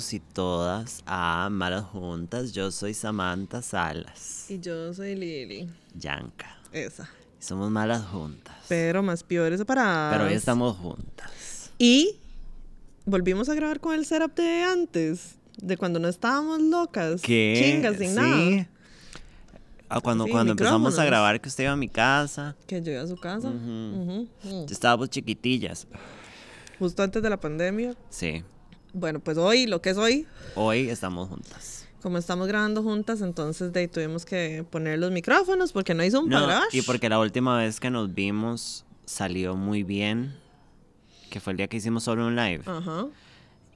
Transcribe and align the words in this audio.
Todos 0.00 0.14
y 0.14 0.20
todas 0.20 1.02
a 1.04 1.48
Malas 1.52 1.84
Juntas. 1.84 2.52
Yo 2.52 2.70
soy 2.70 2.94
Samantha 2.94 3.60
Salas. 3.60 4.46
Y 4.50 4.58
yo 4.58 4.94
soy 4.94 5.14
Lili. 5.14 5.68
Yanka. 5.94 6.56
Esa. 6.72 7.06
Somos 7.38 7.70
malas 7.70 8.02
juntas. 8.06 8.56
Pero 8.66 9.02
más 9.02 9.22
peores 9.22 9.58
separadas. 9.58 10.14
Pero 10.14 10.24
hoy 10.30 10.32
estamos 10.32 10.74
juntas. 10.78 11.70
Y 11.76 12.16
volvimos 13.04 13.50
a 13.50 13.54
grabar 13.54 13.78
con 13.80 13.92
el 13.92 14.06
setup 14.06 14.34
de 14.36 14.62
antes. 14.62 15.34
De 15.58 15.76
cuando 15.76 15.98
no 15.98 16.08
estábamos 16.08 16.62
locas. 16.62 17.20
¿Qué? 17.20 17.60
Chingas, 17.62 17.98
sin 17.98 18.08
Sí. 18.08 18.14
nada. 18.14 18.68
Ah, 19.90 20.00
cuando 20.00 20.24
Sí, 20.24 20.30
cuando 20.30 20.52
empezamos 20.52 20.98
a 20.98 21.04
grabar 21.04 21.42
que 21.42 21.48
usted 21.50 21.64
iba 21.64 21.74
a 21.74 21.76
mi 21.76 21.90
casa, 21.90 22.56
Que 22.66 22.80
yo 22.80 22.90
iba 22.92 23.02
a 23.02 23.06
su 23.06 23.16
casa. 23.18 23.48
Ujú. 23.48 24.26
estábamos 24.70 25.10
chiquitillas. 25.10 25.86
Justo 26.78 27.02
antes 27.02 27.22
de 27.22 27.28
la 27.28 27.38
pandemia. 27.38 27.94
Sí. 28.08 28.42
Bueno, 28.92 29.20
pues 29.20 29.38
hoy, 29.38 29.66
lo 29.66 29.80
que 29.80 29.90
es 29.90 29.96
hoy, 29.96 30.26
Hoy 30.54 30.88
estamos 30.90 31.28
juntas. 31.28 31.86
como 32.02 32.18
estamos 32.18 32.48
grabando 32.48 32.82
juntas, 32.82 33.20
entonces 33.20 33.72
de 33.72 33.80
ahí 33.80 33.88
tuvimos 33.88 34.24
que 34.24 34.64
poner 34.68 34.98
los 34.98 35.12
micrófonos 35.12 35.72
porque 35.72 35.94
no 35.94 36.04
hizo 36.04 36.20
un 36.20 36.28
para 36.28 36.40
No, 36.40 36.46
grabar. 36.46 36.68
y 36.72 36.82
porque 36.82 37.08
la 37.08 37.18
última 37.20 37.56
vez 37.58 37.78
que 37.78 37.90
nos 37.90 38.12
vimos 38.14 38.84
salió 39.04 39.54
muy 39.56 39.82
bien, 39.84 40.34
que 41.30 41.38
fue 41.40 41.52
el 41.52 41.56
día 41.58 41.68
que 41.68 41.76
hicimos 41.76 42.02
solo 42.04 42.26
un 42.26 42.34
live. 42.36 42.62
Ajá. 42.66 43.06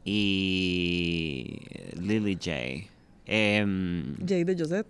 Y 0.04 1.58
Lily 2.00 2.34
J. 2.34 2.90
Em, 3.26 4.16
Jay 4.26 4.44
de 4.44 4.56
Josette. 4.58 4.86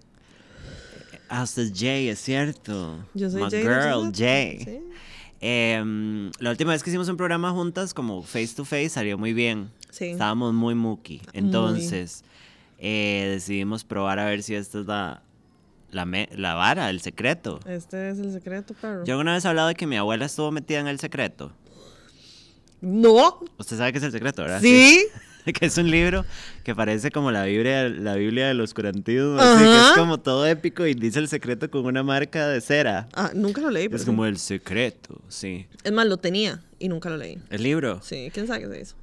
hasta 1.29 1.63
Jay, 1.75 2.09
es 2.09 2.19
cierto. 2.21 3.05
Yo 3.15 3.31
soy 3.31 3.43
My 3.45 3.51
Jay 3.51 3.63
girl. 3.63 4.13
Jay. 4.15 4.59
Sí. 4.65 4.79
Em, 5.41 6.31
la 6.39 6.51
última 6.51 6.73
vez 6.73 6.83
que 6.83 6.91
hicimos 6.91 7.09
un 7.09 7.17
programa 7.17 7.51
juntas, 7.53 7.93
como 7.93 8.23
face 8.23 8.55
to 8.57 8.65
face, 8.65 8.89
salió 8.91 9.19
muy 9.19 9.33
bien. 9.35 9.71
Sí. 9.95 10.07
Estábamos 10.07 10.53
muy 10.55 10.75
muki. 10.75 11.23
Entonces, 11.33 12.25
eh, 12.79 13.29
decidimos 13.31 13.85
probar 13.85 14.19
a 14.19 14.25
ver 14.25 14.43
si 14.43 14.55
esta 14.57 14.81
es 14.81 14.87
la, 14.87 15.23
la, 15.93 16.05
me- 16.05 16.29
la 16.37 16.55
vara, 16.55 16.91
el 16.91 17.01
secreto. 17.01 17.61
Este 17.67 18.11
es 18.11 18.19
el 18.19 18.33
secreto, 18.33 18.75
perro. 18.75 19.05
Yo 19.05 19.15
alguna 19.15 19.35
vez 19.35 19.45
he 19.45 19.49
hablado 19.49 19.69
de 19.69 19.75
que 19.77 19.87
mi 19.87 19.97
abuela 19.97 20.25
estuvo 20.27 20.51
metida 20.51 20.81
en 20.81 20.89
el 20.89 20.99
secreto. 20.99 21.53
No. 22.81 23.41
Usted 23.59 23.77
sabe 23.79 23.93
qué 23.93 23.99
es 23.99 24.05
el 24.05 24.13
secreto, 24.13 24.43
¿verdad? 24.43 24.61
Sí. 24.61 25.07
que 25.59 25.67
es 25.67 25.77
un 25.79 25.91
libro 25.91 26.25
que 26.65 26.75
parece 26.75 27.11
como 27.11 27.31
la 27.31 27.45
Biblia, 27.45 27.89
la 27.89 28.15
Biblia 28.15 28.49
del 28.49 28.61
oscurantismo, 28.63 29.37
así 29.39 29.63
que 29.65 29.77
es 29.77 29.93
como 29.95 30.19
todo 30.19 30.47
épico 30.47 30.87
y 30.87 30.95
dice 30.95 31.19
el 31.19 31.29
secreto 31.29 31.71
con 31.71 31.85
una 31.87 32.03
marca 32.03 32.49
de 32.49 32.61
cera. 32.61 33.09
Ah, 33.13 33.31
nunca 33.35 33.61
lo 33.61 33.71
leí. 33.71 33.85
pero 33.89 33.97
Es 33.97 34.03
sí. 34.03 34.07
como 34.07 34.25
el 34.27 34.39
secreto, 34.39 35.21
sí. 35.29 35.67
Es 35.83 35.93
más, 35.93 36.07
lo 36.07 36.17
tenía 36.17 36.63
y 36.79 36.89
nunca 36.89 37.11
lo 37.11 37.17
leí. 37.19 37.39
El 37.51 37.63
libro. 37.63 38.01
Sí, 38.03 38.31
quién 38.33 38.47
sabe 38.47 38.61
qué 38.63 38.69
se 38.69 38.81
hizo. 38.81 38.95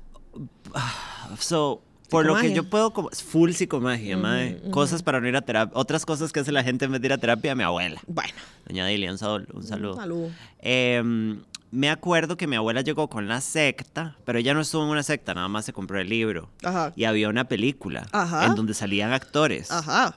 So, 1.39 1.81
por 2.09 2.25
lo 2.25 2.35
que 2.35 2.53
yo 2.53 2.63
puedo, 2.69 2.91
full 3.11 3.51
psicomagia, 3.51 4.17
mae. 4.17 4.61
Cosas 4.71 5.01
para 5.03 5.21
no 5.21 5.27
ir 5.27 5.35
a 5.35 5.41
terapia. 5.41 5.71
Otras 5.75 6.05
cosas 6.05 6.31
que 6.31 6.41
hace 6.41 6.51
la 6.51 6.63
gente 6.63 6.85
en 6.85 6.91
vez 6.91 7.01
de 7.01 7.07
ir 7.07 7.13
a 7.13 7.17
terapia, 7.17 7.55
mi 7.55 7.63
abuela. 7.63 8.01
Bueno, 8.07 8.33
Doña 8.67 8.85
Dilia, 8.87 9.11
un, 9.11 9.17
sal- 9.17 9.47
un 9.53 9.63
saludo. 9.63 9.95
salud. 9.95 10.29
Em, 10.59 11.41
me 11.71 11.89
acuerdo 11.89 12.35
que 12.35 12.47
mi 12.47 12.57
abuela 12.57 12.81
llegó 12.81 13.07
con 13.09 13.27
la 13.29 13.39
secta, 13.39 14.17
pero 14.25 14.39
ella 14.39 14.53
no 14.53 14.59
estuvo 14.61 14.83
en 14.83 14.89
una 14.89 15.03
secta, 15.03 15.33
nada 15.33 15.47
más 15.47 15.63
se 15.63 15.71
compró 15.73 15.99
el 15.99 16.09
libro. 16.09 16.49
Ajá. 16.63 16.91
Y 16.97 17.05
había 17.05 17.29
una 17.29 17.45
película 17.45 18.05
Ajá. 18.11 18.45
en 18.45 18.55
donde 18.55 18.73
salían 18.73 19.13
actores. 19.13 19.71
Ajá. 19.71 20.15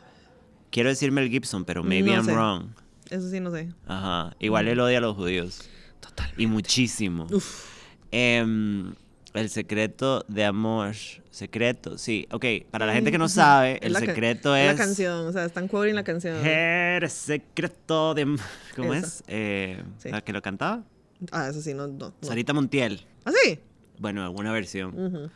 Quiero 0.70 0.88
decir 0.88 1.12
Mel 1.12 1.30
Gibson, 1.30 1.64
pero 1.64 1.84
maybe 1.84 2.08
No 2.10 2.16
I'm 2.16 2.24
sé. 2.24 2.32
wrong. 2.32 2.66
Eso 3.08 3.30
sí 3.30 3.38
no 3.38 3.52
sé. 3.52 3.72
Ajá. 3.86 4.34
Igual 4.40 4.66
él 4.66 4.80
odia 4.80 4.98
a 4.98 5.00
los 5.00 5.14
judíos. 5.14 5.62
Total. 6.00 6.32
Y 6.36 6.48
muchísimo. 6.48 7.28
Uf. 7.30 7.66
Em, 8.10 8.92
el 9.34 9.50
secreto 9.50 10.24
de 10.28 10.44
amor. 10.44 10.94
Secreto, 11.30 11.98
sí. 11.98 12.26
Ok, 12.30 12.44
para 12.70 12.86
la 12.86 12.92
gente 12.94 13.10
que 13.10 13.18
no 13.18 13.28
sabe, 13.28 13.78
el 13.82 13.94
secreto 13.96 14.54
es 14.56 14.66
la 14.66 14.76
canción, 14.76 15.26
o 15.26 15.32
sea, 15.32 15.44
están 15.44 15.66
quoting 15.68 15.94
la 15.94 16.04
canción. 16.04 16.36
El 16.46 17.08
secreto 17.10 18.14
de. 18.14 18.36
¿Cómo 18.76 18.94
Esa. 18.94 19.06
es? 19.06 19.24
Eh, 19.26 19.82
Sí. 19.98 20.10
¿La 20.10 20.20
que 20.22 20.32
lo 20.32 20.40
cantaba? 20.42 20.84
Ah, 21.32 21.48
eso 21.48 21.60
sí, 21.60 21.74
no. 21.74 21.86
no, 21.88 21.98
no. 22.08 22.14
Sarita 22.22 22.52
Montiel. 22.52 23.00
¿Ah, 23.24 23.32
sí? 23.44 23.58
Bueno, 23.98 24.22
alguna 24.24 24.52
versión. 24.52 24.98
Ujú. 24.98 25.30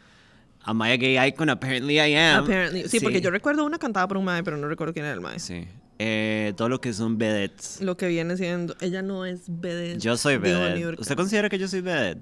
Am 0.63 0.83
I 0.83 0.91
a 0.93 0.97
gay 0.97 1.29
icon? 1.29 1.49
Apparently 1.51 1.95
I 1.99 2.15
am. 2.15 2.45
Apparently. 2.45 2.89
Sí, 2.89 3.01
porque 3.01 3.21
yo 3.21 3.31
recuerdo 3.31 3.65
una 3.65 3.79
cantada 3.79 4.07
por 4.07 4.17
un 4.19 4.25
mae, 4.25 4.43
pero 4.43 4.57
no 4.57 4.69
recuerdo 4.69 4.93
quién 4.93 5.05
era 5.07 5.15
el 5.15 5.21
mae. 5.21 5.39
Sí. 5.39 5.67
Eh, 6.01 6.53
todo 6.57 6.69
lo 6.69 6.81
que 6.81 6.93
son 6.93 7.19
vedettes. 7.19 7.81
Lo 7.81 7.97
que 7.97 8.07
viene 8.07 8.37
siendo. 8.37 8.77
Ella 8.81 9.03
no 9.03 9.25
es 9.25 9.43
vedette. 9.49 9.99
Yo 10.01 10.17
soy 10.17 10.35
de 10.35 10.39
vedette. 10.39 11.01
¿Usted 11.01 11.17
considera 11.17 11.49
que 11.49 11.59
yo 11.59 11.67
soy 11.69 11.81
vedette? 11.81 12.21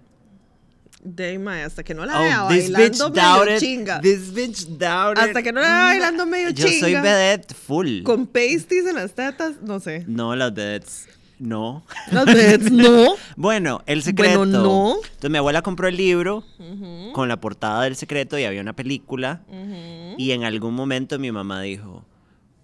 De 1.09 1.39
mae, 1.39 1.63
hasta 1.63 1.85
que 1.85 1.95
no 1.95 2.05
la 2.05 2.19
vea 2.19 2.45
Oh, 2.47 2.49
bitch 2.49 2.73
bailando 2.73 3.11
medio 3.45 3.59
chinga. 3.61 4.01
This 4.01 4.35
bitch 4.35 4.67
doubted. 4.77 5.23
Hasta 5.23 5.43
que 5.43 5.53
no 5.53 5.61
la 5.61 5.69
vea 5.69 5.83
bailando 5.85 6.27
medio 6.27 6.51
Yo 6.51 6.67
soy 6.67 6.81
chinga. 6.81 7.01
vedette 7.03 7.55
full. 7.55 8.03
Con 8.03 8.27
pasties 8.27 8.87
en 8.87 8.97
las 8.97 9.13
tetas, 9.13 9.63
no 9.63 9.79
sé. 9.79 10.05
No, 10.09 10.35
las 10.35 10.53
vedettes. 10.53 11.09
No. 11.39 11.85
Las 12.11 12.25
vedettes, 12.25 12.73
no. 12.73 13.15
Bueno, 13.37 13.83
el 13.87 14.03
secreto. 14.03 14.39
Bueno, 14.39 14.63
no. 14.63 14.95
Entonces 14.97 15.31
mi 15.31 15.37
abuela 15.37 15.61
compró 15.63 15.87
el 15.87 15.97
libro 15.97 16.43
con 17.13 17.29
la 17.29 17.39
portada 17.41 17.83
del 17.83 17.95
secreto 17.95 18.39
y 18.39 18.45
había 18.45 18.63
una 18.63 18.75
película. 18.75 19.43
Y 20.17 20.31
en 20.33 20.45
algún 20.45 20.75
momento 20.75 21.19
mi 21.19 21.31
mamá 21.31 21.61
dijo, 21.61 22.05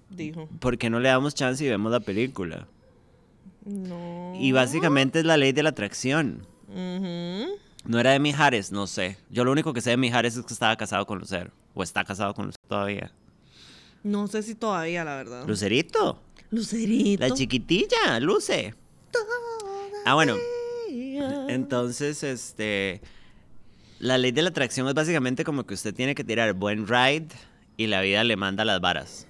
Dijo. 0.09 0.49
¿por 0.59 0.79
qué 0.79 0.89
no 0.91 1.01
le 1.01 1.11
damos 1.11 1.35
chance 1.35 1.63
y 1.63 1.69
vemos 1.69 1.93
la 1.93 2.01
película? 2.01 2.67
No. 3.67 4.33
Y 4.41 4.53
básicamente 4.53 5.19
es 5.21 5.27
la 5.27 5.37
ley 5.37 5.53
de 5.53 5.63
la 5.63 5.69
atracción. 5.69 6.47
Ujú. 6.69 7.59
No 7.85 7.99
era 7.99 8.13
de 8.13 8.19
Mijares, 8.21 8.71
no 8.71 8.87
sé. 8.87 9.19
Yo 9.31 9.45
lo 9.45 9.53
único 9.53 9.73
que 9.73 9.81
sé 9.81 9.91
de 9.91 9.97
Mijares 9.97 10.37
es 10.37 10.47
que 10.47 10.53
estaba 10.53 10.77
casado 10.77 11.05
con 11.07 11.19
Lucero. 11.19 11.51
O 11.75 11.83
está 11.83 12.05
casado 12.05 12.35
con 12.35 12.47
Lucero 12.47 12.65
todavía. 12.69 13.13
No 14.05 14.27
sé 14.27 14.43
si 14.43 14.55
todavía, 14.55 15.05
la 15.05 15.17
verdad. 15.17 15.47
Lucerito. 15.47 16.21
Lucerito. 16.51 17.27
La 17.27 17.35
chiquitilla, 17.35 18.21
Luce. 18.21 18.75
Ah, 20.05 20.15
bueno. 20.15 20.37
Entonces, 21.49 22.23
este. 22.23 23.01
La 23.99 24.19
ley 24.19 24.33
de 24.33 24.43
la 24.43 24.49
atracción 24.49 24.89
es 24.89 24.95
básicamente 24.95 25.45
como 25.45 25.65
que 25.65 25.75
usted 25.75 25.95
tiene 25.95 26.15
que 26.15 26.25
tirar 26.25 26.53
buen 26.55 26.89
ride 26.89 27.29
y 27.77 27.87
la 27.87 28.01
vida 28.01 28.25
le 28.25 28.37
manda 28.37 28.65
las 28.65 28.81
varas. 28.81 29.29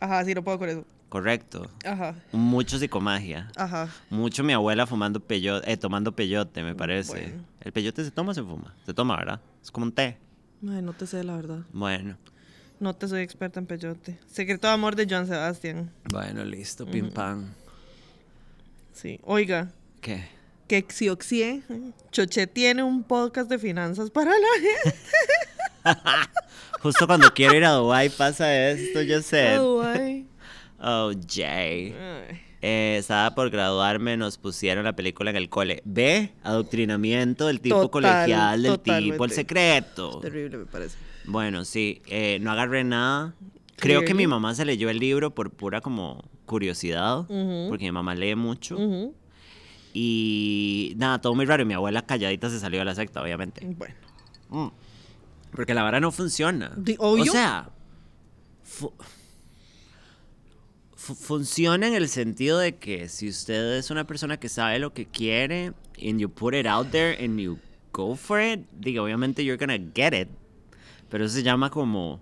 Ajá, 0.00 0.24
sí, 0.24 0.34
no 0.34 0.44
puedo 0.44 0.58
con 0.58 0.68
eso. 0.68 0.84
Correcto. 1.12 1.70
Ajá, 1.84 2.14
Mucho 2.32 2.78
psicomagia. 2.78 3.50
ajá. 3.56 3.90
Mucho 4.08 4.42
mi 4.42 4.54
abuela 4.54 4.86
fumando 4.86 5.20
peyote, 5.20 5.70
eh, 5.70 5.76
tomando 5.76 6.16
peyote, 6.16 6.62
me 6.62 6.74
parece. 6.74 7.12
Bueno. 7.12 7.44
¿El 7.60 7.70
peyote 7.70 8.02
se 8.02 8.10
toma 8.10 8.30
o 8.30 8.34
se 8.34 8.42
fuma? 8.42 8.74
Se 8.86 8.94
toma, 8.94 9.18
¿verdad? 9.18 9.38
Es 9.62 9.70
como 9.70 9.84
un 9.84 9.92
té. 9.92 10.16
Ay, 10.66 10.80
no 10.80 10.94
te 10.94 11.06
sé, 11.06 11.22
la 11.22 11.36
verdad. 11.36 11.58
Bueno. 11.70 12.16
No 12.80 12.94
te 12.96 13.06
soy 13.08 13.20
experta 13.20 13.60
en 13.60 13.66
peyote. 13.66 14.18
Secreto 14.26 14.68
de 14.68 14.72
amor 14.72 14.96
de 14.96 15.06
Joan 15.06 15.26
Sebastián. 15.26 15.92
Bueno, 16.10 16.46
listo, 16.46 16.86
pim 16.86 17.10
pam. 17.10 17.52
Sí. 18.94 19.20
Oiga, 19.24 19.70
¿Qué? 20.00 20.24
que 20.66 20.82
Xioxie, 20.88 21.62
Choche 22.10 22.46
tiene 22.46 22.82
un 22.82 23.04
podcast 23.04 23.50
de 23.50 23.58
finanzas 23.58 24.08
para 24.08 24.30
la 24.30 24.46
gente. 24.62 24.98
Justo 26.80 27.06
cuando 27.06 27.32
quiero 27.34 27.54
ir 27.54 27.66
a 27.66 27.72
Dubai 27.72 28.08
pasa 28.08 28.70
esto, 28.70 29.02
yo 29.02 29.20
sé. 29.20 29.58
Oh, 29.58 29.82
ay. 29.82 30.11
Oh, 30.82 31.12
Jay. 31.28 31.92
Ay. 31.92 32.40
Eh, 32.64 32.96
estaba 32.98 33.34
por 33.34 33.50
graduarme, 33.50 34.16
nos 34.16 34.38
pusieron 34.38 34.84
la 34.84 34.94
película 34.94 35.30
en 35.30 35.36
el 35.36 35.48
cole. 35.48 35.82
Ve, 35.84 36.32
adoctrinamiento 36.44 37.48
del 37.48 37.60
tipo 37.60 37.88
Total, 37.88 37.90
colegial, 37.90 38.62
del 38.62 38.78
tipo 38.80 39.24
el 39.24 39.30
secreto. 39.32 40.20
Terrible, 40.20 40.58
me 40.58 40.66
parece. 40.66 40.96
Bueno, 41.24 41.64
sí, 41.64 42.02
eh, 42.06 42.38
no 42.40 42.52
agarré 42.52 42.84
nada. 42.84 43.34
Creo 43.76 44.04
que 44.04 44.14
mi 44.14 44.28
mamá 44.28 44.54
se 44.54 44.64
leyó 44.64 44.90
el 44.90 44.98
libro 45.00 45.34
por 45.34 45.50
pura 45.50 45.80
como 45.80 46.22
curiosidad, 46.46 47.24
porque 47.68 47.84
mi 47.84 47.92
mamá 47.92 48.14
lee 48.14 48.36
mucho. 48.36 48.76
Y 49.92 50.94
nada, 50.96 51.20
todo 51.20 51.34
muy 51.34 51.44
raro. 51.46 51.62
Y 51.64 51.66
mi 51.66 51.74
abuela 51.74 52.02
calladita 52.02 52.48
se 52.48 52.60
salió 52.60 52.78
de 52.78 52.84
la 52.84 52.94
secta, 52.94 53.20
obviamente. 53.22 53.66
Bueno. 53.76 53.94
Mm. 54.50 54.68
Porque 55.54 55.74
la 55.74 55.82
vara 55.82 56.00
no 56.00 56.12
funciona. 56.12 56.72
O 56.98 57.24
sea, 57.24 57.70
fu- 58.62 58.92
funciona 61.02 61.88
en 61.88 61.94
el 61.94 62.08
sentido 62.08 62.58
de 62.58 62.76
que 62.76 63.08
si 63.08 63.28
usted 63.28 63.74
es 63.76 63.90
una 63.90 64.06
persona 64.06 64.38
que 64.38 64.48
sabe 64.48 64.78
lo 64.78 64.92
que 64.92 65.06
quiere 65.06 65.72
and 66.00 66.20
you 66.20 66.28
put 66.28 66.54
it 66.54 66.66
out 66.66 66.90
there 66.90 67.16
and 67.22 67.38
you 67.40 67.58
go 67.92 68.14
for 68.14 68.40
it, 68.40 68.60
digo, 68.78 69.04
obviamente 69.04 69.44
you're 69.44 69.58
gonna 69.58 69.78
get 69.94 70.12
it. 70.14 70.28
Pero 71.08 71.24
eso 71.24 71.34
se 71.34 71.42
llama 71.42 71.70
como 71.70 72.20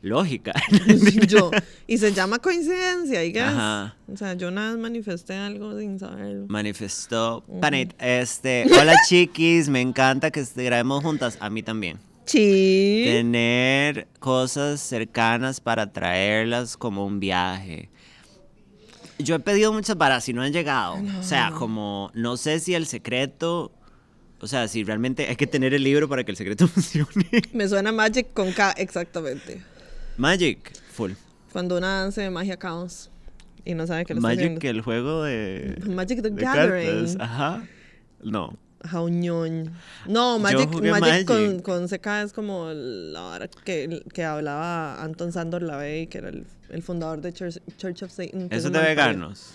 lógica. 0.00 0.52
yo. 1.28 1.50
Y 1.86 1.98
se 1.98 2.12
llama 2.12 2.38
coincidencia, 2.38 3.22
I 3.22 3.32
guess. 3.32 3.44
Ajá. 3.44 3.96
O 4.12 4.16
sea, 4.16 4.34
yo 4.34 4.48
una 4.48 4.70
vez 4.70 4.78
manifesté 4.78 5.34
algo 5.34 5.78
sin 5.78 5.98
saberlo. 5.98 6.46
Manifestó. 6.48 7.44
Panit, 7.60 7.92
este, 7.98 8.64
hola 8.78 8.94
chiquis, 9.08 9.68
me 9.68 9.80
encanta 9.80 10.30
que 10.30 10.44
grabemos 10.56 11.04
juntas. 11.04 11.36
A 11.38 11.50
mí 11.50 11.62
también. 11.62 11.98
Sí. 12.24 13.02
Tener 13.04 14.08
cosas 14.18 14.80
cercanas 14.80 15.60
para 15.60 15.92
traerlas 15.92 16.76
como 16.76 17.04
un 17.04 17.20
viaje. 17.20 17.90
Yo 19.18 19.34
he 19.36 19.38
pedido 19.40 19.72
muchas 19.72 19.96
varas 19.96 20.28
y 20.28 20.32
no 20.32 20.42
han 20.42 20.52
llegado. 20.52 20.96
O 21.18 21.22
sea, 21.22 21.52
como 21.52 22.10
no 22.14 22.36
sé 22.36 22.58
si 22.60 22.74
el 22.74 22.86
secreto 22.86 23.72
O 24.40 24.46
sea, 24.48 24.66
si 24.66 24.82
realmente 24.82 25.28
hay 25.28 25.36
que 25.36 25.46
tener 25.46 25.72
el 25.74 25.84
libro 25.84 26.08
para 26.08 26.24
que 26.24 26.32
el 26.32 26.36
secreto 26.36 26.66
funcione. 26.68 27.28
Me 27.52 27.68
suena 27.68 27.92
Magic 27.92 28.32
con 28.32 28.52
K, 28.52 28.72
exactamente. 28.72 29.62
Magic, 30.16 30.72
full. 30.92 31.12
Cuando 31.52 31.76
una 31.76 32.04
hace 32.04 32.28
magia 32.30 32.56
caos 32.56 33.10
y 33.64 33.74
no 33.74 33.86
sabe 33.86 34.04
que 34.04 34.14
lo 34.14 34.18
está 34.18 34.28
Magic, 34.28 34.64
el 34.64 34.80
juego 34.80 35.22
de. 35.22 35.80
Magic 35.86 36.22
the 36.22 36.30
de 36.30 36.42
Gathering. 36.42 36.86
cartas. 36.86 37.16
Ajá. 37.20 37.64
No. 38.22 38.56
Jauñón. 38.84 39.72
No, 40.06 40.40
Magic, 40.40 40.68
jugué 40.72 40.90
Magic, 40.90 41.26
Con, 41.26 41.46
Magic. 41.46 41.62
con 41.62 41.86
CK 41.86 42.06
es 42.24 42.32
como 42.32 42.70
la 42.72 43.22
hora 43.26 43.48
que, 43.48 44.02
que 44.12 44.24
hablaba 44.24 45.00
Anton 45.02 45.30
Sandor 45.30 45.62
Lavey, 45.62 46.08
que 46.08 46.18
era 46.18 46.30
el, 46.30 46.46
el 46.72 46.82
fundador 46.82 47.20
de 47.20 47.32
Church, 47.32 47.58
Church 47.76 48.02
of 48.02 48.10
Satan. 48.10 48.48
Eso 48.50 48.66
es 48.68 48.72
de 48.72 48.80
veganos. 48.80 49.54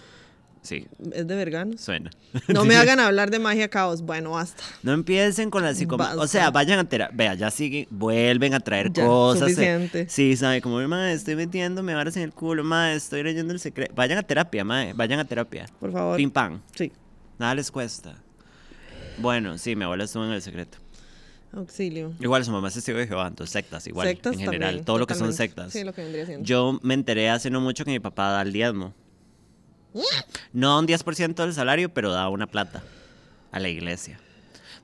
Sí, 0.63 0.85
¿Es 1.13 1.25
de 1.25 1.35
veganos? 1.35 1.79
suena. 1.79 2.09
No 2.49 2.65
me 2.65 2.75
hagan 2.77 2.99
hablar 2.99 3.31
de 3.31 3.39
magia 3.39 3.69
caos. 3.69 4.01
Bueno, 4.01 4.31
basta. 4.31 4.63
No 4.83 4.91
empiecen 4.91 5.49
con 5.49 5.63
la 5.63 5.73
psicomagia. 5.73 6.17
O 6.21 6.27
sea, 6.27 6.51
vayan 6.51 6.79
a 6.79 6.83
terapia. 6.83 7.15
Vea, 7.15 7.33
ya 7.35 7.49
siguen, 7.51 7.87
vuelven 7.89 8.53
a 8.53 8.59
traer 8.59 8.91
Ya, 8.91 9.05
cosas. 9.05 9.43
eh. 9.43 9.53
suficiente. 9.53 10.09
Sí, 10.09 10.35
sabe, 10.35 10.61
como, 10.61 10.85
ma, 10.87 11.11
estoy 11.13 11.35
metiéndome 11.37 11.93
varas 11.93 12.17
en 12.17 12.23
el 12.23 12.33
culo, 12.33 12.65
ma, 12.65 12.91
estoy 12.91 13.23
leyendo 13.23 13.53
el 13.53 13.59
secreto. 13.61 13.93
Vayan 13.95 14.17
a 14.17 14.23
terapia, 14.23 14.65
ma, 14.65 14.87
vayan 14.93 15.19
a 15.19 15.25
terapia. 15.25 15.67
Por 15.79 15.91
favor. 15.93 16.17
Pim 16.17 16.31
pam. 16.31 16.59
Sí. 16.75 16.91
Nada 17.39 17.55
les 17.55 17.71
cuesta. 17.71 18.15
Bueno, 19.19 19.57
sí, 19.57 19.75
mi 19.75 19.85
abuela 19.85 20.03
estuvo 20.03 20.25
en 20.25 20.31
el 20.31 20.41
secreto. 20.41 20.79
Auxilio. 21.57 22.13
Igual 22.19 22.43
su 22.45 22.51
mamá 22.51 22.67
es 22.67 22.75
testigo 22.75 22.97
de 22.97 23.07
Jehová, 23.07 23.27
entonces 23.27 23.51
sectas 23.51 23.85
igual, 23.87 24.07
sectas 24.07 24.33
en 24.33 24.39
general. 24.39 24.61
también, 24.69 24.85
todo 24.85 24.97
lo 24.99 25.07
que 25.07 25.15
son 25.15 25.33
sectas. 25.33 25.73
Sí, 25.73 25.83
lo 25.83 25.93
que 25.93 26.01
vendría 26.03 26.25
siendo. 26.25 26.45
Yo 26.45 26.79
me 26.83 26.93
enteré 26.93 27.29
hace 27.29 27.49
no 27.49 27.61
mucho 27.61 27.85
que 27.85 27.91
mi 27.91 27.99
papá 27.99 28.31
da 28.31 28.41
el 28.41 28.53
diezmo. 28.53 28.93
No 30.53 30.79
un 30.79 30.87
10% 30.87 31.35
del 31.35 31.53
salario, 31.53 31.93
pero 31.93 32.11
da 32.11 32.29
una 32.29 32.47
plata 32.47 32.83
a 33.51 33.59
la 33.59 33.69
iglesia. 33.69 34.19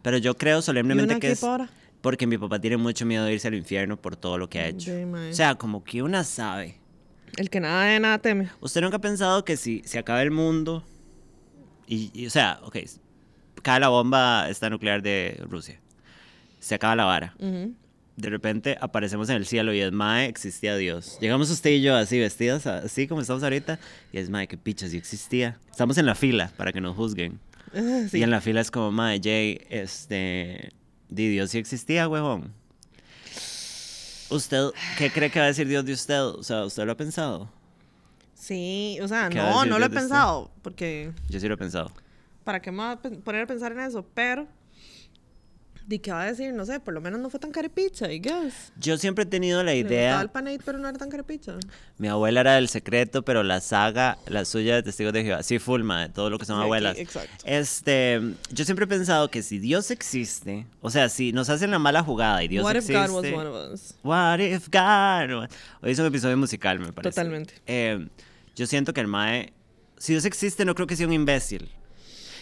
Pero 0.02 0.18
yo 0.18 0.36
creo 0.36 0.60
¿Y 0.60 0.62
solemnemente 0.62 1.20
que 1.20 1.32
es 1.32 1.44
ahora? 1.44 1.70
porque 2.02 2.28
mi 2.28 2.38
papá 2.38 2.60
tiene 2.60 2.78
mucho 2.78 3.06
miedo 3.06 3.26
de 3.26 3.34
irse 3.34 3.48
al 3.48 3.56
infierno 3.56 3.98
por 3.98 4.16
todo 4.16 4.38
lo 4.38 4.50
que 4.50 4.60
ha 4.60 4.68
hecho. 4.68 4.92
O 5.30 5.34
sea, 5.34 5.56
como 5.56 5.84
que 5.84 6.04
una 6.04 6.24
sabe. 6.24 6.78
El 7.38 7.50
que 7.50 7.60
nada 7.60 7.86
de 7.86 8.00
nada 8.00 8.18
teme. 8.20 8.50
¿Usted 8.60 8.82
nunca 8.82 8.98
ha 8.98 9.02
pensado 9.02 9.46
que 9.46 9.58
si 9.58 9.82
se 9.86 9.98
acaba 9.98 10.22
el 10.22 10.32
mundo 10.32 10.84
y, 11.88 12.12
y, 12.14 12.28
o 12.28 12.30
sea, 12.30 12.60
ok, 12.64 12.78
cae 13.62 13.80
la 13.80 13.88
bomba 13.88 14.50
esta 14.50 14.70
nuclear 14.70 15.02
de 15.02 15.42
Rusia, 15.50 15.80
se 16.64 16.76
acaba 16.76 16.96
la 16.96 17.06
vara, 17.06 17.36
de 18.16 18.30
repente 18.30 18.78
aparecemos 18.80 19.28
en 19.30 19.38
el 19.38 19.46
cielo 19.46 19.74
y 19.74 19.80
es 19.82 19.92
Mae, 19.92 20.28
existía 20.28 20.76
Dios. 20.78 21.18
Llegamos 21.20 21.50
usted 21.50 21.72
y 21.72 21.82
yo 21.82 21.96
así 21.96 22.20
vestidos, 22.20 22.68
así 22.68 23.08
como 23.08 23.22
estamos 23.22 23.44
ahorita, 23.44 23.80
y 24.12 24.18
es 24.20 24.30
Mae, 24.30 24.48
qué 24.48 24.58
picha, 24.58 24.88
si 24.88 24.98
existía. 24.98 25.60
Estamos 25.70 25.98
en 25.98 26.06
la 26.06 26.16
fila 26.16 26.52
para 26.56 26.72
que 26.72 26.80
nos 26.82 26.96
juzguen. 26.96 27.40
Sí. 28.12 28.20
Y 28.20 28.24
en 28.24 28.30
la 28.30 28.40
fila 28.40 28.62
es 28.62 28.70
como, 28.70 28.92
Mae, 28.92 29.20
Jay, 29.24 29.60
este, 29.72 30.72
di 31.10 31.28
Dios 31.30 31.50
sí 31.50 31.58
existía, 31.58 32.08
huevón. 32.08 32.54
¿Usted 34.30 34.70
qué 34.98 35.10
cree 35.12 35.32
que 35.32 35.40
va 35.40 35.46
a 35.46 35.48
decir 35.48 35.68
Dios 35.68 35.84
de 35.84 35.94
usted? 35.94 36.22
O 36.22 36.44
sea, 36.44 36.66
¿usted 36.66 36.86
lo 36.86 36.92
ha 36.92 36.98
pensado? 36.98 37.50
Sí, 38.36 39.00
o 39.02 39.08
sea, 39.08 39.28
¿Qué 39.30 39.40
va 39.40 39.50
a 39.50 39.52
no, 39.52 39.66
no 39.66 39.80
lo 39.80 39.86
he 39.86 39.88
usted? 39.88 40.02
pensado, 40.02 40.52
porque 40.62 41.12
Yo 41.30 41.40
sí 41.40 41.48
lo 41.48 41.56
he 41.56 41.58
pensado. 41.58 41.92
¿para 42.44 42.62
qué 42.62 42.72
me 42.72 42.78
voy 42.84 42.92
a 42.94 42.98
poner 43.24 43.44
a 43.44 43.48
pensar 43.48 43.72
en 43.72 43.80
eso? 43.80 44.06
Pero, 44.14 44.48
¿de 45.86 46.00
qué 46.02 46.12
va 46.12 46.24
a 46.24 46.26
decir? 46.28 46.54
No 46.54 46.66
sé, 46.66 46.80
por 46.80 46.94
lo 46.94 47.02
menos 47.02 47.20
no 47.20 47.30
fue 47.30 47.40
tan 47.40 47.52
carepicha, 47.52 48.12
I 48.12 48.20
guess. 48.20 48.72
Yo 48.78 48.98
siempre 48.98 49.24
he 49.24 49.28
tenido 49.28 49.64
la 49.64 49.76
idea, 49.76 50.22
el 50.22 50.30
panade, 50.30 50.60
pero 50.64 50.78
no 50.78 50.88
era 50.88 50.98
tan 50.98 51.10
carepicha. 51.10 51.56
mi 51.98 52.08
abuela 52.08 52.42
era 52.42 52.56
del 52.56 52.70
secreto, 52.70 53.24
pero 53.24 53.44
la 53.44 53.60
saga, 53.62 54.18
la 54.28 54.46
suya 54.46 54.76
de 54.76 54.84
Testigos 54.84 55.14
de 55.14 55.24
Jehová, 55.24 55.44
sí, 55.44 55.60
full, 55.60 55.84
mae, 55.84 56.10
todo 56.10 56.30
lo 56.30 56.38
que 56.40 56.46
son 56.46 56.56
Sí, 56.56 56.60
aquí, 56.62 56.64
abuelas. 56.66 56.98
exacto. 56.98 57.44
Este, 57.46 58.22
yo 58.52 58.66
siempre 58.66 58.86
he 58.86 58.88
pensado 58.88 59.30
que 59.30 59.44
si 59.44 59.60
Dios 59.60 59.92
existe, 59.92 60.66
o 60.82 60.90
sea, 60.90 61.10
si 61.10 61.34
nos 61.34 61.50
hacen 61.50 61.72
la 61.72 61.80
mala 61.80 62.04
jugada 62.04 62.44
y 62.44 62.48
Dios 62.48 62.64
What 62.64 62.72
if 62.76 62.90
existe. 62.90 62.94
God 63.00 63.10
was 63.10 63.34
one 63.34 63.48
of 63.48 63.74
us? 63.74 63.96
What 64.04 64.40
if 64.40 64.70
God? 64.70 65.48
Hoy 65.82 65.92
es 65.92 66.00
un 66.00 66.06
episodio 66.06 66.38
musical, 66.38 66.80
me 66.80 66.92
parece. 66.94 67.10
Totalmente. 67.16 67.54
Eh, 67.68 68.08
yo 68.56 68.68
siento 68.68 68.94
que 68.94 69.02
el 69.02 69.08
Mae, 69.08 69.52
si 69.98 70.14
Dios 70.14 70.26
existe, 70.26 70.66
no 70.66 70.76
creo 70.76 70.88
que 70.88 70.96
sea 70.96 71.08
un 71.08 71.14
imbécil. 71.14 71.70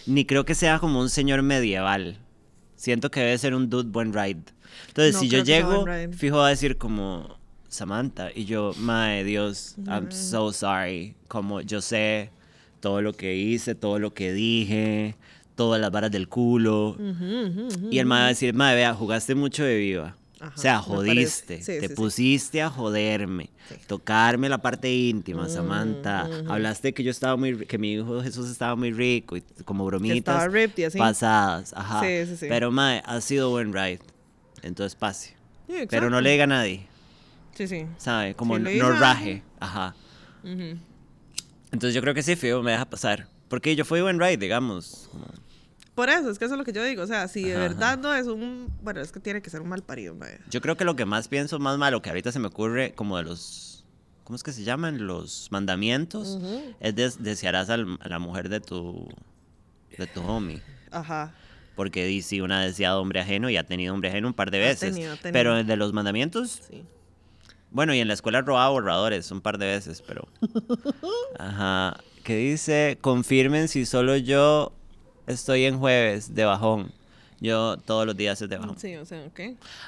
Ni 0.06 0.24
creo 0.24 0.44
que 0.44 0.54
sea 0.54 0.78
como 0.80 1.00
un 1.00 1.08
señor 1.10 1.42
medieval. 1.42 2.18
Siento 2.82 3.12
que 3.12 3.20
debe 3.20 3.38
ser 3.38 3.54
un 3.54 3.70
dude 3.70 3.88
buen 3.88 4.12
ride. 4.12 4.42
Entonces, 4.88 5.14
No 5.14 5.20
si 5.20 5.28
yo 5.28 5.44
llego, 5.44 5.86
fijo 6.10 6.40
a 6.40 6.48
decir 6.48 6.78
como 6.78 7.38
Samantha. 7.68 8.30
Y 8.34 8.44
yo, 8.44 8.72
Mae, 8.76 9.22
Dios, 9.22 9.76
I'm 9.86 10.10
so 10.10 10.52
sorry. 10.52 11.14
Como 11.28 11.60
yo 11.60 11.80
sé 11.80 12.30
todo 12.80 13.00
lo 13.00 13.12
que 13.12 13.36
hice, 13.36 13.76
todo 13.76 14.00
lo 14.00 14.12
que 14.12 14.32
dije, 14.32 15.14
todas 15.54 15.80
las 15.80 15.92
varas 15.92 16.10
del 16.10 16.26
culo. 16.28 16.96
Y 17.88 18.00
el 18.00 18.06
mae 18.06 18.18
va 18.22 18.24
a 18.26 18.28
decir, 18.30 18.52
mae, 18.52 18.74
vea, 18.74 18.94
jugaste 18.94 19.36
mucho 19.36 19.62
de 19.62 19.76
viva. 19.76 20.16
Ajá, 20.42 20.52
o 20.56 20.60
sea, 20.60 20.78
jodiste. 20.80 21.58
Sí, 21.58 21.64
te 21.78 21.80
sí, 21.82 21.88
sí. 21.88 21.94
pusiste 21.94 22.62
a 22.62 22.68
joderme. 22.68 23.50
Tocarme 23.86 24.48
la 24.48 24.58
parte 24.58 24.92
íntima, 24.92 25.48
Samantha. 25.48 26.28
Hablaste 26.48 26.92
que 26.92 27.04
yo 27.04 27.12
estaba 27.12 27.36
muy, 27.36 27.64
que 27.66 27.78
mi 27.78 27.92
hijo 27.92 28.20
Jesús 28.22 28.50
estaba 28.50 28.74
muy 28.74 28.90
rico 28.90 29.36
y 29.36 29.42
como 29.64 29.84
bromitas 29.86 30.48
y 30.76 30.84
así. 30.84 30.98
pasadas. 30.98 31.72
Ajá. 31.74 32.00
Sí, 32.00 32.26
sí, 32.26 32.36
sí. 32.36 32.46
Pero 32.48 32.72
mae, 32.72 33.02
ha 33.06 33.20
sido 33.20 33.50
buen 33.50 33.72
ride. 33.72 34.00
Entonces 34.62 34.96
pase. 34.96 35.34
Pero 35.88 36.10
no 36.10 36.20
le 36.20 36.30
diga 36.32 36.44
a 36.44 36.48
nadie, 36.48 36.86
Sí, 37.54 37.68
sí. 37.68 37.86
¿sabe? 37.96 38.34
Como 38.34 38.58
no, 38.58 38.90
raje. 38.98 39.42
Ajá. 39.60 39.94
Entonces 41.70 41.94
yo 41.94 42.00
creo 42.02 42.14
que 42.14 42.22
sí, 42.24 42.34
fijo, 42.34 42.62
me 42.62 42.72
deja 42.72 42.84
pasar. 42.84 43.28
Porque 43.48 43.76
yo 43.76 43.84
fui 43.84 44.00
buen 44.00 44.18
ride, 44.18 44.38
digamos. 44.38 45.08
como- 45.12 45.26
Por 45.94 46.08
eso, 46.08 46.30
es 46.30 46.38
que 46.38 46.46
eso 46.46 46.54
es 46.54 46.58
lo 46.58 46.64
que 46.64 46.72
yo 46.72 46.82
digo. 46.84 47.02
O 47.02 47.06
sea, 47.06 47.28
si 47.28 47.44
de 47.44 47.52
Ajá, 47.52 47.60
verdad 47.62 47.98
no 47.98 48.14
es 48.14 48.26
un. 48.26 48.72
Bueno, 48.82 49.00
es 49.00 49.12
que 49.12 49.20
tiene 49.20 49.42
que 49.42 49.50
ser 49.50 49.60
un 49.60 49.68
mal 49.68 49.82
parido, 49.82 50.14
mae. 50.14 50.38
Yo 50.50 50.60
creo 50.62 50.76
que 50.76 50.84
lo 50.84 50.96
que 50.96 51.04
más 51.04 51.28
pienso, 51.28 51.58
más 51.58 51.76
malo, 51.78 52.00
que 52.00 52.08
ahorita 52.10 52.32
se 52.32 52.38
me 52.38 52.46
ocurre, 52.48 52.92
como 52.94 53.16
de 53.18 53.24
los. 53.24 53.84
¿Cómo 54.24 54.36
es 54.36 54.42
que 54.42 54.52
se 54.52 54.64
llaman? 54.64 55.06
Los 55.06 55.48
mandamientos. 55.50 56.38
Es 56.80 56.94
des- 56.94 57.22
desearás 57.22 57.68
a 57.70 57.76
la 57.76 58.18
mujer 58.18 58.48
de 58.48 58.60
tu. 58.60 59.06
de 59.98 60.06
tu 60.06 60.22
homie. 60.22 60.62
Ajá. 60.90 61.34
Porque 61.76 62.04
dice 62.06 62.40
una 62.42 62.60
ha 62.60 62.64
deseado 62.64 63.00
hombre 63.00 63.20
ajeno 63.20 63.50
y 63.50 63.56
ha 63.56 63.64
tenido 63.64 63.92
hombre 63.94 64.10
ajeno 64.10 64.28
un 64.28 64.34
par 64.34 64.50
de 64.50 64.58
Ha 64.64 64.68
veces. 64.68 64.94
tenido, 64.94 65.12
ha 65.12 65.16
tenido. 65.16 65.32
Pero 65.32 65.62
de 65.64 65.76
los 65.76 65.92
mandamientos, 65.92 66.60
Sí. 66.70 66.82
bueno, 67.70 67.94
y 67.94 68.00
en 68.00 68.08
la 68.08 68.14
escuela 68.14 68.40
robaba 68.42 68.68
borradores 68.70 69.30
un 69.30 69.40
par 69.42 69.58
de 69.58 69.66
veces, 69.66 70.02
pero. 70.06 70.28
Ajá. 71.38 71.96
Que 72.24 72.36
dice, 72.36 72.98
confirmen 73.00 73.68
si 73.68 73.84
solo 73.84 74.16
yo 74.16 74.72
estoy 75.26 75.64
en 75.64 75.78
jueves 75.78 76.34
de 76.34 76.44
bajón. 76.44 76.92
Yo 77.40 77.76
todos 77.76 78.06
los 78.06 78.16
días 78.16 78.40
es 78.40 78.48
de 78.48 78.56
bajón. 78.56 78.78
Sí, 78.78 78.94
o 78.96 79.04
sea, 79.04 79.24
ok. 79.26 79.40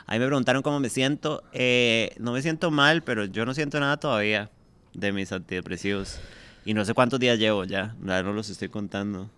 Ahí 0.06 0.18
me 0.18 0.26
preguntaron 0.26 0.62
cómo 0.62 0.80
me 0.80 0.88
siento. 0.88 1.44
Eh, 1.52 2.12
no 2.18 2.32
me 2.32 2.42
siento 2.42 2.70
mal, 2.70 3.02
pero 3.02 3.26
yo 3.26 3.46
no 3.46 3.54
siento 3.54 3.78
nada 3.78 3.96
todavía 3.96 4.50
de 4.92 5.12
mis 5.12 5.30
antidepresivos. 5.30 6.18
Y 6.64 6.74
no 6.74 6.84
sé 6.84 6.94
cuántos 6.94 7.20
días 7.20 7.38
llevo 7.38 7.64
ya. 7.64 7.94
Verdad 8.00 8.24
no 8.24 8.32
los 8.32 8.50
estoy 8.50 8.68
contando. 8.68 9.30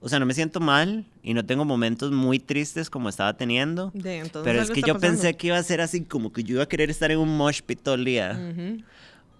O 0.00 0.08
sea, 0.08 0.18
no 0.18 0.26
me 0.26 0.34
siento 0.34 0.60
mal 0.60 1.06
y 1.22 1.32
no 1.32 1.46
tengo 1.46 1.64
momentos 1.64 2.12
muy 2.12 2.38
tristes 2.38 2.90
como 2.90 3.08
estaba 3.08 3.36
teniendo. 3.36 3.90
De, 3.94 4.18
entonces 4.18 4.42
pero 4.44 4.62
es 4.62 4.70
que 4.70 4.82
yo 4.82 4.94
pasando. 4.94 5.00
pensé 5.00 5.34
que 5.34 5.46
iba 5.46 5.56
a 5.56 5.62
ser 5.62 5.80
así, 5.80 6.02
como 6.02 6.30
que 6.30 6.44
yo 6.44 6.56
iba 6.56 6.64
a 6.64 6.68
querer 6.68 6.90
estar 6.90 7.10
en 7.10 7.18
un 7.18 7.34
mosh 7.36 7.62
pit 7.62 7.80
todo 7.82 7.94
el 7.94 8.04
día. 8.04 8.38
Ujú. 8.38 8.82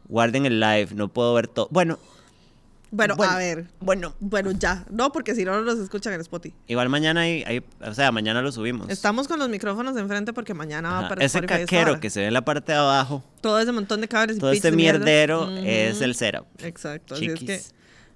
Guarden 0.08 0.46
el 0.46 0.60
live, 0.60 0.88
no 0.94 1.08
puedo 1.08 1.34
ver 1.34 1.48
todo. 1.48 1.68
Bueno, 1.70 1.98
Bueno, 2.90 3.16
Bueno. 3.16 3.32
a 3.32 3.36
ver. 3.38 3.66
bueno. 3.80 4.14
Bueno, 4.20 4.52
ya. 4.52 4.84
No, 4.90 5.10
porque 5.10 5.34
si 5.34 5.44
no, 5.44 5.52
no 5.52 5.62
los 5.62 5.78
escuchan 5.78 6.12
en 6.12 6.20
Spotify. 6.20 6.54
Igual 6.68 6.88
mañana 6.88 7.22
hay, 7.22 7.42
hay- 7.44 7.64
o 7.80 7.92
sea, 7.94 8.12
mañana 8.12 8.40
lo 8.40 8.52
subimos. 8.52 8.88
Estamos 8.88 9.26
con 9.26 9.38
los 9.40 9.48
micrófonos 9.48 9.96
enfrente 9.96 10.32
porque 10.32 10.54
mañana 10.54 10.90
va 10.92 10.98
Ajá. 11.00 11.08
para 11.08 11.24
Ese 11.24 11.38
Spotify 11.38 11.60
caquero 11.64 11.98
que 12.00 12.10
se 12.10 12.20
ve 12.20 12.26
en 12.26 12.34
la 12.34 12.44
parte 12.44 12.70
de 12.72 12.78
abajo, 12.78 13.24
Todo 13.40 13.58
ese 13.58 13.72
montón 13.72 14.00
de 14.00 14.08
cables 14.08 14.36
y 14.36 14.40
todo 14.40 14.52
este 14.52 14.70
mierdero 14.70 15.50
es 15.56 16.00
el 16.00 16.14
setup. 16.14 16.46
Exacto. 16.62 17.14
Así 17.14 17.26
es 17.26 17.40
que 17.40 17.60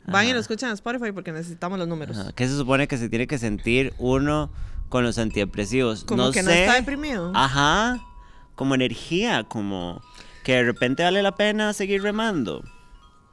van 0.07 0.27
y 0.27 0.33
lo 0.33 0.39
escuchan 0.39 0.69
en 0.71 0.75
Spotify 0.75 1.11
porque 1.13 1.33
necesitamos 1.33 1.79
los 1.79 1.89
números. 1.89 2.17
Ajá, 2.17 2.33
¿Qué 2.33 2.47
se 2.47 2.57
supone 2.57 2.87
que 2.87 2.99
se 2.99 3.09
tiene 3.09 3.27
que 3.27 3.39
sentir 3.39 3.93
uno 3.99 4.51
con 4.89 5.03
los 5.03 5.19
antidepresivos? 5.19 6.05
Como 6.05 6.23
no 6.27 6.31
que 6.31 6.41
sé. 6.43 6.47
no 6.47 6.51
está 6.53 6.75
deprimido. 6.75 7.33
Ajá. 7.35 7.99
Como 8.55 8.75
energía, 8.75 9.45
como 9.45 10.01
que 10.45 10.53
de 10.55 10.63
repente 10.63 11.03
vale 11.03 11.21
la 11.23 11.35
pena 11.35 11.73
seguir 11.73 12.01
remando. 12.03 12.63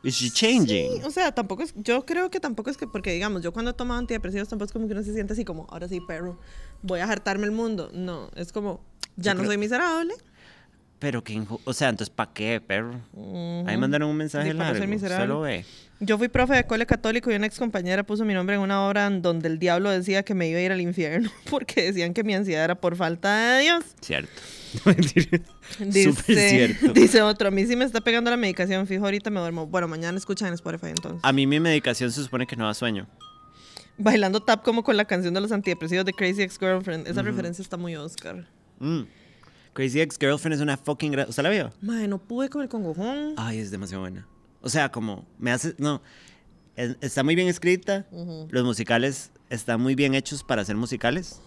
Is 0.05 0.15
she 0.15 0.29
changing? 0.29 0.93
Sí, 0.93 1.01
o 1.03 1.09
sea, 1.11 1.31
tampoco 1.33 1.63
es, 1.63 1.73
yo 1.75 2.05
creo 2.05 2.29
que 2.29 2.39
tampoco 2.39 2.69
es 2.69 2.77
que, 2.77 2.85
porque 2.87 3.11
digamos, 3.11 3.41
yo 3.41 3.51
cuando 3.51 3.73
tomo 3.73 3.93
antidepresivos 3.95 4.47
tampoco 4.47 4.67
es 4.67 4.71
como 4.71 4.85
que 4.87 4.93
uno 4.93 5.03
se 5.03 5.13
siente 5.13 5.33
así 5.33 5.43
como, 5.43 5.65
ahora 5.69 5.87
sí, 5.87 5.99
perro, 5.99 6.39
voy 6.83 6.99
a 6.99 7.05
hartarme 7.11 7.45
el 7.45 7.51
mundo. 7.51 7.89
No, 7.93 8.29
es 8.35 8.51
como, 8.51 8.81
ya 9.17 9.31
Yo 9.31 9.33
no 9.33 9.39
creo- 9.39 9.49
soy 9.49 9.57
miserable. 9.57 10.13
Pero 10.99 11.23
que, 11.23 11.41
o 11.65 11.73
sea, 11.73 11.89
entonces 11.89 12.13
¿para 12.13 12.31
qué, 12.33 12.61
perro? 12.65 13.01
Ahí 13.67 13.77
mandaron 13.77 14.09
un 14.09 14.17
mensaje 14.17 14.51
Sí, 14.51 14.57
largo. 14.57 14.87
miserable. 14.87 15.25
Solo 15.25 15.41
ve. 15.41 15.65
Yo 15.99 16.17
fui 16.17 16.27
profe 16.27 16.55
de 16.55 16.65
cole 16.65 16.85
católico 16.85 17.31
y 17.31 17.35
una 17.35 17.45
ex 17.47 17.57
compañera 17.57 18.03
puso 18.03 18.25
mi 18.25 18.33
nombre 18.33 18.55
en 18.55 18.61
una 18.61 18.85
obra 18.87 19.05
en 19.07 19.21
donde 19.21 19.47
el 19.47 19.59
diablo 19.59 19.89
decía 19.89 20.23
que 20.23 20.33
me 20.33 20.47
iba 20.49 20.59
a 20.59 20.61
ir 20.61 20.71
al 20.71 20.81
infierno 20.81 21.29
porque 21.49 21.83
decían 21.83 22.13
que 22.13 22.23
mi 22.23 22.33
ansiedad 22.35 22.65
era 22.65 22.75
por 22.75 22.95
falta 22.95 23.55
de 23.57 23.61
Dios. 23.63 23.83
Cierto. 24.01 24.31
Dice, 25.79 26.11
Súper 26.11 26.37
cierto. 26.49 26.93
dice 26.93 27.21
otro, 27.21 27.47
a 27.47 27.51
mí 27.51 27.65
sí 27.65 27.75
me 27.77 27.85
está 27.85 28.01
pegando 28.01 28.29
la 28.29 28.35
medicación, 28.37 28.85
fijo, 28.87 29.05
ahorita 29.05 29.29
me 29.29 29.39
duermo. 29.39 29.67
Bueno, 29.67 29.87
mañana 29.87 30.17
escuchan 30.17 30.49
en 30.49 30.53
Spotify 30.55 30.87
entonces. 30.87 31.21
A 31.23 31.31
mí 31.31 31.47
mi 31.47 31.59
medicación 31.61 32.11
se 32.11 32.21
supone 32.21 32.45
que 32.45 32.55
no 32.57 32.65
da 32.65 32.73
sueño. 32.73 33.07
Bailando 33.97 34.41
tap 34.41 34.63
como 34.63 34.83
con 34.83 34.97
la 34.97 35.05
canción 35.05 35.33
de 35.33 35.39
los 35.41 35.51
antidepresivos 35.53 36.05
de 36.05 36.11
Crazy 36.13 36.41
Ex-Girlfriend. 36.41 37.07
Esa 37.07 37.21
referencia 37.21 37.61
está 37.61 37.77
muy 37.77 37.95
Oscar. 37.95 38.45
Mm. 38.79 39.03
Crazy 39.75 39.99
Ex-Girlfriend 40.01 40.55
es 40.55 40.61
una 40.61 40.77
fucking... 40.77 41.19
¿Usted 41.27 41.43
la 41.43 41.49
vio? 41.49 41.69
Mae, 41.81 42.07
no 42.07 42.17
pude 42.17 42.49
con 42.49 42.61
el 42.63 42.69
congojón. 42.69 43.33
Ay, 43.37 43.59
es 43.59 43.69
demasiado 43.71 44.01
buena. 44.01 44.25
O 44.61 44.69
sea, 44.69 44.89
como 44.91 45.25
me 45.37 45.51
hace... 45.51 45.75
No, 45.77 46.01
es- 46.75 46.95
está 47.01 47.23
muy 47.23 47.35
bien 47.35 47.47
escrita. 47.49 48.07
Los 48.49 48.63
musicales 48.63 49.31
están 49.49 49.81
muy 49.81 49.93
bien 49.93 50.15
hechos 50.15 50.43
para 50.43 50.63
ser 50.65 50.75
musicales. 50.77 51.41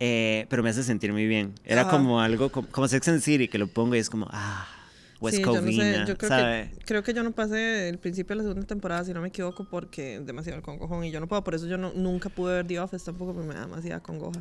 eh, 0.00 0.46
pero 0.50 0.62
me 0.62 0.70
hace 0.70 0.82
sentir 0.82 1.12
muy 1.12 1.26
bien. 1.26 1.54
Era 1.64 1.82
Ajá. 1.82 1.90
como 1.92 2.20
algo, 2.20 2.50
como, 2.50 2.68
como 2.68 2.88
Sex 2.88 3.06
and 3.08 3.20
City, 3.20 3.48
que 3.48 3.58
lo 3.58 3.68
pongo 3.68 3.94
y 3.94 3.98
es 3.98 4.10
como, 4.10 4.26
ah, 4.30 4.66
West 5.20 5.36
Sí, 5.36 5.42
yo 5.42 5.48
no 5.48 5.54
sé, 5.54 5.60
Covina, 5.66 6.06
yo 6.06 6.16
creo 6.16 6.28
¿sabe? 6.30 6.70
que, 6.78 6.84
creo 6.84 7.02
que 7.02 7.12
yo 7.14 7.22
no 7.22 7.32
pasé 7.32 7.88
el 7.90 7.98
principio 7.98 8.34
de 8.34 8.42
la 8.42 8.48
segunda 8.48 8.66
temporada, 8.66 9.04
si 9.04 9.12
no 9.12 9.20
me 9.20 9.28
equivoco, 9.28 9.64
porque 9.70 10.16
es 10.16 10.26
demasiado 10.26 10.56
el 10.56 10.62
congojón 10.64 11.04
y 11.04 11.10
yo 11.10 11.20
no 11.20 11.28
puedo, 11.28 11.44
por 11.44 11.54
eso 11.54 11.66
yo 11.66 11.76
no, 11.76 11.92
nunca 11.94 12.28
pude 12.30 12.54
ver 12.54 12.66
The 12.66 12.80
Office 12.80 13.04
tampoco, 13.04 13.34
porque 13.34 13.46
me 13.48 13.54
da 13.54 13.60
demasiada 13.66 14.00
congoja. 14.00 14.40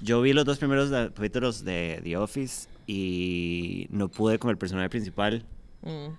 Yo 0.00 0.20
vi 0.20 0.32
los 0.32 0.44
dos 0.44 0.58
primeros 0.58 0.90
capítulos 0.90 1.64
de 1.64 2.00
The 2.02 2.16
Office 2.16 2.68
y 2.86 3.86
no 3.90 4.08
pude 4.08 4.38
con 4.38 4.50
el 4.50 4.58
personaje 4.58 4.88
principal 4.90 5.44
Mm, 5.82 6.14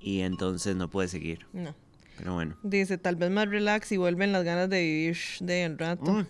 y 0.00 0.20
entonces 0.20 0.76
no 0.76 0.88
pude 0.88 1.08
seguir. 1.08 1.46
no. 1.52 1.74
Pero 2.16 2.34
bueno. 2.34 2.56
Dice, 2.64 2.98
tal 2.98 3.14
vez 3.14 3.30
más 3.30 3.48
relax 3.48 3.92
y 3.92 3.96
vuelven 3.96 4.32
las 4.32 4.42
ganas 4.42 4.68
de 4.68 4.82
vivir 4.82 5.16
de 5.40 5.66
un 5.66 5.78
rato. 5.78 6.12
Mm. 6.12 6.26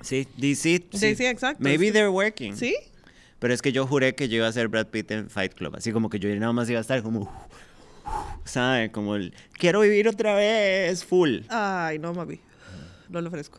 Sí, 0.00 0.28
DC. 0.36 0.84
Sí, 0.92 1.14
sí, 1.16 1.26
exacto, 1.26 1.60
Maybe 1.62 1.86
sí. 1.86 1.92
they're 1.92 2.08
working. 2.08 2.56
¿Sí? 2.56 2.76
Pero 3.40 3.52
es 3.52 3.60
que 3.60 3.72
yo 3.72 3.84
juré 3.86 4.14
que 4.14 4.28
yo 4.28 4.36
iba 4.36 4.46
a 4.46 4.52
ser 4.52 4.68
Brad 4.68 4.86
Pitt 4.88 5.10
en 5.10 5.28
Fight 5.28 5.54
Club. 5.54 5.74
Así 5.76 5.90
como 5.92 6.08
que 6.08 6.20
yo 6.20 6.28
nada 6.36 6.52
más 6.52 6.70
iba 6.70 6.78
a 6.78 6.82
estar 6.82 7.02
como. 7.02 7.28
¿Sabe? 8.44 8.90
Como 8.92 9.16
el. 9.16 9.34
Quiero 9.54 9.80
vivir 9.80 10.08
otra 10.08 10.34
vez, 10.34 11.04
full. 11.04 11.40
Ay, 11.48 11.98
no, 11.98 12.14
mami. 12.14 12.38
No 13.08 13.20
lo 13.20 13.28
ofrezco. 13.28 13.58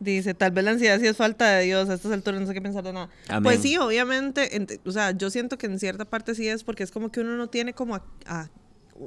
Dice, 0.00 0.32
tal 0.34 0.50
vez 0.50 0.64
la 0.64 0.70
ansiedad 0.72 0.98
sí 0.98 1.06
es 1.06 1.16
falta 1.16 1.48
de 1.56 1.64
Dios. 1.66 1.88
A 1.90 1.94
estas 1.94 2.10
alturas 2.12 2.40
no 2.40 2.46
sé 2.46 2.54
qué 2.54 2.62
pensar 2.62 2.82
de 2.82 2.92
nada. 2.92 3.10
Amén. 3.28 3.42
Pues 3.44 3.60
sí, 3.60 3.76
obviamente. 3.76 4.58
ent- 4.58 4.80
o 4.84 4.90
sea, 4.92 5.10
yo 5.12 5.28
siento 5.30 5.58
que 5.58 5.66
en 5.66 5.78
cierta 5.78 6.04
parte 6.06 6.34
sí 6.34 6.48
es 6.48 6.64
porque 6.64 6.82
es 6.82 6.90
como 6.90 7.12
que 7.12 7.20
uno 7.20 7.36
no 7.36 7.48
tiene 7.48 7.74
como 7.74 7.94
a, 7.96 8.04
a 8.26 8.48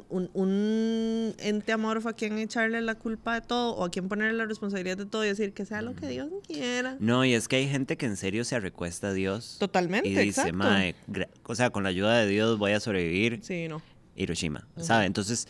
un, 0.09 0.29
un 0.33 1.35
ente 1.39 1.71
amorfo 1.71 2.09
a 2.09 2.13
quien 2.13 2.37
echarle 2.39 2.81
la 2.81 2.95
culpa 2.95 3.35
de 3.35 3.41
todo 3.41 3.75
o 3.75 3.85
a 3.85 3.91
quien 3.91 4.07
ponerle 4.07 4.37
la 4.37 4.45
responsabilidad 4.45 4.97
de 4.97 5.05
todo 5.05 5.23
y 5.23 5.27
decir 5.27 5.53
que 5.53 5.65
sea 5.65 5.81
lo 5.81 5.95
que 5.95 6.07
Dios 6.07 6.29
quiera. 6.47 6.95
No, 6.99 7.23
y 7.25 7.33
es 7.33 7.47
que 7.47 7.57
hay 7.57 7.67
gente 7.67 7.95
que 7.97 8.05
en 8.07 8.17
serio 8.17 8.43
se 8.43 8.59
recuesta 8.59 9.09
a 9.09 9.13
Dios. 9.13 9.57
Totalmente, 9.59 10.07
Y 10.09 10.11
dice, 10.15 10.41
exacto. 10.41 10.53
mae, 10.57 10.95
o 11.43 11.55
sea, 11.55 11.69
con 11.69 11.83
la 11.83 11.89
ayuda 11.89 12.17
de 12.19 12.27
Dios 12.27 12.57
voy 12.57 12.71
a 12.71 12.79
sobrevivir 12.79 13.39
Sí, 13.43 13.67
no. 13.67 13.81
Hiroshima. 14.15 14.67
¿Sabe? 14.77 15.05
Entonces, 15.05 15.47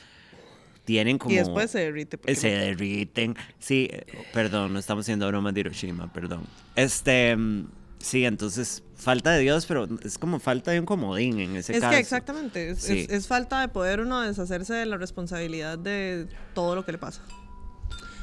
tienen 0.85 1.17
como. 1.17 1.33
Y 1.33 1.37
después 1.37 1.71
se 1.71 1.79
derrite. 1.79 2.17
porque 2.17 2.35
Se 2.35 2.49
derriten. 2.49 3.35
Sí, 3.59 3.87
eh, 3.91 4.05
perdón, 4.33 4.73
no 4.73 4.79
estamos 4.79 5.05
haciendo 5.05 5.27
bromas 5.27 5.53
de 5.53 5.61
Hiroshima, 5.61 6.11
perdón. 6.11 6.43
Este, 6.75 7.35
mm, 7.35 7.67
sí, 7.99 8.25
entonces, 8.25 8.83
falta 8.95 9.31
de 9.31 9.39
Dios, 9.41 9.65
pero 9.65 9.87
es 10.03 10.17
como 10.17 10.39
falta 10.39 10.71
de 10.71 10.79
un 10.79 10.85
comodín 10.85 11.39
en 11.39 11.55
ese 11.55 11.73
Es 11.73 11.79
caso. 11.81 11.91
que 11.93 11.99
exactamente, 11.99 12.69
es, 12.71 12.79
Sí. 12.79 12.99
es- 13.01 13.09
es 13.09 13.27
falta 13.27 13.61
de 13.61 13.67
poder 13.69 13.99
uno 14.01 14.21
deshacerse 14.21 14.73
de 14.73 14.85
la 14.85 14.97
responsabilidad 14.97 15.77
de 15.77 16.27
todo 16.53 16.75
lo 16.75 16.85
que 16.85 16.91
le 16.93 16.97
pasa. 16.97 17.21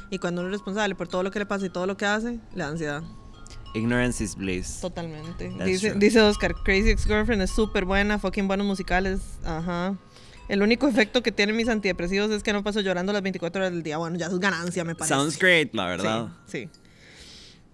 Y 0.09 0.19
cuando 0.19 0.41
uno 0.41 0.49
es 0.49 0.53
responsable 0.53 0.93
por 0.95 1.07
todo 1.07 1.23
lo 1.23 1.31
que 1.31 1.39
le 1.39 1.45
pasa 1.45 1.65
y 1.65 1.69
todo 1.69 1.85
lo 1.87 1.95
que 1.97 2.05
hace, 2.05 2.31
le 2.53 2.63
da 2.63 2.67
ansiedad. 2.67 3.01
Ignorance 3.73 4.21
is 4.21 4.35
bliss. 4.35 4.79
Totalmente. 4.81 5.49
Dice, 5.63 5.93
dice 5.95 6.19
Oscar, 6.21 6.53
Crazy 6.65 6.89
Ex-Girlfriend 6.89 7.41
es 7.43 7.51
súper 7.51 7.85
buena, 7.85 8.19
fucking 8.19 8.45
buenos 8.45 8.67
musicales. 8.67 9.21
Ajá. 9.45 9.95
El 10.51 10.61
único 10.61 10.85
efecto 10.85 11.23
que 11.23 11.31
tienen 11.31 11.55
mis 11.55 11.69
antidepresivos 11.69 12.29
es 12.29 12.43
que 12.43 12.51
no 12.51 12.61
paso 12.61 12.81
llorando 12.81 13.13
las 13.13 13.21
24 13.21 13.61
horas 13.61 13.71
del 13.71 13.83
día. 13.83 13.95
Bueno, 13.95 14.17
ya 14.17 14.25
es 14.25 14.37
ganancia, 14.37 14.83
me 14.83 14.95
parece. 14.95 15.13
Sounds 15.13 15.39
great, 15.39 15.73
la 15.73 15.85
verdad. 15.85 16.27
Sí, 16.45 16.63
sí. 16.63 16.79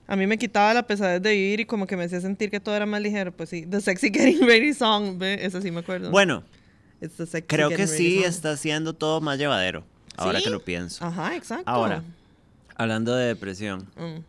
A 0.05 0.15
mí 0.15 0.27
me 0.27 0.37
quitaba 0.37 0.75
la 0.75 0.85
pesadez 0.85 1.19
de 1.23 1.31
vivir 1.31 1.61
y 1.61 1.65
como 1.65 1.87
que 1.87 1.97
me 1.97 2.03
hacía 2.03 2.21
sentir 2.21 2.51
que 2.51 2.59
todo 2.59 2.75
era 2.75 2.85
más 2.85 3.01
ligero. 3.01 3.31
Pues 3.31 3.49
sí, 3.49 3.65
The 3.65 3.81
Sexy 3.81 4.11
Getting 4.13 4.45
Ready 4.45 4.75
Song, 4.75 5.17
¿ve? 5.17 5.39
Esa 5.43 5.59
sí 5.59 5.71
me 5.71 5.79
acuerdo. 5.79 6.11
Bueno, 6.11 6.43
It's 7.01 7.15
the 7.17 7.25
sexy 7.25 7.47
creo 7.47 7.69
que 7.69 7.87
sí 7.87 8.17
song. 8.17 8.25
está 8.25 8.51
haciendo 8.51 8.93
todo 8.93 9.21
más 9.21 9.39
llevadero. 9.39 9.83
Ahora 10.15 10.37
¿Sí? 10.37 10.43
que 10.43 10.51
lo 10.51 10.59
pienso. 10.59 11.03
Ajá, 11.03 11.35
exacto. 11.35 11.63
Ahora, 11.65 12.03
hablando 12.75 13.15
de 13.15 13.25
depresión. 13.25 13.87
Mm. 13.95 14.19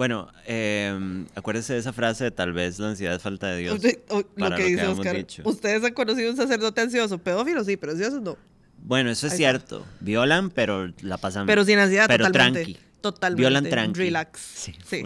Bueno, 0.00 0.28
eh, 0.46 1.26
acuérdese 1.34 1.74
de 1.74 1.78
esa 1.80 1.92
frase 1.92 2.24
de 2.24 2.30
tal 2.30 2.54
vez 2.54 2.78
la 2.78 2.88
ansiedad 2.88 3.14
es 3.16 3.20
falta 3.22 3.48
de 3.48 3.58
Dios. 3.58 3.78
O- 4.08 4.22
para 4.38 4.48
lo 4.48 4.56
que 4.56 4.64
dice 4.64 4.86
Oscar. 4.86 5.14
dicho. 5.14 5.42
Ustedes 5.44 5.84
han 5.84 5.92
conocido 5.92 6.30
un 6.30 6.38
sacerdote 6.38 6.80
ansioso, 6.80 7.18
pedófilo 7.18 7.62
sí, 7.64 7.76
pero 7.76 7.92
ansioso 7.92 8.18
no. 8.18 8.38
Bueno, 8.82 9.10
eso 9.10 9.26
es 9.26 9.34
Ahí 9.34 9.36
cierto. 9.40 9.84
Violan, 10.00 10.48
pero 10.48 10.90
la 11.02 11.18
pasan. 11.18 11.44
Pero 11.44 11.66
sin 11.66 11.78
ansiedad, 11.78 12.06
pero 12.08 12.24
totalmente. 12.24 12.62
tranqui. 12.64 12.80
Totalmente. 13.02 13.42
Violan 13.42 13.68
tranqui. 13.68 13.98
Relax. 14.00 14.40
Sí. 14.40 15.04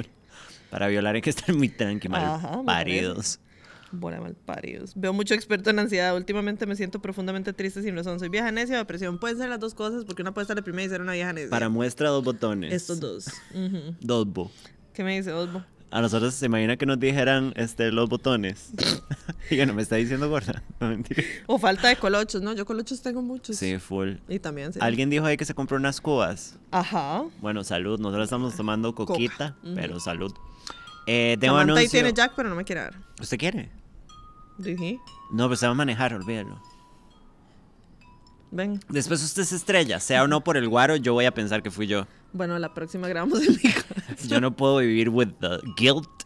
Para 0.71 0.87
violar 0.87 1.17
hay 1.17 1.23
que 1.23 1.31
estar 1.31 1.53
muy 1.53 1.71
tranqui, 1.71 2.09
mal 2.09 2.23
Ajá, 2.25 2.63
paridos. 2.65 3.41
Buena 3.91 4.21
mal 4.21 4.37
paridos. 4.37 4.93
Veo 4.95 5.13
mucho 5.13 5.35
experto 5.35 5.71
en 5.71 5.79
ansiedad. 5.81 6.17
Últimamente 6.17 6.67
me 6.67 6.77
siento 6.77 7.03
profundamente 7.03 7.53
triste 7.53 7.83
sin 7.83 7.97
razón. 7.97 8.21
Soy 8.21 8.29
vieja 8.29 8.53
necia 8.53 8.77
o 8.77 8.79
depresión. 8.79 9.19
Pueden 9.19 9.39
ser 9.39 9.49
las 9.49 9.59
dos 9.59 9.75
cosas 9.75 10.05
porque 10.05 10.23
una 10.23 10.33
puede 10.33 10.45
estar 10.45 10.55
deprimida 10.57 10.85
y 10.85 10.89
ser 10.89 11.01
una 11.01 11.15
vieja 11.15 11.33
necia. 11.33 11.51
Para 11.51 11.69
muestra 11.69 12.11
dos 12.11 12.23
botones. 12.23 12.73
Estos 12.73 13.01
dos. 13.01 13.27
Dos 14.01 14.27
bo. 14.33 14.53
¿Qué 14.95 15.05
me 15.05 15.17
dice 15.17 15.33
Osbo? 15.33 15.63
A 15.91 16.01
nosotros 16.01 16.35
se 16.35 16.47
imagina 16.47 16.77
que 16.77 16.87
nos 16.87 16.99
dijeran 16.99 17.53
este, 17.57 17.93
los 17.93 18.09
botones. 18.09 18.71
y 19.51 19.57
que 19.57 19.67
no 19.67 19.75
me 19.75 19.83
está 19.83 19.97
diciendo 19.97 20.29
gorda. 20.29 20.63
No 20.81 20.89
mentira. 20.89 21.23
O 21.47 21.59
falta 21.59 21.89
de 21.89 21.97
colochos, 21.97 22.43
¿no? 22.43 22.53
Yo 22.53 22.65
colochos 22.65 23.01
tengo 23.03 23.23
muchos. 23.23 23.57
Sí, 23.57 23.79
full. 23.79 24.15
Y 24.29 24.39
también, 24.39 24.73
sí. 24.73 24.79
Alguien 24.83 25.11
dijo 25.11 25.25
ahí 25.27 25.37
que 25.37 25.45
se 25.45 25.55
compró 25.55 25.77
unas 25.77 26.01
cubas. 26.01 26.57
Ajá. 26.71 27.25
Bueno, 27.41 27.63
salud. 27.65 27.99
Nosotros 28.01 28.25
estamos 28.25 28.57
tomando 28.57 28.95
coquita, 28.95 29.57
pero 29.75 30.01
salud. 30.01 30.33
Eh, 31.07 31.37
tengo 31.39 31.55
Samantha 31.55 31.73
ahí 31.73 31.79
anuncio. 31.79 32.01
tiene 32.01 32.13
Jack, 32.15 32.33
pero 32.35 32.49
no 32.49 32.55
me 32.57 32.65
quiere 32.65 32.81
dar. 32.83 32.95
¿Usted 33.21 33.39
quiere? 33.39 33.71
Dije, 34.59 34.99
No, 35.33 35.45
pero 35.49 35.57
se 35.57 35.67
va 35.67 35.73
a 35.73 35.75
manejar, 35.75 36.15
olvídalo. 36.15 36.61
ven. 38.51 38.81
Después 38.89 39.23
usted 39.23 39.43
se 39.45 39.57
estrella, 39.57 40.01
sea 40.01 40.23
o 40.23 40.29
no 40.29 40.43
por 40.43 40.57
el 40.57 40.69
guaro, 40.69 40.97
yo 40.97 41.13
voy 41.13 41.25
a 41.27 41.35
pensar 41.35 41.63
que 41.63 41.71
fui 41.71 41.87
yo. 41.87 42.07
Bueno, 42.35 42.59
la 42.59 42.75
próxima 42.75 43.09
grabamos 43.09 43.41
en 43.47 43.53
mi 43.53 43.73
casa. 43.73 44.26
Yo 44.26 44.41
no 44.41 44.55
puedo 44.55 44.79
vivir 44.79 45.09
with 45.09 45.29
the 45.41 45.61
guilt. 45.76 46.09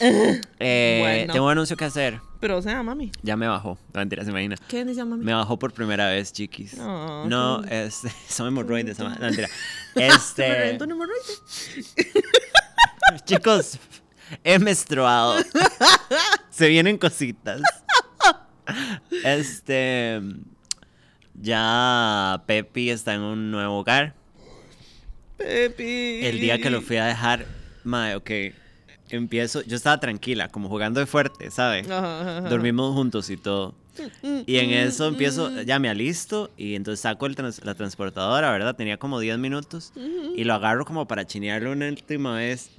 Eh, 0.00 0.98
Bueno. 1.00 1.32
Tengo 1.32 1.46
un 1.46 1.50
anuncio 1.52 1.76
que 1.76 1.84
hacer. 1.84 2.20
Pero, 2.38 2.58
o 2.58 2.62
sea, 2.62 2.84
mami. 2.84 3.10
Ya 3.24 3.36
me 3.36 3.48
bajó. 3.48 3.76
No 3.92 3.98
mentira, 3.98 4.22
se 4.22 4.30
imagina. 4.30 4.54
¿Qué 4.68 4.84
dice 4.84 5.04
mami? 5.04 5.24
Me 5.24 5.34
bajó 5.34 5.58
por 5.58 5.72
primera 5.72 6.06
vez, 6.06 6.32
chiquis. 6.32 6.76
Oh, 6.78 7.24
no, 7.28 7.62
qué 7.68 7.86
este, 7.86 8.08
son 8.28 8.46
hemorroides. 8.46 8.96
No, 9.00 9.10
mentira. 9.18 9.48
Me 9.96 10.06
Este, 10.06 10.48
reventó 10.54 10.84
un 10.84 10.92
hemorroide. 10.92 11.20
chicos, 13.24 13.78
he 14.44 14.60
menstruado. 14.60 15.34
se 16.50 16.68
vienen 16.68 16.96
cositas. 16.96 17.60
Este, 19.24 20.20
ya 21.34 22.42
Pepi 22.46 22.90
está 22.90 23.14
en 23.14 23.22
un 23.22 23.50
nuevo 23.50 23.78
hogar. 23.80 24.14
Pepi. 25.38 26.20
El 26.26 26.40
día 26.40 26.58
que 26.58 26.68
lo 26.70 26.82
fui 26.82 26.96
a 26.96 27.06
dejar, 27.06 27.46
mae, 27.84 28.14
ok, 28.16 28.30
empiezo, 29.10 29.62
yo 29.62 29.76
estaba 29.76 29.98
tranquila, 30.00 30.48
como 30.48 30.68
jugando 30.68 31.00
de 31.00 31.06
fuerte, 31.06 31.50
¿sabe? 31.50 31.80
Ajá, 31.80 32.20
ajá, 32.20 32.38
ajá. 32.38 32.48
Dormimos 32.48 32.94
juntos 32.94 33.30
y 33.30 33.36
todo. 33.36 33.74
Y 34.46 34.58
en 34.58 34.70
eso 34.70 35.08
empiezo, 35.08 35.62
ya 35.62 35.78
me 35.80 35.88
alisto 35.88 36.50
y 36.56 36.76
entonces 36.76 37.00
saco 37.00 37.26
el 37.26 37.34
trans- 37.34 37.64
la 37.64 37.74
transportadora, 37.74 38.50
¿verdad? 38.52 38.76
Tenía 38.76 38.96
como 38.96 39.18
10 39.18 39.38
minutos 39.38 39.92
y 40.36 40.44
lo 40.44 40.54
agarro 40.54 40.84
como 40.84 41.08
para 41.08 41.26
chinearlo 41.26 41.72
una 41.72 41.88
última 41.88 42.34
vez. 42.36 42.70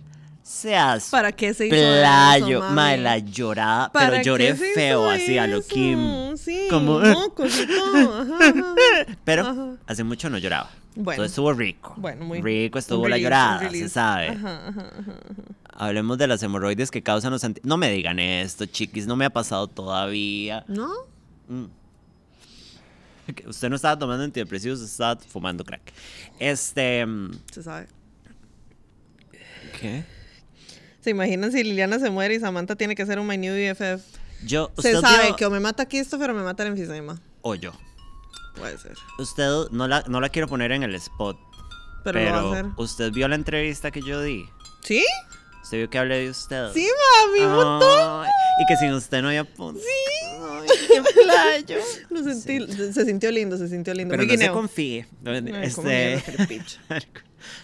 Seas 0.42 1.10
¿Para 1.12 1.32
qué 1.34 1.54
se 1.54 1.68
hizo 1.68 1.76
playo, 1.76 2.64
eso, 2.64 2.74
mami? 2.74 3.02
la 3.04 3.18
llorada, 3.20 3.92
¿Para 3.92 4.10
pero 4.12 4.24
lloré 4.24 4.56
feo 4.56 5.08
así 5.10 5.38
a 5.38 5.46
lo? 5.46 5.62
Kim. 5.62 6.36
Sí, 6.38 6.68
Como- 6.70 7.00
mocos 7.02 7.52
y 7.60 7.68
todo. 7.68 8.22
Ajá, 8.22 8.38
ajá. 8.40 8.76
Pero 9.26 9.42
Ajá. 9.46 9.68
hace 9.86 10.04
mucho 10.04 10.30
no 10.30 10.38
lloraba. 10.40 10.72
Bueno. 10.96 11.18
Todo 11.18 11.26
estuvo 11.26 11.54
rico. 11.54 11.94
Bueno, 11.98 12.26
muy 12.26 12.42
rico 12.42 12.80
estuvo 12.80 13.08
la 13.08 13.18
llorada, 13.18 13.70
se 13.70 13.88
sabe. 13.90 14.30
Ajá, 14.30 14.68
ajá, 14.68 14.70
ajá, 14.70 14.92
ajá. 15.00 15.14
Hablemos 15.72 16.18
de 16.18 16.28
las 16.28 16.44
hemorroides 16.44 16.92
que 16.92 17.02
causan 17.02 17.32
los 17.32 17.44
anti... 17.44 17.62
No 17.64 17.78
me 17.78 17.90
digan 17.92 18.20
esto, 18.20 18.66
chiquis, 18.66 19.08
no 19.08 19.16
me 19.16 19.24
ha 19.26 19.30
pasado 19.30 19.68
todavía. 19.68 20.66
¿No? 20.68 20.90
Mm. 21.48 21.66
Usted 23.48 23.70
no 23.70 23.76
estaba 23.76 23.98
tomando 23.98 24.24
antidepresivos, 24.24 24.80
usted 24.80 24.92
estaba 24.92 25.22
fumando 25.22 25.64
crack. 25.64 25.94
Este... 26.40 27.06
mm, 27.06 27.32
Se 27.52 27.64
sabe. 27.64 27.88
¿Qué? 29.80 30.04
¿Se 31.02 31.12
imaginan 31.12 31.52
si 31.52 31.64
Liliana 31.64 32.00
se 32.00 32.10
muere 32.10 32.34
y 32.36 32.40
Samantha 32.40 32.76
tiene 32.76 32.96
que 32.96 33.06
ser 33.06 33.20
un 33.20 33.28
My 33.28 33.38
New 33.38 33.54
BFF? 33.54 34.04
Yo... 34.46 34.72
Se 34.80 35.00
sabe 35.00 35.28
vio- 35.28 35.36
que 35.38 35.46
o 35.46 35.50
me 35.50 35.60
mata 35.60 35.88
Christopher 35.88 36.32
o 36.32 36.34
me 36.34 36.44
mata 36.44 36.64
el 36.64 36.70
enfisema. 36.70 37.22
O 37.42 37.56
yo. 37.56 37.72
Puede 38.60 38.78
ser. 38.78 38.94
Usted 39.18 39.50
no 39.72 39.88
la, 39.88 40.04
no 40.08 40.22
la 40.22 40.30
quiero 40.30 40.48
poner 40.48 40.72
en 40.72 40.84
el 40.84 40.96
spot. 40.96 41.38
Pero, 42.04 42.20
Pero, 42.20 42.30
lo 42.42 42.50
va 42.52 42.58
a 42.58 42.60
hacer. 42.60 42.72
usted 42.78 43.12
vio 43.12 43.28
la 43.28 43.36
entrevista 43.36 43.92
que 43.92 44.02
yo 44.02 44.22
di. 44.22 44.46
¿Sí? 44.84 45.04
Usted 45.64 45.78
vio 45.78 45.90
que 45.90 45.98
hablé 45.98 46.20
de 46.20 46.30
usted. 46.30 46.72
Sí, 46.74 46.88
mami, 47.28 47.46
un 47.46 47.56
montón. 47.56 48.26
Ay, 48.26 48.32
Y 48.62 48.66
que 48.68 48.78
sin 48.78 48.94
usted 48.94 49.22
no 49.22 49.28
había 49.28 49.44
punto. 49.44 49.82
Sí. 49.82 50.20
playo. 51.24 51.78
Lo 52.10 52.24
sentí, 52.24 52.74
Se 52.94 53.06
sintió 53.06 53.32
lindo, 53.32 53.58
se 53.58 53.68
sintió 53.68 53.94
lindo. 53.94 54.12
Pero 54.12 54.26
Muy 54.26 54.36
no 54.38 54.42
se 54.44 54.52
confíe. 54.52 55.08
Ay, 55.26 55.44
Este, 55.64 56.24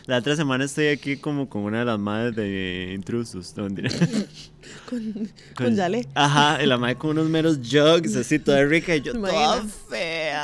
la 0.06 0.18
otra 0.18 0.36
semana 0.36 0.66
estoy 0.66 0.88
aquí 0.88 1.18
como 1.18 1.50
con 1.50 1.64
una 1.64 1.80
de 1.80 1.86
las 1.86 2.00
madres 2.00 2.36
de 2.36 2.92
intrusos. 2.94 3.56
No, 3.58 3.64
mentira. 3.64 3.90
Con, 4.90 5.32
con 5.56 5.76
Yale. 5.76 6.08
Ajá, 6.16 6.62
y 6.62 6.66
la 6.66 6.78
madre 6.80 6.96
con 6.96 7.12
unos 7.12 7.28
meros 7.30 7.58
jugs, 7.58 8.16
así 8.16 8.40
toda 8.40 8.64
rica 8.66 8.96
y 8.96 9.02
yo 9.02 9.14
toda 9.14 9.30
Imagina. 9.30 9.72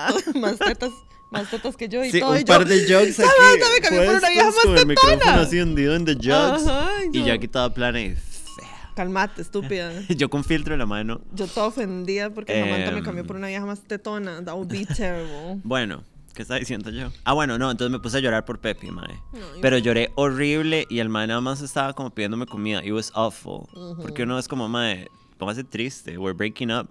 más 0.39 0.57
tetas, 0.59 0.91
más 1.31 1.49
tetas 1.49 1.75
que 1.77 1.87
yo 1.89 2.03
y 2.03 2.11
Sí, 2.11 2.19
todo. 2.19 2.31
un 2.31 2.39
y 2.39 2.45
par 2.45 2.63
yo, 2.63 2.69
de 2.69 2.79
jugs 3.05 3.19
aquí. 3.19 3.29
Me 3.75 3.81
cambió 3.81 4.05
por 4.05 4.15
una 4.15 4.29
vieja 4.29 4.45
más 4.45 4.55
con 4.55 4.77
el 4.77 4.87
tetona. 4.87 5.11
micrófono 5.13 5.41
así 5.41 5.59
hundido 5.59 5.95
en 5.95 6.05
the 6.05 6.15
jugs. 6.15 6.67
Ajá, 6.67 6.89
y 7.11 7.23
yo- 7.23 7.33
aquí 7.33 7.47
toda 7.47 7.73
plana 7.73 8.01
y 8.01 8.09
fea. 8.15 8.91
Calmate, 8.95 9.41
estúpida. 9.41 9.93
Yo 10.09 10.29
con 10.29 10.43
filtro 10.43 10.73
en 10.73 10.79
la 10.79 10.85
mano. 10.85 11.21
Yo 11.33 11.47
toda 11.47 11.67
ofendida 11.67 12.29
porque 12.29 12.53
Samantha 12.59 12.91
me 12.91 12.97
Em. 12.97 13.03
cambió 13.05 13.25
por 13.25 13.37
una 13.37 13.47
vieja 13.47 13.65
más 13.65 13.79
tetona. 13.81 14.43
That 14.43 14.53
would 14.55 14.67
be 14.67 14.85
terrible. 14.85 15.61
Bueno, 15.63 16.03
¿qué 16.35 16.41
estaba 16.41 16.59
diciendo 16.59 16.89
yo? 16.89 17.09
Ah, 17.23 17.31
bueno, 17.33 17.57
no, 17.57 17.71
entonces 17.71 17.89
me 17.89 17.99
puse 17.99 18.17
a 18.17 18.19
llorar 18.19 18.43
por 18.43 18.59
Pepe, 18.59 18.91
mae. 18.91 19.07
Ay, 19.33 19.41
Pero 19.61 19.77
lloré 19.77 20.11
horrible 20.15 20.85
y 20.89 20.99
el 20.99 21.07
mae 21.07 21.25
nada 21.25 21.39
más 21.39 21.61
estaba 21.61 21.93
como 21.93 22.09
pidiéndome 22.13 22.45
comida. 22.47 22.83
It 22.83 22.91
was 22.91 23.11
awful. 23.15 23.61
Porque 24.01 24.23
uno 24.23 24.37
es 24.37 24.49
como, 24.49 24.67
mae, 24.67 25.07
póngase 25.37 25.63
triste, 25.63 26.17
we're 26.17 26.35
breaking 26.37 26.71
up. 26.71 26.89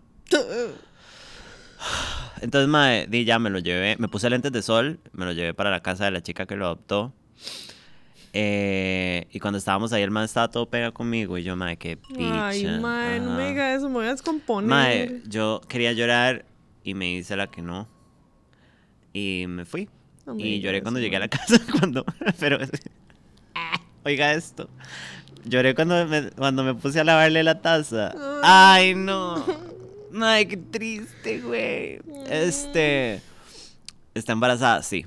Entonces, 2.41 2.69
mae, 2.69 3.07
di 3.07 3.25
ya 3.25 3.39
me 3.39 3.51
lo 3.51 3.59
llevé, 3.59 3.97
me 3.99 4.09
puse 4.09 4.31
lentes 4.31 4.53
de 4.53 4.63
sol, 4.63 4.99
me 5.13 5.27
lo 5.27 5.33
llevé 5.33 5.55
para 5.55 5.71
la 5.71 5.81
casa 5.81 6.05
de 6.07 6.11
la 6.11 6.23
chica 6.23 6.47
que 6.47 6.57
lo 6.57 6.67
adoptó. 6.67 7.13
Eh, 8.33 9.27
y 9.33 9.41
cuando 9.41 9.59
estábamos 9.59 9.93
ahí, 9.93 10.03
el 10.03 10.11
mae 10.11 10.25
estaba 10.25 10.49
todo 10.49 10.67
pega 10.67 10.93
conmigo 10.93 11.37
y 11.37 11.43
yo, 11.43 11.57
mae, 11.57 11.77
qué 11.77 11.97
picha. 11.97 12.49
Ay, 12.49 12.65
mae, 12.81 13.21
no 13.21 13.35
me 13.35 13.49
diga 13.49 13.75
eso, 13.75 13.89
me 13.89 13.95
voy 13.95 14.07
a 14.07 14.13
descomponer. 14.13 14.69
Mae, 14.69 15.23
yo 15.29 15.61
quería 15.69 15.93
llorar 15.93 16.45
y 16.85 16.95
me 16.95 17.13
hice 17.13 17.37
la 17.37 17.49
que 17.49 17.61
no. 17.63 17.89
Y 19.13 19.47
me 19.49 19.65
fui. 19.65 19.89
No 20.27 20.35
me 20.35 20.43
y 20.43 20.45
digas 20.45 20.65
lloré 20.65 20.83
cuando 20.83 21.01
llegué 21.01 21.17
a 21.17 21.21
la 21.21 21.29
casa. 21.29 21.61
Cuando, 21.79 22.05
pero, 22.39 22.59
oiga 24.05 24.33
esto. 24.33 24.69
Lloré 25.45 25.75
cuando 25.75 26.07
me, 26.07 26.31
cuando 26.31 26.63
me 26.63 26.75
puse 26.75 27.01
a 27.01 27.05
lavarle 27.05 27.43
la 27.43 27.61
taza. 27.61 28.15
Ay, 28.43 28.95
no. 28.95 29.45
Ay, 30.21 30.47
qué 30.47 30.57
triste, 30.57 31.41
güey. 31.41 32.01
Este. 32.29 33.21
Está 34.15 34.33
embarazada, 34.33 34.83
sí. 34.83 35.07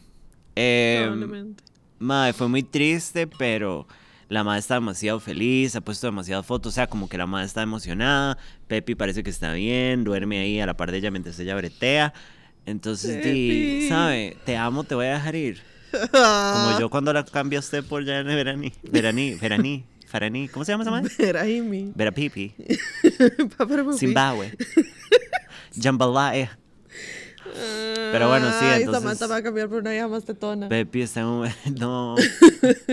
Eh, 0.55 1.01
Probablemente. 1.03 1.63
Madre, 2.00 2.33
fue 2.33 2.48
muy 2.48 2.63
triste, 2.63 3.27
pero 3.27 3.88
la 4.29 4.43
madre 4.43 4.60
está 4.60 4.75
demasiado 4.75 5.19
feliz, 5.19 5.75
ha 5.75 5.81
puesto 5.81 6.07
demasiadas 6.07 6.45
fotos, 6.45 6.74
o 6.74 6.75
sea, 6.75 6.88
como 6.88 7.07
que 7.07 7.17
la 7.17 7.25
madre 7.25 7.45
está 7.45 7.62
emocionada, 7.62 8.38
Pepi 8.67 8.95
parece 8.95 9.24
que 9.24 9.29
está 9.29 9.53
bien, 9.53 10.03
duerme 10.03 10.39
ahí 10.39 10.60
a 10.60 10.65
la 10.65 10.75
par 10.75 10.91
de 10.91 10.98
ella 10.98 11.12
mientras 11.12 11.39
ella 11.39 11.55
bretea. 11.55 12.13
Entonces, 12.65 13.24
di. 13.24 13.88
¿sabe? 13.89 14.38
Te 14.45 14.55
amo, 14.55 14.83
te 14.83 14.95
voy 14.95 15.07
a 15.07 15.13
dejar 15.13 15.36
ir. 15.36 15.62
Como 16.12 16.79
yo 16.79 16.89
cuando 16.89 17.13
la 17.13 17.24
cambia 17.24 17.60
usted 17.60 17.83
por 17.83 18.03
ya 18.03 18.19
en 18.19 18.27
Veraní, 18.27 18.74
Veraní, 18.83 19.36
Veraní, 19.36 19.83
¿cómo 20.51 20.63
se 20.65 20.72
llama 20.72 20.84
esa 20.84 20.91
madre? 20.91 21.12
Era 21.17 21.41
Amy. 21.41 21.91
Vera 21.96 22.12
Pipi, 22.12 22.53
Papá, 23.58 23.75
papi. 23.77 23.98
Zimbabue, 23.98 24.51
Jambalaya. 25.82 26.58
Pero 28.12 28.29
bueno, 28.29 28.48
sí, 28.50 28.55
Ay, 28.65 28.82
entonces- 28.84 29.01
Samantha 29.03 29.27
va 29.27 29.36
a 29.38 29.43
cambiar 29.43 29.67
por 29.70 29.79
una 29.79 29.91
vieja 29.91 30.08
más 30.08 30.24
tetona. 30.24 30.70
Pepi 30.70 31.01
está 31.01 31.20
en 31.22 31.25
un... 31.27 31.50
No. 31.79 32.16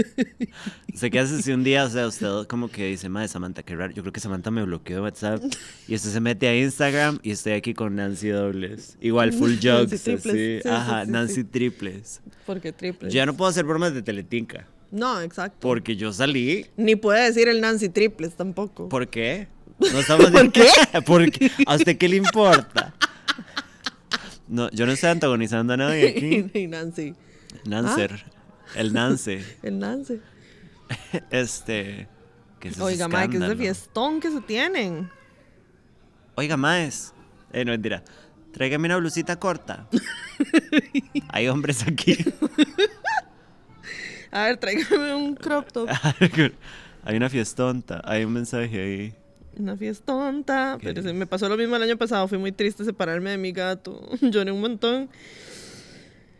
sé 0.95 1.11
qué 1.11 1.19
hace 1.21 1.41
si 1.43 1.53
un 1.53 1.63
día, 1.65 1.85
o 1.85 1.91
sea, 1.91 2.07
usted 2.07 2.47
como 2.47 2.69
que 2.69 2.87
dice, 2.87 3.09
madre, 3.09 3.29
Samantha, 3.29 3.63
qué 3.63 3.77
raro. 3.77 3.93
Yo 3.95 4.03
creo 4.03 4.13
que 4.13 4.21
Samantha 4.21 4.51
me 4.51 4.63
bloqueó 4.65 4.97
de 4.97 5.03
WhatsApp. 5.03 5.43
Y 5.89 5.95
usted 5.95 6.11
se 6.11 6.21
mete 6.21 6.49
a 6.49 6.57
Instagram 6.59 7.21
y 7.23 7.31
estoy 7.31 7.53
aquí 7.53 7.75
con 7.75 7.97
Nancy 7.97 8.29
Dobles. 8.29 8.97
Igual, 9.01 9.33
full 9.33 9.55
Triples. 9.59 9.93
así. 10.09 10.19
Sí, 10.63 10.69
Ajá, 10.69 11.05
sí, 11.05 11.11
Nancy. 11.11 11.45
Triples. 11.45 12.21
Porque 12.45 12.73
triple. 12.73 13.09
Yo 13.11 13.17
ya 13.17 13.27
no 13.27 13.35
puedo 13.35 13.49
hacer 13.51 13.65
bromas 13.65 13.95
de 13.95 14.03
Teletinca. 14.03 14.67
No, 14.91 15.21
exacto. 15.21 15.59
Porque 15.61 15.97
yo 15.97 16.13
salí. 16.13 16.67
Ni 16.77 16.97
puede 16.97 17.25
decir 17.25 17.49
el 17.49 17.61
Nancy 17.61 17.89
triples 17.89 18.35
tampoco. 18.35 18.89
¿Por 18.89 19.09
qué? 19.09 19.49
No 19.79 20.01
estamos 20.01 20.31
¿Por 20.31 20.53
qué? 20.53 20.69
Porque, 21.07 21.51
¿A 21.67 21.77
usted 21.77 21.97
qué 21.97 22.09
le 22.09 22.17
importa? 22.17 22.95
No, 24.49 24.69
yo 24.71 24.85
no 24.85 24.93
estoy 24.93 25.11
antagonizando 25.11 25.75
a 25.75 25.77
nadie 25.77 26.09
aquí. 26.09 26.51
y 26.59 26.67
Nancy. 26.67 27.15
Nancer. 27.65 28.25
El 28.75 28.93
Nance. 28.93 29.45
El 29.63 29.79
Nancy. 29.79 30.21
Este. 31.31 32.09
¿qué 32.59 32.69
es 32.69 32.81
Oiga, 32.81 33.09
Mike, 33.09 33.37
es 33.37 33.49
de 33.49 33.57
fiestón 33.57 34.21
que 34.21 34.31
se 34.31 34.41
tienen. 34.41 35.11
Oiga, 36.35 36.57
Maes. 36.57 37.13
Eh, 37.53 37.65
no, 37.65 37.73
mentira. 37.73 38.03
Tráigame 38.53 38.87
una 38.87 38.97
blusita 38.97 39.39
corta. 39.39 39.89
Hay 41.29 41.49
hombres 41.49 41.85
aquí. 41.87 42.17
A 44.31 44.45
ver, 44.45 44.57
tráigame 44.57 45.15
un 45.15 45.35
crop 45.35 45.71
top. 45.73 45.89
Hay 47.05 47.17
una 47.17 47.29
fiestonta. 47.29 48.01
Hay 48.05 48.25
un 48.25 48.33
mensaje 48.33 48.81
ahí. 48.81 49.15
Una 49.57 49.77
fiestonta. 49.77 50.77
¿Qué 50.81 50.89
Pero 50.89 51.03
se 51.03 51.13
me 51.13 51.27
pasó 51.27 51.49
lo 51.49 51.57
mismo 51.57 51.77
el 51.77 51.83
año 51.83 51.97
pasado. 51.97 52.29
Fui 52.29 52.39
muy 52.39 52.53
triste 52.53 52.85
separarme 52.85 53.31
de 53.31 53.39
mi 53.39 53.53
gato. 53.53 54.09
Lloré 54.21 54.53
un 54.53 54.61
montón. 54.61 55.09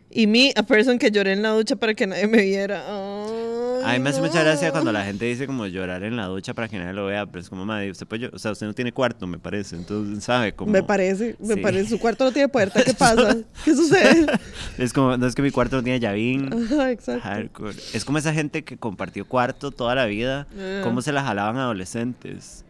Y 0.09 0.27
me, 0.27 0.53
a 0.55 0.63
person 0.63 0.99
que 0.99 1.09
lloré 1.09 1.31
en 1.31 1.41
la 1.41 1.51
ducha 1.51 1.77
para 1.77 1.93
que 1.93 2.05
nadie 2.05 2.27
me 2.27 2.41
viera. 2.41 2.83
Ay, 2.85 3.60
A 3.85 3.93
mí 3.93 3.99
me 3.99 4.09
hace 4.09 4.21
mucha 4.21 4.41
gracia 4.43 4.71
cuando 4.71 4.91
la 4.91 5.03
gente 5.03 5.25
dice 5.25 5.47
como 5.47 5.65
llorar 5.67 6.03
en 6.03 6.15
la 6.15 6.25
ducha 6.27 6.53
para 6.53 6.67
que 6.67 6.77
nadie 6.77 6.93
lo 6.93 7.05
vea, 7.05 7.25
pero 7.25 7.39
es 7.41 7.49
como, 7.49 7.65
madre, 7.65 7.91
usted 7.91 8.05
puede, 8.07 8.27
o 8.27 8.39
sea, 8.39 8.51
usted 8.51 8.65
no 8.67 8.73
tiene 8.73 8.91
cuarto, 8.91 9.27
me 9.27 9.37
parece, 9.39 9.75
entonces, 9.75 10.23
¿sabe? 10.23 10.53
Como, 10.53 10.71
Me 10.71 10.83
parece, 10.83 11.35
me 11.39 11.55
Sí. 11.55 11.61
parece. 11.61 11.89
Su 11.89 11.99
cuarto 11.99 12.23
no 12.25 12.31
tiene 12.31 12.47
puerta. 12.49 12.83
¿Qué 12.83 12.93
pasa? 12.97 13.37
¿Qué 13.65 13.75
sucede? 13.75 14.25
Es 14.77 14.93
como, 14.93 15.15
no 15.17 15.27
es 15.27 15.35
que 15.35 15.41
mi 15.41 15.51
cuarto 15.51 15.75
no 15.77 15.83
tiene 15.83 15.99
llavín. 15.99 16.49
Ajá, 16.53 16.91
exacto. 16.91 17.21
Hardcore. 17.27 17.75
Es 17.93 18.05
como 18.05 18.17
esa 18.17 18.33
gente 18.33 18.63
que 18.63 18.77
compartió 18.77 19.25
cuarto 19.27 19.71
toda 19.71 19.95
la 19.95 20.05
vida, 20.05 20.47
Eh. 20.57 20.81
cómo 20.83 21.01
se 21.01 21.11
la 21.11 21.23
jalaban 21.23 21.57
adolescentes. 21.57 22.65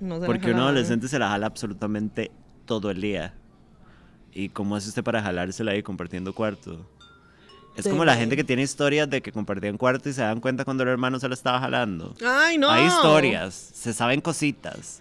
No 0.00 0.20
se 0.20 0.26
Porque 0.26 0.50
un 0.50 0.58
adolescente 0.58 1.08
se 1.08 1.18
la 1.18 1.28
jala 1.30 1.46
absolutamente 1.46 2.30
todo 2.66 2.90
el 2.90 3.00
día. 3.00 3.34
¿Y 4.32 4.48
cómo 4.48 4.74
hace 4.74 4.88
usted 4.88 5.04
para 5.04 5.22
jalársela 5.22 5.70
ahí 5.72 5.82
compartiendo 5.82 6.32
cuarto? 6.34 6.84
Es 7.76 7.84
De 7.84 7.90
como 7.90 8.04
la 8.04 8.14
gente 8.16 8.36
que 8.36 8.44
tiene 8.44 8.62
historias 8.62 9.10
de 9.10 9.20
que 9.20 9.32
compartían 9.32 9.76
cuarto 9.76 10.08
y 10.08 10.12
se 10.12 10.20
dan 10.22 10.40
cuenta 10.40 10.64
cuando 10.64 10.84
el 10.84 10.90
hermano 10.90 11.18
se 11.18 11.28
la 11.28 11.34
estaba 11.34 11.58
jalando. 11.60 12.14
Ay, 12.24 12.56
no. 12.56 12.70
Hay 12.70 12.86
historias, 12.86 13.54
se 13.54 13.92
saben 13.92 14.20
cositas. 14.20 15.00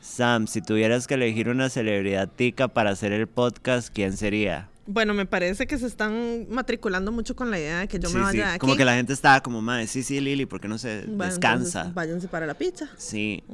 Sam, 0.00 0.46
si 0.48 0.60
tuvieras 0.62 1.06
que 1.06 1.14
elegir 1.14 1.48
una 1.48 1.68
celebridad 1.68 2.28
tica 2.28 2.68
para 2.68 2.90
hacer 2.90 3.12
el 3.12 3.26
podcast, 3.28 3.88
¿quién 3.94 4.16
sería? 4.16 4.68
Bueno, 4.86 5.12
me 5.14 5.26
parece 5.26 5.66
que 5.66 5.76
se 5.78 5.86
están 5.86 6.46
matriculando 6.48 7.12
mucho 7.12 7.36
con 7.36 7.50
la 7.50 7.58
idea 7.58 7.80
de 7.80 7.88
que 7.88 7.98
yo 8.00 8.08
Sí, 8.08 8.16
me 8.16 8.22
vaya 8.22 8.32
sí, 8.32 8.40
aquí. 8.50 8.58
Como 8.58 8.74
que 8.74 8.84
la 8.84 8.94
gente 8.94 9.12
estaba 9.12 9.40
como, 9.42 9.60
madre, 9.60 9.86
sí, 9.86 10.02
sí, 10.02 10.18
Lili, 10.20 10.46
¿por 10.46 10.60
qué 10.60 10.66
no 10.66 10.78
se 10.78 11.04
Bueno, 11.06 11.24
descansa? 11.24 11.92
váyanse 11.94 12.26
para 12.26 12.46
la 12.46 12.54
pizza. 12.54 12.88
Sí. 12.96 13.44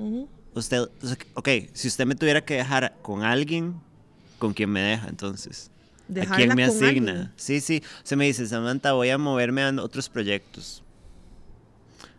Usted, 0.55 0.89
ok, 1.35 1.49
si 1.73 1.89
usted 1.89 2.07
me 2.07 2.15
tuviera 2.15 2.45
que 2.45 2.55
dejar 2.55 2.95
con 3.03 3.25
alguien, 3.25 3.75
¿con 4.39 4.55
quién 4.55 4.71
me 4.71 4.81
deja 4.81 5.09
entonces? 5.09 5.71
¿A 6.29 6.37
quién 6.37 6.55
me 6.55 6.65
asigna? 6.65 7.13
alguien. 7.13 7.33
Sí, 7.37 7.61
sí. 7.61 7.83
Se 8.03 8.17
me 8.17 8.27
dice, 8.27 8.47
Samantha, 8.47 8.93
voy 8.93 9.11
a 9.11 9.19
moverme 9.19 9.63
a 9.63 9.71
otros 9.83 10.09
proyectos. 10.09 10.83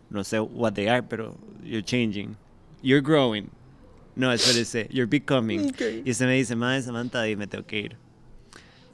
No 0.10 0.24
sé 0.24 0.40
what 0.40 0.74
they 0.74 0.88
are, 0.88 1.04
pero 1.04 1.36
you're 1.64 1.84
changing. 1.84 2.36
You're 2.82 3.02
growing. 3.02 3.50
No, 4.16 4.32
espérese, 4.32 4.88
you're 4.92 5.10
becoming. 5.10 5.74
Y 6.06 6.12
usted 6.12 6.26
me 6.26 6.36
dice, 6.36 6.56
madre, 6.56 6.82
Samantha, 6.82 7.22
dime, 7.24 7.48
tengo 7.48 7.66
que 7.66 7.80
ir. 7.80 7.98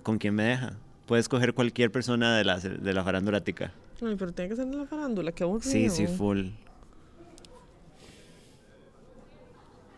¿Con 0.04 0.18
quién 0.18 0.34
me 0.34 0.44
deja? 0.44 0.78
Puedes 1.06 1.30
coger 1.30 1.54
cualquier 1.54 1.92
persona 1.92 2.38
de 2.38 2.44
la, 2.44 2.60
de 2.60 2.94
la 2.94 3.04
farándula 3.04 3.44
tica. 3.44 3.72
Ay, 4.02 4.16
pero 4.18 4.32
tiene 4.32 4.50
que 4.50 4.56
ser 4.56 4.66
de 4.66 4.78
la 4.78 4.86
farándula, 4.86 5.32
qué 5.32 5.44
aburrido. 5.44 5.72
Sí, 5.72 5.90
sí, 5.90 6.08
full. 6.08 6.48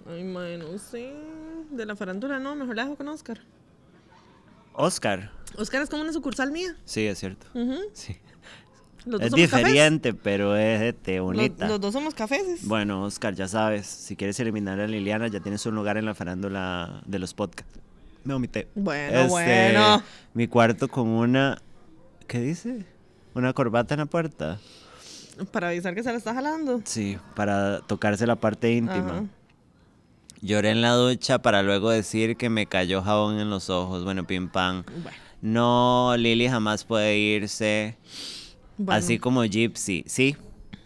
Ay, 0.10 0.24
mae, 0.24 0.58
no 0.58 0.78
sé. 0.78 1.14
De 1.72 1.86
la 1.86 1.96
farándula 1.96 2.40
no, 2.40 2.56
mejor 2.56 2.76
la 2.76 2.84
dejo 2.84 2.98
con 2.98 3.08
Oscar. 3.08 3.40
Oscar. 4.74 5.32
Oscar 5.58 5.82
es 5.82 5.90
como 5.90 6.02
una 6.04 6.14
sucursal 6.14 6.52
mía. 6.52 6.76
Sí, 6.86 7.06
es 7.06 7.20
cierto. 7.20 7.48
Sí. 7.94 8.18
Los 9.06 9.20
dos 9.20 9.22
Es 9.22 9.32
somos 9.32 9.50
cafés. 9.50 9.66
diferente, 9.68 10.14
pero 10.14 10.56
es 10.56 10.82
este, 10.82 11.18
Los, 11.18 11.26
bonita. 11.26 11.68
los 11.68 11.82
dos 11.82 11.92
somos 11.94 12.14
cafés. 12.14 12.66
Bueno, 12.66 13.04
Oscar, 13.04 13.34
ya 13.36 13.48
sabes, 13.50 13.86
si 13.86 14.16
quieres 14.16 14.40
eliminar 14.40 14.80
a 14.80 14.88
Liliana, 14.88 15.28
ya 15.28 15.42
tienes 15.42 15.66
un 15.66 15.76
lugar 15.76 15.98
en 15.98 16.06
la 16.06 16.16
farándula 16.16 17.02
de 17.06 17.20
los 17.20 17.34
podcasts. 17.34 17.80
Me 18.24 18.34
omité. 18.34 18.70
Bueno, 18.76 19.28
bueno. 19.28 20.02
Mi 20.34 20.48
cuarto 20.48 20.88
con 20.88 21.08
una. 21.10 21.62
¿Qué 22.28 22.40
dice? 22.40 22.86
Una 23.34 23.52
corbata 23.52 23.94
en 23.96 24.00
la 24.00 24.06
puerta. 24.06 24.58
Para 25.52 25.68
avisar 25.70 25.94
que 25.96 26.04
se 26.04 26.12
la 26.12 26.18
está 26.18 26.34
jalando. 26.34 26.80
Sí, 26.86 27.18
para 27.36 27.82
tocarse 27.82 28.26
la 28.26 28.38
parte 28.38 28.72
íntima. 28.72 29.10
Ajá. 29.18 29.24
Lloré 30.44 30.72
en 30.72 30.82
la 30.82 30.92
ducha 30.92 31.42
para 31.42 31.64
luego 31.64 31.90
decir 31.90 32.36
que 32.36 32.50
me 32.50 32.66
cayó 32.66 33.02
jabón 33.02 33.40
en 33.40 33.50
los 33.50 33.70
ojos. 33.70 34.04
Bueno, 34.04 34.28
pim 34.28 34.50
pam. 34.50 34.84
Bueno, 35.02 35.18
No, 35.42 36.16
Lili 36.18 36.50
jamás 36.50 36.84
puede 36.84 37.18
irse. 37.18 37.98
bueno. 38.78 39.00
Así 39.00 39.20
como 39.20 39.44
Gypsy. 39.46 40.04
Sí, 40.06 40.36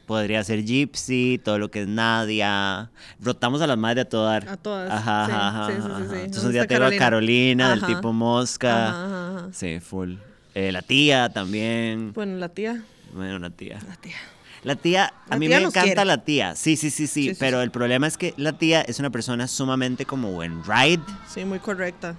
Podría 0.06 0.42
ser 0.46 0.64
Gypsy, 0.64 1.42
todo 1.44 1.60
lo 1.60 1.70
que 1.70 1.82
es 1.82 1.88
Nadia. 1.88 2.92
Rotamos 3.20 3.62
a 3.62 3.68
las 3.68 3.78
madres 3.78 4.06
a 4.06 4.10
todas. 4.10 4.48
A 4.48 4.56
todas, 4.56 4.90
Ajá, 4.90 5.26
sí, 5.26 5.32
ajá, 5.34 5.68
sí, 5.68 5.74
sí, 5.74 5.82
sí, 5.82 5.88
ajá. 5.90 6.04
Entonces 6.04 6.32
¿Dónde 6.44 6.48
un 6.48 6.54
día 6.54 6.68
tengo 6.68 6.86
a 6.86 6.98
Carolina? 6.98 7.70
Del 7.72 7.84
tipo 7.84 8.14
mosca. 8.14 9.48
Sí, 9.52 9.80
full. 9.82 10.14
Eh, 10.54 10.72
la 10.72 10.82
tía 10.82 11.28
también. 11.30 12.14
Bueno, 12.14 12.38
la 12.38 12.48
tía. 12.50 12.82
Bueno, 13.14 13.38
la 13.40 13.50
tía. 13.50 13.80
La 13.88 13.96
tía. 13.96 14.16
La 14.64 14.76
tía, 14.76 15.14
a 15.30 15.38
mí 15.38 15.48
tía 15.48 15.58
me 15.60 15.66
encanta 15.66 15.84
quiere. 15.84 16.06
la 16.06 16.24
tía. 16.24 16.56
Sí, 16.56 16.76
sí, 16.76 16.90
sí, 16.90 17.08
sí, 17.08 17.30
Sí, 17.30 17.38
Pero 17.40 17.60
sí. 17.60 17.64
el 17.64 17.72
problema 17.72 18.08
es 18.08 18.18
que 18.18 18.34
la 18.38 18.54
tía 18.54 18.82
es 18.82 19.00
una 19.00 19.10
persona 19.10 19.48
sumamente 19.48 20.06
como 20.06 20.32
buen 20.32 20.64
ride 20.64 21.00
Sí, 21.28 21.46
muy 21.46 21.60
correcta. 21.60 22.16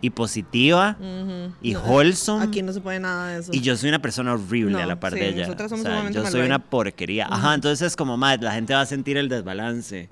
y 0.00 0.10
positiva 0.10 0.96
Ujú. 1.00 1.52
y 1.62 1.72
No, 1.74 1.80
wholesome. 1.80 2.44
Aquí 2.44 2.62
no 2.62 2.72
se 2.72 2.80
puede 2.80 3.00
nada 3.00 3.28
de 3.28 3.40
eso. 3.40 3.50
Y 3.52 3.60
yo 3.60 3.76
soy 3.76 3.88
una 3.88 4.00
persona 4.00 4.34
horrible 4.34 4.72
No, 4.72 4.78
a 4.78 4.86
la 4.86 5.00
par 5.00 5.14
de 5.14 5.28
ella. 5.28 5.42
nosotras 5.46 5.70
somos 5.70 5.86
O 5.86 5.88
sea, 5.88 6.10
yo 6.10 6.22
soy 6.26 6.34
ride. 6.40 6.46
una 6.46 6.58
porquería. 6.58 7.26
Ajá, 7.30 7.54
entonces 7.54 7.86
es 7.86 7.96
como, 7.96 8.16
madre, 8.16 8.42
la 8.42 8.52
gente 8.52 8.72
va 8.74 8.82
a 8.82 8.86
sentir 8.86 9.16
el 9.16 9.28
desbalance. 9.28 10.08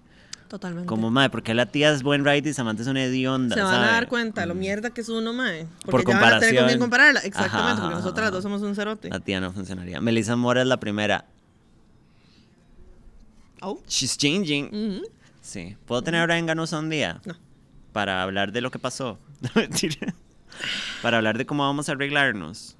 Totalmente. 0.48 0.86
Como, 0.86 1.10
madre, 1.10 1.30
porque 1.30 1.54
la 1.54 1.64
tía 1.66 1.90
es 1.92 2.02
buen 2.02 2.24
ride 2.26 2.50
y 2.50 2.52
Samantha 2.52 2.82
es 2.82 2.88
una 2.88 3.02
hedionda, 3.02 3.54
se 3.56 3.62
van 3.62 3.74
a 3.84 3.92
dar 3.92 4.08
cuenta 4.08 4.44
lo 4.44 4.54
mierda 4.54 4.90
que 4.90 5.00
es 5.00 5.08
uno, 5.08 5.32
mae. 5.32 5.66
Por 5.84 5.92
Porque 5.92 6.12
ya 6.12 6.20
van 6.20 6.34
a 6.34 6.38
tener 6.40 6.56
con 6.56 6.64
comparación. 6.64 6.66
quién 6.68 6.78
compararla. 6.78 7.20
Exactamente, 7.20 7.72
Ajá, 7.72 7.80
porque 7.80 7.94
nosotras 7.96 8.16
las 8.24 8.28
ajá. 8.28 8.30
dos 8.34 8.42
somos 8.42 8.60
un 8.62 8.74
cerote. 8.74 9.08
La 9.08 9.20
tía 9.20 9.40
no 9.40 9.50
funcionaría. 9.52 10.00
Melissa 10.02 10.36
Mora 10.36 10.60
es 10.60 10.66
la 10.66 10.78
primera. 10.78 11.24
Au. 13.62 13.80
She's 13.88 14.16
changing. 14.18 14.66
Ujú. 14.66 15.06
Sí. 15.40 15.76
¿Puedo 15.86 16.02
tener 16.02 16.20
a 16.20 16.26
Brian 16.26 16.46
Ganosa 16.46 16.78
un 16.78 16.90
día? 16.90 17.20
No. 17.24 17.34
Para 17.92 18.22
hablar 18.22 18.52
de 18.52 18.60
lo 18.60 18.70
que 18.70 18.78
pasó. 18.78 19.18
Para 21.02 21.16
hablar 21.16 21.38
de 21.38 21.46
cómo 21.46 21.62
vamos 21.64 21.88
a 21.88 21.92
arreglarnos. 21.92 22.76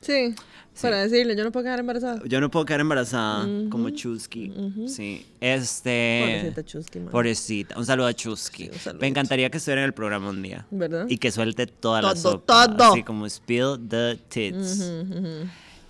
Sí, 0.00 0.34
para 0.80 0.96
decirle, 1.06 1.36
yo 1.36 1.44
no 1.44 1.52
puedo 1.52 1.64
quedar 1.64 1.78
embarazada. 1.80 2.20
Yo 2.24 2.40
no 2.40 2.50
puedo 2.50 2.64
quedar 2.64 2.80
embarazada 2.80 3.46
como 3.70 3.90
Chusky. 3.90 4.52
Sí. 4.88 5.26
Este. 5.40 6.22
Pobrecita 6.24 6.64
Chusky, 6.64 6.98
man. 7.00 7.08
Pobrecita. 7.10 7.78
Un 7.78 7.86
saludo 7.86 8.06
a 8.08 8.14
Chusky. 8.14 8.64
Sí, 8.64 8.70
un 8.72 8.78
saludo. 8.78 9.00
Me 9.00 9.06
encantaría 9.08 9.50
que 9.50 9.58
estuviera 9.58 9.82
en 9.82 9.86
el 9.86 9.94
programa 9.94 10.30
un 10.30 10.42
día. 10.42 10.66
¿Verdad? 10.70 11.06
Y 11.08 11.18
que 11.18 11.30
suelte 11.30 11.66
toda 11.66 12.02
la 12.02 12.14
Todo, 12.14 12.32
sopa. 12.32 12.66
todo. 12.76 12.92
Así 12.92 13.02
como 13.04 13.28
spill 13.28 13.78
the 13.88 14.16
tits. 14.28 14.90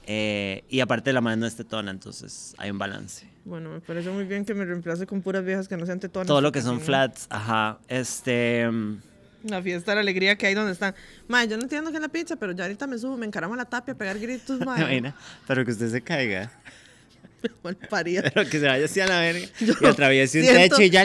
Eh, 0.06 0.64
y 0.68 0.80
aparte 0.80 1.12
la 1.12 1.20
madre 1.20 1.36
no 1.38 1.46
es 1.46 1.54
tetona, 1.54 1.90
entonces 1.90 2.54
hay 2.58 2.70
un 2.70 2.78
balance. 2.78 3.26
Bueno, 3.44 3.70
me 3.70 3.80
parece 3.80 4.10
muy 4.10 4.24
bien 4.24 4.44
que 4.44 4.54
me 4.54 4.64
reemplace 4.64 5.06
con 5.06 5.20
puras 5.22 5.44
viejas 5.44 5.66
que 5.68 5.76
no 5.76 5.84
sean 5.86 5.98
tetonas. 6.00 6.28
Todo 6.28 6.40
lo 6.40 6.52
que 6.52 6.62
son 6.62 6.80
flats, 6.80 7.26
ajá. 7.28 7.78
Este. 7.88 8.68
mm, 8.70 8.98
La 9.44 9.60
fiesta, 9.62 9.94
la 9.96 10.00
alegría 10.02 10.36
que 10.36 10.46
hay 10.46 10.54
donde 10.54 10.72
están. 10.72 10.94
Mae, 11.26 11.48
yo 11.48 11.56
no 11.56 11.64
entiendo 11.64 11.90
qué 11.90 11.96
es 11.96 12.02
la 12.02 12.08
pizza, 12.08 12.36
pero 12.36 12.52
ya 12.52 12.64
ahorita 12.64 12.86
me 12.86 12.98
subo, 12.98 13.16
me 13.16 13.26
encaramo 13.26 13.54
a 13.54 13.56
la 13.56 13.64
tapia 13.64 13.94
a 13.94 13.96
pegar 13.98 14.18
gritos, 14.20 14.58
¿te 14.60 14.64
mae. 14.64 14.80
imaginas? 14.80 15.14
Pero 15.48 15.64
que 15.64 15.72
usted 15.72 15.90
se 15.90 16.00
caiga. 16.02 16.52
Parida. 17.90 18.22
Pero 18.32 18.48
que 18.48 18.60
se 18.60 18.66
vaya 18.68 18.84
así 18.84 19.00
a 19.00 19.06
la 19.08 19.18
verga. 19.18 19.44
Yo 19.58 19.74
y 19.80 19.86
atraviese 19.86 20.38
un 20.38 20.46
siento- 20.46 20.76
techo 20.76 20.82
y 20.82 20.90
ya. 20.90 21.04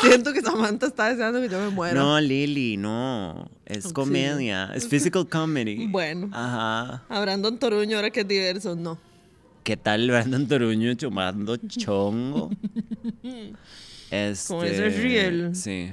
Siento 0.00 0.32
que 0.32 0.40
Samantha 0.40 0.86
está 0.86 1.10
deseando 1.10 1.42
que 1.42 1.50
yo 1.50 1.60
me 1.60 1.68
muera. 1.68 1.92
No, 2.00 2.18
Lili, 2.18 2.78
no. 2.78 3.50
Es 3.66 3.84
Sí. 3.84 3.92
comedia. 3.92 4.70
Es 4.74 4.88
physical 4.88 5.28
comedy. 5.28 5.86
Bueno. 5.88 6.30
Ajá. 6.32 7.02
A 7.06 7.20
Brandon 7.20 7.58
Toruño, 7.58 7.96
ahora 7.98 8.08
que 8.08 8.20
es 8.20 8.28
diverso, 8.28 8.74
no. 8.74 8.98
¿Qué 9.64 9.76
tal 9.78 10.08
Brandon 10.10 10.46
Toruño 10.46 10.92
chumando 10.94 11.56
chongo? 11.56 12.50
Este, 14.10 14.48
Como 14.48 14.62
ese 14.64 14.90
riel. 14.90 15.56
Sí. 15.56 15.92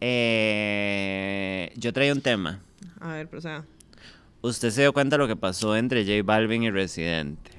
Eh, 0.00 1.72
yo 1.76 1.92
traía 1.92 2.12
un 2.12 2.20
tema. 2.20 2.60
A 3.00 3.14
ver, 3.14 3.26
pero 3.28 3.38
o 3.38 3.42
sea. 3.42 3.64
Usted 4.40 4.70
se 4.70 4.82
dio 4.82 4.92
cuenta 4.92 5.16
de 5.16 5.18
lo 5.18 5.26
que 5.26 5.34
pasó 5.34 5.76
entre 5.76 6.04
J 6.04 6.22
Balvin 6.24 6.62
y 6.62 6.70
Residente. 6.70 7.50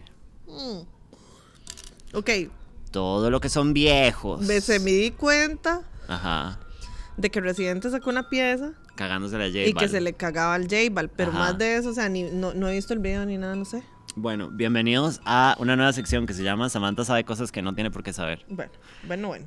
Ok, 2.14 2.30
Todo 2.92 3.30
lo 3.30 3.42
que 3.42 3.50
son 3.50 3.74
viejos. 3.74 4.42
me, 4.42 4.62
se 4.62 4.80
me 4.80 4.92
di 4.92 5.12
cuenta 5.12 5.82
Ajá. 6.08 6.58
de 7.18 7.30
que 7.30 7.40
Residente 7.42 7.90
sacó 7.92 8.10
una 8.10 8.30
pieza 8.30 8.72
Cagándose 8.96 9.38
la 9.38 9.46
J 9.46 9.60
y 9.60 9.66
que 9.66 9.74
Balvin. 9.74 9.90
se 9.92 10.02
le 10.02 10.14
cagaba 10.14 10.56
al 10.56 10.64
J-Bal, 10.64 11.10
pero 11.10 11.30
Ajá. 11.32 11.40
más 11.40 11.58
de 11.58 11.76
eso, 11.76 11.90
o 11.90 11.94
sea, 11.94 12.08
ni, 12.10 12.24
no, 12.24 12.54
no 12.56 12.68
he 12.70 12.74
visto 12.76 12.94
el 12.94 13.00
video 13.00 13.26
ni 13.26 13.38
nada, 13.38 13.56
no 13.56 13.66
sé. 13.66 13.84
Bueno, 14.16 14.50
bienvenidos 14.52 15.22
a 15.24 15.56
una 15.60 15.76
nueva 15.76 15.94
sección 15.94 16.26
que 16.26 16.34
se 16.34 16.44
llama 16.44 16.70
Samantha 16.70 17.06
sabe 17.06 17.24
cosas 17.24 17.52
que 17.52 17.62
no 17.62 17.74
tiene 17.74 17.92
por 17.92 18.04
qué 18.04 18.12
saber. 18.12 18.44
Bueno, 18.50 18.72
bueno, 19.08 19.28
bueno. 19.28 19.46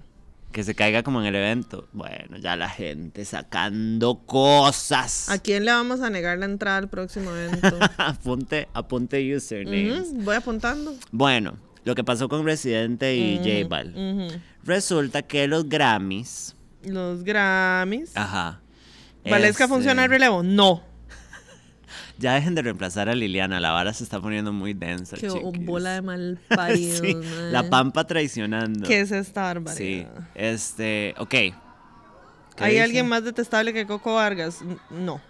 Que 0.53 0.64
se 0.64 0.75
caiga 0.75 1.03
como 1.03 1.20
en 1.20 1.27
el 1.27 1.35
evento. 1.35 1.88
Bueno, 1.92 2.37
ya 2.38 2.57
la 2.57 2.68
gente 2.68 3.25
sacando 3.25 4.20
cosas. 4.27 5.29
¿A 5.31 5.38
quién 5.38 5.64
le 5.64 5.72
vamos 5.72 6.01
a 6.01 6.11
negar 6.11 6.38
la 6.38 6.44
entrada 6.44 6.79
al 6.79 6.88
próximo 6.88 7.31
evento? 7.35 7.79
apunte, 7.96 8.68
apunte 8.72 9.35
usernames. 9.35 10.11
Ujú, 10.11 10.22
Voy 10.22 10.37
apuntando. 10.37 10.94
Bueno, 11.11 11.57
lo 11.85 11.94
que 11.94 12.05
pasó 12.05 12.29
con 12.29 12.44
Residente 12.44 13.16
y 13.16 13.38
J 13.38 13.68
Bal. 13.68 14.40
Resulta 14.64 15.22
que 15.22 15.48
los 15.48 15.68
Grammys. 15.68 16.55
Los 16.85 17.25
Grammys. 17.25 18.16
Ajá. 18.16 18.61
¿Valesca 19.25 19.64
este, 19.64 19.75
funciona 19.75 20.05
el 20.05 20.11
relevo? 20.11 20.42
No. 20.42 20.91
Ya 22.22 22.35
dejen 22.35 22.54
de 22.54 22.62
reemplazar 22.62 23.08
a 23.08 23.14
Liliana, 23.16 23.58
la 23.58 23.72
vara 23.72 23.92
se 23.92 24.04
está 24.04 24.20
poniendo 24.20 24.52
muy 24.52 24.74
densa. 24.74 25.16
Qué 25.16 25.26
chiquis. 25.28 25.66
bola 25.66 25.94
de 25.94 26.02
mal 26.02 26.38
paridos, 26.48 26.98
Sí, 27.04 27.16
la 27.50 27.68
pampa 27.68 28.04
traicionando. 28.06 28.87
¿Qué 28.87 29.00
es 29.00 29.11
esta 29.11 29.50
Sí, 29.52 29.54
barbaridad? 29.58 30.28
este, 30.37 31.14
ok. 31.18 31.28
¿Qué 31.30 31.54
¿Hay 32.58 32.70
dice? 32.72 32.82
alguien 32.85 33.08
más 33.08 33.24
detestable 33.24 33.72
que 33.72 33.87
Coco 33.87 34.14
Vargas? 34.14 34.61
No. 34.90 35.20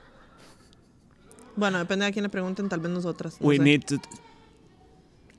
Bueno, 1.57 1.79
depende 1.79 2.05
de 2.07 2.13
quién 2.13 2.25
le 2.25 2.29
pregunten, 2.29 2.69
tal 2.69 2.81
vez 2.81 2.91
nosotras. 2.93 3.41
No 3.41 3.47
We 3.49 3.57
sé. 3.57 3.63
need 3.63 3.83
to... 3.85 3.97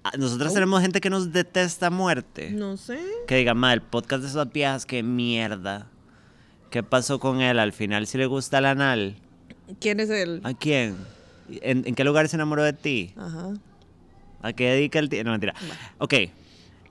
Ah, 0.04 0.12
Nosotros 0.18 0.52
Oh. 0.52 0.54
tenemos 0.56 0.82
gente 0.82 1.00
que 1.02 1.10
nos 1.10 1.32
detesta 1.32 1.88
a 1.88 1.90
muerte. 1.90 2.50
No 2.52 2.78
sé. 2.78 3.00
Que 3.28 3.36
diga, 3.38 3.54
ma, 3.54 3.74
el 3.74 3.82
podcast 3.82 4.24
de 4.24 4.30
esas 4.30 4.52
viejas, 4.52 4.86
qué 4.86 5.02
mierda. 5.04 5.88
¿Qué 6.72 6.84
pasó 6.84 7.20
con 7.20 7.42
él? 7.42 7.60
Al 7.60 7.74
final, 7.74 8.08
si 8.08 8.18
le 8.18 8.26
gusta 8.26 8.58
el 8.58 8.66
anal. 8.66 9.16
¿Quién 9.80 10.00
es 10.00 10.10
él? 10.10 10.42
¿A 10.44 10.54
quién? 10.54 10.96
¿En, 11.50 11.84
en 11.86 11.96
qué 11.96 12.04
lugar 12.04 12.28
se 12.30 12.36
enamoró 12.36 12.64
de 12.64 12.74
ti? 12.74 13.14
Ajá. 13.18 13.54
¿A 14.42 14.54
qué 14.54 14.70
dedica 14.72 15.00
el 15.00 15.10
tiempo? 15.10 15.26
No, 15.26 15.32
mentira. 15.32 15.54
Ok. 16.00 16.14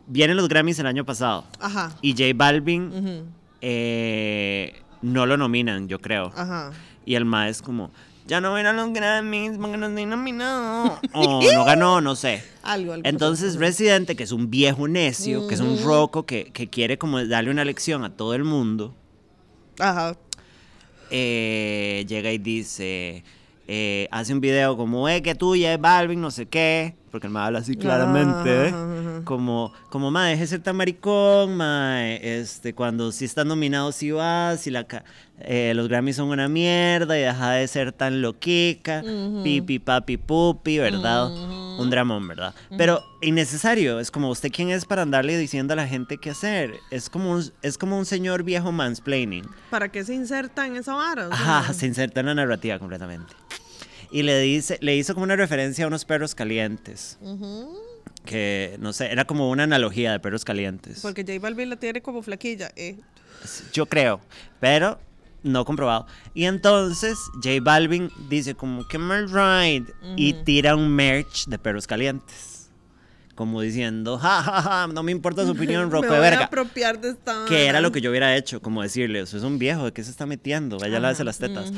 Vienen 0.06 0.36
los 0.36 0.48
Grammys 0.48 0.78
el 0.78 0.86
año 0.86 1.04
pasado. 1.04 1.44
Ajá. 1.60 1.96
Y 2.02 2.12
J 2.12 2.24
Balvin 2.34 3.24
eh, 3.60 4.82
no 5.00 5.26
lo 5.26 5.36
nominan, 5.36 5.88
yo 5.88 6.00
creo. 6.00 6.32
Ajá. 6.34 6.72
Y 7.04 7.14
el 7.14 7.24
ma 7.24 7.48
es 7.48 7.62
como, 7.62 7.90
ya 8.26 8.40
no 8.40 8.52
ven 8.52 8.66
a 8.66 8.72
los 8.72 8.92
Grammys 8.92 9.58
porque 9.58 9.76
no 9.76 9.86
estoy 9.86 10.06
nominado. 10.06 10.98
o 11.12 11.40
no 11.54 11.64
ganó, 11.64 12.00
no 12.00 12.16
sé. 12.16 12.42
Algo, 12.62 12.94
algo. 12.94 13.08
Entonces 13.08 13.56
Residente, 13.56 14.16
que 14.16 14.22
es 14.24 14.32
un 14.32 14.50
viejo 14.50 14.88
necio, 14.88 15.46
que 15.46 15.54
es 15.54 15.60
un 15.60 15.82
roco 15.82 16.24
que, 16.24 16.46
que 16.52 16.68
quiere 16.68 16.98
como 16.98 17.24
darle 17.24 17.50
una 17.50 17.64
lección 17.64 18.04
a 18.04 18.10
todo 18.16 18.34
el 18.34 18.44
mundo, 18.44 18.94
Ajá. 19.78 20.16
eh, 21.10 22.04
llega 22.08 22.32
y 22.32 22.38
dice, 22.38 23.24
eh, 23.74 24.06
hace 24.10 24.34
un 24.34 24.42
video 24.42 24.76
como, 24.76 25.08
eh, 25.08 25.22
que 25.22 25.34
tuya 25.34 25.72
es 25.72 25.80
Balvin, 25.80 26.20
no 26.20 26.30
sé 26.30 26.44
qué, 26.44 26.94
porque 27.10 27.26
él 27.26 27.32
me 27.32 27.40
habla 27.40 27.60
así 27.60 27.74
claramente, 27.74 28.66
¿eh? 28.66 28.68
Ajá, 28.68 29.00
ajá. 29.00 29.24
como, 29.24 29.72
como, 29.88 30.10
ma, 30.10 30.26
deje 30.26 30.42
de 30.42 30.46
ser 30.46 30.60
tan 30.60 30.76
maricón, 30.76 31.56
ma, 31.56 32.06
este, 32.06 32.74
cuando 32.74 33.12
si 33.12 33.24
estás 33.24 33.46
nominado 33.46 33.90
si 33.92 34.10
vas, 34.10 34.60
si 34.60 34.70
la, 34.70 34.86
eh, 35.40 35.72
los 35.74 35.88
Grammys 35.88 36.16
son 36.16 36.28
una 36.28 36.48
mierda 36.48 37.18
y 37.18 37.22
deja 37.22 37.52
de 37.52 37.66
ser 37.66 37.92
tan 37.92 38.20
loquica, 38.20 39.02
pipi, 39.42 39.78
papi, 39.78 40.18
pupi, 40.18 40.76
¿verdad? 40.76 41.30
Un 41.78 41.88
dramón, 41.88 42.28
¿verdad? 42.28 42.54
Pero 42.76 43.02
innecesario, 43.22 44.00
es 44.00 44.10
como, 44.10 44.28
¿usted 44.28 44.50
quién 44.52 44.68
es 44.68 44.84
para 44.84 45.00
andarle 45.00 45.38
diciendo 45.38 45.72
a 45.72 45.76
la 45.76 45.88
gente 45.88 46.18
qué 46.18 46.28
hacer? 46.28 46.74
Es 46.90 47.08
como 47.08 47.32
un, 47.32 47.50
es 47.62 47.78
como 47.78 47.96
un 47.96 48.04
señor 48.04 48.42
viejo 48.42 48.70
mansplaining. 48.70 49.46
¿Para 49.70 49.88
qué 49.90 50.04
se 50.04 50.12
inserta 50.12 50.66
en 50.66 50.76
esa 50.76 50.92
vara? 50.94 51.28
Ajá, 51.30 51.72
se 51.72 51.86
inserta 51.86 52.20
en 52.20 52.26
la 52.26 52.34
narrativa 52.34 52.78
completamente. 52.78 53.32
Y 54.12 54.22
le 54.22 54.38
dice, 54.40 54.78
le 54.80 54.94
hizo 54.96 55.14
como 55.14 55.24
una 55.24 55.36
referencia 55.36 55.84
a 55.84 55.88
unos 55.88 56.04
perros 56.04 56.34
calientes. 56.34 57.18
Que, 58.24 58.76
no 58.78 58.92
sé, 58.92 59.10
era 59.10 59.24
como 59.24 59.50
una 59.50 59.64
analogía 59.64 60.12
de 60.12 60.20
perros 60.20 60.44
calientes. 60.44 61.00
Porque 61.00 61.22
J 61.22 61.38
Balvin 61.40 61.70
la 61.70 61.76
tiene 61.76 62.02
como 62.02 62.22
flaquilla. 62.22 62.70
Eh. 62.76 62.96
Yo 63.72 63.86
creo, 63.86 64.20
pero 64.60 65.00
no 65.42 65.64
comprobado. 65.64 66.06
Y 66.34 66.44
entonces 66.44 67.18
J 67.42 67.56
Balvin 67.62 68.10
dice 68.28 68.54
como 68.54 68.86
que 68.86 68.98
mal 68.98 69.28
ride 69.28 69.86
y 70.16 70.34
tira 70.44 70.76
un 70.76 70.88
merch 70.88 71.46
de 71.46 71.58
perros 71.58 71.86
calientes. 71.86 72.70
Como 73.34 73.62
diciendo, 73.62 74.18
ja, 74.18 74.42
ja, 74.42 74.62
ja, 74.62 74.86
no 74.88 75.02
me 75.02 75.10
importa 75.10 75.44
su 75.46 75.52
opinión, 75.52 75.86
Me 75.88 75.90
roco 75.90 76.08
voy 76.08 76.10
de 76.10 76.16
a 76.18 76.20
verga. 76.30 76.44
apropiar 76.44 77.00
de 77.00 77.10
esta 77.10 77.46
Que 77.48 77.64
era 77.66 77.80
lo 77.80 77.90
que 77.90 78.02
yo 78.02 78.10
hubiera 78.10 78.36
hecho, 78.36 78.60
como 78.60 78.82
decirle, 78.82 79.22
usted 79.22 79.38
es 79.38 79.44
un 79.44 79.58
viejo, 79.58 79.86
¿de 79.86 79.92
qué 79.92 80.04
se 80.04 80.10
está 80.10 80.26
metiendo? 80.26 80.78
Vaya 80.78 80.98
a 80.98 81.00
lavarse 81.00 81.24
las 81.24 81.38
tetas. 81.38 81.72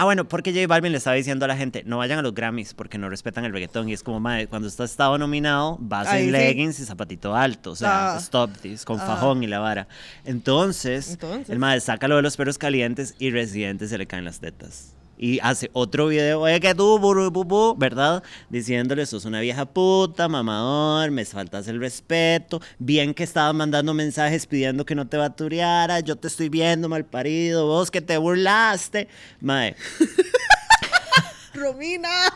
Ah, 0.00 0.04
bueno, 0.04 0.28
porque 0.28 0.52
J 0.52 0.66
Balvin 0.68 0.92
le 0.92 0.98
estaba 0.98 1.16
diciendo 1.16 1.44
a 1.44 1.48
la 1.48 1.56
gente, 1.56 1.82
no 1.84 1.98
vayan 1.98 2.20
a 2.20 2.22
los 2.22 2.32
Grammys 2.32 2.72
porque 2.74 2.98
no 2.98 3.08
respetan 3.10 3.44
el 3.44 3.52
reggaetón. 3.52 3.88
Y 3.88 3.94
es 3.94 4.04
como, 4.04 4.20
madre, 4.20 4.46
cuando 4.46 4.68
ha 4.68 4.84
estado 4.84 5.18
nominado, 5.18 5.76
vas 5.80 6.06
en 6.14 6.26
sí. 6.26 6.30
leggings 6.30 6.78
y 6.78 6.84
zapatito 6.84 7.34
alto. 7.34 7.72
O 7.72 7.76
sea, 7.76 8.14
Ah. 8.14 8.18
stop 8.18 8.56
this, 8.58 8.84
con 8.84 9.00
Ah. 9.00 9.06
fajón 9.06 9.42
y 9.42 9.48
la 9.48 9.58
vara. 9.58 9.88
Entonces, 10.24 11.10
Entonces. 11.12 11.50
el 11.50 11.58
madre 11.58 11.80
saca 11.80 12.06
lo 12.06 12.14
de 12.16 12.22
los 12.22 12.36
perros 12.36 12.58
calientes 12.58 13.16
y 13.18 13.30
Residente 13.30 13.88
se 13.88 13.98
le 13.98 14.06
caen 14.06 14.24
las 14.24 14.38
tetas. 14.40 14.94
Y 15.18 15.40
hace 15.42 15.68
otro 15.72 16.06
video, 16.06 16.42
oye 16.42 16.60
que 16.60 16.74
tú, 16.74 16.98
buru, 16.98 17.30
bu, 17.30 17.44
bu", 17.44 17.74
¿verdad? 17.76 18.22
Diciéndole, 18.48 19.04
sos 19.04 19.24
una 19.24 19.40
vieja 19.40 19.64
puta, 19.66 20.28
mamador, 20.28 21.10
me 21.10 21.24
faltas 21.24 21.66
el 21.66 21.80
respeto. 21.80 22.60
Bien 22.78 23.12
que 23.12 23.24
estabas 23.24 23.54
mandando 23.54 23.94
mensajes 23.94 24.46
pidiendo 24.46 24.86
que 24.86 24.94
no 24.94 25.08
te 25.08 25.16
batureara, 25.16 26.00
yo 26.00 26.16
te 26.16 26.28
estoy 26.28 26.48
viendo 26.48 26.88
mal 26.88 27.04
parido, 27.04 27.66
vos 27.66 27.90
que 27.90 28.00
te 28.00 28.16
burlaste. 28.16 29.08
Mae, 29.40 29.74
Romina. 31.54 32.32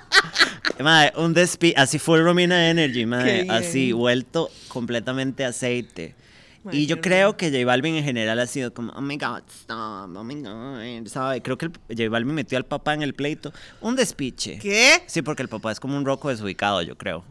Mae, 0.80 1.12
un 1.16 1.32
despi 1.32 1.74
así 1.76 1.98
fue 1.98 2.20
Romina 2.20 2.68
Energy, 2.68 3.06
mae, 3.06 3.46
así 3.48 3.92
vuelto 3.92 4.50
completamente 4.68 5.44
aceite. 5.44 6.14
Y 6.70 6.86
yo 6.86 7.00
creo 7.00 7.36
que 7.36 7.50
J 7.50 7.64
Balvin 7.66 7.96
en 7.96 8.04
general 8.04 8.38
ha 8.38 8.46
sido 8.46 8.72
como, 8.72 8.92
oh 8.92 9.00
my 9.00 9.16
god, 9.16 9.42
stop, 9.50 10.14
oh 10.16 10.22
my 10.24 10.34
god, 10.42 11.06
¿sabe? 11.08 11.42
Creo 11.42 11.58
que 11.58 11.66
el- 11.66 11.72
J 11.88 12.08
Balvin 12.08 12.34
metió 12.34 12.56
al 12.56 12.64
papá 12.64 12.94
en 12.94 13.02
el 13.02 13.14
pleito. 13.14 13.52
Un 13.80 13.96
despiche. 13.96 14.58
¿Qué? 14.60 15.02
Sí, 15.06 15.22
porque 15.22 15.42
el 15.42 15.48
papá 15.48 15.72
es 15.72 15.80
como 15.80 15.96
un 15.96 16.04
roco 16.04 16.28
desubicado, 16.28 16.80
yo 16.82 16.96
creo. 16.96 17.24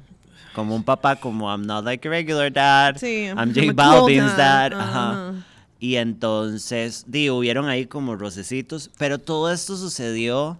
Como 0.53 0.75
un 0.75 0.83
papá 0.83 1.15
como, 1.15 1.49
I'm 1.49 1.65
not 1.65 1.85
like 1.85 2.05
a 2.05 2.11
regular 2.11 2.51
dad, 2.51 2.97
Sí, 2.97 3.27
I'm 3.27 3.37
I'm 3.39 3.53
J 3.53 3.71
Balvin's 3.73 4.35
dad. 4.35 4.71
dad. 4.71 4.79
Ajá. 4.81 5.33
Y 5.79 5.95
entonces, 5.95 7.05
digo, 7.07 7.37
hubieron 7.37 7.69
ahí 7.69 7.85
como 7.85 8.15
rocecitos, 8.17 8.91
pero 8.97 9.17
todo 9.17 9.51
esto 9.51 9.77
sucedió. 9.77 10.59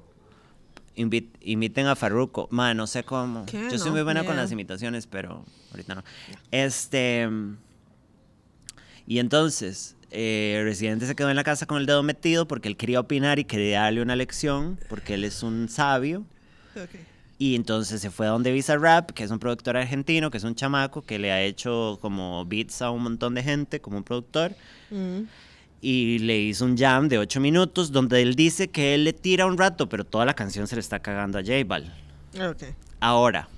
imiten 0.96 1.88
a 1.88 1.96
Farruko. 1.96 2.48
Ma, 2.52 2.74
no 2.74 2.88
sé 2.88 3.04
cómo. 3.04 3.46
¿Qué? 3.48 3.68
Yo 3.72 3.78
soy 3.78 3.88
No, 3.88 3.94
muy 3.96 4.04
buena 4.04 4.24
con 4.24 4.36
las 4.36 4.52
imitaciones, 4.52 5.08
pero 5.08 5.44
ahorita 5.72 5.96
no. 5.96 6.04
Este. 6.52 7.28
Y 9.12 9.20
entonces, 9.20 9.98
eh, 10.10 10.62
Residente 10.64 11.06
se 11.06 11.16
quedó 11.16 11.30
en 11.30 11.36
la 11.36 11.44
casa 11.44 11.66
con 11.66 11.80
el 11.80 11.86
dedo 11.86 12.02
metido 12.02 12.48
porque 12.48 12.70
él 12.70 12.78
quería 12.78 13.02
opinar 13.02 13.40
y 13.40 13.44
quería 13.44 13.82
darle 13.82 14.02
una 14.02 14.16
lección, 14.16 14.80
porque 14.88 15.16
él 15.16 15.26
es 15.26 15.44
un 15.44 15.68
sabio. 15.68 16.24
Y 17.38 17.56
entonces 17.56 18.00
se 18.00 18.10
fue 18.10 18.28
a 18.28 18.30
donde 18.30 18.54
Visa 18.54 18.78
Rap, 18.78 19.12
que 19.12 19.26
es 19.26 19.30
un 19.30 19.38
productor 19.38 19.76
argentino, 19.76 20.32
que 20.32 20.38
es 20.38 20.46
un 20.46 20.56
chamaco 20.56 21.02
que 21.02 21.20
le 21.20 21.30
ha 21.34 21.42
hecho 21.42 22.00
como 22.02 22.46
beats 22.46 22.82
a 22.82 22.90
un 22.90 23.04
montón 23.04 23.36
de 23.36 23.44
gente, 23.44 23.82
como 23.82 23.98
un 23.98 24.06
productor. 24.06 24.54
Mm. 24.92 25.24
Y 25.82 26.20
le 26.20 26.40
hizo 26.40 26.64
un 26.64 26.78
jam 26.78 27.10
de 27.10 27.18
8 27.18 27.42
minutos 27.42 27.92
donde 27.92 28.22
él 28.22 28.36
dice 28.36 28.70
que 28.70 28.96
él 28.96 29.04
le 29.04 29.12
tira 29.12 29.46
un 29.46 29.58
rato, 29.58 29.90
pero 29.90 30.06
toda 30.06 30.24
la 30.24 30.36
canción 30.36 30.68
se 30.68 30.76
le 30.76 30.80
está 30.80 31.00
cagando 31.00 31.38
a 31.38 31.42
J 31.42 31.66
Bal. 31.66 31.94
Ahora, 33.02 33.50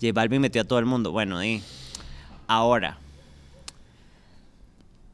J 0.00 0.12
Balvin 0.12 0.40
metió 0.40 0.62
a 0.62 0.64
todo 0.64 0.78
el 0.78 0.86
mundo. 0.86 1.10
Bueno, 1.10 1.44
y 1.44 1.60
ahora, 2.46 2.98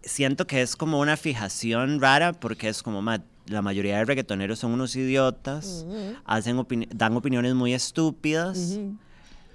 siento 0.09 0.47
que 0.47 0.63
es 0.63 0.75
como 0.77 0.99
una 1.01 1.17
fijación 1.17 2.01
rara 2.01 2.33
porque 2.33 2.69
es 2.69 2.83
como, 2.83 3.01
ma, 3.03 3.21
la 3.47 3.63
mayoría 3.63 3.97
de 3.99 4.05
reggaetoneros 4.05 4.59
son 4.59 4.73
unos 4.73 4.95
idiotas, 4.97 5.87
hacen 6.25 6.57
opini- 6.59 6.89
dan 6.89 7.17
opiniones 7.17 7.55
muy 7.55 7.73
estúpidas. 7.75 8.79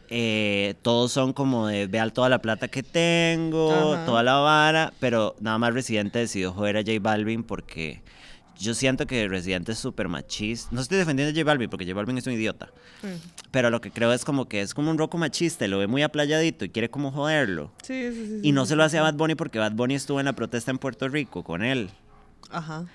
Eh, 0.10 0.76
todos 0.84 1.12
son 1.12 1.34
como 1.34 1.68
de 1.68 1.88
vean 1.88 2.12
toda 2.12 2.30
la 2.30 2.40
plata 2.40 2.68
que 2.68 2.84
tengo, 2.84 3.98
toda 4.06 4.22
la 4.22 4.36
vara, 4.36 4.94
pero 5.00 5.36
nada 5.40 5.58
más 5.58 5.74
Residente 5.74 6.20
decidió 6.20 6.52
joder 6.54 6.78
a 6.78 6.82
J 6.82 6.92
Balvin 7.02 7.44
porque 7.44 8.02
yo 8.60 8.74
siento 8.74 9.06
que 9.08 9.28
Residente 9.28 9.72
es 9.74 9.80
súper 9.80 10.08
machista. 10.08 10.70
No 10.72 10.82
estoy 10.82 10.98
defendiendo 10.98 11.32
a 11.32 11.34
J 11.34 11.44
Balvin 11.46 11.70
porque 11.70 11.86
J 11.86 11.96
Balvin 11.96 12.18
es 12.18 12.28
un 12.28 12.34
idiota, 12.34 12.70
Mm. 13.02 13.08
pero 13.52 13.70
lo 13.70 13.82
que 13.82 13.92
creo 13.92 14.14
es 14.14 14.24
como 14.24 14.48
que 14.48 14.62
es 14.62 14.74
como 14.74 14.90
un 14.92 14.98
roco 14.98 15.18
machista 15.18 15.68
lo 15.68 15.80
ve 15.80 15.88
muy 15.88 16.04
aplayadito 16.04 16.64
y 16.66 16.70
quiere 16.70 16.90
como 16.90 17.12
joderlo. 17.12 17.72
Sí, 17.84 18.12
sí, 18.14 18.26
sí. 18.28 18.40
Y 18.44 18.52
no 18.54 18.66
sí, 18.66 18.70
se 18.70 18.76
lo 18.76 18.84
hace 18.84 18.98
a. 18.98 19.02
Bad 19.02 19.16
Bunny 19.16 19.36
porque 19.36 19.60
Bad 19.60 19.74
Bunny 19.74 19.96
estuvo 19.96 20.20
en 20.20 20.26
la 20.26 20.34
protesta 20.34 20.72
en 20.72 20.78
Puerto 20.78 21.08
Rico 21.10 21.44
con 21.44 21.64
él. 21.64 21.90
Ajá. 22.50 22.86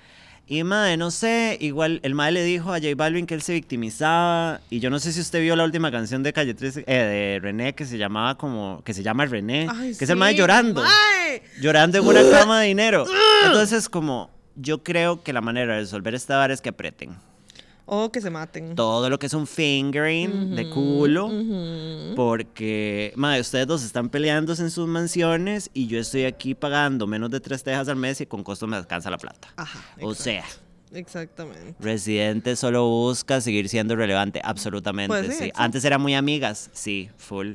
Y 0.51 0.63
madre, 0.63 0.97
no 0.97 1.11
sé, 1.11 1.57
igual 1.61 1.99
el 2.01 2.15
madre 2.15 2.31
le 2.31 2.43
dijo 2.43 2.71
a 2.73 2.79
J 2.79 2.95
Balvin 2.95 3.27
que 3.27 3.35
él 3.35 3.43
se 3.43 3.53
victimizaba. 3.53 4.61
Y 4.71 4.79
yo 4.79 4.89
no 4.89 4.97
sé 4.97 5.11
si 5.13 5.19
usted 5.21 5.41
vio 5.41 5.55
la 5.55 5.63
última 5.63 5.91
canción 5.91 6.23
de 6.23 6.33
Calle 6.33 6.55
13, 6.55 6.85
eh, 6.87 6.93
de 6.95 7.39
René, 7.39 7.75
que 7.75 7.85
se 7.85 7.99
llamaba 7.99 8.35
como, 8.35 8.81
que 8.83 8.95
se 8.95 9.03
llama 9.03 9.25
René, 9.27 9.67
Ay, 9.69 9.93
que 9.95 10.05
es 10.05 10.09
el 10.09 10.15
madre 10.17 10.33
llorando, 10.35 10.81
mae. 10.81 11.43
llorando 11.61 11.99
en 11.99 12.07
una 12.07 12.21
cama 12.31 12.61
de 12.61 12.67
dinero. 12.67 13.05
Entonces, 13.45 13.87
como, 13.89 14.31
yo 14.61 14.83
creo 14.83 15.23
que 15.23 15.33
la 15.33 15.41
manera 15.41 15.73
de 15.75 15.79
resolver 15.81 16.15
esta 16.15 16.37
vara 16.37 16.53
es 16.53 16.61
que 16.61 16.69
aprieten. 16.69 17.11
O 17.91 18.11
que 18.11 18.21
se 18.21 18.29
maten. 18.29 18.75
Todo 18.75 19.09
lo 19.09 19.17
que 19.17 19.25
es 19.25 19.33
un 19.33 19.47
fingering 19.47 20.55
de 20.55 20.69
culo. 20.69 21.25
Ujú. 21.25 22.13
Porque, 22.15 23.11
madre, 23.15 23.41
ustedes 23.41 23.65
dos 23.65 23.83
están 23.83 24.09
peleándose 24.09 24.61
en 24.61 24.69
sus 24.69 24.87
mansiones 24.87 25.71
y 25.73 25.87
yo 25.87 25.99
estoy 25.99 26.25
aquí 26.25 26.53
pagando 26.53 27.07
menos 27.07 27.31
de 27.31 27.39
tres 27.39 27.63
tejas 27.63 27.87
al 27.89 27.95
mes 27.95 28.21
y 28.21 28.27
con 28.27 28.43
costo 28.43 28.67
me 28.67 28.77
alcanza 28.77 29.09
la 29.09 29.17
plata. 29.17 29.47
Ajá. 29.55 29.79
O 30.01 30.11
exacto. 30.11 30.23
sea, 30.23 30.43
Exactamente. 30.91 31.75
Residente 31.79 32.55
solo 32.55 32.87
busca 32.87 33.41
seguir 33.41 33.69
siendo 33.69 33.95
relevante, 33.95 34.41
absolutamente, 34.43 35.07
Pues 35.15 35.37
sí, 35.37 35.45
sí. 35.45 35.51
Antes 35.55 35.85
eran 35.85 36.01
muy 36.01 36.15
amigas, 36.15 36.69
sí, 36.73 37.09
full. 37.17 37.53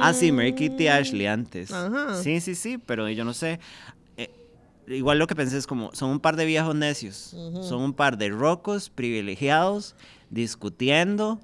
Ah, 0.00 0.12
sí, 0.14 0.32
Mary 0.32 0.54
Kitty 0.54 0.84
Mm. 0.86 0.92
Ashley 0.92 1.26
antes. 1.26 1.70
Ajá. 1.72 2.14
Sí, 2.22 2.40
sí, 2.40 2.54
sí, 2.54 2.78
pero 2.78 3.08
yo 3.10 3.24
no 3.24 3.34
sé. 3.34 3.60
Igual 4.90 5.18
lo 5.18 5.26
que 5.26 5.34
pensé 5.34 5.56
es 5.56 5.66
como, 5.66 5.90
son 5.94 6.10
un 6.10 6.20
par 6.20 6.36
de 6.36 6.44
viejos 6.44 6.74
necios. 6.74 7.34
Son 7.62 7.80
un 7.80 7.94
par 7.94 8.18
de 8.18 8.28
rocos 8.28 8.90
privilegiados 8.90 9.94
discutiendo. 10.30 11.40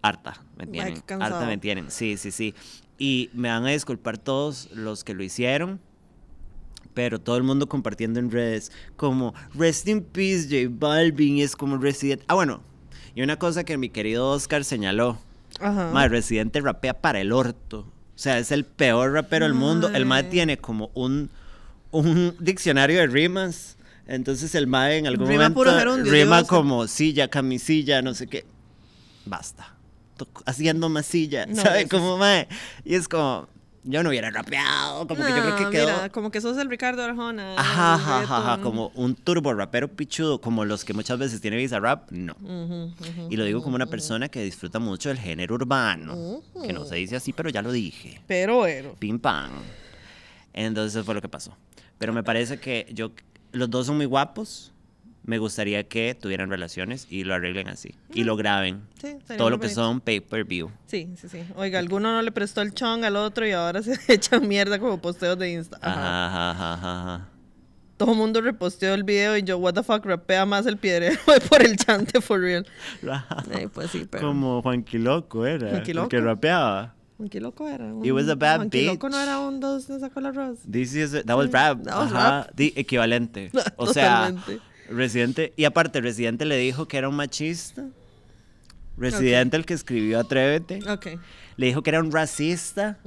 Harta, 0.00 0.42
me 0.56 0.66
tienen. 0.66 1.02
Harta 1.20 1.46
me 1.46 1.58
tienen, 1.58 1.90
sí, 1.90 2.16
sí, 2.16 2.30
sí. 2.30 2.54
Y 2.98 3.30
me 3.34 3.48
van 3.48 3.66
a 3.66 3.70
disculpar 3.70 4.18
todos 4.18 4.70
los 4.72 5.04
que 5.04 5.14
lo 5.14 5.22
hicieron 5.22 5.80
pero 6.94 7.18
todo 7.18 7.38
el 7.38 7.42
mundo 7.42 7.68
compartiendo 7.68 8.20
en 8.20 8.30
redes 8.30 8.70
como 8.96 9.34
Rest 9.54 9.88
in 9.88 10.02
Peace 10.02 10.44
J 10.44 10.74
Balvin 10.78 11.38
es 11.38 11.56
como 11.56 11.78
Resident. 11.78 12.22
Ah, 12.26 12.34
bueno, 12.34 12.60
y 13.14 13.22
una 13.22 13.38
cosa 13.38 13.64
que 13.64 13.76
mi 13.76 13.88
querido 13.88 14.28
Oscar 14.30 14.64
señaló, 14.64 15.18
Ajá. 15.60 15.90
Mae, 15.92 16.08
Residente 16.08 16.60
rapea 16.60 17.00
para 17.00 17.20
el 17.20 17.32
orto. 17.32 17.80
O 18.14 18.18
sea, 18.22 18.38
es 18.38 18.52
el 18.52 18.64
peor 18.64 19.12
rapero 19.12 19.44
del 19.44 19.54
mundo. 19.54 19.88
El 19.88 20.06
Mae. 20.06 20.24
tiene 20.24 20.58
como 20.58 20.90
un, 20.94 21.30
un 21.92 22.36
diccionario 22.40 22.98
de 22.98 23.06
rimas. 23.06 23.76
Entonces 24.06 24.54
el 24.56 24.66
Mae 24.66 24.98
en 24.98 25.06
algún 25.06 25.28
Rima 25.28 25.48
momento 25.48 25.60
puro 25.60 25.78
gerundio, 25.78 26.12
rima 26.12 26.38
Dios. 26.38 26.48
como 26.48 26.88
silla, 26.88 27.28
camisilla, 27.28 28.02
no 28.02 28.14
sé 28.14 28.26
qué. 28.26 28.44
Basta. 29.24 29.76
Haciendo 30.44 30.88
masilla, 30.88 31.46
No, 31.46 31.62
¿sabe? 31.62 31.88
Como 31.88 32.18
Mae. 32.18 32.48
Y 32.84 32.96
es 32.96 33.08
como, 33.08 33.48
yo 33.84 34.02
no 34.02 34.10
hubiera 34.10 34.30
rapeado. 34.30 35.06
Como 35.06 35.24
que 35.24 35.30
yo 35.30 35.40
creo 35.40 35.56
que 35.56 35.70
quedó... 35.70 35.86
Mira, 35.86 36.08
como 36.10 36.30
que 36.30 36.40
sos 36.40 36.58
el 36.58 36.68
Ricardo 36.68 37.02
Arjona. 37.02 37.54
Ajá, 37.56 37.94
ajá, 37.94 38.22
ajá, 38.22 38.62
como 38.62 38.92
un 38.94 39.14
turbo 39.14 39.54
rapero 39.54 39.88
pichudo, 39.88 40.40
como 40.40 40.64
los 40.64 40.84
que 40.84 40.94
muchas 40.94 41.18
veces 41.18 41.40
tiene 41.40 41.56
Visa 41.56 41.78
Rap, 41.80 42.10
no. 42.10 42.36
Y 43.30 43.36
lo 43.36 43.44
digo 43.44 43.62
como 43.62 43.76
una 43.76 43.86
persona 43.86 44.28
que 44.28 44.42
disfruta 44.42 44.78
mucho 44.78 45.08
del 45.08 45.18
género 45.18 45.54
urbano, 45.54 46.42
que 46.64 46.72
no 46.72 46.84
se 46.84 46.96
dice 46.96 47.16
así, 47.16 47.32
pero 47.32 47.50
ya 47.50 47.62
lo 47.62 47.72
dije. 47.72 48.20
Pero 48.26 48.56
bueno. 48.58 48.94
Pim 48.98 49.18
pam. 49.18 49.50
Entonces 50.54 50.94
eso 50.96 51.04
fue 51.04 51.14
lo 51.14 51.20
que 51.22 51.28
pasó. 51.28 51.56
Pero 51.98 52.12
me 52.12 52.22
parece 52.22 52.58
que 52.58 52.86
yo, 52.92 53.12
los 53.52 53.70
dos 53.70 53.86
son 53.86 53.96
muy 53.96 54.06
guapos. 54.06 54.72
Me 55.24 55.38
gustaría 55.38 55.84
que 55.86 56.16
tuvieran 56.20 56.50
relaciones 56.50 57.06
y 57.08 57.22
lo 57.22 57.32
arreglen 57.34 57.68
así. 57.68 57.94
Y 58.12 58.24
lo 58.24 58.34
graben. 58.34 58.82
Sí, 59.00 59.18
Todo 59.38 59.50
lo 59.50 59.60
que 59.60 59.66
bonito. 59.68 59.80
son 59.80 60.00
pay-per-view. 60.00 60.72
Sí, 60.86 61.10
sí, 61.16 61.28
sí. 61.28 61.44
Oiga, 61.54 61.78
alguno 61.78 62.10
no 62.12 62.22
le 62.22 62.32
prestó 62.32 62.60
el 62.60 62.74
chong 62.74 63.04
al 63.04 63.14
otro 63.14 63.46
y 63.46 63.52
ahora 63.52 63.82
se 63.84 63.96
echan 64.08 64.48
mierda 64.48 64.80
como 64.80 65.00
posteos 65.00 65.38
de 65.38 65.52
Insta. 65.52 65.78
Ajá. 65.80 66.26
Ajá, 66.26 66.50
ajá, 66.50 66.72
ajá, 66.72 66.72
ajá, 66.74 67.02
ajá. 67.14 67.28
Todo 67.98 68.12
el 68.12 68.18
mundo 68.18 68.40
reposteó 68.40 68.94
el 68.94 69.04
video 69.04 69.36
y 69.36 69.44
yo, 69.44 69.58
what 69.58 69.74
the 69.74 69.84
fuck, 69.84 70.04
rapea 70.04 70.44
más 70.44 70.66
el 70.66 70.76
piedrero 70.76 71.20
por 71.48 71.62
el 71.62 71.76
chante 71.76 72.20
for 72.20 72.40
real. 72.40 72.66
Ay, 73.54 73.68
pues 73.68 73.92
sí, 73.92 74.08
pero. 74.10 74.26
Como 74.26 74.60
Juanqui 74.60 74.98
Loco 74.98 75.46
era. 75.46 75.70
Juanqui 75.70 75.92
el 75.92 76.08
que 76.08 76.20
rapeaba. 76.20 76.96
Loco 77.40 77.68
era. 77.68 77.84
Un, 77.84 78.04
He 78.04 78.12
was 78.12 78.28
a 78.28 78.34
bad 78.34 78.72
Loco 78.72 79.08
no 79.08 79.18
era 79.20 79.38
un 79.40 79.60
dos 79.60 79.86
de 79.88 79.98
sacó 80.00 80.20
la 80.20 80.30
Ross. 80.32 80.58
This 80.70 80.94
is 80.94 81.12
that 81.24 81.36
was 81.36 81.50
rap. 81.50 81.82
that 81.84 81.96
was 81.96 82.12
Ajá, 82.12 82.46
rap. 82.46 82.60
equivalente. 82.60 83.50
O 83.76 83.86
sea. 83.92 84.34
Residente. 84.88 85.52
Y 85.56 85.64
aparte, 85.64 86.00
Residente 86.00 86.44
le 86.44 86.56
dijo 86.56 86.86
que 86.86 86.98
era 86.98 87.08
un 87.08 87.16
machista. 87.16 87.84
Residente, 88.96 89.56
el 89.56 89.64
que 89.64 89.74
escribió 89.74 90.20
Atrévete. 90.20 90.80
Ok. 90.88 91.06
Le 91.56 91.66
dijo 91.66 91.82
que 91.82 91.90
era 91.90 92.00
un 92.00 92.12
racista. 92.12 92.98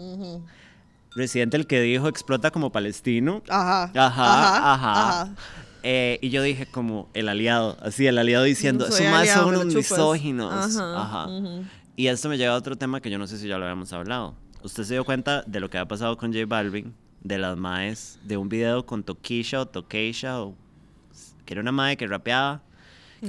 Residente, 1.16 1.58
el 1.58 1.68
que 1.68 1.80
dijo 1.82 2.08
explota 2.08 2.52
como 2.52 2.72
palestino. 2.72 3.42
Ajá. 3.50 3.92
Ajá, 3.96 4.74
ajá. 4.74 5.36
Eh, 5.84 6.18
y 6.22 6.30
yo 6.30 6.42
dije 6.42 6.66
como 6.66 7.10
el 7.14 7.30
aliado, 7.30 7.78
así 7.80 8.08
el 8.08 8.18
aliado 8.18 8.44
diciendo, 8.44 8.88
eso 8.88 9.04
más 9.04 9.30
son 9.30 9.50
unos 9.50 9.68
chupas". 9.68 9.92
misóginos. 9.92 10.52
Ajá, 10.78 11.02
Ajá. 11.02 11.28
Y 11.96 12.08
esto 12.08 12.30
me 12.30 12.38
lleva 12.38 12.54
a 12.54 12.58
otro 12.58 12.76
tema 12.76 13.02
que 13.02 13.10
yo 13.10 13.18
no 13.18 13.28
sé 13.28 13.38
si 13.38 13.48
ya 13.48 13.58
lo 13.58 13.66
habíamos 13.66 13.94
hablado. 13.94 14.36
¿Usted 14.64 14.84
se 14.84 14.94
dio 14.96 15.06
cuenta 15.06 15.44
de 15.44 15.60
lo 15.60 15.70
que 15.70 15.78
ha 15.78 15.88
pasado 15.88 16.18
con 16.18 16.34
J 16.34 16.46
Balvin? 16.46 16.94
De 17.22 17.38
las 17.38 17.58
maes, 17.58 18.20
de 18.24 18.38
un 18.38 18.50
video 18.50 18.86
con 18.86 19.04
Tokisha 19.04 19.62
o 19.62 19.66
Tokeisha, 19.68 20.42
o, 20.42 20.56
que 21.46 21.54
era 21.54 21.62
una 21.62 21.72
mae 21.72 21.98
que 21.98 22.06
rapeaba, 22.08 22.62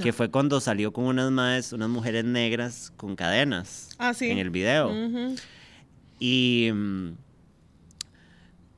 que 0.03 0.13
fue 0.13 0.29
cuando 0.29 0.59
salió 0.59 0.93
con 0.93 1.05
unas 1.05 1.31
maes, 1.31 1.73
unas 1.73 1.89
mujeres 1.89 2.23
negras 2.23 2.93
con 2.97 3.15
cadenas 3.15 3.89
Ah, 3.97 4.13
sí. 4.13 4.29
en 4.29 4.37
el 4.37 4.51
video. 4.51 4.89
Ujú. 4.89 5.35
Y 6.19 6.69
mm, 6.73 7.09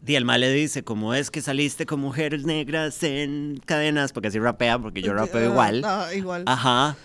Y 0.07 0.15
el 0.15 0.23
mal 0.23 0.39
le 0.39 0.51
dice, 0.53 0.83
¿cómo 0.83 1.13
es 1.13 1.29
que 1.31 1.41
saliste 1.41 1.85
con 1.85 1.99
mujeres 1.99 2.45
negras 2.45 3.03
en 3.03 3.61
cadenas? 3.65 4.13
Porque 4.13 4.29
así 4.29 4.39
rapea, 4.39 4.79
porque 4.79 5.01
yo 5.01 5.13
rapeo 5.13 5.49
igual. 5.51 5.81
Ah, 5.85 6.07
igual. 6.15 6.43
Ajá. 6.45 6.95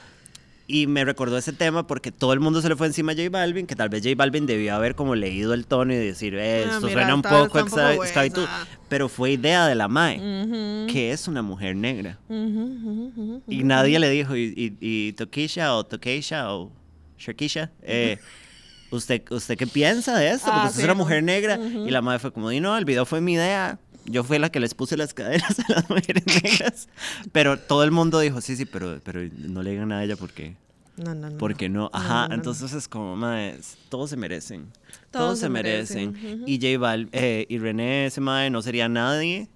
Y 0.67 0.87
me 0.87 1.05
recordó 1.05 1.37
ese 1.37 1.53
tema 1.53 1.87
porque 1.87 2.11
todo 2.11 2.33
el 2.33 2.41
mundo 2.41 2.63
se 2.63 2.69
le 2.71 2.77
fue 2.77 2.87
encima 2.87 3.13
a 3.13 3.15
J 3.15 3.29
Balvin, 3.29 3.67
que 3.67 3.77
tal 3.77 3.91
vez 3.91 4.03
J 4.03 4.15
Balvin 4.17 4.47
debió 4.47 4.75
haber 4.75 4.95
como 4.95 5.15
leído 5.15 5.53
el 5.53 5.67
tono 5.67 5.93
y 5.93 5.97
decir, 5.97 6.35
eh, 6.37 6.65
Ah, 6.65 6.75
esto 6.75 6.87
mira, 6.87 7.03
suena 7.03 7.15
un 7.15 7.23
poco 7.23 8.03
esclavitud. 8.03 8.47
Pero 8.89 9.09
fue 9.09 9.33
idea 9.33 9.67
de 9.67 9.75
la 9.75 9.89
Mae, 9.89 10.19
Ujú, 10.19 10.87
que 10.93 11.13
es 11.13 11.29
una 11.29 11.43
mujer 11.43 11.77
negra. 11.77 12.19
ujú, 12.29 12.37
ujú, 12.39 13.03
ujú. 13.13 13.43
Y 13.51 13.63
nadie 13.65 13.99
le 13.99 14.09
dijo, 14.09 14.37
y, 14.37 14.55
y, 14.57 14.77
y 14.81 15.13
Tokisha 15.13 15.75
o 15.75 15.85
Tokisha 15.85 16.55
o 16.55 16.73
Shakisha, 17.19 17.71
eh, 17.83 18.19
¿usted, 18.91 19.23
¿usted 19.31 19.59
qué 19.59 19.67
piensa 19.67 20.17
de 20.17 20.31
esto? 20.31 20.51
Ah, 20.51 20.55
Porque 20.55 20.69
usted 20.69 20.81
sí, 20.81 20.83
es 20.83 20.85
una 20.85 20.95
mujer 20.95 21.23
negra. 21.23 21.59
Y 21.87 21.91
la 21.91 22.01
madre 22.01 22.21
fue 22.21 22.33
como, 22.33 22.51
y 22.53 22.61
no, 22.61 22.77
el 22.79 22.87
video 22.87 23.05
fue 23.05 23.21
mi 23.21 23.35
idea. 23.35 23.79
Yo 24.07 24.23
fui 24.25 24.39
la 24.39 24.51
que 24.51 24.61
les 24.61 24.75
puse 24.75 24.97
las 24.97 25.15
caderas 25.15 25.59
a 25.69 25.73
las 25.73 25.89
mujeres 25.91 26.25
negras. 26.27 26.89
Pero 27.33 27.59
todo 27.59 27.85
el 27.85 27.91
mundo 27.91 28.21
dijo, 28.21 28.41
sí, 28.41 28.57
sí, 28.57 28.65
pero, 28.67 29.01
pero 29.05 29.21
no 29.39 29.63
le 29.63 29.71
digan 29.71 29.89
nada 29.89 30.03
a 30.03 30.05
ella 30.05 30.17
porque, 30.17 30.57
No, 30.97 31.15
no, 31.15 31.31
no. 31.31 31.39
porque 31.39 31.69
no. 31.69 31.91
Ajá, 31.93 32.23
no, 32.23 32.29
no. 32.29 32.35
entonces 32.35 32.73
es 32.75 32.87
como, 32.89 33.17
madre, 33.17 33.59
todos 33.89 34.11
se 34.11 34.17
merecen. 34.17 34.67
Todos 35.11 35.27
Todos, 35.27 35.39
se 35.39 35.49
merecen. 35.49 36.43
Y 36.47 36.57
J 36.61 36.79
Bal, 36.79 37.09
eh, 37.13 37.47
y 37.49 37.59
René, 37.59 38.07
ese 38.07 38.21
madre, 38.21 38.51
no 38.51 38.61
sería 38.63 38.89
nadie 38.89 39.49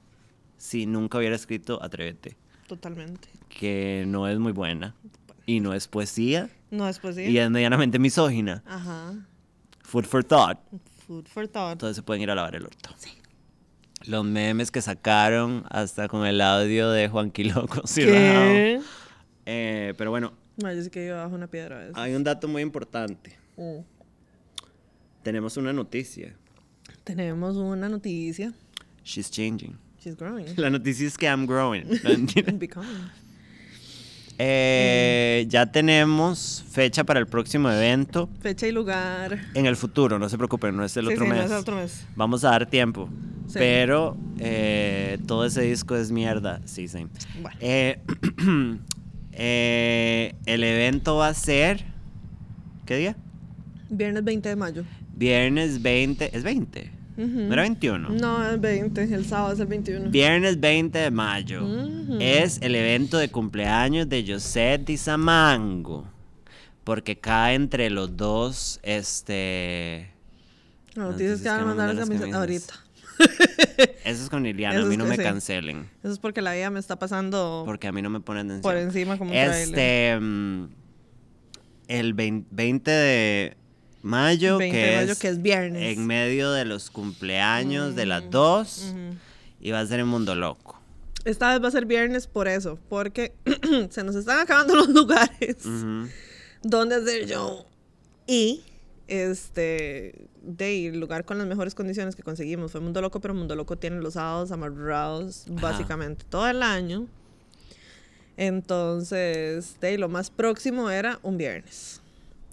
si 0.57 0.87
nunca 0.87 1.19
hubiera 1.19 1.37
escrito 1.37 1.81
Atrévete 1.83 2.37
Totalmente. 2.67 3.29
que 3.49 4.05
no 4.09 4.27
es 4.29 4.39
muy 4.39 4.53
buena 4.53 4.95
y 5.47 5.61
no 5.61 5.73
es 5.75 5.87
poesía 5.89 6.49
No, 6.71 6.87
después 6.87 7.15
sí. 7.17 7.23
y 7.23 7.39
es 7.39 7.51
medianamente 7.51 7.99
misógina. 7.99 8.63
Ajá. 8.67 9.15
Food 9.83 10.05
for 10.05 10.25
thought. 10.25 10.59
Food 11.07 11.27
for 11.27 11.47
thought. 11.49 11.73
Entonces 11.73 11.97
se 11.97 12.03
pueden 12.03 12.23
ir 12.23 12.31
a 12.31 12.35
lavar 12.35 12.55
el 12.57 12.65
orto. 12.65 12.91
Los 14.07 14.25
memes 14.25 14.71
que 14.71 14.81
sacaron 14.81 15.65
hasta 15.71 16.09
con 16.09 16.27
el 16.27 16.41
audio 16.41 16.91
de 16.91 17.09
Juan 17.09 17.31
Quiloco. 17.31 17.83
¿Qué? 17.95 18.81
Eh, 19.47 19.95
pero 19.97 20.11
bueno, 20.11 20.33
No, 20.63 20.73
yo 20.73 20.83
sí 20.83 20.91
que 20.91 21.07
iba 21.07 21.23
bajo 21.25 21.35
una 21.35 21.47
piedra 21.49 21.77
a 21.77 21.81
veces. 21.81 21.97
hay 21.97 22.15
un 22.15 22.25
dato 22.25 22.49
muy 22.49 22.63
importante. 22.63 23.37
Mm. 23.57 23.79
Tenemos 25.23 25.57
una 25.57 25.73
noticia. 25.73 26.35
Tenemos 27.05 27.57
una 27.57 27.89
noticia. 27.89 28.53
She's 29.05 29.31
changing. 29.31 29.77
She's 30.03 30.17
growing. 30.17 30.47
La 30.57 30.71
noticia 30.71 31.07
es 31.07 31.17
que 31.19 31.27
I'm 31.27 31.47
growing. 31.47 31.85
And 32.05 32.59
becoming. 32.59 33.11
Eh, 34.41 35.47
ya 35.49 35.67
tenemos 35.67 36.65
fecha 36.71 37.03
para 37.05 37.19
el 37.19 37.27
próximo 37.27 37.71
evento. 37.71 38.29
Fecha 38.41 38.69
y 38.69 38.73
lugar. 38.73 39.39
En 39.55 39.67
el 39.67 39.75
futuro, 39.77 40.19
no 40.19 40.29
se 40.29 40.37
preocupen, 40.37 40.77
no 40.77 40.85
es 40.85 40.97
el 40.97 41.07
Sí, 41.09 41.13
otro 41.15 41.25
sí, 41.25 41.29
no 41.31 41.35
mes. 41.37 41.45
es 41.47 41.51
el 41.51 41.57
otro 41.57 41.77
mes. 41.77 42.07
Vamos 42.15 42.45
a 42.45 42.51
dar 42.51 42.67
tiempo. 42.67 43.09
Sí. 43.49 43.55
Pero 43.59 44.17
eh, 44.39 45.19
todo 45.27 45.45
ese 45.45 45.63
disco 45.63 45.97
es 45.97 46.13
mierda. 46.13 46.61
Sí, 46.67 46.87
sí. 46.87 47.07
Bueno. 47.43 47.59
Eh, 47.61 48.01
el 50.47 50.65
evento 50.65 51.17
va 51.17 51.29
a 51.29 51.35
ser. 51.35 51.85
¿Qué 52.87 52.97
día? 52.97 53.17
Viernes 53.91 54.23
20 54.23 54.49
de 54.51 54.57
mayo. 54.57 54.85
Viernes 55.15 55.83
20. 55.83 56.37
¿Es 56.37 56.45
20? 56.45 56.91
Ujú. 57.19 57.41
¿No 57.41 57.53
era 57.53 57.63
21? 57.63 58.11
No, 58.11 58.49
es 58.49 58.61
20. 58.61 59.03
El 59.03 59.27
sábado 59.27 59.53
es 59.53 59.59
el 59.59 59.67
21. 59.67 60.11
Viernes 60.11 60.61
20 60.61 60.99
de 60.99 61.11
mayo. 61.11 61.67
Es 62.21 62.59
el 62.63 62.77
evento 62.77 63.19
de 63.19 63.29
cumpleaños 63.29 64.09
de 64.09 64.25
José 64.27 64.81
Di 64.85 64.97
Samango. 64.97 66.07
Porque 66.85 67.19
cae 67.19 67.57
entre 67.57 67.91
los 67.91 68.17
dos, 68.17 68.79
este... 68.83 70.13
No, 70.95 71.15
tienes 71.15 71.43
que 71.43 71.49
noticias 71.49 71.59
que 71.59 71.65
mandar 71.65 71.95
las 71.95 72.09
camisas. 72.09 72.33
ahorita. 72.33 72.75
Eso 74.05 74.23
es 74.23 74.31
con 74.31 74.43
Liliana, 74.45 74.81
a 74.81 74.85
mí 74.85 74.97
no 74.97 75.05
me 75.05 75.17
sí. 75.17 75.23
cancelen. 75.23 75.91
Eso 76.03 76.13
es 76.13 76.19
porque 76.19 76.41
la 76.41 76.55
vida 76.55 76.71
me 76.71 76.79
está 76.79 76.99
pasando 76.99 77.65
Porque 77.67 77.89
a 77.89 77.93
mí 77.93 78.01
no 78.01 78.11
me 78.11 78.21
ponen 78.21 78.47
atención. 78.47 78.63
por 78.63 78.77
encima 78.77 79.19
como 79.19 79.33
un. 79.33 79.37
Este, 79.37 80.19
mm, 80.19 80.65
el 81.89 82.15
20, 82.15 82.49
20 82.53 82.91
de 82.91 83.57
mayo, 84.09 84.59
20 84.59 84.77
que, 84.77 84.87
de 84.87 84.97
mayo, 84.97 85.13
es 85.13 85.19
que 85.19 85.29
es 85.29 85.43
viernes. 85.43 85.97
en 85.97 86.07
medio 86.07 86.51
de 86.53 86.65
los 86.65 86.91
cumpleaños 86.91 87.95
de 87.95 88.07
las 88.07 88.31
dos, 88.31 88.87
Ujú. 88.91 89.17
y 89.61 89.71
va 89.71 89.81
a 89.81 89.87
ser 89.87 90.01
en 90.01 90.07
Mundo 90.09 90.35
Loco. 90.35 90.81
Esta 91.25 91.51
vez 91.53 91.63
va 91.63 91.69
a 91.69 91.71
ser 91.71 91.85
viernes 91.87 92.27
por 92.27 92.49
eso, 92.49 92.79
porque 92.89 93.33
se 93.91 94.03
nos 94.05 94.15
están 94.17 94.39
acabando 94.41 94.75
los 94.77 94.89
lugares 94.89 95.57
Ujú. 95.65 96.09
donde 96.63 96.95
hacer 96.97 97.27
show. 97.29 97.65
Y 98.27 98.63
este 99.09 100.27
de 100.43 100.87
el 100.89 101.01
lugar 101.01 101.25
con 101.25 101.37
las 101.39 101.47
mejores 101.47 101.75
condiciones 101.75 102.15
que 102.15 102.23
conseguimos 102.23 102.73
fue 102.73 102.81
Mundo 102.81 103.01
Loco, 103.03 103.21
pero 103.21 103.35
Mundo 103.35 103.55
Loco 103.57 103.77
tiene 103.77 104.01
los 104.01 104.15
sábados 104.15 104.53
amarrados 104.53 105.45
básicamente 105.49 106.25
todo 106.29 106.47
el 106.49 106.63
año. 106.63 107.07
Entonces, 108.37 109.77
de 109.81 109.99
lo 109.99 110.09
más 110.09 110.31
próximo 110.31 110.91
era 110.91 111.19
un 111.23 111.37
viernes. 111.37 112.01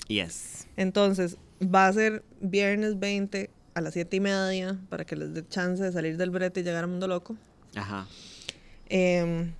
Yes. 0.07 0.67
Entonces, 0.77 1.37
va 1.61 1.87
a 1.87 1.93
ser 1.93 2.23
viernes 2.41 2.99
20 2.99 3.49
a 3.73 3.81
las 3.81 3.93
7 3.93 4.15
y 4.17 4.19
media 4.19 4.77
para 4.89 5.05
que 5.05 5.15
les 5.15 5.33
dé 5.33 5.47
chance 5.47 5.83
de 5.83 5.91
salir 5.91 6.17
del 6.17 6.29
brete 6.29 6.61
y 6.61 6.63
llegar 6.63 6.83
a 6.83 6.87
Mundo 6.87 7.07
Loco. 7.07 7.35
Ajá. 7.75 8.07
Eh, 8.87 9.51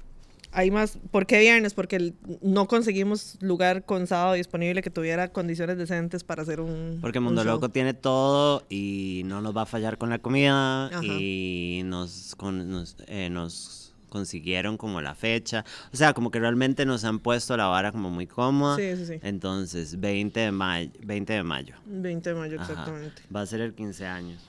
hay 0.52 0.72
más. 0.72 0.98
¿Por 1.12 1.26
qué 1.26 1.40
viernes? 1.40 1.74
Porque 1.74 2.14
no 2.42 2.68
conseguimos 2.68 3.38
lugar 3.42 3.84
con 3.84 4.08
sábado 4.08 4.36
disponible 4.36 4.82
que 4.82 4.90
tuviera 4.90 5.28
condiciones 5.28 5.78
decentes 5.78 6.24
para 6.24 6.44
hacer 6.44 6.62
un. 6.62 7.00
Porque 7.02 7.18
un 7.20 7.26
Mundo. 7.26 7.44
Loco 7.44 7.70
tiene 7.70 7.94
todo 7.94 8.64
y 8.70 9.24
no 9.26 9.42
nos 9.42 9.56
va 9.56 9.64
a 9.64 9.66
fallar 9.66 9.98
con 9.98 10.10
la 10.10 10.20
comida 10.20 10.88
Ajá. 10.88 11.04
y 11.04 11.82
nos, 11.86 12.36
con- 12.38 12.70
nos, 12.70 12.96
eh, 13.08 13.30
nos 13.30 13.85
consiguieron 14.10 14.78
como 14.78 15.02
la 15.02 15.16
fecha. 15.16 15.66
O 15.94 15.98
sea, 15.98 16.14
como 16.14 16.32
que 16.32 16.40
realmente 16.40 16.86
nos 16.86 17.04
han 17.04 17.20
puesto 17.20 17.56
la 17.58 17.68
vara 17.68 17.92
como 17.92 18.10
muy 18.10 18.28
cómoda. 18.28 18.76
Sí, 18.78 18.96
sí, 18.96 19.06
sí. 19.06 19.20
Entonces, 19.24 20.00
20 20.00 20.40
de 20.40 20.52
mayo. 20.52 20.92
20 21.04 21.34
de 21.34 21.44
mayo. 21.44 21.76
20 21.86 22.30
de 22.30 22.36
mayo, 22.36 22.62
Ajá. 22.62 22.72
exactamente. 22.72 23.22
Va 23.34 23.42
a 23.42 23.46
ser 23.46 23.62
el 23.62 23.74
15 23.74 24.06
años. 24.06 24.42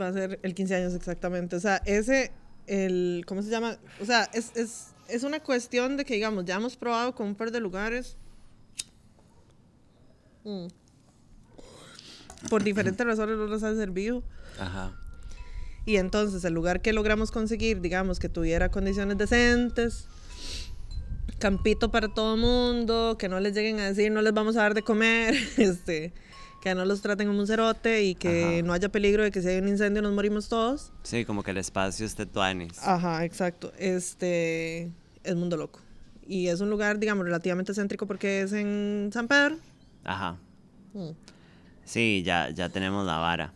Va 0.00 0.08
a 0.08 0.12
ser 0.12 0.38
el 0.42 0.54
15 0.54 0.74
años, 0.74 0.94
exactamente. 0.94 1.56
O 1.56 1.60
sea, 1.60 1.76
ese. 1.84 2.32
El, 2.66 3.24
¿Cómo 3.26 3.42
se 3.42 3.50
llama? 3.50 3.76
O 4.00 4.06
sea, 4.06 4.24
es, 4.32 4.56
es, 4.56 4.94
es 5.08 5.22
una 5.22 5.40
cuestión 5.40 5.96
de 5.96 6.04
que, 6.04 6.14
digamos, 6.14 6.44
ya 6.46 6.56
hemos 6.56 6.76
probado 6.76 7.14
con 7.14 7.28
un 7.28 7.34
par 7.34 7.50
de 7.50 7.60
lugares. 7.60 8.16
Mm. 10.44 10.66
Por 12.48 12.62
diferentes 12.62 13.06
razones 13.06 13.36
no 13.36 13.46
nos 13.46 13.62
han 13.62 13.76
servido. 13.76 14.22
Ajá. 14.58 14.92
Y 15.86 15.96
entonces 15.96 16.44
el 16.44 16.54
lugar 16.54 16.80
que 16.80 16.92
logramos 16.92 17.30
conseguir, 17.30 17.80
digamos, 17.80 18.18
que 18.18 18.28
tuviera 18.28 18.70
condiciones 18.70 19.18
decentes, 19.18 20.06
campito 21.38 21.90
para 21.90 22.08
todo 22.08 22.36
mundo, 22.36 23.16
que 23.18 23.28
no 23.28 23.38
les 23.40 23.54
lleguen 23.54 23.78
a 23.80 23.86
decir 23.88 24.10
no 24.10 24.22
les 24.22 24.32
vamos 24.32 24.56
a 24.56 24.60
dar 24.62 24.74
de 24.74 24.82
comer, 24.82 25.34
este, 25.58 26.12
que 26.62 26.74
no 26.74 26.84
los 26.86 27.02
traten 27.02 27.26
como 27.26 27.40
un 27.40 27.46
cerote 27.46 28.02
y 28.04 28.14
que 28.14 28.44
Ajá. 28.54 28.62
no 28.62 28.72
haya 28.72 28.88
peligro 28.88 29.22
de 29.22 29.30
que 29.30 29.42
si 29.42 29.48
hay 29.48 29.58
un 29.58 29.68
incendio 29.68 30.00
nos 30.00 30.12
morimos 30.14 30.48
todos. 30.48 30.92
Sí, 31.02 31.24
como 31.24 31.42
que 31.42 31.50
el 31.50 31.58
espacio 31.58 32.06
esté 32.06 32.24
tuanis. 32.26 32.78
Ajá, 32.82 33.24
exacto. 33.24 33.72
Este 33.78 34.90
es 35.22 35.34
Mundo 35.36 35.56
Loco. 35.56 35.80
Y 36.26 36.46
es 36.48 36.60
un 36.62 36.70
lugar, 36.70 36.98
digamos, 36.98 37.26
relativamente 37.26 37.74
céntrico 37.74 38.06
porque 38.06 38.40
es 38.40 38.52
en 38.54 39.10
San 39.12 39.28
Pedro. 39.28 39.56
Ajá. 40.04 40.38
Mm. 40.94 41.10
Sí, 41.84 42.22
ya, 42.24 42.48
ya 42.48 42.70
tenemos 42.70 43.04
la 43.04 43.18
vara 43.18 43.52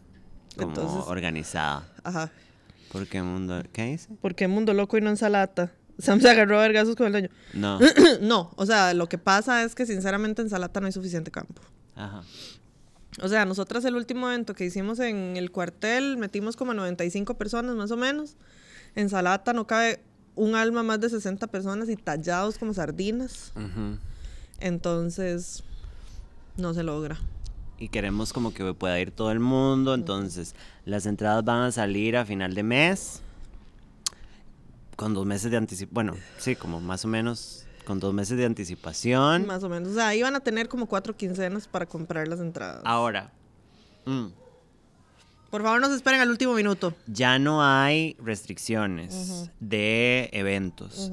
como 0.54 0.68
Entonces- 0.68 1.04
organizada. 1.08 1.88
Ajá. 2.08 2.32
Porque 2.90 3.22
mundo... 3.22 3.62
¿Qué 3.72 3.84
dice? 3.84 4.08
Porque 4.22 4.48
Mundo 4.48 4.72
Loco 4.72 4.96
y 4.96 5.00
no 5.00 5.10
Ensalata. 5.10 5.72
Sam 5.98 6.20
se 6.22 6.30
agarró 6.30 6.58
a 6.58 6.62
vergazos 6.62 6.96
con 6.96 7.06
el 7.06 7.12
dueño. 7.12 7.28
No. 7.52 7.78
no, 8.20 8.50
o 8.56 8.66
sea, 8.66 8.94
lo 8.94 9.08
que 9.08 9.18
pasa 9.18 9.62
es 9.62 9.74
que 9.74 9.84
sinceramente 9.84 10.42
en 10.42 10.48
Salata 10.48 10.80
no 10.80 10.86
hay 10.86 10.92
suficiente 10.92 11.30
campo. 11.30 11.60
Ajá. 11.94 12.22
O 13.20 13.28
sea, 13.28 13.44
nosotras 13.44 13.84
el 13.84 13.96
último 13.96 14.28
evento 14.28 14.54
que 14.54 14.64
hicimos 14.64 15.00
en 15.00 15.36
el 15.36 15.50
cuartel 15.50 16.16
metimos 16.16 16.56
como 16.56 16.70
a 16.70 16.74
95 16.74 17.34
personas 17.34 17.74
más 17.74 17.90
o 17.90 17.96
menos. 17.96 18.36
En 18.94 19.08
Salata 19.08 19.52
no 19.52 19.66
cabe 19.66 20.00
un 20.34 20.54
alma 20.54 20.82
más 20.82 21.00
de 21.00 21.10
60 21.10 21.48
personas 21.48 21.88
y 21.88 21.96
tallados 21.96 22.58
como 22.58 22.72
sardinas. 22.72 23.52
Entonces, 24.60 25.64
no 26.56 26.74
se 26.74 26.84
logra. 26.84 27.18
Y 27.78 27.88
queremos 27.88 28.32
como 28.32 28.52
que 28.52 28.74
pueda 28.74 28.98
ir 29.00 29.10
todo 29.12 29.30
el 29.30 29.40
mundo, 29.40 29.94
entonces 29.94 30.54
las 30.84 31.06
entradas 31.06 31.44
van 31.44 31.62
a 31.62 31.72
salir 31.72 32.16
a 32.16 32.24
final 32.24 32.54
de 32.54 32.62
mes 32.62 33.22
con 34.96 35.14
dos 35.14 35.24
meses 35.26 35.50
de 35.50 35.56
anticipación, 35.56 35.94
bueno, 35.94 36.14
sí, 36.38 36.56
como 36.56 36.80
más 36.80 37.04
o 37.04 37.08
menos 37.08 37.64
con 37.84 38.00
dos 38.00 38.12
meses 38.12 38.36
de 38.36 38.44
anticipación. 38.44 39.46
Más 39.46 39.62
o 39.62 39.68
menos. 39.68 39.90
O 39.90 39.94
sea, 39.94 40.14
iban 40.14 40.34
a 40.36 40.40
tener 40.40 40.68
como 40.68 40.86
cuatro 40.86 41.16
quincenas 41.16 41.66
para 41.68 41.86
comprar 41.86 42.28
las 42.28 42.40
entradas. 42.40 42.82
Ahora, 42.84 43.32
mm, 44.04 44.26
Por 45.50 45.62
favor, 45.62 45.80
no 45.80 45.88
se 45.88 45.94
esperen 45.94 46.20
al 46.20 46.28
último 46.28 46.52
minuto. 46.52 46.92
ya 47.06 47.38
no 47.38 47.62
hay 47.64 48.14
restricciones 48.22 49.50
de 49.60 50.28
eventos. 50.32 51.10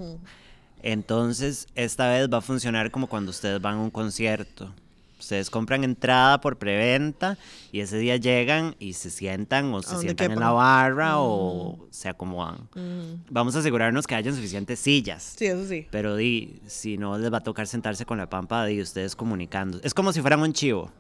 Entonces, 0.82 1.68
esta 1.76 2.09
vez 2.09 2.28
va 2.30 2.39
a 2.39 2.41
funcionar 2.41 2.91
como 2.91 3.07
cuando 3.07 3.32
ustedes 3.32 3.61
van 3.61 3.76
a 3.76 3.80
un 3.82 3.89
concierto. 3.91 4.74
Ustedes 5.20 5.49
compran 5.49 5.84
entrada 5.84 6.41
por 6.41 6.57
preventa 6.57 7.38
y 7.72 7.80
ese 7.80 7.97
día 7.97 8.18
llegan 8.18 8.76
y 8.80 8.93
se 8.93 9.09
sientan 9.09 9.74
o 9.74 9.82
se 9.82 9.97
sientan 9.97 10.32
en 10.34 10.39
la 10.39 10.51
barra 10.51 11.20
o 11.20 11.88
se 11.89 12.09
acomodan. 12.09 12.68
Mm. 12.76 13.24
Vamos 13.30 13.55
a 13.55 13.59
asegurarnos 13.59 14.07
que 14.07 14.16
hayan 14.16 14.36
suficientes 14.36 14.80
sillas. 14.80 15.36
Sí, 15.38 15.45
eso 15.45 15.66
sí. 15.68 15.88
Pero 15.89 16.16
di, 16.16 16.59
si 16.68 16.97
no 16.97 17.18
les 17.18 17.32
va 17.32 17.38
a 17.38 17.43
tocar 17.43 17.66
sentarse 17.66 18.05
con 18.05 18.18
la 18.18 18.30
pampa 18.30 18.66
de 18.66 18.82
ustedes 18.82 19.16
comunicando. 19.16 19.80
Es 19.84 19.93
como 19.93 20.11
si 20.11 20.22
fueran 20.22 20.41
un 20.41 20.53
chivo. 20.53 20.91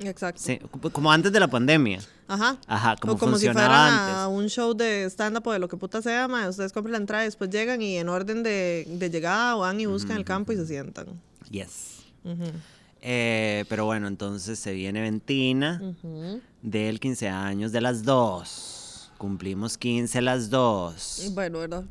Exacto. 0.00 0.40
Sí, 0.40 0.60
como 0.92 1.10
antes 1.10 1.32
de 1.32 1.40
la 1.40 1.48
pandemia. 1.48 2.00
Ajá. 2.28 2.56
Ajá, 2.66 2.96
como, 2.96 3.14
o 3.14 3.18
como 3.18 3.36
si 3.36 3.46
funcionaba 3.46 3.88
fuera 3.88 4.24
antes. 4.24 4.38
un 4.38 4.48
show 4.48 4.74
de 4.74 5.04
stand-up 5.10 5.46
o 5.46 5.52
de 5.52 5.58
lo 5.58 5.68
que 5.68 5.76
puta 5.76 6.00
sea, 6.02 6.28
ma, 6.28 6.48
ustedes 6.48 6.72
compran 6.72 6.92
la 6.92 6.98
entrada 6.98 7.24
y 7.24 7.26
después 7.26 7.50
llegan 7.50 7.82
y 7.82 7.96
en 7.96 8.08
orden 8.08 8.42
de, 8.42 8.86
de 8.88 9.10
llegada 9.10 9.56
van 9.56 9.80
y 9.80 9.86
buscan 9.86 10.16
el 10.16 10.24
campo 10.24 10.52
y 10.52 10.56
se 10.56 10.66
sientan. 10.66 11.20
Yes. 11.50 12.04
Ujú. 12.24 12.44
Eh, 13.00 13.64
pero 13.68 13.84
bueno, 13.84 14.08
entonces 14.08 14.58
se 14.58 14.72
viene 14.72 15.00
Ventina 15.00 15.80
del 16.62 17.00
15 17.00 17.28
años 17.28 17.72
de 17.72 17.80
las 17.80 18.02
dos. 18.02 19.12
Cumplimos 19.18 19.78
15 19.78 20.20
las 20.22 20.50
dos. 20.50 21.30
Bueno, 21.34 21.60
¿verdad? 21.60 21.84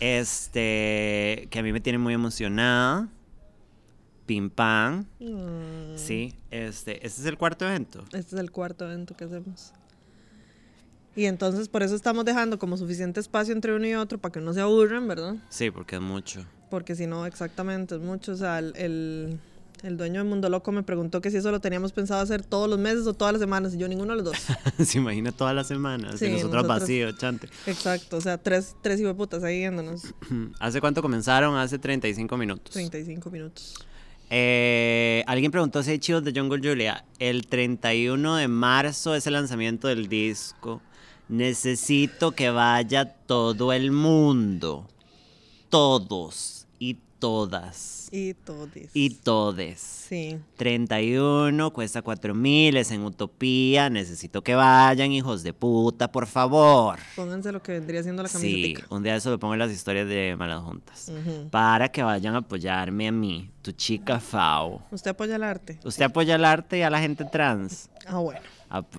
Este, 0.00 1.48
que 1.50 1.58
a 1.58 1.62
mí 1.62 1.72
me 1.72 1.80
tiene 1.80 1.98
muy 1.98 2.14
emocionada. 2.14 3.08
Pim 4.26 4.50
pam. 4.50 5.06
Mm, 5.20 5.96
Sí, 5.96 6.34
este, 6.50 7.06
este 7.06 7.20
es 7.22 7.26
el 7.26 7.38
cuarto 7.38 7.66
evento. 7.66 8.04
Este 8.12 8.36
es 8.36 8.40
el 8.40 8.50
cuarto 8.50 8.84
evento 8.84 9.16
que 9.16 9.24
hacemos. 9.24 9.72
Y 11.16 11.24
entonces 11.24 11.68
por 11.68 11.82
eso 11.82 11.96
estamos 11.96 12.24
dejando 12.24 12.58
como 12.58 12.76
suficiente 12.76 13.18
espacio 13.18 13.52
entre 13.52 13.74
uno 13.74 13.86
y 13.86 13.94
otro 13.94 14.18
para 14.18 14.32
que 14.32 14.40
no 14.40 14.52
se 14.52 14.60
aburran, 14.60 15.08
¿verdad? 15.08 15.36
Sí, 15.48 15.70
porque 15.70 15.96
es 15.96 16.02
mucho. 16.02 16.44
Porque 16.70 16.94
si 16.94 17.06
no, 17.06 17.26
exactamente, 17.26 17.96
es 17.96 18.00
mucho. 18.00 18.32
O 18.32 18.36
sea, 18.36 18.58
el, 18.58 18.72
el, 18.76 19.40
el 19.82 19.96
dueño 19.96 20.22
de 20.22 20.28
Mundo 20.28 20.48
Loco 20.48 20.72
me 20.72 20.82
preguntó 20.82 21.20
que 21.20 21.30
si 21.30 21.36
eso 21.36 21.50
lo 21.50 21.60
teníamos 21.60 21.92
pensado 21.92 22.20
hacer 22.20 22.44
todos 22.44 22.68
los 22.68 22.78
meses 22.78 23.06
o 23.06 23.14
todas 23.14 23.32
las 23.32 23.40
semanas. 23.40 23.74
Y 23.74 23.78
yo, 23.78 23.88
ninguno 23.88 24.16
de 24.16 24.22
los 24.22 24.24
dos. 24.32 24.36
Se 24.86 24.98
imagina 24.98 25.32
todas 25.32 25.54
las 25.54 25.66
semanas. 25.68 26.18
Sí, 26.18 26.26
y 26.26 26.30
nosotros 26.30 26.62
nosotros- 26.64 26.80
vacío, 26.80 27.12
chante. 27.12 27.48
Exacto. 27.66 28.16
O 28.16 28.20
sea, 28.20 28.38
tres, 28.38 28.74
tres 28.82 29.00
putas 29.14 29.42
ahí 29.44 29.58
viéndonos. 29.58 30.02
¿Hace 30.60 30.80
cuánto 30.80 31.02
comenzaron? 31.02 31.56
Hace 31.56 31.78
35 31.78 32.36
minutos. 32.36 32.72
35 32.72 33.30
minutos. 33.30 33.74
Eh, 34.30 35.24
alguien 35.26 35.50
preguntó 35.50 35.82
si 35.82 35.92
hay 35.92 35.98
chivos 35.98 36.22
de 36.24 36.38
Jungle 36.38 36.60
Julia. 36.66 37.04
El 37.18 37.46
31 37.46 38.36
de 38.36 38.48
marzo 38.48 39.14
es 39.14 39.26
el 39.26 39.32
lanzamiento 39.34 39.88
del 39.88 40.08
disco. 40.08 40.82
Necesito 41.28 42.32
que 42.32 42.50
vaya 42.50 43.04
todo 43.04 43.72
el 43.72 43.90
mundo. 43.90 44.88
Todos 45.70 46.57
todas. 47.18 48.08
Y 48.10 48.32
todis. 48.32 48.90
Y 48.94 49.10
todes. 49.10 49.80
Sí. 49.80 50.38
31 50.56 51.72
cuesta 51.74 52.00
4 52.00 52.34
mil, 52.34 52.76
es 52.78 52.90
en 52.90 53.02
Utopía. 53.04 53.90
Necesito 53.90 54.42
que 54.42 54.54
vayan, 54.54 55.12
hijos 55.12 55.42
de 55.42 55.52
puta, 55.52 56.10
por 56.10 56.26
favor. 56.26 56.98
Pónganse 57.16 57.52
lo 57.52 57.62
que 57.62 57.72
vendría 57.72 58.02
siendo 58.02 58.22
la 58.22 58.28
Sí, 58.30 58.72
camiseta. 58.72 58.94
un 58.94 59.02
día 59.02 59.16
eso 59.16 59.30
lo 59.30 59.38
pongo 59.38 59.52
en 59.54 59.58
las 59.60 59.70
historias 59.70 60.08
de 60.08 60.34
Malas 60.38 60.62
Juntas. 60.62 61.12
Para 61.50 61.90
que 61.90 62.02
vayan 62.02 62.34
a 62.34 62.38
apoyarme 62.38 63.08
a 63.08 63.12
mí, 63.12 63.50
tu 63.60 63.72
chica 63.72 64.18
Fao. 64.20 64.82
¿Usted 64.90 65.10
apoya 65.10 65.36
el 65.36 65.42
arte? 65.42 65.78
Usted 65.84 66.04
apoya 66.06 66.36
el 66.36 66.44
arte 66.46 66.78
y 66.78 66.82
a 66.82 66.88
la 66.90 67.00
gente 67.00 67.24
trans. 67.26 67.90
Ah, 68.06 68.18
bueno. 68.18 68.40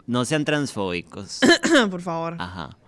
No 0.05 0.23
sean 0.25 0.45
transfóbicos. 0.45 1.39
Por 1.89 2.01
favor. 2.01 2.35
Ajá. 2.37 2.69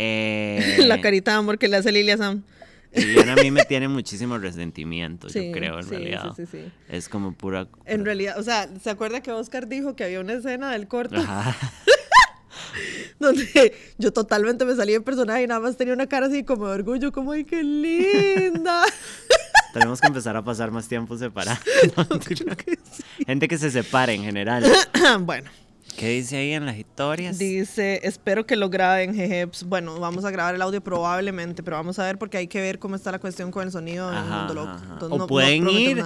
Eh, 0.00 0.84
La 0.86 1.00
carita 1.00 1.32
de 1.32 1.38
amor 1.38 1.58
que 1.58 1.66
le 1.66 1.76
hace 1.76 1.90
Lilia 1.90 2.16
Sam. 2.16 2.44
Liliana 2.92 3.34
a 3.34 3.36
mí 3.36 3.50
me 3.50 3.64
tiene 3.64 3.88
muchísimo 3.88 4.38
resentimiento, 4.38 5.28
Sí, 5.28 5.46
yo 5.46 5.52
creo, 5.52 5.78
en 5.78 5.84
sí, 5.84 5.90
realidad. 5.90 6.32
Sí, 6.36 6.46
sí, 6.46 6.58
sí. 6.64 6.72
Es 6.88 7.08
como 7.08 7.32
pura... 7.32 7.68
En 7.84 8.04
realidad, 8.04 8.38
o 8.38 8.42
sea, 8.42 8.68
¿se 8.82 8.90
acuerda 8.90 9.20
que 9.20 9.30
Oscar 9.32 9.68
dijo 9.68 9.94
que 9.94 10.04
había 10.04 10.20
una 10.20 10.34
escena 10.34 10.72
del 10.72 10.88
corto 10.88 11.16
Ajá. 11.16 11.56
donde 13.18 13.74
yo 13.98 14.12
totalmente 14.12 14.64
me 14.64 14.74
salí 14.74 14.92
de 14.92 15.00
personaje 15.00 15.42
y 15.42 15.46
nada 15.46 15.60
más 15.60 15.76
tenía 15.76 15.94
una 15.94 16.06
cara 16.06 16.26
así 16.26 16.44
como 16.44 16.66
de 16.66 16.74
orgullo, 16.74 17.12
como 17.12 17.32
¡ay, 17.32 17.44
qué 17.44 17.62
linda! 17.62 18.84
Tenemos 19.72 20.00
que 20.00 20.06
empezar 20.06 20.36
a 20.36 20.42
pasar 20.42 20.70
más 20.70 20.88
tiempo 20.88 21.16
separados. 21.18 21.62
Gente 23.26 23.48
que 23.48 23.58
se 23.58 23.70
separe 23.70 24.14
en 24.14 24.22
general. 24.22 24.64
bueno, 25.20 25.50
¿Qué 25.98 26.08
dice 26.10 26.36
ahí 26.36 26.52
en 26.52 26.64
las 26.64 26.76
historias? 26.78 27.38
dice, 27.38 28.00
espero 28.04 28.46
que 28.46 28.54
lo 28.56 28.70
graben, 28.70 29.14
jeje. 29.14 29.46
Pues, 29.48 29.64
Bueno, 29.64 29.98
vamos 29.98 30.24
a 30.24 30.30
grabar 30.30 30.54
el 30.54 30.62
audio 30.62 30.80
probablemente, 30.80 31.62
pero 31.62 31.76
vamos 31.76 31.98
a 31.98 32.04
ver 32.04 32.18
porque 32.18 32.38
hay 32.38 32.46
que 32.46 32.60
ver 32.60 32.78
cómo 32.78 32.94
está 32.94 33.10
la 33.10 33.18
cuestión 33.18 33.50
con 33.50 33.64
el 33.64 33.72
sonido 33.72 34.12
en 34.16 34.28
mundo 34.28 34.54
loco. 34.54 34.72
Entonces, 34.80 35.10
O 35.10 35.18
no- 35.18 35.26
pueden 35.26 35.68
ir. 35.68 36.04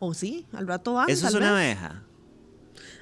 O 0.00 0.12
sí, 0.14 0.46
al 0.52 0.66
rato 0.66 0.94
van. 0.94 1.08
Eso 1.08 1.28
es 1.28 1.34
una 1.34 1.52
vez. 1.52 1.76
abeja. 1.78 2.02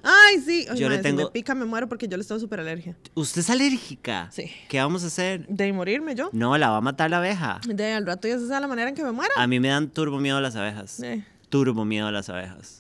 Ay, 0.03 0.41
sí. 0.41 0.67
Ay, 0.71 0.79
Yo 0.79 0.89
le 0.89 0.97
madre, 0.97 0.99
Si 0.99 1.03
tengo- 1.17 1.25
me 1.25 1.31
pica, 1.33 1.55
me 1.55 1.65
muero 1.65 1.89
porque 1.89 2.07
yo 2.07 2.17
le 2.17 2.21
estoy 2.21 2.39
súper 2.39 2.61
alergia. 2.61 2.97
¿Usted 3.15 3.41
es 3.41 3.51
alérgica? 3.51 4.29
Sí. 4.31 4.51
¿Qué 4.69 4.79
vamos 4.79 5.03
a 5.03 5.07
hacer? 5.09 5.47
De 5.49 5.73
morirme 5.73 6.15
yo. 6.15 6.29
No, 6.33 6.57
la 6.59 6.71
va 6.71 6.77
a 6.77 6.81
matar 6.81 7.11
la 7.11 7.17
abeja. 7.19 7.61
De 7.67 7.93
al 7.93 8.07
rato 8.07 8.29
ya 8.29 8.39
se 8.39 8.47
sabe 8.47 8.61
la 8.61 8.67
manera 8.69 8.89
en 8.91 8.95
que 8.95 9.03
me 9.03 9.11
muera. 9.13 9.33
A 9.37 9.47
mí 9.47 9.59
me 9.59 9.69
dan 9.69 9.89
turbo 9.91 10.19
miedo 10.21 10.41
las 10.41 10.55
abejas. 10.55 11.01
Eh. 11.03 11.25
Turbo 11.49 11.85
miedo 11.85 12.07
a 12.07 12.13
las 12.13 12.29
abejas. 12.29 12.79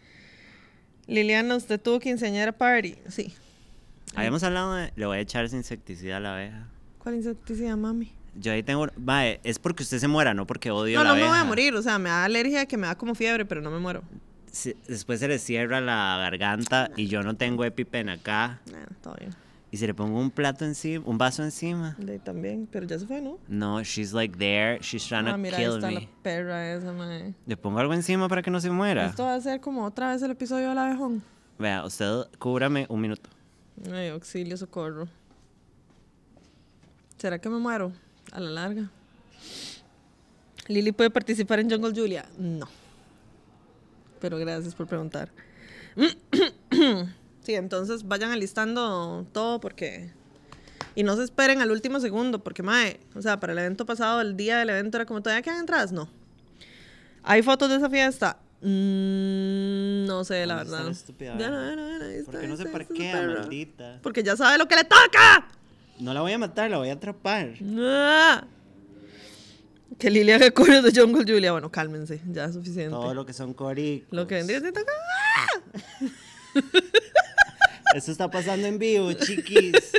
Liliana, 1.08 1.56
¿usted 1.56 1.80
tuvo 1.80 1.98
quinceañera 2.00 2.52
party? 2.52 2.96
Sí. 3.08 3.34
Habíamos 4.14 4.42
hablado 4.42 4.74
de... 4.74 4.92
Le 4.96 5.06
voy 5.06 5.18
a 5.18 5.20
echar 5.20 5.44
ese 5.44 5.56
insecticida 5.56 6.16
a 6.16 6.20
la 6.20 6.34
abeja. 6.34 6.68
¿Cuál 6.98 7.16
insecticida, 7.16 7.76
mami? 7.76 8.12
Yo 8.34 8.52
ahí 8.52 8.62
tengo... 8.62 8.86
Mae, 8.96 9.40
es 9.44 9.58
porque 9.58 9.82
usted 9.82 9.98
se 9.98 10.08
muera, 10.08 10.34
no 10.34 10.46
porque 10.46 10.70
odio 10.70 10.98
No, 10.98 11.04
la 11.04 11.10
no 11.10 11.14
me 11.16 11.20
abeja. 11.22 11.34
voy 11.36 11.40
a 11.42 11.44
morir. 11.44 11.74
O 11.74 11.82
sea, 11.82 11.98
me 11.98 12.08
da 12.08 12.24
alergia 12.24 12.66
que 12.66 12.76
me 12.76 12.86
da 12.86 12.94
como 12.96 13.14
fiebre, 13.14 13.44
pero 13.44 13.60
no 13.60 13.70
me 13.70 13.78
muero. 13.78 14.02
Si- 14.50 14.74
después 14.88 15.20
se 15.20 15.28
le 15.28 15.38
cierra 15.38 15.80
la 15.80 16.16
garganta 16.18 16.90
y 16.96 17.08
yo 17.08 17.22
no 17.22 17.34
tengo 17.36 17.64
EpiPen 17.64 18.08
acá. 18.08 18.60
Eh, 18.68 18.86
todo 19.02 19.14
bien. 19.18 19.30
Y 19.70 19.78
se 19.78 19.86
le 19.86 19.92
pongo 19.94 20.18
un 20.18 20.30
plato 20.30 20.64
encima, 20.64 21.04
un 21.06 21.18
vaso 21.18 21.42
encima. 21.42 21.94
De 21.98 22.18
también, 22.18 22.66
pero 22.70 22.86
ya 22.86 22.98
se 22.98 23.06
fue, 23.06 23.20
¿no? 23.20 23.38
No, 23.48 23.82
she's 23.82 24.12
like 24.12 24.38
there. 24.38 24.78
She's 24.80 25.04
trying 25.06 25.26
Ah, 25.26 25.32
to 25.32 25.38
mira, 25.38 25.58
ahí 25.58 25.64
kill 25.64 25.74
está 25.74 25.88
me. 25.88 25.94
la 25.94 26.00
perra 26.22 26.72
esa, 26.72 26.92
mae. 26.92 27.34
Le 27.46 27.56
pongo 27.56 27.80
algo 27.80 27.92
encima 27.92 28.28
para 28.28 28.40
que 28.42 28.50
no 28.50 28.60
se 28.60 28.70
muera. 28.70 29.06
Esto 29.06 29.24
va 29.24 29.34
a 29.34 29.40
ser 29.40 29.60
como 29.60 29.84
otra 29.84 30.12
vez 30.12 30.22
el 30.22 30.30
episodio 30.30 30.68
del 30.70 30.78
abejón. 30.78 31.22
Vea, 31.58 31.84
usted 31.84 32.22
cúbrame 32.38 32.86
un 32.88 33.00
minuto. 33.00 33.28
Ay, 33.92 34.08
auxilio, 34.08 34.56
socorro. 34.56 35.08
¿Será 37.18 37.38
que 37.38 37.48
me 37.48 37.58
muero? 37.58 37.92
A 38.32 38.40
la 38.40 38.50
larga. 38.50 38.90
¿Lili 40.68 40.92
puede 40.92 41.10
participar 41.10 41.60
en 41.60 41.70
Jungle 41.70 41.92
Julia? 41.94 42.26
No. 42.38 42.68
Pero 44.20 44.38
gracias 44.38 44.74
por 44.74 44.86
preguntar. 44.86 45.30
sí, 47.42 47.54
entonces 47.54 48.06
vayan 48.06 48.30
alistando 48.32 49.26
todo 49.32 49.60
porque... 49.60 50.10
Y 50.94 51.02
no 51.02 51.14
se 51.14 51.24
esperen 51.24 51.60
al 51.60 51.70
último 51.70 52.00
segundo, 52.00 52.42
porque, 52.42 52.62
mae, 52.62 52.98
o 53.14 53.20
sea, 53.20 53.38
para 53.38 53.52
el 53.52 53.58
evento 53.58 53.84
pasado, 53.84 54.22
el 54.22 54.34
día 54.36 54.58
del 54.58 54.70
evento 54.70 54.96
era 54.96 55.04
como, 55.04 55.22
¿todavía 55.22 55.42
quedan 55.42 55.60
entradas? 55.60 55.92
No. 55.92 56.08
¿Hay 57.22 57.42
fotos 57.42 57.68
de 57.68 57.76
esa 57.76 57.90
fiesta? 57.90 58.38
Mm, 58.62 60.06
no 60.06 60.24
sé, 60.24 60.46
la 60.46 60.54
¿Dónde 60.54 60.64
está 60.64 60.76
verdad. 60.78 60.92
estúpida 60.92 61.36
Ya 61.38 61.50
no, 61.50 61.76
no, 61.76 61.98
no, 61.98 62.04
ahí 62.04 62.16
está, 62.16 62.32
¿Por 62.32 62.40
qué 62.40 62.48
no 62.48 62.56
se 62.56 62.66
parquea, 62.66 63.22
maldita? 63.22 63.98
Porque 64.02 64.22
ya 64.22 64.36
sabe 64.36 64.58
lo 64.58 64.66
que 64.66 64.76
le 64.76 64.84
toca. 64.84 65.48
No 65.98 66.14
la 66.14 66.20
voy 66.20 66.32
a 66.32 66.38
matar, 66.38 66.70
la 66.70 66.78
voy 66.78 66.90
a 66.90 66.94
atrapar. 66.94 67.54
Ah. 67.78 68.44
Que 69.98 70.10
Lili 70.10 70.32
haga 70.32 70.50
de 70.50 70.92
Jungle 70.94 71.24
Julia. 71.26 71.52
Bueno, 71.52 71.70
cálmense, 71.70 72.20
ya 72.30 72.46
es 72.46 72.54
suficiente. 72.54 72.90
Todo 72.90 73.14
lo 73.14 73.24
que 73.24 73.32
son 73.32 73.54
coricos. 73.54 74.08
Lo 74.10 74.26
que 74.26 74.34
vendría 74.36 74.60
siendo. 74.60 74.80
Eso 77.94 78.12
está 78.12 78.30
pasando 78.30 78.66
en 78.66 78.78
vivo, 78.78 79.10
chiquis. 79.14 79.72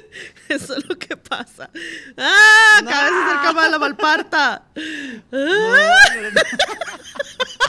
Eso 0.49 0.77
es 0.77 0.87
lo 0.87 0.99
que 0.99 1.17
pasa. 1.17 1.71
¡Ah! 2.15 2.79
Cada 2.83 3.05
vez 3.05 3.13
se 3.13 3.23
acerca 3.23 3.53
más 3.53 3.71
la 3.71 3.79
malparta. 3.79 4.65
¡Ah! 5.31 5.97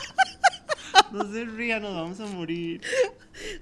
No 1.12 1.32
se 1.32 1.44
ría, 1.44 1.80
nos 1.80 1.94
vamos 1.94 2.20
a 2.20 2.26
morir. 2.26 2.80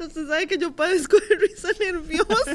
Usted 0.00 0.26
sabe 0.26 0.46
que 0.46 0.58
yo 0.58 0.74
padezco 0.74 1.16
de 1.28 1.36
risa 1.36 1.68
nerviosa. 1.80 2.54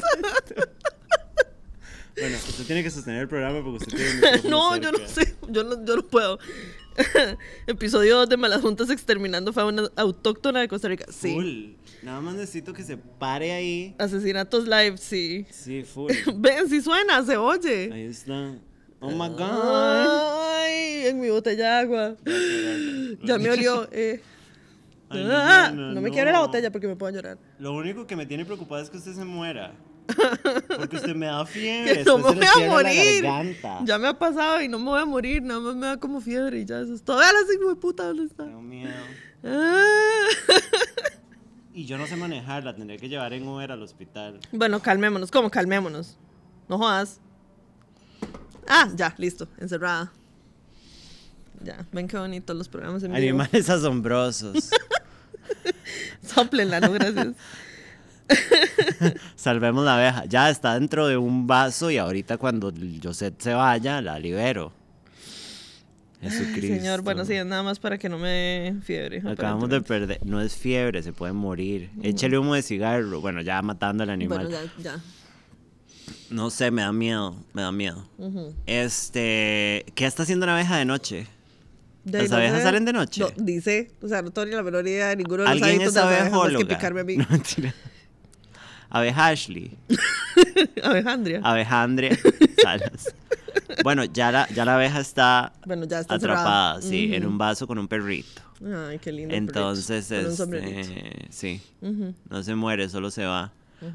Bueno, 2.14 2.36
usted 2.36 2.64
tiene 2.66 2.82
que 2.82 2.90
sostener 2.90 3.22
el 3.22 3.28
programa 3.28 3.64
porque 3.64 3.84
usted 3.84 3.96
tiene 3.96 4.36
el 4.44 4.50
No, 4.50 4.76
yo 4.76 4.92
no 4.92 4.98
sé. 5.08 5.34
Yo 5.48 5.64
no, 5.64 5.82
yo 5.82 5.96
no 5.96 6.02
puedo. 6.02 6.38
Episodio 7.66 8.16
2 8.18 8.28
de 8.28 8.36
Malas 8.36 8.60
Juntas 8.60 8.90
exterminando 8.90 9.50
fauna 9.54 9.88
autóctona 9.96 10.60
de 10.60 10.68
Costa 10.68 10.88
Rica. 10.88 11.06
Sí. 11.10 11.32
Full. 11.32 12.04
Nada 12.04 12.20
más 12.20 12.34
necesito 12.34 12.74
que 12.74 12.82
se 12.82 12.98
pare 12.98 13.52
ahí. 13.52 13.94
Asesinatos 13.98 14.64
live, 14.68 14.98
sí. 14.98 15.46
Sí, 15.50 15.84
full. 15.84 16.12
Ven, 16.34 16.68
si 16.68 16.82
suena, 16.82 17.24
se 17.24 17.38
oye. 17.38 17.90
Ahí 17.90 18.04
está. 18.04 18.56
Oh 19.00 19.10
my 19.10 19.30
god. 19.30 20.60
Ay, 20.60 21.06
en 21.06 21.18
mi 21.18 21.30
botella 21.30 21.64
de 21.64 21.80
agua. 21.80 22.16
Ya 23.24 23.38
me 23.38 23.50
olió. 23.50 23.88
eh. 23.90 24.20
Ay, 25.12 25.28
Ah, 25.30 25.68
Liliana, 25.70 25.92
no 25.94 26.00
me 26.00 26.08
no. 26.08 26.14
quiebre 26.14 26.32
la 26.32 26.40
botella 26.40 26.70
porque 26.70 26.86
me 26.88 26.96
puedo 26.96 27.12
llorar. 27.14 27.38
Lo 27.58 27.72
único 27.74 28.06
que 28.06 28.16
me 28.16 28.26
tiene 28.26 28.44
preocupada 28.44 28.82
es 28.82 28.90
que 28.90 28.96
usted 28.98 29.14
se 29.14 29.24
muera. 29.24 29.72
Porque 30.76 30.96
usted 30.96 31.14
me 31.14 31.26
da 31.26 31.46
fiebre. 31.46 31.98
Que 31.98 32.04
no 32.04 32.18
me 32.18 32.24
voy 32.34 32.44
a 32.44 32.58
la 32.60 32.68
morir. 32.68 33.24
Ya 33.84 33.98
me 33.98 34.08
ha 34.08 34.18
pasado 34.18 34.60
y 34.60 34.66
no 34.66 34.78
me 34.80 34.86
voy 34.86 35.00
a 35.00 35.04
morir. 35.06 35.40
Nada 35.42 35.60
más 35.60 35.76
me 35.76 35.86
da 35.86 35.96
como 35.96 36.20
fiebre 36.20 36.58
y 36.60 36.64
ya 36.64 36.80
eso 36.80 36.92
es 36.92 37.02
todo. 37.02 37.18
Vean 37.18 37.34
así, 37.36 37.56
de 37.56 37.76
puta, 37.76 38.04
¿dónde 38.08 38.24
está? 38.24 38.44
Tengo 38.44 38.60
miedo. 38.62 38.90
Ah. 39.44 40.24
Y 41.72 41.86
yo 41.86 41.96
no 41.98 42.06
sé 42.06 42.16
manejarla, 42.16 42.74
tendría 42.74 42.98
que 42.98 43.08
llevar 43.08 43.32
en 43.32 43.46
Uber 43.46 43.70
al 43.72 43.80
hospital. 43.82 44.40
Bueno, 44.50 44.80
calmémonos. 44.82 45.30
¿Cómo? 45.30 45.48
Calmémonos. 45.50 46.18
No 46.68 46.78
jodas. 46.78 47.20
Ah, 48.68 48.88
ya, 48.94 49.14
listo. 49.18 49.48
Encerrada. 49.58 50.12
Ya, 51.62 51.86
ven 51.92 52.08
qué 52.08 52.18
bonitos 52.18 52.56
los 52.56 52.68
programas 52.68 53.02
en 53.04 53.12
vivo. 53.12 53.18
Animales 53.22 53.70
asombrosos. 53.70 54.70
Soplenla, 56.22 56.80
no 56.80 56.92
gracias. 56.92 57.28
Salvemos 59.36 59.84
la 59.84 59.94
abeja. 59.94 60.24
Ya 60.26 60.50
está 60.50 60.74
dentro 60.74 61.06
de 61.06 61.16
un 61.16 61.46
vaso 61.46 61.90
y 61.90 61.98
ahorita 61.98 62.38
cuando 62.38 62.72
Josette 63.02 63.40
se 63.40 63.54
vaya, 63.54 64.00
la 64.00 64.18
libero. 64.18 64.72
Jesucristo. 66.22 66.76
Señor, 66.76 67.02
bueno, 67.02 67.24
sí, 67.24 67.34
es 67.34 67.44
nada 67.44 67.64
más 67.64 67.80
para 67.80 67.98
que 67.98 68.08
no 68.08 68.16
me 68.16 68.28
dé 68.28 68.74
fiebre. 68.82 69.22
Acabamos 69.26 69.68
de 69.68 69.80
perder. 69.80 70.20
No 70.24 70.40
es 70.40 70.54
fiebre, 70.56 71.02
se 71.02 71.12
puede 71.12 71.32
morir. 71.32 71.90
Échale 72.00 72.38
humo 72.38 72.54
de 72.54 72.62
cigarro. 72.62 73.20
Bueno, 73.20 73.40
ya 73.40 73.60
matando 73.60 74.04
al 74.04 74.10
animal. 74.10 74.46
Bueno, 74.46 74.50
ya, 74.78 74.82
ya. 74.82 75.00
No 76.30 76.50
sé, 76.50 76.70
me 76.70 76.82
da 76.82 76.92
miedo. 76.92 77.34
Me 77.52 77.62
da 77.62 77.72
miedo. 77.72 78.06
Este. 78.66 79.84
¿Qué 79.96 80.06
está 80.06 80.22
haciendo 80.22 80.44
una 80.44 80.54
abeja 80.54 80.76
de 80.76 80.84
noche? 80.84 81.26
De- 82.04 82.22
¿Las 82.22 82.32
abejas 82.32 82.62
salen 82.62 82.84
de 82.84 82.92
noche? 82.92 83.20
no, 83.20 83.28
dice, 83.36 83.90
o 84.02 84.08
sea, 84.08 84.22
no 84.22 84.30
tengo 84.32 84.46
ni 84.46 84.52
la 84.56 84.62
menor 84.62 84.86
idea 84.86 85.08
de 85.08 85.16
ninguno 85.16 85.44
de 85.44 85.48
los 85.48 85.52
¿Alguien 85.52 85.68
hábitos 85.70 85.88
es 85.88 85.94
de 85.94 86.00
abejas 86.00 86.32
más 86.32 86.56
que 86.56 86.66
picarme 86.66 87.00
a 87.00 87.04
mí. 87.04 87.16
No. 87.62 87.72
Abeja 88.94 89.28
Ashley. 89.28 89.76
Abejandria. 90.82 91.40
Abejandria 91.42 92.18
Salas. 92.62 93.14
Bueno, 93.82 94.04
ya 94.04 94.30
la, 94.30 94.46
ya 94.48 94.64
la 94.66 94.74
abeja 94.74 95.00
está 95.00 95.52
Bueno, 95.66 95.84
ya 95.86 96.00
está 96.00 96.14
atrapada, 96.16 96.74
cerrada. 96.74 96.82
sí, 96.82 97.14
en 97.14 97.26
un 97.26 97.38
vaso 97.38 97.66
con 97.66 97.78
un 97.78 97.88
perrito. 97.88 98.42
Ay, 98.88 98.98
qué 98.98 99.10
lindo. 99.12 99.34
Entonces, 99.34 100.08
perrito, 100.08 100.22
con 100.24 100.30
un 100.32 100.36
sombrerito. 100.36 100.78
este, 100.80 101.26
sí, 101.30 101.62
Ujú. 101.80 102.14
no 102.28 102.42
se 102.42 102.54
muere, 102.54 102.88
solo 102.88 103.10
se 103.10 103.24
va. 103.24 103.52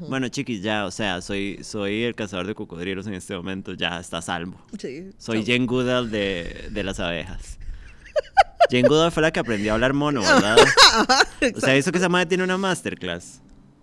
Bueno, 0.08 0.28
chiquis, 0.28 0.62
ya, 0.62 0.84
o 0.84 0.90
sea, 0.90 1.22
soy, 1.22 1.60
soy 1.62 2.02
el 2.02 2.14
cazador 2.14 2.46
de 2.46 2.54
cocodrilos 2.54 3.06
en 3.06 3.14
este 3.14 3.34
momento, 3.34 3.72
ya 3.72 3.98
está 4.00 4.20
salvo. 4.20 4.60
Sí. 4.78 5.10
Soy. 5.16 5.42
Jane 5.46 5.64
Goodall 5.64 6.10
de, 6.10 6.68
de 6.70 6.84
las 6.84 7.00
abejas. 7.00 7.58
Jane 8.70 8.86
Goodall 8.88 9.10
fue 9.12 9.22
la 9.22 9.30
que 9.32 9.40
aprendió 9.40 9.72
a 9.72 9.74
hablar 9.74 9.92
mono, 9.94 10.20
¿verdad? 10.22 10.56
O 11.56 11.60
sea, 11.60 11.76
hizo 11.76 11.90
que 11.92 11.98
esa 11.98 12.08
madre 12.08 12.26
tiene 12.26 12.44
una 12.44 12.58
masterclass. 12.58 13.40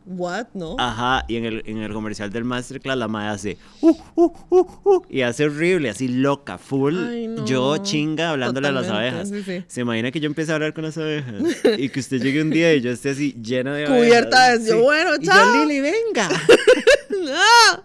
What? 0.07 0.47
No. 0.53 0.75
Ajá, 0.77 1.25
y 1.27 1.37
en 1.37 1.45
el, 1.45 1.63
en 1.65 1.77
el 1.79 1.91
comercial 1.91 2.29
del 2.29 2.43
masterclass 2.43 2.95
la 2.95 3.07
madre 3.07 3.29
hace 3.29 3.57
uh, 3.81 3.89
uh, 4.15 4.33
uh, 4.49 4.67
uh, 4.83 5.01
y 5.09 5.21
hace 5.23 5.45
horrible, 5.45 5.89
así 5.89 6.07
loca, 6.07 6.59
full. 6.59 6.95
Ay, 7.09 7.27
no. 7.27 7.43
Yo 7.47 7.77
chinga 7.77 8.29
hablándole 8.29 8.67
a 8.67 8.71
las 8.71 8.85
Totalmente, 8.85 9.17
abejas. 9.21 9.29
sí, 9.29 9.41
sí. 9.59 9.65
Se 9.67 9.81
imagina 9.81 10.11
que 10.11 10.19
yo 10.19 10.27
empiece 10.27 10.51
a 10.51 10.55
hablar 10.55 10.75
con 10.75 10.83
las 10.83 10.95
abejas 10.99 11.33
y 11.79 11.89
que 11.89 11.99
usted 11.99 12.21
llegue 12.21 12.39
un 12.43 12.51
día 12.51 12.71
y 12.75 12.81
yo 12.81 12.91
esté 12.91 13.09
así 13.09 13.33
llena 13.41 13.73
de 13.73 13.85
Cubierta 13.85 14.45
abejas. 14.45 14.65
de- 14.65 14.69
yo, 14.69 14.81
bueno, 14.83 15.15
Y 15.19 15.25
chao. 15.25 15.55
yo, 15.55 15.65
Lili, 15.65 15.79
venga. 15.81 16.29
Oiga, 17.09 17.83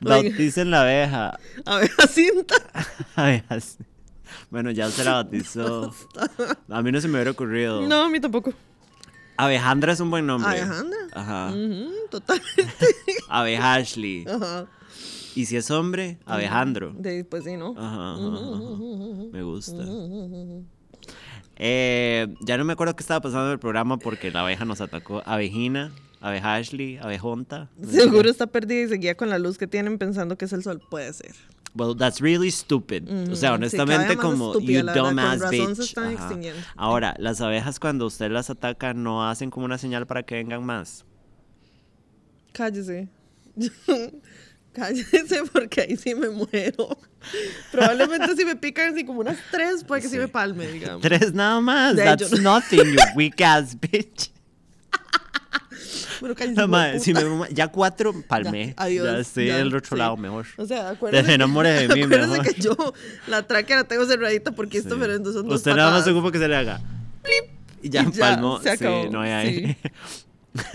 Bauticen 0.00 0.70
la 0.70 0.80
abeja. 0.82 1.38
abeja 1.66 2.06
cinta. 2.06 2.54
Abejas. 3.14 3.76
Bueno, 4.50 4.70
ya 4.70 4.90
se 4.90 5.04
la 5.04 5.12
bautizó. 5.12 5.94
A 6.68 6.82
mí 6.82 6.92
no 6.92 7.00
se 7.00 7.08
me 7.08 7.14
hubiera 7.14 7.30
ocurrido. 7.30 7.82
No, 7.82 8.04
a 8.04 8.08
mí 8.08 8.20
tampoco. 8.20 8.52
Abejandra 9.36 9.92
es 9.92 10.00
un 10.00 10.10
buen 10.10 10.26
nombre. 10.26 10.50
Abejandra. 10.50 10.98
Ajá. 11.12 11.50
Ujú, 11.50 11.92
totalmente. 12.10 12.86
Ashley. 13.28 14.24
Ajá. 14.26 14.66
Y 15.34 15.46
si 15.46 15.56
es 15.56 15.70
hombre, 15.70 16.18
Abejandro. 16.26 16.92
De, 16.98 17.24
pues 17.24 17.44
sí, 17.44 17.56
¿no? 17.56 17.74
Ajá, 17.76 18.14
ajá, 18.14 18.26
ajá. 18.26 19.24
Me 19.32 19.42
gusta. 19.44 19.84
Eh, 21.54 22.34
ya 22.40 22.56
no 22.56 22.64
me 22.64 22.72
acuerdo 22.72 22.96
qué 22.96 23.02
estaba 23.02 23.20
pasando 23.20 23.46
en 23.46 23.52
el 23.52 23.58
programa 23.60 23.98
porque 23.98 24.32
la 24.32 24.40
abeja 24.40 24.64
nos 24.64 24.80
atacó. 24.80 25.22
Abejina, 25.24 25.92
abeja 26.20 26.56
Ashley, 26.56 26.98
abejonta. 26.98 27.68
Seguro 27.88 28.28
está 28.28 28.48
perdida 28.48 28.82
y 28.86 28.88
seguía 28.88 29.16
con 29.16 29.28
la 29.28 29.38
luz 29.38 29.58
que 29.58 29.68
tienen 29.68 29.98
pensando 29.98 30.36
que 30.36 30.46
es 30.46 30.52
el 30.52 30.64
sol. 30.64 30.82
Puede 30.90 31.12
ser. 31.12 31.36
Well, 31.78 31.94
that's 31.94 32.20
really 32.20 32.50
stupid. 32.50 33.08
O 33.30 33.36
sea, 33.36 33.52
honestamente, 33.54 34.14
sí, 34.14 34.16
como 34.16 34.58
you 34.58 34.82
dumbass 34.82 35.48
bitch. 35.48 35.94
Ahora, 36.76 37.14
las 37.18 37.40
abejas 37.40 37.78
cuando 37.78 38.06
usted 38.06 38.30
las 38.32 38.50
ataca 38.50 38.94
no 38.94 39.28
hacen 39.28 39.50
como 39.50 39.64
una 39.64 39.78
señal 39.78 40.06
para 40.06 40.24
que 40.24 40.34
vengan 40.34 40.64
más. 40.66 41.04
Cállese. 42.52 43.08
Cállese 44.72 45.42
porque 45.52 45.82
ahí 45.82 45.96
sí 45.96 46.14
me 46.14 46.28
muero. 46.28 46.98
Probablemente 47.72 48.36
si 48.36 48.44
me 48.44 48.56
pican 48.56 48.92
así 48.94 49.04
como 49.04 49.20
unas 49.20 49.38
tres, 49.50 49.84
puede 49.84 50.02
que 50.02 50.08
sí, 50.08 50.14
Sí. 50.14 50.20
me 50.20 50.28
palme, 50.28 50.66
digamos. 50.68 51.02
Tres 51.02 51.32
nada 51.32 51.60
más. 51.60 51.96
De 51.96 52.04
That's 52.04 52.40
nothing, 52.40 52.84
you 52.92 52.98
weak 53.16 53.40
ass 53.40 53.76
bitch. 53.80 54.30
Bueno, 56.20 56.34
de 56.34 56.66
madre, 56.66 57.00
si 57.00 57.12
me- 57.14 57.22
ya 57.52 57.68
cuatro 57.68 58.12
palmé. 58.26 58.68
Ya, 58.68 58.74
adiós, 58.84 59.06
Ya 59.06 59.18
estoy 59.18 59.46
ya, 59.46 59.56
del 59.58 59.74
otro 59.74 59.96
sí. 59.96 59.98
lado 59.98 60.16
mejor. 60.16 60.46
O 60.56 60.66
sea, 60.66 60.90
acuérdese. 60.90 61.24
Te 61.26 61.34
enamores 61.34 61.88
de 61.88 61.88
mí, 61.94 62.02
acuérdese 62.02 62.30
mejor. 62.38 62.54
que 62.54 62.60
yo 62.60 62.76
la 63.26 63.46
tráquea 63.46 63.76
la 63.76 63.84
tengo 63.84 64.04
cerradita 64.06 64.52
porque 64.52 64.78
esto 64.78 64.94
Sí. 64.94 65.00
pero 65.00 65.14
entonces 65.14 65.40
son 65.40 65.48
dos 65.48 65.56
Usted 65.58 65.74
nada 65.74 65.90
más 65.90 66.00
se 66.04 66.10
patadas. 66.10 66.18
ocupa 66.18 66.32
que 66.32 66.38
se 66.38 66.48
le 66.48 66.56
haga. 66.56 66.80
Plip, 67.22 67.44
y 67.82 67.88
ya, 67.90 68.02
Y 68.02 68.12
ya, 68.12 68.20
palmó. 68.20 68.60
se 68.60 68.70
acabó, 68.70 69.02
Sí, 69.04 69.08
no 69.10 69.20
hay. 69.20 69.76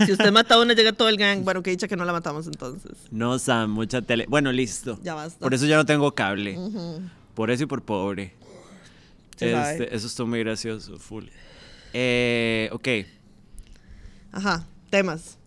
Si 0.06 0.12
usted 0.12 0.32
mata 0.32 0.54
a 0.54 0.60
una, 0.60 0.72
llega 0.72 0.92
todo 0.92 1.10
el 1.10 1.18
gang. 1.18 1.42
Bueno, 1.44 1.62
que 1.62 1.70
dicha 1.70 1.86
que 1.88 1.96
no 1.96 2.06
la 2.06 2.12
matamos 2.12 2.46
entonces. 2.46 2.92
No, 3.10 3.38
Sam, 3.38 3.70
mucha 3.70 4.00
tele. 4.00 4.24
Bueno, 4.28 4.50
listo. 4.50 4.98
Ya 5.02 5.12
basta. 5.14 5.40
Por 5.40 5.52
eso 5.52 5.66
ya 5.66 5.76
no 5.76 5.84
tengo 5.84 6.14
cable. 6.14 6.56
Ujú. 6.56 7.02
Por 7.34 7.50
eso 7.50 7.64
y 7.64 7.66
por 7.66 7.82
pobre. 7.82 8.32
Se. 9.36 9.52
Este, 9.52 9.94
eso 9.94 10.06
estuvo 10.06 10.26
muy 10.28 10.38
gracioso, 10.38 10.98
full. 10.98 11.24
Eh, 11.92 12.70
ok. 12.72 12.88
Ajá, 14.32 14.64
temas. 14.94 15.38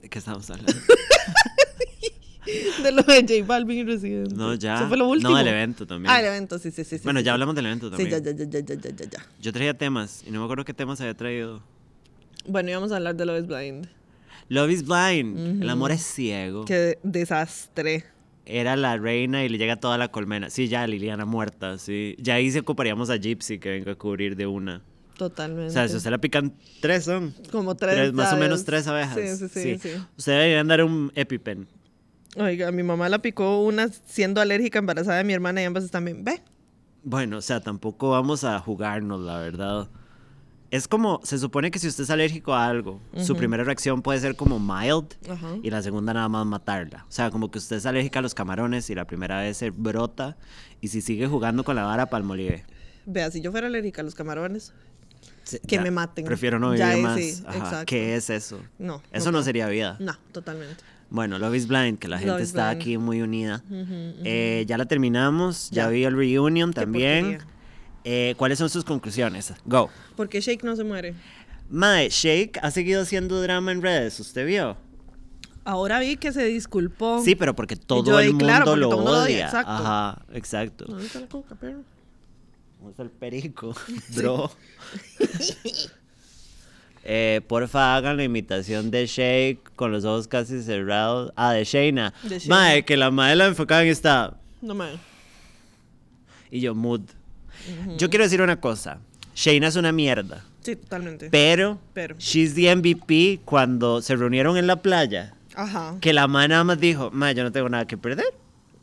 ¿De 0.00 0.08
qué 0.08 0.18
estamos 0.18 0.48
hablando? 0.48 0.72
De 2.82 2.92
lo 2.92 3.02
de 3.02 3.20
J 3.20 3.46
Balvin 3.46 3.78
y 3.78 3.84
Residente. 3.84 4.34
No, 4.34 4.54
ya. 4.54 4.76
Eso 4.76 4.88
fue 4.88 4.96
lo 4.96 5.08
último. 5.08 5.30
No, 5.30 5.36
del 5.36 5.48
evento 5.48 5.86
también. 5.86 6.10
Ah, 6.10 6.20
el 6.20 6.26
evento, 6.26 6.58
sí, 6.58 6.70
sí, 6.70 6.84
sí. 6.84 6.98
sí, 6.98 7.04
bueno, 7.04 7.20
sí, 7.20 7.24
ya 7.24 7.32
sí. 7.32 7.34
hablamos 7.34 7.54
del 7.54 7.66
evento 7.66 7.86
Sí, 7.86 7.90
también. 7.96 8.10
ya, 8.10 8.30
ya, 8.32 8.44
ya, 8.44 8.60
ya, 8.60 8.74
ya, 8.74 8.90
ya, 8.90 9.04
ya. 9.10 9.26
Yo 9.40 9.52
traía 9.52 9.74
temas 9.74 10.22
y 10.26 10.30
no 10.30 10.40
me 10.40 10.44
acuerdo 10.44 10.64
qué 10.64 10.72
temas 10.74 11.00
había 11.00 11.14
traído. 11.14 11.62
Bueno, 12.46 12.70
íbamos 12.70 12.92
a 12.92 12.96
hablar 12.96 13.16
de 13.16 13.26
Love 13.26 13.40
is 13.40 13.46
Blind. 13.46 13.88
Love 14.48 14.70
is 14.70 14.84
blind. 14.84 15.62
El 15.62 15.68
amor 15.70 15.90
es 15.90 16.02
ciego. 16.02 16.64
Qué 16.64 16.98
desastre. 17.02 18.04
Era 18.46 18.76
la 18.76 18.96
reina 18.98 19.44
y 19.44 19.48
le 19.50 19.58
llega 19.58 19.76
toda 19.76 19.96
la 19.98 20.08
colmena. 20.08 20.48
Sí, 20.50 20.68
ya, 20.68 20.86
Liliana 20.86 21.24
muerta, 21.24 21.78
sí. 21.78 22.14
Ya 22.18 22.34
ahí 22.34 22.50
se 22.50 22.60
ocuparíamos 22.60 23.08
a 23.10 23.16
Gypsy 23.16 23.58
que 23.58 23.70
venga 23.70 23.92
a 23.92 23.94
cubrir 23.94 24.36
de 24.36 24.46
una. 24.46 24.82
Totalmente. 25.16 25.68
O 25.68 25.70
sea, 25.70 25.88
si 25.88 25.96
usted 25.96 26.10
la 26.10 26.18
pican 26.18 26.54
tres 26.80 27.04
son. 27.04 27.34
Como 27.50 27.74
tres. 27.76 28.12
más 28.12 28.32
o 28.32 28.36
menos 28.36 28.64
tres 28.64 28.86
abejas. 28.86 29.14
Sí, 29.14 29.48
sí, 29.48 29.48
sí. 29.48 29.78
sí. 29.78 29.90
Usted 30.16 30.32
debería 30.32 30.64
dar 30.64 30.84
un 30.84 31.12
EpiPen. 31.14 31.68
Oiga, 32.36 32.72
mi 32.72 32.82
mamá 32.82 33.08
la 33.08 33.20
picó 33.20 33.62
una 33.62 33.88
siendo 33.88 34.40
alérgica 34.40 34.78
embarazada 34.80 35.18
de 35.18 35.24
mi 35.24 35.32
hermana 35.32 35.62
y 35.62 35.64
ambas 35.64 35.84
están 35.84 36.04
bien. 36.04 36.24
Ve. 36.24 36.42
Bueno, 37.04 37.38
o 37.38 37.40
sea, 37.42 37.60
tampoco 37.60 38.10
vamos 38.10 38.44
a 38.44 38.58
jugarnos, 38.58 39.20
la 39.20 39.38
verdad. 39.38 39.88
Es 40.70 40.88
como, 40.88 41.20
se 41.22 41.38
supone 41.38 41.70
que 41.70 41.78
si 41.78 41.86
usted 41.86 42.02
es 42.02 42.10
alérgico 42.10 42.52
a 42.52 42.66
algo, 42.66 43.00
su 43.16 43.36
primera 43.36 43.62
reacción 43.62 44.02
puede 44.02 44.18
ser 44.18 44.34
como 44.34 44.58
mild 44.58 45.14
y 45.62 45.70
la 45.70 45.82
segunda 45.82 46.12
nada 46.12 46.28
más 46.28 46.44
matarla. 46.46 47.04
O 47.08 47.12
sea, 47.12 47.30
como 47.30 47.50
que 47.52 47.58
usted 47.58 47.76
es 47.76 47.86
alérgica 47.86 48.18
a 48.18 48.22
los 48.22 48.34
camarones 48.34 48.90
y 48.90 48.96
la 48.96 49.04
primera 49.04 49.40
vez 49.40 49.58
se 49.58 49.70
brota 49.70 50.36
y 50.80 50.88
si 50.88 51.00
sigue 51.00 51.28
jugando 51.28 51.62
con 51.62 51.76
la 51.76 51.84
vara, 51.84 52.06
palmolive. 52.06 52.64
Vea, 53.06 53.30
si 53.30 53.40
yo 53.40 53.52
fuera 53.52 53.68
alérgica 53.68 54.00
a 54.00 54.04
los 54.04 54.16
camarones, 54.16 54.72
Que 55.66 55.76
ya, 55.76 55.82
me 55.82 55.90
maten. 55.90 56.24
Prefiero 56.24 56.58
no 56.58 56.70
vivir 56.70 56.96
más. 57.02 57.18
sí, 57.20 57.42
Ajá. 57.46 57.84
¿Qué 57.84 58.16
es 58.16 58.30
eso? 58.30 58.60
no. 58.78 59.02
Eso 59.12 59.30
no 59.32 59.42
sería 59.42 59.68
vida. 59.68 59.96
No, 60.00 60.16
totalmente. 60.32 60.82
Bueno, 61.10 61.38
Love 61.38 61.54
is 61.54 61.68
Blind, 61.68 61.98
que 61.98 62.08
la 62.08 62.18
gente 62.18 62.42
está 62.42 62.70
aquí 62.70 62.98
muy 62.98 63.20
unida. 63.22 63.62
Eh, 64.24 64.64
ya 64.66 64.78
la 64.78 64.86
terminamos, 64.86 65.70
ya, 65.70 65.84
Ya. 65.84 65.88
vi 65.90 66.04
el 66.04 66.16
reunion 66.16 66.72
Qué 66.72 66.80
también. 66.80 67.38
Eh, 68.04 68.34
¿Cuáles 68.36 68.58
son 68.58 68.68
sus 68.68 68.84
conclusiones? 68.84 69.52
Go. 69.64 69.90
Porque 70.16 70.40
Shake 70.40 70.62
no 70.64 70.74
se 70.76 70.84
muere. 70.84 71.14
Mae, 71.70 72.08
Shake 72.10 72.58
ha 72.62 72.70
seguido 72.70 73.02
haciendo 73.02 73.40
drama 73.40 73.72
en 73.72 73.80
redes, 73.80 74.18
¿usted 74.20 74.46
vio? 74.46 74.76
Ahora 75.64 75.98
vi 76.00 76.16
que 76.16 76.30
se 76.32 76.44
disculpó. 76.44 77.22
Sí, 77.24 77.34
pero 77.34 77.54
porque 77.56 77.76
todo 77.76 78.04
yo 78.04 78.20
el 78.20 78.30
mundo 78.30 78.44
claro, 78.44 78.76
lo 78.76 78.88
todo 78.90 78.98
mundo 78.98 79.12
lo 79.12 79.18
odia, 79.22 79.24
odia. 79.36 79.44
exacto. 79.46 79.70
Ajá, 79.72 80.22
exacto. 80.34 80.84
¿Dónde 80.86 81.06
está 82.90 83.02
el 83.02 83.10
perico? 83.10 83.74
Bro. 84.16 84.50
eh, 87.04 87.40
porfa, 87.46 87.96
hagan 87.96 88.16
la 88.16 88.24
imitación 88.24 88.90
de 88.90 89.06
Shake 89.06 89.72
con 89.76 89.92
los 89.92 90.04
ojos 90.04 90.28
casi 90.28 90.62
cerrados. 90.62 91.32
Ah, 91.36 91.52
de 91.52 91.64
Shayna. 91.64 92.14
De 92.22 92.38
Shayna. 92.38 92.54
Mae, 92.54 92.84
que 92.84 92.96
la 92.96 93.10
madre 93.10 93.36
la 93.36 93.46
enfocaba 93.46 93.84
y 93.84 93.88
está. 93.88 94.36
No 94.62 94.74
me. 94.74 94.86
Y 96.50 96.60
yo, 96.60 96.74
mood. 96.74 97.02
Yo 97.96 98.10
quiero 98.10 98.24
decir 98.24 98.42
una 98.42 98.60
cosa. 98.60 98.98
Shayna 99.34 99.68
es 99.68 99.76
una 99.76 99.92
mierda. 99.92 100.44
Sí, 100.62 100.76
totalmente. 100.76 101.28
Pero, 101.30 101.78
Pero. 101.92 102.16
she's 102.18 102.54
the 102.54 102.74
MVP 102.74 103.40
cuando 103.44 104.00
se 104.00 104.16
reunieron 104.16 104.56
en 104.56 104.66
la 104.66 104.76
playa. 104.76 105.34
Ajá. 105.54 105.96
Que 106.00 106.12
la 106.12 106.26
madre 106.26 106.48
nada 106.48 106.64
más 106.64 106.80
dijo, 106.80 107.10
mae, 107.12 107.34
yo 107.34 107.42
no 107.42 107.52
tengo 107.52 107.68
nada 107.68 107.86
que 107.86 107.98
perder. 107.98 108.32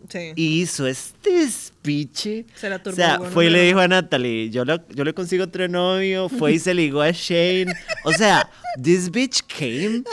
Sí. 0.09 0.31
Y 0.35 0.61
hizo 0.61 0.85
este 0.87 1.49
speech. 1.49 2.45
Se 2.55 2.69
la 2.69 2.77
O 2.77 2.79
turbó, 2.79 2.95
sea, 2.95 3.17
bueno, 3.17 3.33
fue 3.33 3.45
y 3.47 3.49
le 3.49 3.61
dijo 3.63 3.79
a 3.79 3.87
Natalie, 3.87 4.49
yo, 4.49 4.65
lo- 4.65 4.85
yo 4.89 5.03
le 5.03 5.13
consigo 5.13 5.43
otro 5.45 5.67
novio, 5.67 6.29
fue 6.29 6.53
y 6.53 6.59
se 6.59 6.73
ligó 6.73 7.01
a 7.01 7.11
Shane. 7.11 7.73
O 8.03 8.11
sea, 8.13 8.49
this 8.81 9.09
bitch 9.11 9.41
came, 9.47 10.03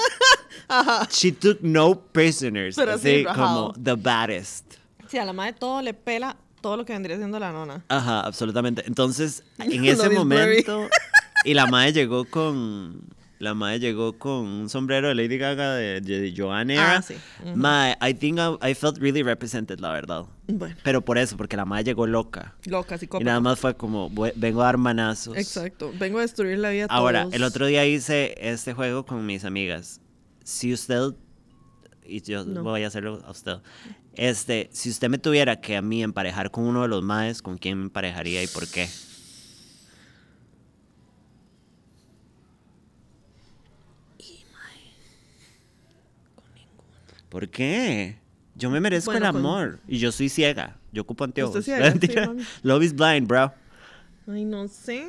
she 1.11 1.32
took 1.32 1.61
no 1.62 2.01
prisoners. 2.12 2.76
Pero 2.76 2.93
así 2.93 3.18
sí, 3.20 3.24
como 3.34 3.72
the 3.82 3.95
baddest. 3.95 4.74
Sí, 5.09 5.18
a 5.18 5.24
la 5.24 5.32
madre 5.32 5.55
todo 5.55 5.80
le 5.82 5.95
pela 5.95 6.36
todo 6.61 6.76
lo 6.76 6.84
que 6.84 6.93
vendría 6.93 7.16
siendo 7.16 7.39
la 7.39 7.53
nona. 7.53 7.84
Ajá, 7.89 8.20
absolutamente. 8.20 8.82
Entonces, 8.86 9.43
en 9.59 9.84
ese 9.84 10.11
momento, 10.11 10.89
y 11.45 11.55
la 11.55 11.66
madre 11.66 11.93
llegó 11.93 12.24
con, 12.24 13.01
la 13.39 13.55
madre 13.55 13.78
llegó 13.80 14.18
con 14.18 14.47
un 14.47 14.68
sombrero 14.68 15.09
de 15.09 15.14
Lady 15.14 15.39
Gaga 15.39 15.74
de, 15.74 16.01
de 16.01 16.28
era. 16.28 16.97
Ah, 16.97 17.03
sí. 17.03 17.14
Mae, 17.55 17.97
I 18.01 18.12
think 18.14 18.39
I, 18.39 18.70
I 18.70 18.74
felt 18.74 18.99
really 18.99 19.22
represented, 19.22 19.78
la 19.80 19.93
verdad. 19.93 20.24
Bueno, 20.49 20.74
Pero 20.82 21.05
por 21.05 21.18
eso, 21.18 21.36
porque 21.36 21.57
la 21.57 21.64
madre 21.64 21.84
llegó 21.84 22.07
loca. 22.07 22.57
loca, 22.64 22.97
Y 22.97 22.99
psicópata. 22.99 23.24
nada 23.24 23.41
más 23.41 23.59
fue 23.59 23.76
como, 23.76 24.09
"Voy- 24.11 24.32
vengo 24.34 24.62
a 24.62 24.64
dar 24.66 24.78
manazos. 24.78 25.36
Exacto. 25.36 25.93
Vengo 25.99 26.18
a 26.18 26.22
destruir 26.22 26.59
la 26.59 26.70
vida 26.70 26.86
a 26.89 26.95
Ahora, 26.95 27.22
todos. 27.22 27.34
el 27.34 27.43
otro 27.45 27.66
día 27.66 27.86
hice 27.86 28.34
este 28.39 28.74
juego 28.74 29.07
con 29.07 29.24
mis 29.24 29.45
amigas. 29.45 30.01
Si 30.43 30.72
usted, 30.72 31.12
y 32.07 32.22
yo 32.22 32.45
No. 32.45 32.62
voy 32.62 32.82
a 32.84 32.89
hacerlo 32.89 33.22
a 33.26 33.30
usted, 33.30 33.59
este, 34.14 34.68
si 34.72 34.91
usted 34.91 35.09
me 35.11 35.18
tuviera 35.18 35.61
que 35.61 35.76
a 35.76 35.82
mí 35.82 36.03
emparejar 36.03 36.51
con 36.51 36.64
uno 36.64 36.82
de 36.82 36.89
los 36.89 37.03
maes, 37.05 37.41
¿con 37.43 37.57
quién 37.59 37.78
me 37.78 37.84
emparejaría 37.84 38.43
y 38.43 38.47
por 38.49 38.66
qué? 38.66 38.89
¿Por 47.28 47.48
qué? 47.48 48.18
Yo 48.54 48.70
me 48.70 48.80
merezco 48.80 49.10
Bueno, 49.12 49.26
el 49.26 49.32
con- 49.32 49.40
amor 49.40 49.78
y 49.86 49.98
yo 49.98 50.10
soy 50.12 50.28
ciega. 50.28 50.78
Yo 50.92 51.02
ocupo 51.02 51.24
anteojos. 51.24 51.64
Ciega, 51.64 51.92
sí. 51.92 52.08
Love 52.62 52.82
is 52.84 52.94
blind, 52.94 53.28
bro. 53.28 53.52
Ay, 54.26 54.44
no 54.44 54.66
sé. 54.68 55.06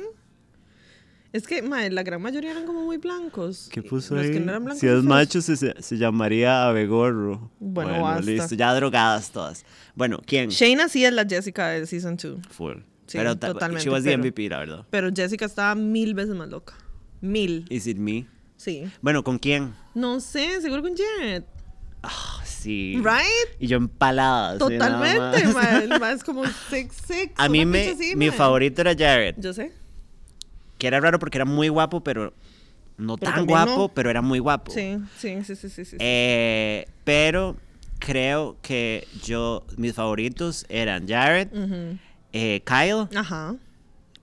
Es 1.32 1.46
que, 1.46 1.62
madre, 1.62 1.90
la 1.90 2.02
gran 2.02 2.20
mayoría 2.20 2.50
eran 2.50 2.66
como 2.66 2.82
muy 2.82 2.96
blancos. 2.96 3.68
¿Qué 3.72 3.82
puso 3.82 4.16
los 4.16 4.24
ahí? 4.24 4.32
que 4.32 4.40
no 4.40 4.50
eran 4.50 4.64
blancos 4.64 4.80
si 4.80 4.88
es 4.88 5.02
macho 5.04 5.40
se, 5.40 5.56
se, 5.56 5.96
llamaría 5.96 6.66
Abegorro. 6.68 7.50
Bueno, 7.60 8.02
basta. 8.02 8.22
listo. 8.30 8.54
Ya 8.56 8.74
drogadas 8.74 9.30
todas. 9.30 9.64
Bueno, 9.94 10.20
¿quién? 10.26 10.50
Shayna 10.50 10.88
sí 10.88 11.04
es 11.04 11.12
la 11.12 11.24
Jessica 11.24 11.68
de 11.68 11.86
Season 11.86 12.16
2. 12.16 12.40
Full. 12.50 12.78
Sí, 13.06 13.18
pero 13.18 13.36
ta- 13.38 13.48
totalmente, 13.52 13.84
she 13.84 13.90
was 13.90 14.02
the 14.02 14.10
pero- 14.10 14.18
MVP, 14.22 14.48
la 14.48 14.58
verdad. 14.58 14.86
Pero 14.90 15.10
Jessica 15.14 15.44
estaba 15.44 15.74
mil 15.76 16.14
veces 16.14 16.34
más 16.34 16.48
loca. 16.48 16.74
Mil. 17.20 17.64
Is 17.68 17.86
it 17.86 17.96
me? 17.98 18.26
Sí. 18.56 18.90
Bueno, 19.00 19.22
¿con 19.22 19.38
quién? 19.38 19.72
No 19.94 20.20
sé, 20.20 20.60
seguro 20.60 20.82
con 20.82 20.92
Jared. 20.96 21.44
Ah, 22.02 22.40
sí. 22.44 22.96
Right? 22.98 23.56
Y 23.58 23.66
yo 23.66 23.76
empalada. 23.76 24.58
Totalmente, 24.58 25.44
más. 25.98 26.24
como 26.24 26.44
sex, 26.70 26.96
sex. 27.06 27.32
A 27.36 27.48
mí 27.48 27.64
me, 27.66 27.88
así, 27.90 28.16
mi 28.16 28.30
favorito 28.30 28.80
era 28.80 28.92
Jared. 28.92 29.34
Yo 29.38 29.52
sé. 29.52 29.72
Que 30.78 30.86
era 30.86 31.00
raro 31.00 31.18
porque 31.18 31.38
era 31.38 31.44
muy 31.44 31.68
guapo, 31.68 32.02
pero 32.02 32.32
no 32.96 33.16
Pero 33.16 33.32
tan 33.32 33.46
guapo, 33.46 33.76
no. 33.76 33.88
pero 33.88 34.10
era 34.10 34.22
muy 34.22 34.38
guapo. 34.38 34.72
Sí, 34.72 34.98
sí, 35.18 35.42
sí, 35.44 35.56
sí, 35.56 35.68
sí. 35.68 35.84
sí. 35.84 35.96
Eh, 35.98 36.86
pero 37.04 37.56
creo 37.98 38.56
que 38.62 39.06
yo, 39.22 39.64
mis 39.76 39.94
favoritos 39.94 40.64
eran 40.68 41.06
Jared, 41.06 41.48
eh, 42.32 42.62
Kyle, 42.64 43.08
Ajá. 43.14 43.56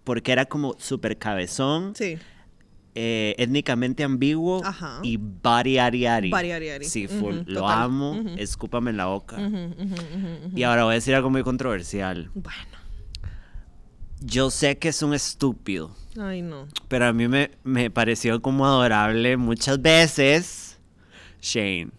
porque 0.03 0.31
era 0.31 0.45
como 0.45 0.75
súper 0.79 1.17
cabezón, 1.17 1.93
Sí. 1.95 2.17
Eh, 2.99 3.35
étnicamente 3.37 4.03
ambiguo 4.03 4.65
Ajá. 4.65 4.99
y 5.03 5.17
body 5.17 5.77
ari 5.77 6.07
ari. 6.07 6.31
Body 6.31 6.51
ari 6.51 6.69
ari. 6.69 6.85
Sí, 6.85 7.07
full. 7.07 7.35
Lo 7.45 7.61
total. 7.61 7.83
amo, 7.83 8.23
escúpame 8.37 8.89
en 8.89 8.97
la 8.97 9.05
boca. 9.05 9.37
Y 10.55 10.63
ahora 10.63 10.83
voy 10.85 10.93
a 10.93 10.95
decir 10.95 11.13
algo 11.13 11.29
muy 11.29 11.43
controversial. 11.43 12.31
Bueno. 12.33 12.77
Yo 14.19 14.49
sé 14.49 14.79
que 14.79 14.89
es 14.89 15.03
un 15.03 15.13
estúpido, 15.13 15.95
Ay, 16.19 16.41
no. 16.41 16.67
pero 16.87 17.05
a 17.05 17.13
mí 17.13 17.27
me, 17.27 17.51
me 17.63 17.91
pareció 17.91 18.41
como 18.41 18.65
adorable 18.65 19.37
muchas 19.37 19.79
veces 19.79 20.79
Shane. 21.39 21.91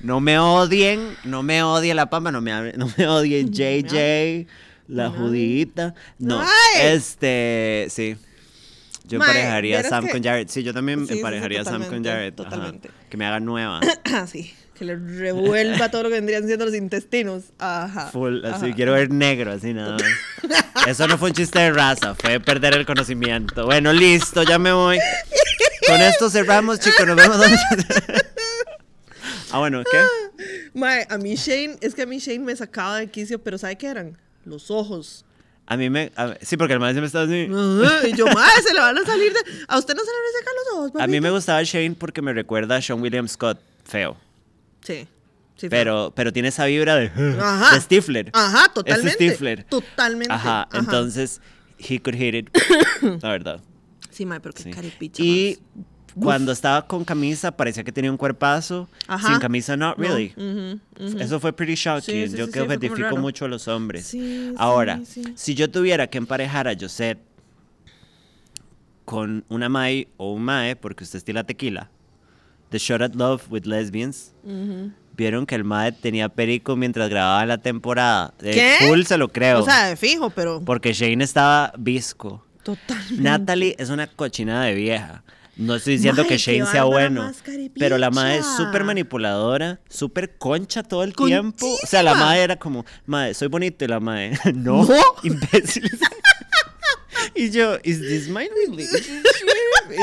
No 0.00 0.20
me 0.20 0.38
odien, 0.38 1.14
no 1.24 1.42
me 1.42 1.62
odie 1.62 1.92
la 1.92 2.08
pampa, 2.08 2.32
no 2.32 2.40
me, 2.40 2.72
no 2.72 2.88
me 2.96 3.06
odie 3.06 3.44
JJ, 3.44 4.46
la 4.88 5.10
judita. 5.10 5.94
No, 6.18 6.42
este, 6.82 7.86
sí. 7.90 8.16
Yo 9.06 9.18
Mae, 9.18 9.28
emparejaría 9.30 9.80
a 9.80 9.82
Sam 9.84 10.06
que- 10.06 10.12
con 10.12 10.22
Jared. 10.22 10.48
Sí, 10.48 10.62
yo 10.62 10.74
también 10.74 11.00
Sí, 11.00 11.06
sí, 11.06 11.12
sí, 11.14 11.18
emparejaría 11.20 11.60
a 11.60 11.64
Sam 11.64 11.84
con 11.84 12.02
totalmente, 12.02 12.10
Jared. 12.10 12.34
Ajá. 12.34 12.50
totalmente. 12.50 12.90
Que 13.08 13.16
me 13.16 13.26
haga 13.26 13.40
nueva. 13.40 13.80
Sí. 14.30 14.52
Que 14.76 14.84
le 14.84 14.96
revuelva 14.96 15.90
todo 15.90 16.02
lo 16.02 16.08
que 16.10 16.16
vendrían 16.16 16.44
siendo 16.46 16.66
los 16.66 16.74
intestinos. 16.74 17.44
Ajá. 17.58 18.10
Full, 18.10 18.44
así, 18.44 18.66
ajá. 18.66 18.74
quiero 18.74 18.92
ver 18.92 19.10
negro, 19.10 19.52
así 19.52 19.72
nada 19.72 19.96
más. 19.96 20.86
Eso 20.86 21.08
no 21.08 21.16
fue 21.16 21.30
un 21.30 21.34
chiste 21.34 21.58
de 21.60 21.72
raza, 21.72 22.14
fue 22.14 22.40
perder 22.40 22.74
el 22.74 22.84
conocimiento. 22.84 23.64
Bueno, 23.64 23.94
listo, 23.94 24.42
ya 24.42 24.58
me 24.58 24.72
voy. 24.72 24.98
Con 25.86 26.00
esto 26.02 26.28
cerramos, 26.28 26.78
chicos, 26.80 27.06
nos 27.06 27.16
vemos. 27.16 27.38
ah, 29.52 29.58
bueno, 29.60 29.82
¿qué? 29.90 30.02
Mae, 30.74 31.06
a 31.08 31.16
mí 31.18 31.34
Shane, 31.36 31.76
es 31.80 31.94
que 31.94 32.02
a 32.02 32.06
mí 32.06 32.18
Shane 32.18 32.40
me 32.40 32.54
sacaba 32.54 32.98
de 32.98 33.08
quicio, 33.08 33.42
pero 33.42 33.56
¿sabe 33.58 33.76
qué 33.76 33.86
eran? 33.88 34.16
Los 34.44 34.70
ojos. 34.70 35.24
A 35.68 35.76
mí 35.76 35.90
me... 35.90 36.12
a- 36.16 36.36
sí, 36.42 36.56
porque 36.56 36.74
el 36.74 36.80
maestro 36.80 37.00
me 37.02 37.06
está 37.06 37.22
así. 37.22 37.48
Ajá, 37.52 38.06
Y 38.08 38.12
yo, 38.16 38.26
mae, 38.34 38.62
se 38.62 38.72
le 38.72 38.80
van 38.80 38.96
a 38.96 39.04
salir 39.04 39.32
de... 39.32 39.38
A 39.68 39.78
usted 39.78 39.94
no 39.94 40.00
se 40.02 40.06
le 40.10 40.16
van 40.16 40.26
a 40.26 40.38
sacar 40.38 40.54
los 40.54 40.88
ojos, 40.90 41.02
A 41.02 41.06
mí 41.08 41.20
me 41.20 41.30
gustaba 41.30 41.62
Shane 41.64 41.94
porque 41.96 42.22
me 42.22 42.32
recuerda 42.32 42.76
a 42.76 42.82
Sean 42.82 43.00
William 43.02 43.26
Scott, 43.28 43.58
feo. 43.84 44.16
Sí. 44.82 45.06
sí 45.56 45.68
Pero, 45.68 46.12
pero 46.14 46.32
tiene 46.32 46.48
esa 46.48 46.66
vibra 46.66 46.94
de, 46.96 47.06
Ajá. 47.40 47.74
de 47.74 47.80
Stifler. 47.80 48.30
Ajá, 48.32 48.66
Es 48.66 48.74
totalmente. 48.74 49.28
Stifler. 49.28 49.64
Totalmente. 49.64 50.32
Ajá, 50.32 50.68
entonces, 50.72 51.40
he 51.78 52.00
could 52.00 52.16
hit 52.16 52.34
it. 52.34 52.50
La 53.22 53.30
verdad. 53.30 53.60
Sí, 54.10 54.24
mae, 54.24 54.38
pero 54.40 54.54
qué 54.54 54.62
Sí. 54.62 54.70
caripicha. 54.70 55.22
Y 55.22 55.58
más. 55.74 55.86
Cuando 56.18 56.52
estaba 56.52 56.86
con 56.86 57.04
camisa 57.04 57.52
parecía 57.52 57.84
que 57.84 57.92
tenía 57.92 58.10
un 58.10 58.16
cuerpazo. 58.16 58.88
Ajá. 59.06 59.28
Sin 59.28 59.38
camisa, 59.38 59.76
not 59.76 59.98
No, 59.98 60.04
really. 60.04 60.32
ujú, 60.36 60.80
ujú. 61.08 61.18
Eso 61.18 61.38
fue 61.40 61.52
pretty 61.52 61.74
shocking. 61.74 62.02
Sí, 62.26 62.28
sí, 62.28 62.36
Yo 62.36 62.46
sí, 62.46 62.52
que 62.52 62.88
raro. 63.02 63.16
mucho 63.18 63.44
a 63.44 63.48
los 63.48 63.68
hombres. 63.68 64.16
Ahora, 64.56 65.00
si 65.34 65.54
yo 65.54 65.70
tuviera 65.70 66.06
que 66.08 66.18
emparejar 66.18 66.68
a 66.68 66.74
Josette 66.78 67.18
con 69.04 69.44
una 69.48 69.68
Mae 69.68 70.08
o 70.16 70.32
un 70.32 70.42
Mae, 70.42 70.76
porque 70.76 71.04
usted 71.04 71.18
estila 71.18 71.44
tequila, 71.44 71.90
The 72.70 72.78
Shot 72.78 73.02
at 73.02 73.14
Love 73.14 73.44
with 73.50 73.64
Lesbians, 73.64 74.32
Ujú. 74.42 74.90
vieron 75.16 75.46
que 75.46 75.54
el 75.54 75.62
Mae 75.64 75.92
tenía 75.92 76.28
perico 76.28 76.74
mientras 76.76 77.08
grababa 77.08 77.46
la 77.46 77.58
temporada. 77.58 78.34
¿Qué? 78.40 78.76
Full 78.88 79.02
se 79.02 79.16
lo 79.16 79.28
creo. 79.28 79.60
O 79.60 79.64
sea, 79.64 79.86
de 79.86 79.96
fijo, 79.96 80.30
pero... 80.30 80.60
porque 80.64 80.92
Shane 80.92 81.22
estaba 81.22 81.72
visco. 81.78 82.44
Totalmente. 82.64 83.22
Natalie 83.22 83.76
es 83.78 83.90
una 83.90 84.08
cochinada 84.08 84.64
de 84.64 84.74
vieja. 84.74 85.22
No 85.56 85.74
estoy 85.76 85.94
diciendo 85.94 86.26
que 86.26 86.36
Shane 86.36 86.66
sea 86.66 86.84
bueno, 86.84 87.32
pero 87.78 87.96
la 87.96 88.10
madre 88.10 88.38
es 88.38 88.46
súper 88.56 88.84
manipuladora, 88.84 89.80
súper 89.88 90.36
concha 90.36 90.82
todo 90.82 91.02
el 91.02 91.14
tiempo. 91.14 91.66
O 91.82 91.86
sea, 91.86 92.02
la 92.02 92.14
madre 92.14 92.42
era 92.42 92.56
como, 92.56 92.84
madre, 93.06 93.32
soy 93.32 93.48
bonito 93.48 93.84
y 93.84 93.88
la 93.88 93.98
madre, 94.00 94.38
no, 94.54 94.84
No. 94.84 94.94
imbécil. 95.22 95.90
y 97.34 97.50
yo, 97.50 97.76
¿is 97.84 98.00
this 98.00 98.28
my 98.28 98.46
relationship? 98.66 99.22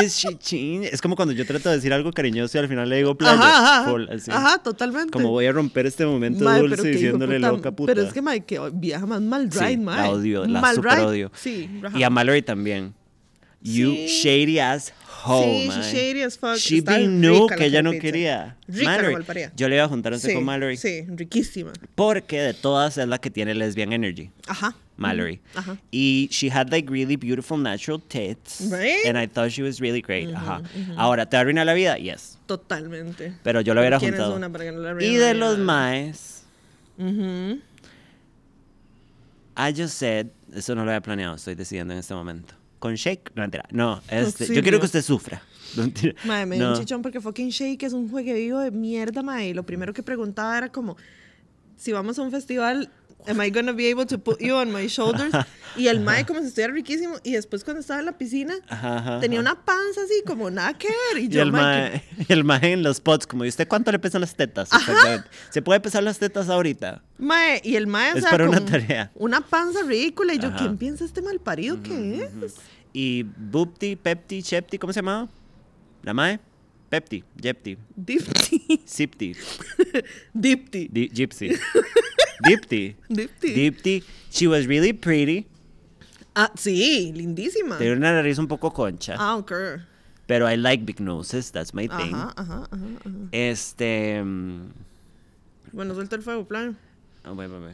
¿Is 0.03 0.17
she? 0.41 0.85
Es 0.91 1.01
como 1.01 1.15
cuando 1.15 1.33
yo 1.33 1.45
trato 1.45 1.69
de 1.69 1.75
decir 1.75 1.93
algo 1.93 2.11
cariñoso 2.11 2.57
y 2.57 2.61
al 2.61 2.67
final 2.67 2.89
le 2.89 2.95
digo 2.97 3.15
playa. 3.15 3.35
Ajá, 3.35 3.81
ajá. 3.81 3.91
full, 3.91 4.05
así. 4.09 4.31
Ajá, 4.31 4.57
totalmente. 4.57 5.11
Como 5.11 5.29
voy 5.29 5.45
a 5.45 5.51
romper 5.51 5.85
este 5.85 6.05
momento 6.05 6.45
dulce 6.51 6.81
diciéndole 6.89 7.35
puta. 7.37 7.47
loca 7.51 7.71
puta. 7.71 7.93
Pero 7.93 8.07
es 8.07 8.13
que, 8.13 8.21
mae, 8.21 8.43
que 8.43 8.59
vieja 8.73 9.05
más 9.05 9.21
mal 9.21 9.51
Sí, 9.51 9.59
ride, 9.59 9.77
mae. 9.77 9.97
la 9.97 10.09
odio, 10.09 10.45
la 10.45 10.61
Mal 10.61 10.75
super 10.75 10.93
ride. 10.93 11.03
odio. 11.05 11.31
Sí. 11.35 11.69
Y 11.95 12.03
a 12.03 12.09
Mallory 12.09 12.41
también. 12.41 12.93
You 13.61 13.91
Sí. 13.91 14.07
shady 14.23 14.59
ass 14.59 14.93
hoe, 15.25 15.43
Sí, 15.43 15.61
she 15.63 15.67
mae. 15.69 15.91
shady 15.91 16.21
as 16.23 16.37
fuck. 16.37 16.55
She 16.57 16.77
Está 16.79 16.97
being 16.97 17.19
new 17.21 17.33
rica 17.43 17.55
la 17.55 17.57
que 17.57 17.65
ella 17.65 17.81
no 17.81 17.91
quería. 17.91 18.57
Rica 18.67 18.83
la 18.91 18.97
Mallory. 18.97 19.13
malparida. 19.13 19.51
Yo 19.55 19.67
le 19.69 19.75
iba 19.75 19.85
a 19.85 19.87
juntar 19.87 20.17
Sí, 20.19 20.33
con 20.33 20.43
Mallory. 20.43 20.77
Sí, 20.77 21.05
riquísima. 21.07 21.71
Porque 21.95 22.41
de 22.41 22.53
todas 22.53 22.97
es 22.97 23.07
la 23.07 23.17
que 23.19 23.29
tiene 23.29 23.53
lesbian 23.55 23.93
energy. 23.93 24.29
Ajá. 24.47 24.75
Mallory. 24.95 25.41
Ajá. 25.55 25.77
Y 25.91 26.27
she 26.31 26.49
had 26.51 26.69
like 26.69 26.87
really 26.89 27.15
beautiful 27.15 27.57
natural 27.57 27.99
tits. 27.99 28.61
Right? 28.69 29.05
And 29.07 29.17
I 29.17 29.25
thought 29.27 29.49
she 29.51 29.63
was 29.63 29.79
really 29.81 30.01
great. 30.01 30.29
Ajá. 30.35 30.61
Ahora, 30.97 31.25
¿te 31.27 31.35
arruina 31.35 31.65
la 31.65 31.73
vida? 31.73 31.97
Yes. 31.97 32.37
Totalmente. 32.45 33.33
Pero 33.43 33.61
yo 33.61 33.73
lo 33.73 33.81
hubiera 33.81 33.97
¿Quién 33.99 34.13
es 34.13 34.19
juntado. 34.19 34.35
una 34.37 34.51
para 34.51 34.65
que 34.65 34.71
no 34.71 34.93
le 34.93 35.05
y 35.05 35.15
de 35.15 35.33
los 35.33 35.57
maes, 35.57 36.43
Ujú. 36.99 37.59
I 39.55 39.71
just 39.71 39.95
said, 39.97 40.27
eso 40.55 40.73
no 40.75 40.83
lo 40.83 40.91
había 40.91 41.01
planeado, 41.01 41.35
estoy 41.35 41.55
decidiendo 41.55 41.93
en 41.93 41.99
este 41.99 42.13
momento. 42.13 42.53
Con 42.83 42.95
Shake, 42.95 43.31
no 43.33 43.43
mentira. 43.43 43.63
No, 43.71 44.01
este, 44.09 44.53
yo 44.53 44.61
quiero 44.61 44.77
que 44.77 44.87
usted 44.87 45.01
sufra. 45.01 45.41
No. 45.77 45.85
Mae, 46.25 46.45
me 46.45 46.57
dio 46.57 46.65
No. 46.65 46.73
un 46.73 46.79
chichón 46.79 47.01
porque 47.01 47.21
fucking 47.21 47.47
Shake 47.49 47.81
es 47.83 47.93
un 47.93 48.09
juegue 48.11 48.33
vivo 48.33 48.59
de 48.59 48.71
mierda, 48.71 49.23
mae. 49.23 49.47
Y 49.49 49.53
lo 49.53 49.63
primero 49.63 49.93
que 49.93 50.03
preguntaba 50.03 50.55
era 50.57 50.69
como, 50.69 50.97
si 51.77 51.93
vamos 51.93 52.19
a 52.19 52.23
un 52.23 52.29
festival, 52.29 52.91
Am 53.27 53.39
I 53.41 53.49
gonna 53.51 53.71
be 53.73 53.89
able 53.89 54.05
to 54.05 54.17
put 54.17 54.39
you 54.41 54.55
on 54.55 54.71
my 54.71 54.87
shoulders? 54.87 55.33
Y 55.75 55.87
el 55.87 56.01
mae 56.01 56.23
como 56.23 56.39
si 56.41 56.45
estuviera 56.49 56.71
riquísimo. 56.71 57.15
Y 57.23 57.31
después 57.31 57.63
cuando 57.63 57.79
estaba 57.81 57.99
en 57.99 58.05
la 58.05 58.15
piscina, 58.15 58.53
Ajá, 58.69 58.97
ajá, 58.99 59.19
tenía 59.19 59.39
ajá. 59.39 59.53
una 59.53 59.65
panza 59.65 60.01
así 60.03 60.21
como 60.23 60.51
nada 60.51 60.77
que 60.77 60.87
ver. 60.87 61.23
Y 61.23 61.25
Y 61.25 61.29
yo, 61.29 61.41
el 61.41 61.51
mae, 61.51 62.03
y 62.29 62.31
el 62.31 62.43
mae 62.43 62.73
en 62.73 62.83
los 62.83 63.01
pots, 63.01 63.25
como, 63.25 63.43
¿y 63.43 63.47
usted 63.47 63.67
cuánto 63.67 63.91
le 63.91 63.97
pesan 63.97 64.21
las 64.21 64.35
tetas? 64.35 64.69
Exactamente. 64.71 65.27
¿Se 65.49 65.63
puede 65.63 65.79
pesar 65.79 66.03
las 66.03 66.19
tetas 66.19 66.47
ahorita? 66.49 67.01
que- 67.17 67.23
mae, 67.23 67.59
y 67.63 67.75
el 67.75 67.87
mae, 67.87 68.13
o 68.13 68.17
Es 68.17 68.21
sea, 68.21 68.29
para 68.29 68.47
una 68.47 68.63
tarea. 68.63 69.09
Una 69.15 69.41
panza 69.41 69.81
ridícula. 69.81 70.35
Y 70.35 70.37
yo. 70.37 70.53
¿quién 70.55 70.77
piensa 70.77 71.05
este 71.05 71.23
mal 71.23 71.39
parido 71.39 71.81
que 71.81 72.29
es? 72.45 72.53
Y 72.93 73.23
Bupti, 73.23 73.95
Pepti, 73.95 74.43
Chepti, 74.43 74.77
¿cómo 74.77 74.93
se 74.93 74.99
llamaba? 74.99 75.27
¿La 76.03 76.13
mae? 76.13 76.39
Pepti, 76.93 77.23
Jepti, 77.41 77.75
Dipti. 77.97 78.77
Sipti, 78.85 79.33
Dipti. 80.35 80.87
Di- 80.93 81.09
Gypsy. 81.09 81.49
Dipti. 82.45 82.95
Dipti. 83.09 83.53
Dipti. 83.55 84.03
She 84.29 84.45
was 84.45 84.67
really 84.67 84.93
pretty. 84.93 85.47
Ah, 86.35 86.51
sí, 86.55 87.11
lindísima. 87.15 87.79
Tenía 87.79 87.93
una 87.97 88.13
nariz 88.13 88.37
un 88.37 88.47
poco 88.47 88.69
concha. 88.71 89.15
Ah, 89.17 89.37
ok. 89.37 89.51
Pero 90.27 90.47
I 90.47 90.55
like 90.55 90.85
big 90.85 90.99
noses, 90.99 91.49
that's 91.51 91.73
my 91.73 91.87
thing. 91.87 92.13
Ajá, 92.13 92.31
ajá, 92.37 92.67
ajá, 92.71 92.85
ajá. 93.05 93.09
Este. 93.31 94.21
mm, 94.23 94.69
Bueno, 95.71 95.95
suelta 95.95 96.15
el 96.15 96.21
fuego, 96.21 96.45
plan. 96.47 96.77
ah, 97.23 97.31
bueno, 97.31 97.59
bueno. 97.59 97.73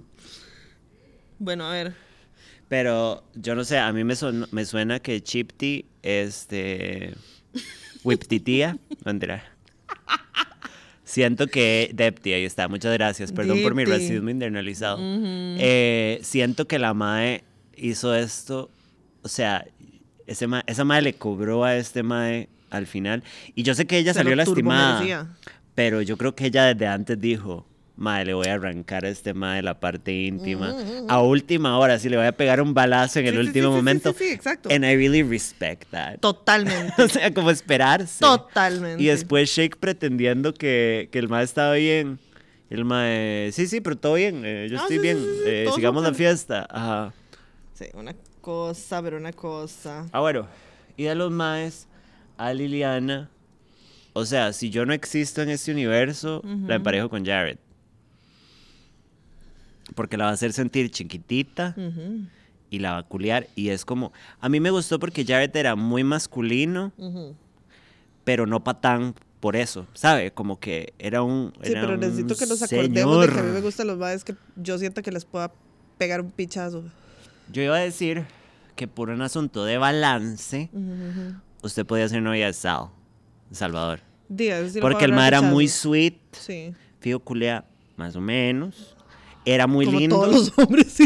Bueno, 1.38 1.64
a 1.66 1.72
ver. 1.72 1.94
Pero 2.68 3.24
yo 3.34 3.54
no 3.54 3.64
sé, 3.64 3.78
a 3.78 3.92
mí 3.92 4.04
me, 4.04 4.14
son- 4.14 4.46
me 4.50 4.64
suena 4.64 5.00
que 5.00 5.22
Chipti, 5.22 5.86
este. 6.02 7.14
Whiptitía. 8.04 8.76
Mentira. 9.04 9.42
Siento 11.04 11.46
que. 11.46 11.90
Depti, 11.94 12.32
ahí 12.34 12.44
está. 12.44 12.68
Muchas 12.68 12.92
gracias. 12.92 13.32
Perdón 13.32 13.56
por 13.62 13.74
mi 13.74 13.84
racismo 13.84 14.28
internalizado. 14.30 14.98
Eh, 15.58 16.20
siento 16.22 16.66
que 16.68 16.78
la 16.78 16.92
Mae 16.94 17.44
hizo 17.76 18.14
esto. 18.14 18.70
O 19.22 19.28
sea, 19.28 19.64
ese 20.26 20.46
mae- 20.46 20.62
esa 20.66 20.84
Mae 20.84 21.00
le 21.02 21.14
cobró 21.14 21.64
a 21.64 21.76
este 21.76 22.02
Mae 22.02 22.48
al 22.70 22.86
final. 22.86 23.22
Y 23.54 23.62
yo 23.62 23.74
sé 23.74 23.86
que 23.86 23.96
ella 23.98 24.12
Se 24.12 24.18
salió 24.20 24.36
lastimada. 24.36 24.98
Pero 25.74 26.02
yo 26.02 26.18
creo 26.18 26.34
que 26.34 26.46
ella 26.46 26.64
desde 26.64 26.86
antes 26.86 27.18
dijo. 27.18 27.66
Mae, 27.98 28.24
le 28.24 28.32
voy 28.32 28.46
a 28.46 28.54
arrancar 28.54 29.04
a 29.04 29.08
este 29.08 29.34
mae 29.34 29.60
la 29.60 29.80
parte 29.80 30.12
íntima. 30.12 30.72
A 31.08 31.20
última 31.20 31.76
hora, 31.78 31.98
sí, 31.98 32.08
le 32.08 32.16
voy 32.16 32.26
a 32.26 32.32
pegar 32.32 32.60
un 32.60 32.72
balazo 32.72 33.18
en 33.18 33.26
el 33.26 33.34
Sí, 33.34 33.40
sí, 33.40 33.46
último 33.48 33.66
sí, 33.66 33.72
sí, 33.72 33.76
momento. 33.76 34.12
sí, 34.12 34.24
sí, 34.24 34.30
exacto. 34.32 34.68
And 34.72 34.84
I 34.84 34.94
really 34.94 35.22
respect 35.24 35.90
that. 35.90 36.18
Totalmente. 36.20 36.92
o 37.02 37.08
sea, 37.08 37.34
como 37.34 37.50
esperarse. 37.50 38.20
Totalmente. 38.20 39.02
Y 39.02 39.06
después 39.06 39.50
Shake 39.50 39.76
pretendiendo 39.78 40.54
que, 40.54 41.08
que 41.10 41.18
el 41.18 41.28
mae 41.28 41.42
estaba 41.44 41.74
bien. 41.74 42.20
El 42.70 42.84
mae, 42.84 43.50
sí, 43.52 43.66
sí, 43.66 43.80
pero 43.80 43.96
todo 43.96 44.14
bien, 44.14 44.42
eh, 44.44 44.68
yo 44.70 44.78
Ah, 44.78 44.82
estoy 44.82 44.98
sí, 44.98 45.02
bien, 45.02 45.16
sí, 45.18 45.24
sí, 45.24 45.30
sí, 45.38 45.42
eh, 45.46 45.66
sigamos 45.74 46.02
la 46.04 46.14
fiesta. 46.14 46.66
Ajá. 46.70 47.12
Sí, 47.74 47.86
una 47.94 48.14
cosa, 48.40 49.02
pero 49.02 49.16
una 49.16 49.32
cosa. 49.32 50.06
Ah, 50.12 50.20
bueno, 50.20 50.46
y 50.96 51.04
de 51.04 51.14
los 51.16 51.32
maes 51.32 51.88
a 52.36 52.52
Liliana. 52.54 53.28
O 54.12 54.24
sea, 54.24 54.52
si 54.52 54.70
yo 54.70 54.84
no 54.86 54.92
existo 54.92 55.42
en 55.42 55.48
este 55.50 55.72
universo, 55.72 56.42
la 56.66 56.76
emparejo 56.76 57.08
con 57.08 57.24
Jared. 57.24 57.56
Porque 59.98 60.16
la 60.16 60.26
va 60.26 60.30
a 60.30 60.34
hacer 60.34 60.52
sentir 60.52 60.92
chiquitita 60.92 61.74
y 62.70 62.78
la 62.78 62.92
va 62.92 62.98
a 62.98 63.02
culiar. 63.02 63.48
Y 63.56 63.70
es 63.70 63.84
como. 63.84 64.12
A 64.38 64.48
mí 64.48 64.60
me 64.60 64.70
gustó 64.70 65.00
porque 65.00 65.24
Jared 65.24 65.50
era 65.56 65.74
muy 65.74 66.04
masculino, 66.04 66.92
pero 68.22 68.46
no 68.46 68.62
patán 68.62 69.16
por 69.40 69.56
eso, 69.56 69.88
¿sabe? 69.94 70.30
Como 70.30 70.60
que 70.60 70.94
era 71.00 71.24
un. 71.24 71.52
Sí, 71.64 71.72
era 71.72 71.80
pero 71.80 71.96
necesito 71.96 72.36
que 72.36 72.46
nos 72.46 72.62
acordemos 72.62 73.22
de 73.22 73.32
que 73.32 73.40
a 73.40 73.42
mí 73.42 73.50
me 73.50 73.60
gustan 73.60 73.88
los 73.88 73.98
bares 73.98 74.22
que 74.22 74.36
yo 74.54 74.78
siento 74.78 75.02
que 75.02 75.10
les 75.10 75.24
pueda 75.24 75.50
pegar 75.98 76.20
un 76.20 76.30
pichazo. 76.30 76.84
Yo 77.50 77.62
iba 77.62 77.74
a 77.74 77.80
decir 77.80 78.24
que 78.76 78.86
por 78.86 79.10
un 79.10 79.20
asunto 79.20 79.64
de 79.64 79.78
balance, 79.78 80.70
usted 81.60 81.84
podía 81.84 82.08
ser 82.08 82.22
novia 82.22 82.46
de 82.46 82.52
Sal, 82.52 82.90
Salvador. 83.50 83.98
Díaz, 84.28 84.68
sí 84.68 84.74
le 84.74 84.80
Porque 84.80 85.06
el 85.06 85.12
mae 85.12 85.26
era 85.26 85.42
muy 85.42 85.66
sweet. 85.66 86.20
Sí. 86.30 86.72
Fijo 87.00 87.18
culea, 87.18 87.64
más 87.96 88.14
o 88.14 88.20
menos. 88.20 88.94
Era 89.50 89.66
muy 89.66 89.86
Como 89.86 89.98
lindo. 90.00 90.16
todos 90.16 90.34
los 90.34 90.52
hombres. 90.58 90.96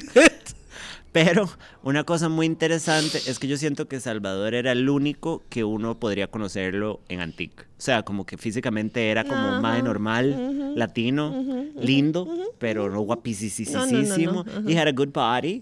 Pero 1.12 1.46
una 1.82 2.04
cosa 2.04 2.30
muy 2.30 2.46
interesante 2.46 3.18
es 3.26 3.38
que 3.38 3.46
yo 3.46 3.58
siento 3.58 3.86
que 3.86 4.00
Salvador 4.00 4.54
era 4.54 4.72
el 4.72 4.88
único 4.88 5.42
que 5.50 5.62
uno 5.62 6.00
podría 6.00 6.26
conocerlo 6.28 7.00
en 7.08 7.20
Antique. 7.20 7.64
O 7.64 7.80
sea, 7.82 8.02
como 8.02 8.24
que 8.24 8.38
físicamente 8.38 9.10
era 9.10 9.24
como 9.24 9.56
un 9.56 9.60
mae 9.60 9.82
normal, 9.82 10.72
latino, 10.74 11.44
lindo, 11.78 12.26
pero 12.58 12.88
no 12.90 13.00
guapísimo. 13.02 14.44
No. 14.44 14.68
He 14.70 14.78
had 14.78 14.88
a 14.88 14.92
good 14.92 15.10
body. 15.12 15.60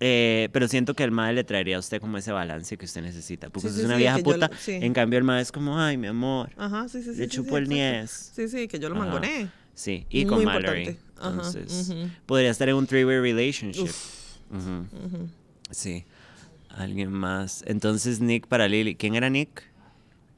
Eh, 0.00 0.48
pero 0.52 0.66
siento 0.66 0.94
que 0.94 1.04
el 1.04 1.10
mae 1.12 1.32
le 1.32 1.44
traería 1.44 1.76
a 1.76 1.78
usted 1.78 2.00
como 2.00 2.18
ese 2.18 2.32
balance 2.32 2.76
que 2.76 2.84
usted 2.86 3.02
necesita. 3.02 3.48
Porque 3.50 3.68
Sí, 3.68 3.78
es 3.80 3.84
una 3.84 3.94
sí, 3.94 4.00
vieja 4.00 4.18
puta. 4.18 4.48
lo- 4.48 4.56
sí. 4.58 4.72
En 4.80 4.92
cambio, 4.92 5.18
el 5.18 5.24
mae 5.24 5.40
es 5.42 5.52
como, 5.52 5.78
ay, 5.78 5.96
mi 5.98 6.08
amor. 6.08 6.50
Ajá, 6.56 6.88
sí, 6.88 7.02
sí. 7.02 7.14
Le 7.14 7.28
chupo 7.28 7.56
el 7.58 7.68
niés. 7.68 8.32
Sí, 8.34 8.48
sí, 8.48 8.66
que 8.66 8.78
yo 8.78 8.88
lo 8.88 8.96
mangoné. 8.96 9.48
Sí, 9.74 10.06
y 10.08 10.24
con. 10.24 10.44
Mallory. 10.44 10.96
Ajá, 11.18 11.30
Entonces, 11.30 11.92
podría 12.26 12.50
estar 12.50 12.68
en 12.68 12.76
un 12.76 12.86
three-way 12.86 13.18
relationship. 13.20 13.88
Sí. 15.70 16.04
Alguien 16.70 17.12
más. 17.12 17.62
Entonces, 17.66 18.20
Nick 18.20 18.46
para 18.46 18.68
Lily. 18.68 18.96
¿Quién 18.96 19.14
era 19.14 19.30
Nick? 19.30 19.62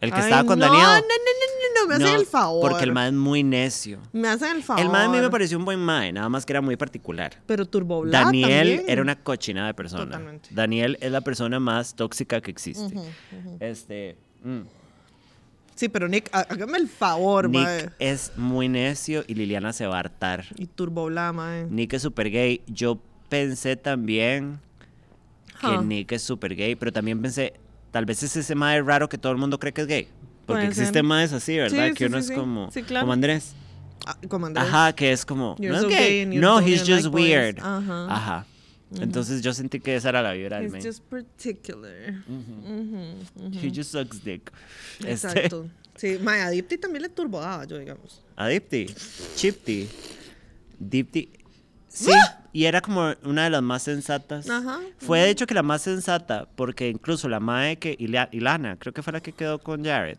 El 0.00 0.10
que 0.10 0.18
Ay, 0.18 0.24
estaba 0.24 0.44
con 0.44 0.58
no, 0.58 0.66
Daniel. 0.66 0.82
No, 0.84 0.92
no, 0.92 1.00
no, 1.00 1.00
no, 1.00 1.82
no, 1.82 1.88
me 1.88 1.94
hacen 1.94 2.14
No, 2.14 2.20
el 2.20 2.26
favor. 2.26 2.70
Porque 2.70 2.84
el 2.84 2.92
man 2.92 3.06
es 3.06 3.12
muy 3.14 3.42
necio. 3.42 3.98
Me 4.12 4.28
hacen 4.28 4.56
el 4.56 4.62
favor. 4.62 4.82
El 4.82 4.90
man 4.90 5.06
a 5.06 5.08
mí 5.08 5.18
me 5.18 5.30
pareció 5.30 5.56
un 5.58 5.64
buen 5.64 5.80
mae, 5.80 6.12
nada 6.12 6.28
más 6.28 6.44
que 6.44 6.52
era 6.52 6.60
muy 6.60 6.76
particular. 6.76 7.40
Pero 7.46 7.64
Turboblá 7.64 8.24
Daniel 8.24 8.50
también. 8.50 8.84
era 8.86 9.00
una 9.00 9.16
cochina 9.16 9.66
de 9.66 9.72
persona. 9.72 10.04
Totalmente. 10.04 10.50
Daniel 10.52 10.98
es 11.00 11.10
la 11.10 11.22
persona 11.22 11.58
más 11.58 11.94
tóxica 11.96 12.42
que 12.42 12.50
existe. 12.50 12.94
Este. 13.60 14.16
mm. 14.44 14.60
Sí, 15.76 15.88
pero 15.88 16.08
Nick, 16.08 16.28
há- 16.32 16.40
hágame 16.50 16.78
el 16.78 16.88
favor, 16.88 17.48
Nick 17.48 17.62
mae. 17.62 17.90
es 17.98 18.32
muy 18.36 18.68
necio 18.68 19.22
y 19.28 19.34
Liliana 19.34 19.72
se 19.72 19.86
va 19.86 19.96
a 19.96 20.00
hartar. 20.00 20.44
Y 20.56 20.66
Turboblá, 20.66 21.32
mae. 21.32 21.66
Nick 21.70 21.92
es 21.92 22.02
super 22.02 22.28
gay. 22.30 22.62
Yo 22.66 22.98
pensé 23.28 23.76
también 23.76 24.58
que 25.60 25.66
Huh. 25.68 25.82
Nick 25.82 26.12
es 26.12 26.22
super 26.22 26.54
gay, 26.56 26.74
pero 26.76 26.92
también 26.92 27.20
pensé, 27.22 27.52
tal 27.90 28.04
vez 28.06 28.22
es 28.22 28.34
ese 28.36 28.54
mae 28.54 28.80
raro 28.82 29.08
que 29.08 29.18
todo 29.18 29.32
el 29.32 29.38
mundo 29.38 29.58
cree 29.58 29.72
que 29.72 29.82
es 29.82 29.86
gay. 29.86 30.08
Porque 30.46 30.60
Puede 30.60 30.66
existen 30.68 30.92
ser. 30.94 31.02
maes 31.02 31.32
así, 31.32 31.56
¿verdad? 31.56 31.88
Sí, 31.88 31.94
que 31.94 32.04
sí, 32.04 32.04
uno 32.04 32.22
sí, 32.22 32.32
es 32.32 32.38
como, 32.38 32.70
Sí, 32.72 32.82
claro. 32.82 33.02
como 33.04 33.12
Andrés. 33.12 33.54
Ah, 34.06 34.16
como 34.28 34.46
Andrés. 34.46 34.66
Ajá, 34.68 34.92
que 34.94 35.10
es 35.12 35.24
como, 35.26 35.56
You're 35.58 35.74
no 35.76 35.82
so 35.82 35.88
es 35.88 35.94
gay 35.96 36.24
gay. 36.24 36.38
No, 36.38 36.60
he's 36.60 36.80
just 36.80 36.90
like 37.04 37.08
boys. 37.08 37.24
weird. 37.24 37.58
Ajá. 37.60 38.46
Entonces 39.00 39.42
yo 39.42 39.52
sentí 39.52 39.80
que 39.80 39.96
esa 39.96 40.10
era 40.10 40.22
la 40.22 40.32
vibra 40.32 40.60
del 40.60 40.74
It's 40.74 40.84
just 40.84 41.02
particular. 41.04 42.14
Ujú. 42.28 43.50
He 43.60 43.70
just 43.74 43.90
sucks 43.92 44.22
dick. 44.22 44.52
Este, 45.00 45.10
Exacto. 45.12 45.68
Sí, 45.96 46.18
mae, 46.22 46.40
a 46.42 46.50
Dipti 46.50 46.76
también 46.78 47.02
le 47.02 47.08
turbodaba, 47.08 47.64
yo 47.64 47.78
digamos. 47.78 48.22
a 48.36 48.46
Dipti, 48.48 48.86
Chipti, 49.34 49.88
Dipti. 50.78 51.30
Sí, 51.88 52.12
y 52.52 52.64
era 52.66 52.80
como 52.82 53.14
una 53.24 53.44
de 53.44 53.50
las 53.50 53.62
más 53.62 53.82
sensatas. 53.82 54.48
Ajá, 54.50 54.80
Fue 54.98 55.20
de 55.20 55.30
hecho 55.30 55.46
que 55.46 55.54
la 55.54 55.62
más 55.62 55.80
sensata, 55.82 56.46
porque 56.54 56.88
incluso 56.90 57.28
la 57.28 57.40
mae 57.40 57.78
que 57.78 57.96
Ila- 57.98 58.28
Ilana, 58.32 58.76
creo 58.78 58.92
que 58.92 59.02
fue 59.02 59.14
la 59.14 59.20
que 59.22 59.32
quedó 59.32 59.58
con 59.58 59.82
Jared, 59.84 60.18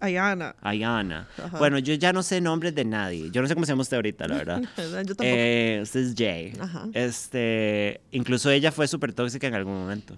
Ayana. 0.00 0.54
Ayana. 0.62 1.28
Ajá. 1.38 1.58
Bueno, 1.58 1.78
yo 1.78 1.94
ya 1.94 2.12
no 2.12 2.22
sé 2.22 2.40
nombres 2.40 2.74
de 2.74 2.84
nadie. 2.84 3.30
Yo 3.30 3.42
no 3.42 3.48
sé 3.48 3.54
cómo 3.54 3.66
se 3.66 3.72
llama 3.72 3.82
usted 3.82 3.96
ahorita, 3.96 4.26
la 4.28 4.36
verdad. 4.38 4.62
Yo 4.76 5.14
tampoco. 5.14 5.22
Eh, 5.24 5.80
usted 5.82 6.00
es 6.00 6.14
Jay. 6.16 6.52
Ajá. 6.58 6.86
Este, 6.94 8.00
incluso 8.10 8.50
ella 8.50 8.72
fue 8.72 8.88
súper 8.88 9.12
tóxica 9.12 9.46
en 9.46 9.54
algún 9.54 9.74
momento. 9.74 10.16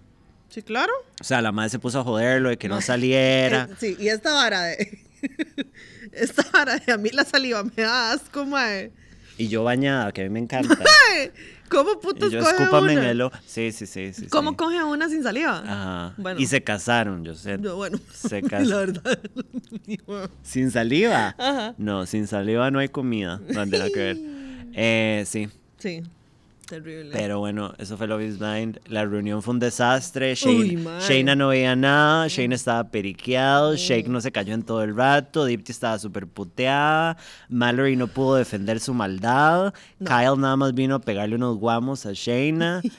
sí, 0.49 0.63
claro. 0.63 0.93
O 1.21 1.25
sea, 1.25 1.43
la 1.43 1.53
madre 1.53 1.71
se 1.71 1.79
puso 1.79 2.01
a 2.01 2.05
joderlo 2.05 2.49
de 2.49 2.57
que 2.59 2.69
no 2.69 2.81
saliera. 2.81 3.69
Eh, 3.71 3.75
sí, 3.79 3.97
y 3.99 4.09
esta 4.09 4.33
vara 4.33 4.63
de. 4.63 4.99
esta 6.13 6.45
vara 6.53 6.77
de 6.79 6.93
a 6.93 6.97
mí 6.97 7.11
la 7.11 7.25
saliva 7.25 7.63
me 7.65 7.83
da 7.83 8.13
asco, 8.13 8.45
mae. 8.45 8.91
Y 9.39 9.49
yo 9.49 9.65
bañada, 9.65 10.13
que 10.13 10.21
a 10.21 10.25
mí 10.25 10.31
me 10.31 10.41
encanta. 10.41 10.77
¿Cómo 11.73 11.99
putos 12.01 12.29
y 12.31 12.35
yo 12.35 12.41
coge 12.41 12.51
escúpame 12.53 12.93
en 12.93 12.99
una? 12.99 13.11
el 13.11 13.21
ojo. 13.23 13.37
Sí, 13.47 13.73
sí, 13.73 13.87
sí, 13.87 14.13
sí. 14.13 14.27
¿Cómo 14.29 14.51
sí. 14.51 14.57
coge 14.57 14.85
una 14.85 15.09
sin 15.09 15.23
saliva? 15.23 15.59
Ajá. 15.59 16.15
Bueno. 16.19 16.39
Y 16.41 16.47
se 16.47 16.63
casaron, 16.63 17.25
yo 17.25 17.35
sé. 17.35 17.59
Yo, 17.61 17.77
bueno, 17.77 17.99
Se 18.13 18.43
la 18.43 18.49
casaron. 18.49 19.01
verdad. 19.03 19.19
¿Sin 20.43 20.71
saliva? 20.71 21.35
Ajá. 21.39 21.75
No, 21.79 22.07
sin 22.07 22.27
saliva 22.27 22.71
no 22.71 22.79
hay 22.79 22.89
comida. 22.89 23.41
No 23.49 23.67
nada 23.67 23.89
que 23.89 23.99
ver. 23.99 24.17
Eh, 24.75 25.25
sí. 25.27 25.49
sí. 25.79 26.03
Terrible. 26.73 27.11
Pero 27.13 27.39
bueno, 27.39 27.75
eso 27.77 27.99
fue 27.99 28.07
Love 28.07 28.23
is 28.23 28.39
Blind. 28.39 28.81
La 28.87 29.05
reunión 29.05 29.43
fue 29.43 29.53
un 29.53 29.61
desastre. 29.61 30.35
Shayna 30.35 31.37
no 31.37 31.49
veía 31.49 31.77
nada. 31.77 32.29
Shane 32.29 32.55
estaba 32.55 32.85
periqueado. 32.91 33.77
Shake 33.77 34.09
no 34.09 34.23
se 34.23 34.33
cayó 34.33 34.55
en 34.55 34.63
todo 34.63 34.83
el 34.83 34.97
rato. 34.97 35.45
Dipti 35.45 35.71
estaba 35.71 35.99
súper 35.99 36.27
puteada. 36.27 37.19
Mallory 37.51 37.97
no 37.97 38.07
pudo 38.07 38.37
defender 38.37 38.81
su 38.81 38.95
maldad. 38.95 39.75
Kyle 39.99 40.39
nada 40.39 40.57
más 40.57 40.73
vino 40.73 40.95
a 40.95 40.99
pegarle 40.99 41.37
unos 41.37 41.59
guamos 41.59 42.07
a 42.07 42.13
Shayna. 42.15 42.81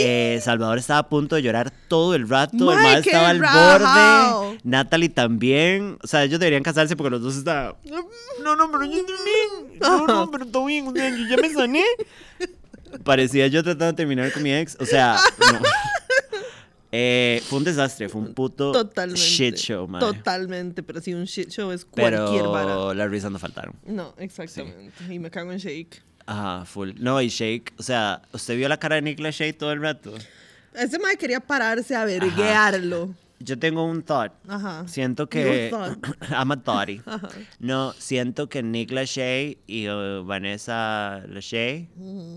Eh, 0.00 0.38
Salvador 0.40 0.78
estaba 0.78 1.00
a 1.00 1.08
punto 1.08 1.34
de 1.34 1.42
llorar 1.42 1.72
todo 1.88 2.14
el 2.14 2.28
rato. 2.28 2.72
el 2.72 3.02
qué 3.02 3.10
estaba 3.10 3.30
al 3.30 3.40
rajao. 3.40 4.44
borde. 4.44 4.60
Natalie 4.62 5.08
también. 5.08 5.98
O 6.04 6.06
sea, 6.06 6.22
ellos 6.22 6.38
deberían 6.38 6.62
casarse 6.62 6.94
porque 6.94 7.10
los 7.10 7.20
dos 7.20 7.36
estaban. 7.36 7.74
No, 8.44 8.54
no, 8.54 8.70
pero 8.70 8.84
yo 8.84 8.90
bien. 8.92 9.78
No, 9.80 10.06
no, 10.06 10.30
pero 10.30 10.46
todo 10.46 10.66
bien. 10.66 10.86
O 10.86 10.92
sea, 10.92 11.10
yo 11.10 11.26
ya 11.26 11.36
me 11.36 11.52
sané. 11.52 11.84
Parecía 13.04 13.46
yo 13.48 13.62
tratando 13.62 13.86
de 13.86 13.92
terminar 13.94 14.32
con 14.32 14.42
mi 14.42 14.52
ex. 14.52 14.76
O 14.80 14.86
sea, 14.86 15.18
no. 15.52 15.60
Eh, 16.90 17.42
fue 17.46 17.58
un 17.58 17.64
desastre, 17.64 18.08
fue 18.08 18.22
un 18.22 18.32
puto 18.32 18.72
Totalmente. 18.72 19.20
shit 19.20 19.56
show, 19.56 19.86
man. 19.86 20.00
Totalmente, 20.00 20.82
pero 20.82 21.02
sí, 21.02 21.12
un 21.12 21.24
shit 21.24 21.50
show 21.50 21.70
es 21.70 21.84
cualquier 21.84 22.44
vara. 22.46 22.64
Pero 22.64 22.94
las 22.94 23.10
risas 23.10 23.30
no 23.30 23.38
faltaron. 23.38 23.74
No, 23.84 24.14
exactamente. 24.16 24.90
Y 25.06 25.18
me 25.18 25.30
cago 25.30 25.52
en 25.52 25.58
Shake. 25.58 26.02
Ajá, 26.24 26.64
full. 26.64 26.92
No, 26.96 27.20
y 27.20 27.28
Shake, 27.28 27.74
o 27.76 27.82
sea, 27.82 28.22
¿usted 28.32 28.56
vio 28.56 28.70
la 28.70 28.78
cara 28.78 28.96
de 28.96 29.02
Nicolas 29.02 29.34
Shake 29.34 29.58
todo 29.58 29.72
el 29.72 29.82
rato? 29.82 30.14
Ese 30.74 30.98
mae 30.98 31.16
quería 31.18 31.40
pararse 31.40 31.94
a 31.94 32.06
verguearlo. 32.06 33.14
Yo 33.40 33.58
tengo 33.58 33.84
un 33.84 34.02
thought. 34.02 34.32
Ajá. 34.48 34.86
Siento 34.88 35.28
que. 35.28 35.68
Thought. 35.70 35.98
I'm 36.32 36.50
a 36.50 36.56
thoughty. 36.56 37.00
No, 37.60 37.92
siento 37.92 38.48
que 38.48 38.62
Nick 38.62 38.90
Lachey 38.90 39.58
y 39.66 39.88
uh, 39.88 40.24
Vanessa 40.24 41.22
Lachey. 41.28 41.88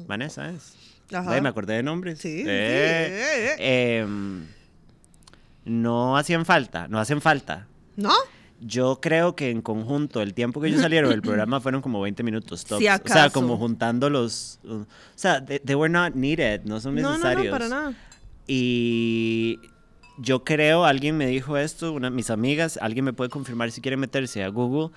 Vanessa 0.08 0.50
es. 0.52 0.76
Ajá. 1.12 1.42
Me 1.42 1.50
acordé 1.50 1.74
de 1.76 1.84
nombres. 1.84 2.20
Sí, 2.20 2.40
sí, 2.44 2.46
Eh, 2.48 3.56
em, 4.00 4.46
no 5.66 6.18
hacían 6.18 6.46
falta, 6.46 6.88
no 6.88 7.00
hacen 7.00 7.20
falta. 7.22 7.68
¿No? 7.98 8.14
Yo 8.62 9.00
creo 9.02 9.36
que 9.36 9.50
en 9.50 9.62
conjunto, 9.64 10.22
el 10.22 10.34
tiempo 10.36 10.62
que 10.62 10.68
ellos 10.68 10.82
salieron 10.82 11.10
del 11.10 11.22
programa 11.24 11.60
fueron 11.62 11.82
como 11.82 12.00
20 12.00 12.22
minutos 12.24 12.64
tops. 12.64 12.80
Si 12.80 12.88
o 12.88 12.98
sea, 13.06 13.30
como 13.32 13.58
juntando 13.58 14.10
los. 14.10 14.60
uh, 14.64 14.82
o 14.82 14.86
sea, 15.16 15.44
they, 15.44 15.60
they 15.60 15.76
were 15.76 15.92
not 15.92 16.14
needed, 16.14 16.62
no 16.66 16.80
son 16.80 16.94
No, 16.96 17.02
no, 17.02 17.10
necesarios. 17.14 17.46
no, 17.46 17.52
para 17.52 17.68
nada. 17.68 17.94
Y 18.48 19.60
yo 20.18 20.44
creo, 20.44 20.86
alguien 20.86 21.18
me 21.18 21.26
dijo 21.28 21.58
esto, 21.58 21.94
una, 21.94 22.10
mis 22.10 22.30
amigas, 22.30 22.78
alguien 22.82 23.06
me 23.06 23.14
puede 23.14 23.30
confirmar 23.30 23.72
si 23.72 23.82
quiere 23.82 23.98
meterse 23.98 24.44
a 24.44 24.50
Google. 24.50 24.94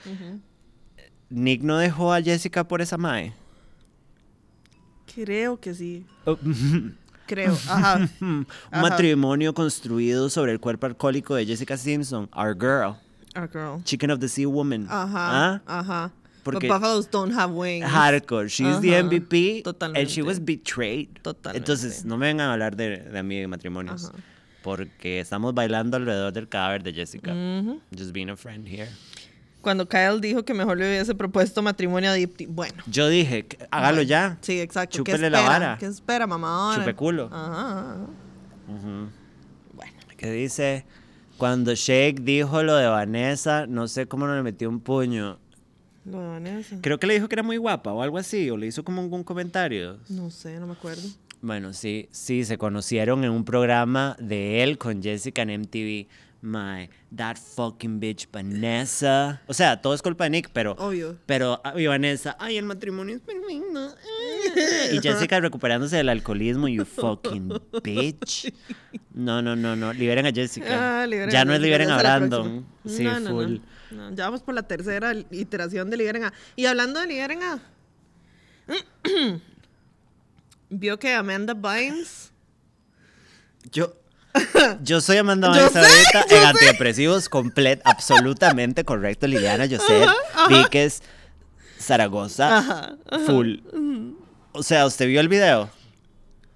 Nick 1.31 1.63
no 1.63 1.79
dejó 1.79 2.13
a 2.13 2.21
Jessica 2.23 2.65
por 2.65 2.81
esa 2.83 2.97
mae. 2.97 3.33
Creo 5.15 5.59
que 5.61 5.75
sí. 5.75 6.05
Oh, 6.25 6.37
Creo. 7.27 7.53
Ajá. 7.69 8.09
un 8.21 8.47
Ajá. 8.71 8.83
matrimonio 8.83 9.55
construido 9.55 10.29
sobre 10.29 10.53
el 10.53 10.61
cuerpo 10.61 10.87
alcohólico 10.87 11.35
de 11.35 11.47
Jessica 11.47 11.77
Simpson, 11.77 12.29
our 12.37 12.55
girl, 12.55 12.97
Our 13.37 13.49
girl. 13.51 13.83
Chicken 13.85 14.11
of 14.11 14.21
the 14.21 14.29
Sea 14.29 14.47
Woman. 14.47 14.87
Ajá. 14.91 15.55
¿Ah? 15.55 15.63
Ajá. 15.67 16.13
Porque- 16.45 16.69
But 16.69 16.77
buffaloes 16.77 17.11
don't 17.11 17.33
have 17.35 17.53
wings. 17.55 17.87
Hardcore. 17.91 18.49
She's 18.49 18.79
the. 18.81 19.03
MVP. 19.03 19.57
And 19.57 19.65
Totalmente. 19.65 20.11
she 20.13 20.23
was 20.23 20.39
betrayed. 20.39 21.09
Totalmente. 21.23 21.57
Entonces, 21.59 22.05
no 22.05 22.19
me 22.19 22.27
vengan 22.27 22.51
a 22.51 22.53
hablar 22.53 22.77
de, 22.77 22.99
de 22.99 23.19
a 23.19 23.23
mí 23.23 23.41
de 23.41 23.49
matrimonios. 23.49 24.05
Ajá. 24.11 24.15
Porque 24.65 25.21
estamos 25.21 25.53
bailando 25.53 25.99
alrededor 25.99 26.33
del 26.33 26.49
cadáver 26.49 26.83
de 26.83 26.95
Jessica. 26.95 27.35
Just 27.97 28.13
being 28.13 28.31
a 28.31 28.37
friend 28.37 28.67
here. 28.67 28.89
Cuando 29.61 29.87
Kyle 29.87 30.21
dijo 30.23 30.43
que 30.43 30.55
mejor 30.55 30.79
le 30.79 30.89
hubiese 30.89 31.15
propuesto 31.15 31.63
matrimonio 31.63 32.11
a 32.11 32.15
Dipti. 32.15 32.47
Bueno. 32.47 32.83
Yo 32.87 33.09
dije, 33.09 33.47
hágalo 33.71 34.01
ya. 34.01 34.39
Sí, 34.41 34.61
exacto. 34.61 35.05
¿Qué 35.05 35.13
Chúpele 35.13 35.29
la 35.29 35.43
vara. 35.43 35.77
¿Qué 35.79 35.85
espera, 35.85 36.27
mamá? 36.27 36.77
Chupe 36.77 36.95
culo. 36.95 37.29
Ajá. 37.31 38.07
Ujú. 38.67 39.11
Bueno. 39.75 39.93
Que 40.17 40.33
dice, 40.33 40.87
cuando 41.37 41.75
Shake 41.75 42.23
dijo 42.23 42.63
lo 42.63 42.77
de 42.77 42.89
Vanessa, 42.89 43.67
no 43.67 43.87
sé 43.87 44.07
cómo 44.07 44.27
no 44.27 44.35
le 44.35 44.43
metió 44.43 44.71
un 44.71 44.81
puño. 44.81 45.39
Lo 46.07 46.21
de 46.21 46.27
Vanessa. 46.27 46.77
Creo 46.81 46.99
que 46.99 47.07
le 47.07 47.15
dijo 47.15 47.29
que 47.29 47.35
era 47.35 47.43
muy 47.43 47.59
guapa 47.59 47.93
o 47.93 48.03
algo 48.03 48.17
así, 48.17 48.49
o 48.49 48.57
le 48.57 48.67
hizo 48.67 48.83
como 48.83 49.03
algún 49.03 49.25
comentario. 49.25 49.99
No 50.09 50.31
sé, 50.31 50.59
no 50.59 50.67
me 50.67 50.73
acuerdo. 50.73 51.07
Bueno, 51.45 51.75
sí, 51.75 52.09
sí, 52.11 52.43
se 52.47 52.57
conocieron 52.57 53.23
en 53.23 53.31
un 53.31 53.45
programa 53.45 54.17
de 54.19 54.63
él 54.63 54.79
con 54.79 55.03
Jessica 55.03 55.43
en 55.43 55.61
MTV. 55.61 56.07
My, 56.41 56.89
that 57.15 57.37
fucking 57.37 58.01
bitch 58.01 58.31
Vanessa. 58.33 59.43
O 59.47 59.53
sea, 59.53 59.83
todo 59.83 59.93
es 59.93 60.01
culpa 60.01 60.25
de 60.25 60.31
Nick, 60.31 60.49
pero. 60.55 60.73
Obvio. 60.79 61.19
Pero, 61.27 61.61
ah, 61.63 61.79
y 61.79 61.87
Vanessa, 61.87 62.35
ay, 62.41 62.57
el 62.57 62.65
matrimonio 62.65 63.17
es 63.17 63.21
perfecto. 63.21 63.95
Y 64.93 65.01
Jessica 65.03 65.39
recuperándose 65.39 65.97
del 65.97 66.09
alcoholismo, 66.09 66.67
you 66.67 66.85
fucking 66.87 67.53
bitch. 67.83 68.51
No, 69.13 69.43
no, 69.43 69.55
no, 69.55 69.77
no. 69.77 69.93
Liberen 69.93 70.25
a 70.25 70.33
Jessica. 70.33 71.03
Ah, 71.03 71.07
liberen 71.07 71.31
ya 71.31 71.43
a 71.43 71.45
no 71.45 71.53
es 71.53 71.61
liberen 71.61 71.91
a 71.91 71.99
Brandon. 71.99 72.65
Sí, 72.87 73.05
No, 73.05 73.21
no, 73.21 73.31
full. 73.31 73.57
No, 73.91 74.15
ya 74.15 74.25
vamos 74.25 74.43
por 74.43 74.55
la 74.55 74.63
tercera 74.63 75.13
iteración 75.31 75.91
de 75.91 75.99
Liberen 75.99 76.25
A. 76.25 76.33
Y 76.57 76.65
hablando 76.65 77.01
de 77.01 77.07
Liberen 77.07 77.43
A, 77.43 77.59
vio 80.71 80.99
que 80.99 81.13
Amanda 81.13 81.55
Bynes. 81.55 82.33
Yo, 83.73 83.95
yo 84.83 85.01
soy 85.01 85.17
Amanda 85.19 85.49
Yo 85.49 85.55
Bynes 85.55 85.73
sé, 85.73 85.79
ahorita 85.79 86.27
yo 86.29 86.37
en 86.37 86.43
sé. 86.43 86.47
antidepresivos, 86.49 87.29
complet, 87.29 87.81
absolutamente 87.85 88.85
correcto. 88.85 89.27
Liliana 89.27 89.67
Joseph, 89.69 90.11
Víquez, 90.49 91.03
Zaragoza, 91.81 92.59
Ajá, 92.59 92.97
full. 93.27 93.59
O 94.53 94.63
sea, 94.63 94.87
¿usted 94.87 95.07
vio 95.09 95.21
el 95.21 95.29
video? 95.29 95.71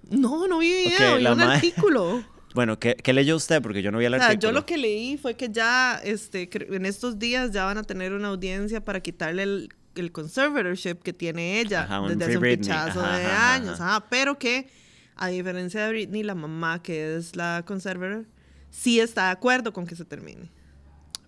No, 0.09 0.47
no 0.47 0.59
vi 0.59 0.85
Ok, 0.85 0.91
video, 0.97 1.17
vi 1.17 1.25
un 1.27 1.41
artículo. 1.41 2.23
Bueno, 2.55 2.79
¿qué, 2.79 2.95
qué 2.95 3.13
leyó 3.13 3.35
usted? 3.35 3.61
Porque 3.61 3.83
yo 3.83 3.91
no 3.91 3.99
vi 3.99 4.05
el 4.05 4.13
O 4.15 4.17
sea, 4.17 4.25
artículo. 4.29 4.49
yo 4.49 4.51
lo 4.51 4.65
que 4.65 4.79
leí 4.79 5.17
fue 5.19 5.35
que 5.35 5.49
ya 5.49 6.01
este, 6.03 6.49
en 6.75 6.87
estos 6.87 7.19
días 7.19 7.51
ya 7.51 7.63
van 7.65 7.77
a 7.77 7.83
tener 7.83 8.11
una 8.13 8.29
audiencia 8.29 8.83
para 8.83 9.01
quitarle 9.01 9.43
el, 9.43 9.69
el 9.95 10.11
conservatorship 10.11 10.95
que 11.03 11.13
tiene 11.13 11.59
ella 11.59 11.83
Ajá, 11.83 12.01
desde 12.07 12.25
hace 12.25 12.37
un 12.37 12.43
pichazo 12.43 13.01
Ajá, 13.01 13.17
de 13.17 13.25
años. 13.25 13.81
ajá. 13.81 14.05
pero 14.09 14.37
que, 14.37 14.69
a 15.15 15.27
diferencia 15.27 15.85
de 15.85 15.89
Britney, 15.89 16.23
la 16.23 16.35
mamá, 16.35 16.81
que 16.81 17.15
es 17.17 17.35
la 17.35 17.63
conservator, 17.65 18.25
sí 18.71 18.99
está 18.99 19.25
de 19.25 19.31
acuerdo 19.31 19.73
con 19.73 19.85
que 19.85 19.95
se 19.95 20.05
termine. 20.05 20.49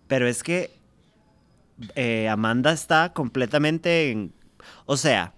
Pero 0.07 0.28
es 0.28 0.43
que 0.43 0.72
eh, 1.95 2.28
Amanda 2.30 2.72
está 2.72 3.14
completamente 3.14 4.12
en... 4.12 4.34
O 4.86 4.97
sea, 4.97 5.34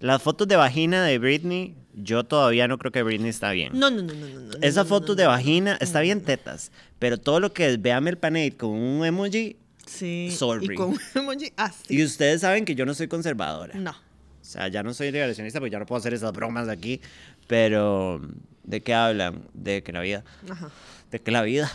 las 0.00 0.22
fotos 0.22 0.46
de 0.46 0.56
vagina 0.56 1.02
de 1.04 1.18
Britney, 1.18 1.74
yo 1.94 2.24
todavía 2.24 2.68
no 2.68 2.78
creo 2.78 2.92
que 2.92 3.02
Britney 3.02 3.30
está 3.30 3.50
bien. 3.50 3.72
No, 3.74 3.90
no, 3.90 4.02
no, 4.02 4.14
no, 4.14 4.26
no. 4.28 4.40
no, 4.40 4.50
Esa 4.60 4.80
no, 4.80 4.84
no, 4.84 4.88
foto 4.88 5.08
no, 5.08 5.14
de 5.16 5.26
vagina 5.26 5.76
está 5.80 6.00
bien 6.00 6.22
tetas, 6.22 6.70
pero 6.98 7.18
todo 7.18 7.40
lo 7.40 7.52
que 7.52 7.66
es 7.66 7.82
véame 7.82 8.10
el 8.10 8.18
panade 8.18 8.56
con 8.56 8.70
un 8.70 9.04
emoji, 9.04 9.56
Sí. 9.88 10.30
Sorry. 10.36 10.72
Y 10.72 10.74
con 10.74 10.90
un 10.90 11.00
emoji 11.14 11.52
así. 11.56 11.96
y 11.96 12.04
ustedes 12.04 12.42
saben 12.42 12.64
que 12.64 12.74
yo 12.74 12.86
no 12.86 12.94
soy 12.94 13.08
conservadora. 13.08 13.74
No. 13.74 13.90
O 13.90 14.44
sea, 14.50 14.68
ya 14.68 14.82
no 14.82 14.94
soy 14.94 15.10
liberacionista 15.10 15.58
porque 15.60 15.72
ya 15.72 15.78
no 15.78 15.86
puedo 15.86 15.98
hacer 15.98 16.14
esas 16.14 16.32
bromas 16.32 16.68
aquí, 16.68 17.00
pero 17.46 18.20
¿de 18.64 18.82
qué 18.82 18.94
hablan? 18.94 19.42
De 19.52 19.82
que 19.82 19.92
la 19.92 20.00
vida, 20.00 20.24
Ajá. 20.48 20.70
de 21.10 21.20
que 21.20 21.30
la 21.30 21.42
vida. 21.42 21.70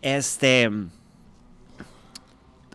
Este 0.00 0.70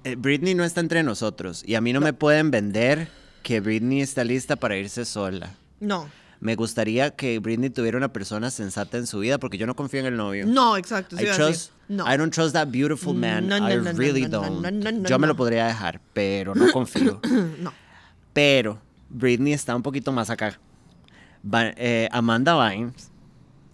eh, 0.03 0.15
Britney 0.15 0.53
no 0.53 0.63
está 0.63 0.81
entre 0.81 1.01
nosotros 1.01 1.63
y 1.65 1.73
a 1.73 1.81
mí 1.81 1.91
no, 1.91 2.01
me 2.01 2.13
pueden 2.13 2.51
vender 2.51 3.07
que 3.41 3.59
Britney 3.59 4.01
está 4.01 4.23
lista 4.23 4.55
para 4.55 4.77
irse 4.77 5.05
sola. 5.05 5.55
No. 5.79 6.09
Me 6.39 6.55
gustaría 6.55 7.11
que 7.15 7.39
Britney 7.39 7.69
tuviera 7.69 7.97
una 7.97 8.11
persona 8.11 8.51
sensata 8.51 8.97
en 8.97 9.07
su 9.07 9.19
vida 9.19 9.37
porque 9.39 9.57
yo 9.57 9.65
no 9.65 9.75
confío 9.75 10.01
en 10.01 10.05
el 10.07 10.17
novio. 10.17 10.45
No, 10.45 10.75
exacto. 10.77 11.15
I 11.19 11.25
trust, 11.35 11.71
No. 11.87 12.03
I 12.11 12.17
don't 12.17 12.33
trust 12.33 12.53
that 12.53 12.67
beautiful 12.69 13.13
man. 13.15 13.47
No, 13.47 13.59
no, 13.59 13.69
I 13.69 13.75
really 13.93 14.25
don't. 14.25 14.61
no, 14.61 14.69
no, 14.71 14.91
no, 14.91 15.07
Yo 15.09 15.17
me 15.19 15.27
lo 15.27 15.35
podría 15.35 15.65
dejar, 15.67 16.01
pero 16.13 16.53
no 16.55 16.71
confío. 16.71 17.19
no. 17.59 17.71
pero 18.33 18.79
Britney 19.09 19.53
está 19.53 19.75
un 19.75 19.81
poquito 19.83 20.11
más 20.11 20.29
acá. 20.29 20.59
Va- 21.43 21.73
eh, 21.77 22.09
Amanda 22.11 22.53
Bynes 22.55 23.11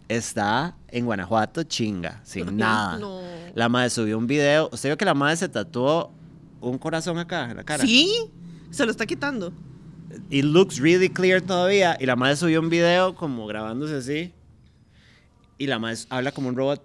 está 0.08 0.76
en 0.90 1.06
Guanajuato, 1.06 1.64
chinga, 1.64 2.20
sin 2.24 2.58
nada. 2.58 2.98
no. 3.00 3.22
La 3.56 3.68
madre 3.70 3.90
subió 3.90 4.18
un 4.18 4.28
video. 4.28 4.70
¿Usted 4.72 4.90
vio 4.90 4.98
que 4.98 5.06
la 5.06 5.14
madre 5.14 5.36
se 5.38 5.50
tatuó 5.50 6.12
un 6.62 6.78
corazón 6.78 7.18
acá 7.18 7.50
en 7.50 7.58
la 7.58 7.64
cara? 7.64 7.84
Sí, 7.84 8.30
se 8.70 8.86
lo 8.86 8.92
está 8.92 9.06
quitando. 9.06 9.52
It 10.30 10.46
looks 10.46 10.80
really 10.80 11.10
clear 11.10 11.42
todavía. 11.42 11.98
Y 12.00 12.06
la 12.06 12.16
madre 12.16 12.36
subió 12.36 12.60
un 12.60 12.70
video 12.70 13.16
como 13.16 13.46
grabándose 13.48 13.96
así. 13.96 14.34
Y 15.58 15.68
la 15.68 15.80
madre 15.80 15.98
habla 16.10 16.32
como 16.32 16.50
un 16.50 16.56
robot. 16.56 16.82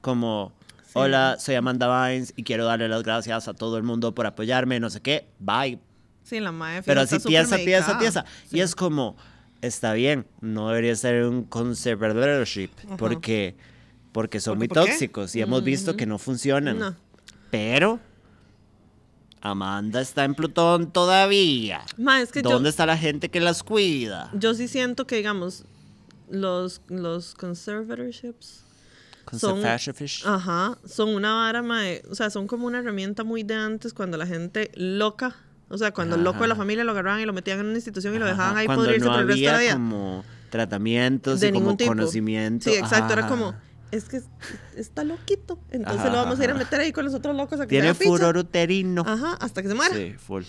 Como, 0.00 0.52
hola, 0.94 1.36
soy 1.38 1.56
Amanda 1.56 1.86
Bynes 1.88 2.32
y 2.36 2.42
quiero 2.44 2.64
darle 2.64 2.88
las 2.88 3.02
gracias 3.02 3.48
a 3.48 3.54
todo 3.54 3.76
el 3.76 3.82
mundo 3.82 4.14
por 4.14 4.26
apoyarme, 4.26 4.80
no 4.80 4.88
sé 4.90 5.00
qué. 5.00 5.26
Bye. 5.38 5.78
Sí, 6.22 6.40
la 6.40 6.52
madre. 6.52 6.82
Pero 6.84 7.00
así 7.02 7.16
súper 7.16 7.28
piensa, 7.30 7.56
medicada. 7.56 7.98
piensa. 7.98 8.24
Y 8.50 8.60
es 8.60 8.74
como, 8.74 9.16
está 9.60 9.92
bien, 9.92 10.26
no 10.40 10.68
debería 10.68 10.94
ser 10.96 11.24
un 11.24 11.44
conservatorship. 11.44 12.70
Ajá. 12.86 12.96
Porque, 12.96 13.56
porque 14.12 14.40
son 14.40 14.52
¿Por- 14.52 14.58
muy 14.58 14.68
por 14.68 14.84
qué? 14.84 14.90
tóxicos 14.90 15.34
y 15.34 15.40
hemos 15.42 15.62
visto 15.64 15.96
que 15.96 16.06
no 16.06 16.18
funcionan. 16.18 16.78
No. 16.78 16.96
Pero 17.50 17.98
Amanda 19.42 20.00
está 20.00 20.24
en 20.24 20.34
Plutón 20.34 20.92
todavía. 20.92 21.82
Ma, 21.96 22.20
es 22.20 22.30
que 22.32 22.42
yo- 22.42 22.50
¿Dónde 22.50 22.68
está 22.70 22.84
la 22.86 22.96
gente 22.98 23.28
que 23.30 23.40
las 23.40 23.62
cuida? 23.62 24.30
Yo 24.34 24.54
sí 24.54 24.68
siento 24.68 25.06
que, 25.06 25.16
digamos, 25.16 25.64
los, 26.28 26.82
los 26.88 27.34
conservatorships 27.34 28.64
son, 29.32 29.62
ajá, 30.24 30.76
son 30.84 31.10
una 31.10 31.34
vara, 31.34 31.62
mae, 31.62 32.02
o 32.10 32.14
sea, 32.14 32.30
son 32.30 32.46
como 32.48 32.66
una 32.66 32.80
herramienta 32.80 33.22
muy 33.24 33.42
de 33.44 33.54
antes 33.54 33.94
cuando 33.94 34.16
la 34.16 34.26
gente 34.26 34.70
loca, 34.74 35.36
o 35.68 35.78
sea, 35.78 35.92
cuando 35.92 36.16
el 36.16 36.24
loco 36.24 36.40
de 36.42 36.48
la 36.48 36.54
Ajá. 36.54 36.62
familia 36.62 36.82
lo 36.84 36.90
agarraban 36.92 37.20
y 37.20 37.26
lo 37.26 37.32
metían 37.32 37.60
en 37.60 37.66
una 37.66 37.76
institución 37.76 38.14
y 38.14 38.18
lo 38.18 38.24
Ajá, 38.24 38.32
dejaban 38.34 38.56
ahí 38.56 38.66
cuando 38.66 38.84
podrirse 38.84 39.06
no 39.06 39.12
por 39.12 39.20
el 39.20 39.28
resto 39.28 39.46
de 39.46 39.52
la 39.52 39.58
vida. 39.60 39.72
como 39.74 40.24
tratamientos 40.50 41.38
de 41.40 41.48
y 41.48 41.52
como 41.52 41.76
tipo. 41.76 41.90
conocimiento. 41.90 42.70
Sí, 42.70 42.76
exacto, 42.76 43.12
era 43.12 43.22
Ajá. 43.26 43.28
como, 43.30 43.54
es 43.92 44.04
que 44.04 44.18
es- 44.18 44.28
está 44.76 45.04
loquito, 45.04 45.58
entonces 45.70 46.00
Ajá, 46.00 46.10
lo 46.10 46.16
vamos 46.16 46.38
a 46.40 46.44
ir 46.44 46.50
a 46.50 46.54
meter 46.54 46.80
ahí 46.80 46.92
con 46.92 47.04
los 47.04 47.14
otros 47.14 47.36
locos 47.36 47.58
a 47.60 47.64
que 47.66 47.70
Tiene 47.70 47.94
furor 47.94 48.36
uterino. 48.36 49.02
Ajá, 49.06 49.34
hasta 49.40 49.62
que 49.62 49.68
se 49.68 49.74
muera. 49.74 49.94
Sí, 49.94 50.14
full. 50.18 50.44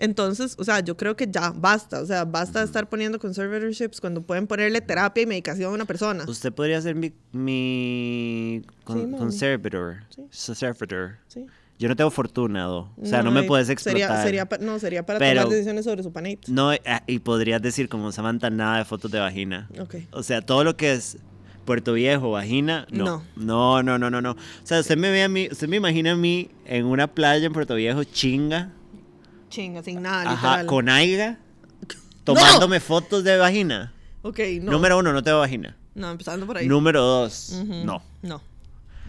Entonces, 0.00 0.54
o 0.58 0.62
sea, 0.64 0.78
yo 0.78 0.96
creo 0.96 1.16
que 1.16 1.26
ya 1.28 1.50
basta. 1.54 2.00
O 2.00 2.06
sea, 2.06 2.24
basta 2.24 2.60
de 2.60 2.66
estar 2.66 2.88
poniendo 2.88 3.18
conservatorships 3.18 4.00
cuando 4.00 4.22
pueden 4.22 4.46
ponerle 4.46 4.80
terapia 4.80 5.24
y 5.24 5.26
medicación 5.26 5.72
a 5.72 5.74
una 5.74 5.86
persona. 5.86 6.24
Usted 6.28 6.52
podría 6.52 6.80
ser 6.80 6.94
mi, 6.94 7.12
mi 7.32 8.62
con- 8.84 8.98
Sí, 9.00 9.06
mami. 9.06 9.18
conservator. 9.18 9.96
Sí. 10.10 10.22
Conservator. 10.46 11.16
Sí. 11.26 11.46
Yo 11.80 11.88
no 11.88 11.94
tengo 11.96 12.10
fortuna, 12.10 12.64
do. 12.64 12.90
O 13.00 13.06
sea, 13.06 13.22
no, 13.22 13.30
me 13.30 13.44
puedes 13.44 13.68
explotar. 13.68 14.22
sería 14.24 14.48
pa- 14.48 14.58
no, 14.58 14.78
sería 14.80 15.06
para 15.06 15.18
Pero- 15.20 15.42
tomar 15.42 15.52
decisiones 15.54 15.84
sobre 15.84 16.02
su 16.02 16.12
panate. 16.12 16.40
No, 16.48 16.72
eh, 16.72 16.80
y 17.06 17.20
podrías 17.20 17.62
decir 17.62 17.88
como 17.88 18.10
Samantha, 18.10 18.50
nada 18.50 18.78
de 18.78 18.84
fotos 18.84 19.10
de 19.10 19.20
vagina. 19.20 19.68
Ok. 19.80 19.96
O 20.10 20.22
sea, 20.24 20.42
todo 20.42 20.64
lo 20.64 20.76
que 20.76 20.92
es 20.92 21.18
Puerto 21.68 21.92
Viejo, 21.92 22.30
vagina, 22.30 22.86
no. 22.90 23.22
No. 23.36 23.82
No, 23.82 23.98
no, 23.98 24.10
no, 24.10 24.20
no. 24.20 24.30
O 24.32 24.36
sea, 24.64 24.80
usted 24.80 24.96
me 24.96 25.10
ve 25.10 25.22
a 25.22 25.28
mí, 25.28 25.48
usted 25.52 25.68
me 25.68 25.76
imagina 25.76 26.12
a 26.12 26.16
mí 26.16 26.50
en 26.64 26.86
una 26.86 27.06
playa 27.06 27.46
en 27.46 27.52
Puerto 27.52 27.74
Viejo, 27.74 28.02
chinga, 28.04 28.70
Chinga, 29.50 29.82
sin 29.82 30.02
nada, 30.02 30.22
ajá, 30.32 30.48
literal. 30.48 30.66
con 30.66 30.88
aiga, 30.88 31.38
tomándome 32.24 32.80
fotos 32.80 33.22
de 33.24 33.36
vagina. 33.36 33.92
Ok, 34.22 34.40
no. 34.62 34.72
Número 34.72 34.98
uno, 34.98 35.12
no 35.12 35.22
tengo 35.22 35.38
vagina. 35.38 35.76
No, 35.94 36.10
empezando 36.10 36.46
por 36.46 36.56
ahí. 36.56 36.66
Número 36.66 37.00
dos, 37.02 37.52
no. 37.66 38.02
No. 38.22 38.42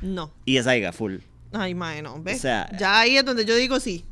No. 0.01 0.31
Y 0.45 0.57
es 0.57 0.67
aiga, 0.67 0.91
full. 0.91 1.17
Ay, 1.51 1.73
mae, 1.75 2.01
no. 2.01 2.15
O 2.15 2.35
sea- 2.37 2.69
ya 2.77 2.99
ahí 2.99 3.17
es 3.17 3.25
donde 3.25 3.45
yo 3.45 3.55
digo 3.55 3.79
sí. 3.79 4.03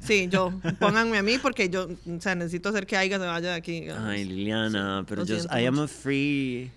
Sí, 0.00 0.28
yo. 0.30 0.52
Pónganme 0.80 1.16
a 1.18 1.22
mí 1.22 1.38
porque 1.38 1.70
yo, 1.70 1.88
o 1.88 2.20
sea, 2.20 2.34
necesito 2.34 2.68
hacer 2.68 2.86
que 2.86 2.94
Aiga 2.96 3.18
se 3.18 3.24
vaya 3.24 3.50
de 3.50 3.54
aquí. 3.54 3.80
digamos. 3.80 4.04
Ay, 4.08 4.24
Liliana, 4.24 5.04
pero 5.08 5.24
yo, 5.24 5.36
I 5.36 5.64
am 5.66 5.78
a 5.80 5.88
free. 5.88 6.70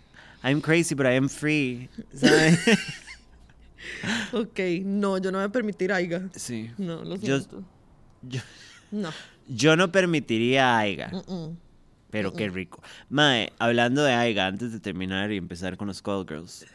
I'm 0.49 0.61
crazy, 0.61 0.95
but 0.95 1.05
I 1.05 1.15
am 1.15 1.27
free. 1.29 1.89
¿sabe? 2.13 2.57
Ok, 4.33 4.59
no, 4.83 5.17
yo 5.17 5.31
no 5.31 5.37
voy 5.39 5.45
a 5.45 5.49
permitir 5.49 5.91
Aiga. 5.91 6.29
sí. 6.35 6.71
No, 6.77 7.03
lo 7.03 7.15
Yo, 7.17 7.39
siento. 7.39 7.63
yo, 8.23 8.41
No. 8.91 9.09
yo 9.47 9.75
no 9.75 9.91
permitiría 9.91 10.77
aiga. 10.77 11.11
Pero 12.09 12.31
qué 12.33 12.49
rico. 12.49 12.81
Mae, 13.09 13.51
hablando 13.59 14.03
de 14.03 14.13
Aiga, 14.13 14.47
antes 14.47 14.71
de 14.71 14.79
terminar 14.79 15.31
y 15.31 15.37
empezar 15.37 15.75
con 15.77 15.87
los 15.87 16.01
Call 16.01 16.25
Girls. 16.27 16.65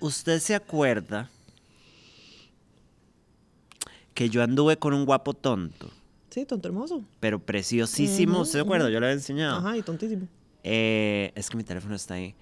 ¿Usted 0.00 0.38
se 0.40 0.54
acuerda 0.54 1.30
que 4.14 4.28
yo 4.28 4.42
anduve 4.42 4.76
con 4.78 4.92
un 4.92 5.04
guapo 5.06 5.34
tonto, 5.34 5.90
Sí, 6.30 6.44
tonto 6.44 6.68
hermoso. 6.68 7.02
pero 7.20 7.38
preciosísimo? 7.38 8.40
¿Usted 8.40 8.58
se 8.58 8.62
acuerda? 8.62 8.90
Yo 8.90 9.00
lo 9.00 9.06
había 9.06 9.14
enseñado. 9.14 9.58
Ajá, 9.58 9.76
y 9.76 9.82
tontísimo. 9.82 10.28
Eh, 10.62 11.32
es 11.34 11.48
que 11.48 11.56
mi 11.56 11.64
teléfono 11.64 11.94
está 11.94 12.14
ahí. 12.14 12.34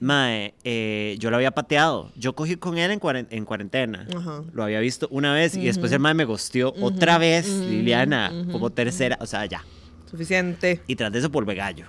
Mae, 0.00 0.54
eh, 0.64 1.16
yo 1.18 1.30
lo 1.30 1.36
había 1.36 1.52
pateado. 1.52 2.12
Yo 2.16 2.34
cogí 2.34 2.56
con 2.56 2.76
él 2.76 2.90
en, 2.90 3.00
cuaren- 3.00 3.28
en 3.30 3.44
cuarentena. 3.46 4.06
Ajá. 4.14 4.42
Lo 4.52 4.62
había 4.64 4.80
visto 4.80 5.08
una 5.10 5.32
vez 5.32 5.56
y 5.56 5.64
después 5.64 5.90
el 5.92 6.00
mae 6.00 6.12
me 6.14 6.24
gosteó 6.26 6.74
otra 6.82 7.16
vez, 7.18 7.48
Liliana, 7.48 8.30
como 8.52 8.70
tercera, 8.70 9.16
o 9.20 9.26
sea, 9.26 9.46
ya. 9.46 9.64
Suficiente. 10.10 10.82
Y 10.86 10.96
tras 10.96 11.10
de 11.12 11.18
eso, 11.20 11.30
polvo 11.30 11.52
gallo. 11.54 11.86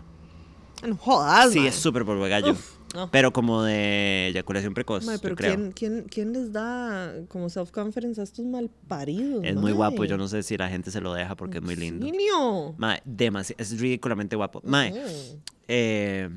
No 0.88 0.96
jodas, 0.96 1.52
Sí, 1.52 1.60
mae. 1.60 1.68
es 1.70 1.76
súper 1.76 2.06
polvo 2.06 2.24
gallo. 2.30 2.52
Uf, 2.54 2.78
no. 2.96 3.12
Pero 3.12 3.34
como 3.34 3.64
de 3.64 4.28
eyaculación 4.28 4.74
precoz, 4.74 5.06
Mae, 5.06 5.16
yo 5.18 5.22
pero 5.22 5.36
creo. 5.36 5.56
¿quién, 5.56 5.72
quién, 5.74 6.06
quién 6.10 6.34
les 6.34 6.54
da 6.54 7.14
como 7.28 7.50
self-confidence 7.50 8.22
a 8.22 8.24
estos 8.24 8.46
malparidos? 8.46 9.44
Es 9.44 9.56
muy 9.56 9.72
guapo, 9.74 9.98
mae? 10.00 10.08
yo 10.08 10.18
no 10.18 10.28
sé 10.28 10.44
si 10.44 10.56
la 10.56 10.70
gente 10.70 10.92
se 10.92 11.02
lo 11.02 11.14
deja 11.14 11.36
porque 11.36 11.58
es 11.58 11.64
muy 11.64 11.76
lindo. 11.76 12.06
Niño. 12.06 12.74
Mae, 12.78 13.02
demasiado, 13.06 13.62
es 13.62 13.78
ridículamente 13.80 14.36
guapo. 14.36 14.62
Mae, 14.64 14.94
eh, 15.68 16.30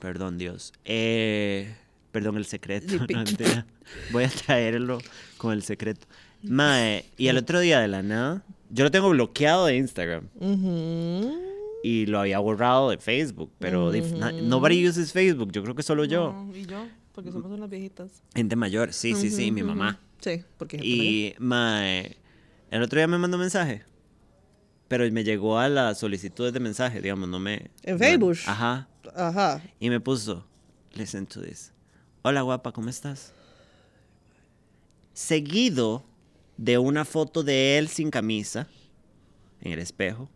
perdón 0.00 0.38
Dios, 0.38 0.72
eh, 0.84 1.74
perdón 2.12 2.36
el 2.36 2.46
secreto. 2.46 2.94
No. 3.08 3.64
Voy 4.12 4.24
a 4.24 4.28
traerlo 4.28 4.98
con 5.38 5.52
el 5.52 5.62
secreto. 5.62 6.06
Mae, 6.42 7.06
y 7.16 7.28
el 7.28 7.38
otro 7.38 7.58
día 7.60 7.80
de 7.80 7.88
la 7.88 8.02
nada, 8.02 8.42
yo 8.70 8.84
lo 8.84 8.90
tengo 8.90 9.08
bloqueado 9.10 9.66
de 9.66 9.76
Instagram 9.76 10.28
Ujú. 10.38 11.34
y 11.82 12.06
lo 12.06 12.20
había 12.20 12.38
borrado 12.38 12.90
de 12.90 12.98
Facebook, 12.98 13.50
pero 13.58 13.92
dif- 13.92 14.16
na- 14.16 14.30
nobody 14.32 14.86
uses 14.86 15.12
Facebook, 15.12 15.50
yo 15.52 15.62
creo 15.62 15.74
que 15.74 15.82
solo 15.82 16.04
yo. 16.04 16.32
No, 16.32 16.54
y 16.56 16.66
yo, 16.66 16.86
porque 17.12 17.32
somos 17.32 17.50
unas 17.50 17.68
viejitas. 17.70 18.22
Gente 18.34 18.54
mayor, 18.56 18.92
sí, 18.92 19.14
sí, 19.14 19.30
sí, 19.30 19.50
mi 19.50 19.62
mamá. 19.62 19.98
Sí, 20.20 20.42
porque 20.58 20.76
Y 20.82 21.34
mae, 21.38 22.16
el 22.70 22.82
otro 22.82 22.98
día 22.98 23.06
me 23.08 23.18
mandó 23.18 23.36
un 23.36 23.42
mensaje. 23.42 23.84
Pero 24.86 25.10
me 25.12 25.22
llegó 25.24 25.58
a 25.58 25.68
las 25.68 25.98
solicitudes 25.98 26.52
de 26.52 26.60
mensaje, 26.60 27.00
digamos, 27.02 27.28
no 27.28 27.38
me. 27.38 27.70
¿En 27.82 27.94
no- 27.94 27.98
Facebook? 27.98 28.36
Ajá. 28.46 28.88
Ajá. 29.14 29.62
Y 29.80 29.90
me 29.90 30.00
puso, 30.00 30.44
listen 30.94 31.26
to 31.26 31.40
this. 31.42 31.72
Hola 32.22 32.42
guapa, 32.42 32.72
¿cómo 32.72 32.88
estás? 32.90 33.32
Seguido 35.12 36.04
de 36.56 36.78
una 36.78 37.04
foto 37.04 37.42
de 37.42 37.78
él 37.78 37.88
sin 37.88 38.10
camisa 38.10 38.68
en 39.60 39.72
el 39.72 39.78
espejo. 39.78 40.28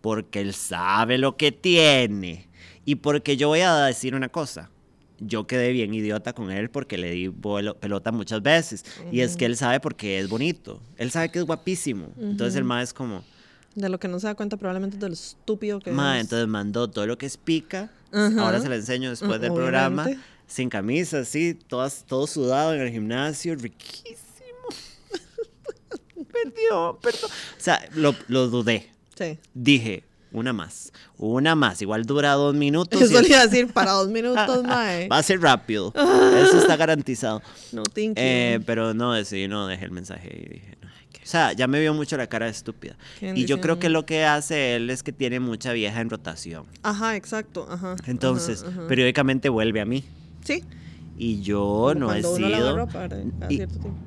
Porque 0.00 0.40
él 0.40 0.54
sabe 0.54 1.18
lo 1.18 1.36
que 1.36 1.52
tiene. 1.52 2.48
Y 2.86 2.96
porque 2.96 3.36
yo 3.36 3.48
voy 3.48 3.60
a 3.60 3.74
decir 3.84 4.14
una 4.14 4.28
cosa. 4.30 4.70
Yo 5.18 5.46
quedé 5.46 5.72
bien 5.72 5.92
idiota 5.92 6.32
con 6.32 6.50
él 6.50 6.70
porque 6.70 6.96
le 6.96 7.10
di 7.10 7.28
pelota 7.28 8.10
muchas 8.10 8.42
veces. 8.42 8.84
Y 9.12 9.20
es 9.20 9.36
que 9.36 9.44
él 9.44 9.56
sabe 9.56 9.78
porque 9.78 10.18
es 10.18 10.30
bonito. 10.30 10.80
Él 10.96 11.10
sabe 11.10 11.30
que 11.30 11.38
es 11.38 11.44
guapísimo. 11.44 12.08
Entonces 12.18 12.56
el 12.56 12.64
más 12.64 12.84
es 12.84 12.94
como, 12.94 13.22
De 13.74 13.90
lo 13.90 14.00
que 14.00 14.08
no 14.08 14.18
se 14.18 14.26
da 14.28 14.34
cuenta 14.34 14.56
probablemente 14.56 14.96
de 14.96 15.08
lo 15.08 15.12
estúpido 15.12 15.78
que 15.80 15.92
Ma, 15.92 16.16
es. 16.16 16.22
entonces 16.22 16.48
mandó 16.48 16.88
todo 16.88 17.06
lo 17.06 17.18
que 17.18 17.26
es 17.26 17.36
pica. 17.36 17.90
Ahora 18.12 18.60
se 18.60 18.68
lo 18.68 18.74
enseño 18.74 19.10
después 19.10 19.40
del 19.40 19.52
programa. 19.52 20.08
Sin 20.46 20.68
camisa, 20.68 21.20
así, 21.20 21.54
todas, 21.54 22.04
todo 22.08 22.26
sudado 22.26 22.74
en 22.74 22.80
el 22.80 22.90
gimnasio, 22.90 23.54
riquísimo. 23.54 24.18
perdón, 26.32 26.96
perdón. 27.00 27.30
O 27.30 27.60
sea, 27.60 27.88
lo, 27.94 28.16
lo 28.26 28.48
dudé. 28.48 28.90
Sí. 29.16 29.38
Dije, 29.54 30.02
una 30.32 30.52
más, 30.52 30.92
una 31.18 31.54
más. 31.54 31.82
Igual 31.82 32.04
dura 32.04 32.32
dos 32.32 32.54
minutos. 32.54 33.00
Eso 33.00 33.20
le 33.20 33.28
iba 33.28 33.40
a 33.40 33.46
decir 33.46 33.72
para 33.72 33.92
dos 33.92 34.08
minutos, 34.08 34.62
mae. 34.66 35.08
Va 35.08 35.18
a 35.18 35.22
ser 35.22 35.40
rápido. 35.40 35.92
Eso 35.96 36.58
está 36.58 36.76
garantizado. 36.76 37.42
No, 37.72 37.82
thank 37.82 38.08
you. 38.08 38.14
Eh, 38.16 38.60
pero 38.64 38.94
no, 38.94 39.12
decidí 39.12 39.48
no, 39.48 39.66
dejé 39.66 39.86
el 39.86 39.90
mensaje 39.90 40.28
y 40.32 40.54
dije, 40.54 40.78
sea, 41.30 41.52
ya 41.52 41.66
me 41.66 41.80
vio 41.80 41.94
mucho 41.94 42.16
la 42.16 42.26
cara 42.26 42.46
de 42.46 42.52
estúpida. 42.52 42.96
Y 43.20 43.44
yo 43.44 43.60
creo 43.60 43.78
que 43.78 43.88
lo 43.88 44.04
que 44.04 44.24
hace 44.24 44.76
él 44.76 44.90
es 44.90 45.02
que 45.02 45.12
tiene 45.12 45.40
mucha 45.40 45.72
vieja 45.72 46.00
en 46.00 46.10
rotación. 46.10 46.66
Ajá, 46.82 47.16
exacto. 47.16 47.66
Ajá. 47.70 47.96
Entonces, 48.06 48.62
ajá, 48.62 48.72
ajá. 48.72 48.88
periódicamente 48.88 49.48
vuelve 49.48 49.80
a 49.80 49.84
mí. 49.84 50.04
Sí. 50.44 50.64
Y 51.16 51.42
yo 51.42 51.90
Como 51.92 51.94
no 51.94 52.14
he 52.14 52.22
sido. 52.22 52.88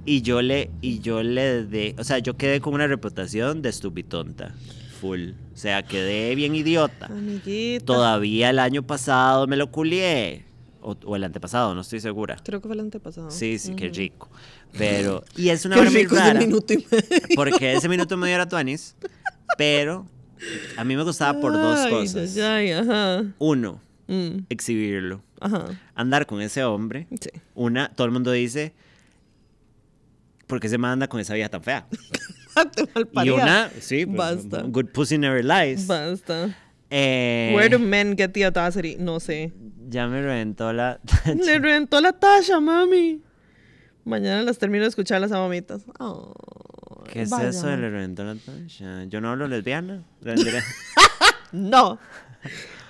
y, 0.06 0.22
yo 0.24 0.42
le, 0.42 0.72
y 0.82 1.00
yo 1.00 1.22
le 1.22 1.64
de, 1.64 1.96
o 2.00 2.04
sea, 2.04 2.18
yo 2.18 2.36
quedé 2.36 2.60
con 2.60 2.74
una 2.74 2.88
reputación 2.88 3.62
de 3.62 3.70
estupitonta. 3.70 4.54
Full. 5.00 5.30
O 5.54 5.58
sea, 5.58 5.84
quedé 5.84 6.34
bien 6.34 6.56
idiota. 6.56 7.06
Amiguita. 7.06 7.86
Todavía 7.86 8.50
el 8.50 8.58
año 8.58 8.84
pasado 8.84 9.46
me 9.48 9.58
lo 9.58 9.70
culié. 9.70 10.46
O, 10.82 10.98
o 11.06 11.16
el 11.16 11.24
antepasado, 11.24 11.74
no 11.76 11.82
estoy 11.82 12.00
segura. 12.02 12.38
Creo 12.44 12.60
que 12.60 12.68
fue 12.68 12.76
el 12.76 12.82
antepasado. 12.82 13.32
Sí, 13.32 13.58
sí, 13.58 13.76
qué 13.76 13.90
rico. 13.90 14.30
Pero, 14.78 15.24
y 15.38 15.50
es 15.50 15.66
una 15.66 15.76
Qué 15.76 15.82
hora 15.82 15.90
muy 15.92 16.00
rico 16.02 16.16
ese 16.16 16.24
rara. 16.26 16.40
minuto 16.40 16.74
y 16.74 16.78
medio. 16.90 17.06
Porque 17.36 17.74
ese 17.74 17.88
minuto 17.90 18.18
me 18.18 18.28
dio 18.28 18.36
era 18.36 18.48
tuanis. 18.48 18.96
Pero 19.58 20.06
a 20.78 20.84
mí 20.84 20.96
me 20.96 21.04
gustaba 21.04 21.40
por 21.40 21.54
dos 21.54 21.80
Ay, 21.80 21.92
cosas. 21.92 22.38
ay, 22.38 22.72
ajá. 22.72 23.24
Uno, 23.40 23.82
Mm, 24.08 24.40
exhibirlo. 24.50 25.24
Ajá. 25.40 25.68
Andar 25.96 26.26
con 26.26 26.42
ese 26.42 26.62
hombre. 26.66 27.08
Sí. 27.22 27.30
Una, 27.56 27.88
todo 27.90 28.06
el 28.06 28.12
mundo 28.12 28.32
dice, 28.32 28.74
¿por 30.48 30.60
qué 30.60 30.68
se 30.68 30.78
manda 30.78 31.08
con 31.08 31.20
esa 31.22 31.34
vieja 31.34 31.50
tan 31.50 31.64
fea? 31.64 31.88
Te 32.76 33.26
Y 33.26 33.30
una, 33.30 33.72
sí, 33.80 34.06
pues, 34.06 34.18
Basta. 34.50 34.64
good 34.68 34.88
pussy 34.94 35.18
never 35.18 35.44
lies. 35.44 35.88
Basta. 35.88 36.56
Eh, 36.90 37.54
Where 37.56 37.70
do 37.70 37.80
men 37.80 38.16
get 38.18 38.32
the 38.34 38.44
audacity? 38.46 38.98
No 39.00 39.20
sé. 39.20 39.52
ya 39.90 40.08
me 40.08 40.22
reventó 40.22 40.72
la... 40.74 41.00
Le 41.26 41.60
reventó 41.60 42.02
la 42.02 42.12
tasha, 42.14 42.60
mami. 42.60 43.22
Mañana 44.06 44.42
las 44.42 44.58
termino 44.58 44.84
de 44.84 44.90
escuchar 44.90 45.22
las 45.22 45.32
mamitas. 45.32 45.86
Oh, 46.00 46.34
¿Qué 47.12 47.22
es 47.22 47.30
vaya, 47.30 47.50
eso 47.50 47.68
de 47.68 47.78
reventó 47.78 48.24
la 48.24 48.36
tacha? 48.36 49.06
Yo 49.06 49.22
no 49.22 49.30
hablo 49.32 49.48
lesbiana. 49.48 50.04
No. 51.52 52.00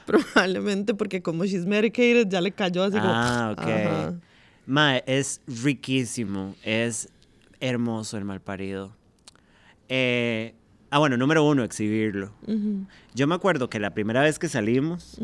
Probablemente 0.05 0.93
porque 0.93 1.22
como 1.22 1.45
she's 1.45 1.66
medicated 1.66 2.28
ya 2.30 2.39
le 2.39 2.51
cayó 2.51 2.84
así 2.84 2.97
como. 2.97 3.11
ah, 3.14 3.55
ok. 3.57 4.22
Mae, 4.66 5.03
es 5.05 5.41
riquísimo. 5.47 6.55
Es 6.64 7.09
hermoso 7.59 8.18
el 8.18 8.24
malparido. 8.24 8.95
Eh, 9.89 10.55
ah, 10.89 10.99
bueno, 10.99 11.18
número 11.18 11.45
uno, 11.45 11.64
exhibirlo. 11.64 12.32
Yo 13.14 13.28
me 13.28 13.36
acuerdo 13.36 13.70
que 13.70 13.80
la 13.80 13.93
primera 13.93 14.22
vez 14.22 14.39
que 14.39 14.47
salimos. 14.47 15.20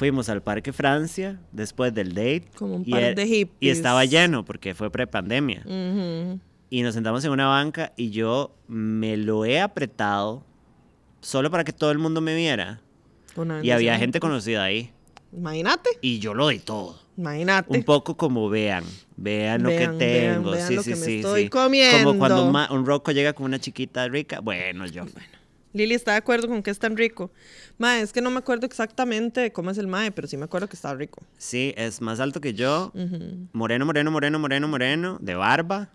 Fuimos 0.00 0.30
al 0.30 0.42
Parque 0.42 0.72
Francia 0.72 1.38
después 1.52 1.92
del 1.92 2.14
date. 2.14 2.46
Como 2.56 2.76
un 2.76 2.84
y 2.86 2.90
par 2.90 3.02
e- 3.02 3.14
de 3.14 3.24
Y 3.24 3.28
hippies. 3.40 3.76
estaba 3.76 4.02
lleno 4.06 4.46
porque 4.46 4.74
fue 4.74 4.90
prepandemia. 4.90 5.60
Ujú. 5.66 6.40
Y 6.70 6.80
nos 6.82 6.94
sentamos 6.94 7.22
en 7.26 7.32
una 7.32 7.48
banca 7.48 7.92
y 7.98 8.08
yo 8.08 8.56
me 8.66 9.18
lo 9.18 9.44
he 9.44 9.60
apretado 9.60 10.42
solo 11.20 11.50
para 11.50 11.64
que 11.64 11.74
todo 11.74 11.90
el 11.90 11.98
mundo 11.98 12.22
me 12.22 12.34
viera. 12.34 12.80
Una 13.36 13.62
Y 13.62 13.70
había 13.72 13.98
gente 13.98 14.20
conocida 14.20 14.64
ahí. 14.64 14.90
Imagínate, 15.36 15.90
Y 16.00 16.18
yo 16.18 16.32
lo 16.32 16.48
di 16.48 16.60
todo. 16.60 16.98
imagínate. 17.18 17.76
Un 17.76 17.84
poco 17.84 18.16
como 18.16 18.48
vean, 18.48 18.84
vean 19.18 19.62
lo 19.64 19.68
que 19.68 19.86
tengo. 19.98 20.52
vean 20.52 20.66
sí, 20.66 20.74
lo 20.76 20.82
sí, 20.82 20.90
que 20.92 20.96
me 20.96 21.04
sí, 21.04 21.16
estoy 21.16 21.42
sí. 21.42 21.48
comiendo. 21.50 22.04
Como 22.04 22.18
cuando 22.18 22.46
un, 22.74 22.86
roco 22.86 23.12
llega 23.12 23.34
con 23.34 23.44
una 23.44 23.58
chiquita 23.58 24.08
rica. 24.08 24.40
Bueno, 24.40 24.86
yo. 24.86 25.04
Lili 25.72 25.94
está 25.94 26.12
de 26.12 26.18
acuerdo 26.18 26.48
con 26.48 26.62
que 26.62 26.70
es 26.70 26.78
tan 26.78 26.96
rico. 26.96 27.30
Mae, 27.78 28.00
es 28.00 28.12
que 28.12 28.20
no 28.20 28.30
me 28.30 28.38
acuerdo 28.38 28.66
exactamente 28.66 29.52
cómo 29.52 29.70
es 29.70 29.78
el 29.78 29.86
mae, 29.86 30.10
pero 30.10 30.26
sí 30.26 30.36
me 30.36 30.44
acuerdo 30.44 30.68
que 30.68 30.76
está 30.76 30.94
rico. 30.94 31.22
Sí, 31.38 31.72
es 31.76 32.00
más 32.00 32.18
alto 32.20 32.40
que 32.40 32.54
yo. 32.54 32.92
Moreno, 33.52 33.86
moreno, 33.86 34.10
moreno, 34.10 34.38
moreno, 34.38 34.68
moreno. 34.68 35.18
De 35.20 35.34
barba. 35.34 35.90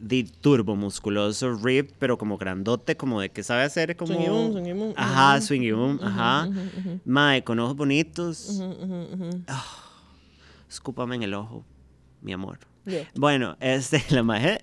De 0.00 0.24
turbo 0.40 0.76
musculoso, 0.76 1.54
rip, 1.54 1.92
pero 1.98 2.18
como 2.18 2.36
grandote, 2.36 2.96
como 2.96 3.20
de 3.20 3.30
que 3.30 3.42
sabe 3.42 3.62
hacer 3.62 3.96
como. 3.96 4.12
Swingy 4.12 4.28
boom, 4.28 4.52
swingy 4.52 4.72
boom, 4.72 4.94
Ajá, 4.96 5.40
swingy 5.40 5.72
boom, 5.72 5.98
ajá. 6.02 6.48
Mae, 7.04 7.42
con 7.44 7.58
ojos 7.60 7.76
bonitos. 7.76 8.60
Ujú. 8.60 9.42
Escúpame 10.68 11.16
en 11.16 11.22
el 11.22 11.34
ojo, 11.34 11.64
mi 12.20 12.32
amor. 12.32 12.58
Yeah. 12.84 13.08
Bueno, 13.14 13.56
este, 13.60 14.02
la 14.10 14.22
maje. 14.22 14.60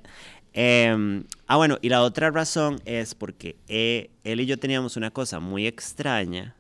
Em, 0.53 1.23
ah, 1.47 1.57
bueno, 1.57 1.77
y 1.81 1.89
la 1.89 2.01
otra 2.01 2.31
razón 2.31 2.81
es 2.85 3.15
porque 3.15 3.57
eh, 3.67 4.09
él 4.23 4.39
y 4.41 4.45
yo 4.45 4.57
teníamos 4.57 4.97
una 4.97 5.11
cosa 5.11 5.39
muy 5.39 5.67
extraña, 5.67 6.55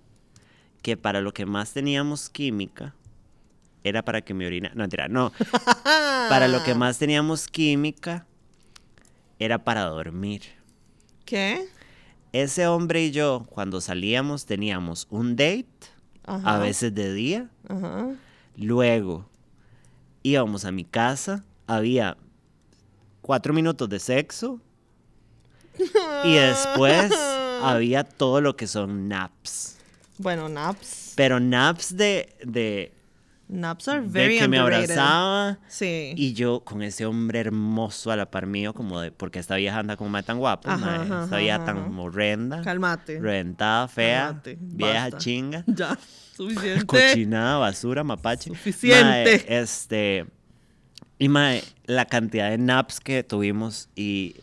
que 0.81 0.97
para 0.97 1.21
lo 1.21 1.33
que 1.33 1.45
más 1.45 1.73
teníamos 1.73 2.29
química, 2.29 2.93
era 3.83 4.03
para 4.03 4.21
que 4.21 4.33
me 4.33 4.45
orina. 4.45 4.69
No, 4.75 4.81
mentira, 4.83 5.07
no. 5.07 5.31
para 5.83 6.47
lo 6.47 6.63
que 6.63 6.73
más 6.75 6.97
teníamos 6.97 7.47
química, 7.47 8.25
era 9.39 9.63
para 9.63 9.83
dormir. 9.83 10.41
¿Qué? 11.25 11.65
Ese 12.31 12.67
hombre 12.67 13.03
y 13.05 13.11
yo, 13.11 13.45
cuando 13.49 13.79
salíamos, 13.81 14.45
teníamos 14.45 15.07
un 15.09 15.35
date, 15.35 15.67
Ajá. 16.25 16.55
a 16.55 16.59
veces 16.59 16.93
de 16.95 17.13
día, 17.13 17.49
Ajá. 17.67 18.15
Luego 18.55 19.27
íbamos 20.21 20.65
a 20.65 20.71
mi 20.71 20.83
casa, 20.85 21.43
había 21.67 22.17
cuatro 23.23 23.51
minutos 23.53 23.89
de 23.89 23.99
sexo 23.99 24.59
y 26.23 26.33
después 26.35 27.11
había 27.63 28.03
todo 28.03 28.39
lo 28.41 28.55
que 28.55 28.67
son 28.67 29.07
naps. 29.07 29.77
Bueno, 30.19 30.47
naps. 30.47 31.13
Pero 31.15 31.39
naps 31.39 31.95
de, 31.97 32.35
de, 32.43 32.93
Naps 33.47 33.87
are 33.87 34.01
de 34.01 34.07
very 34.07 34.37
que 34.39 34.47
me 34.47 34.57
abrazaba 34.59 35.59
Sí. 35.67 36.13
y 36.15 36.33
yo 36.33 36.61
con 36.61 36.81
ese 36.81 37.05
hombre 37.05 37.39
hermoso 37.39 38.11
a 38.11 38.15
la 38.15 38.29
par 38.29 38.45
mío, 38.45 38.73
como 38.73 38.99
de, 39.01 39.11
porque 39.11 39.39
esta 39.39 39.55
vieja 39.55 39.79
anda 39.79 39.97
como 39.97 40.09
mae 40.11 40.23
tan 40.23 40.39
guapa, 40.39 40.73
Ajá, 40.73 41.23
esta 41.23 41.37
vieja 41.37 41.55
ajá, 41.57 41.65
tan 41.65 41.97
horrenda, 41.99 42.61
Cálmate. 42.61 43.19
reventada, 43.19 43.87
fea, 43.87 44.27
Cálmate, 44.27 44.57
vieja 44.59 45.01
basta. 45.03 45.17
chinga. 45.17 45.63
Ya, 45.67 45.97
suficiente. 46.35 46.85
cochinada, 46.85 47.57
basura, 47.57 48.03
mapache. 48.03 48.49
Suficiente. 48.49 49.43
Mae, 49.47 49.59
este. 49.61 50.25
Y 51.23 51.29
mae, 51.29 51.63
la 51.85 52.03
cantidad 52.03 52.49
de 52.49 52.57
naps 52.57 52.99
que 52.99 53.23
tuvimos 53.23 53.87
y 53.95 54.35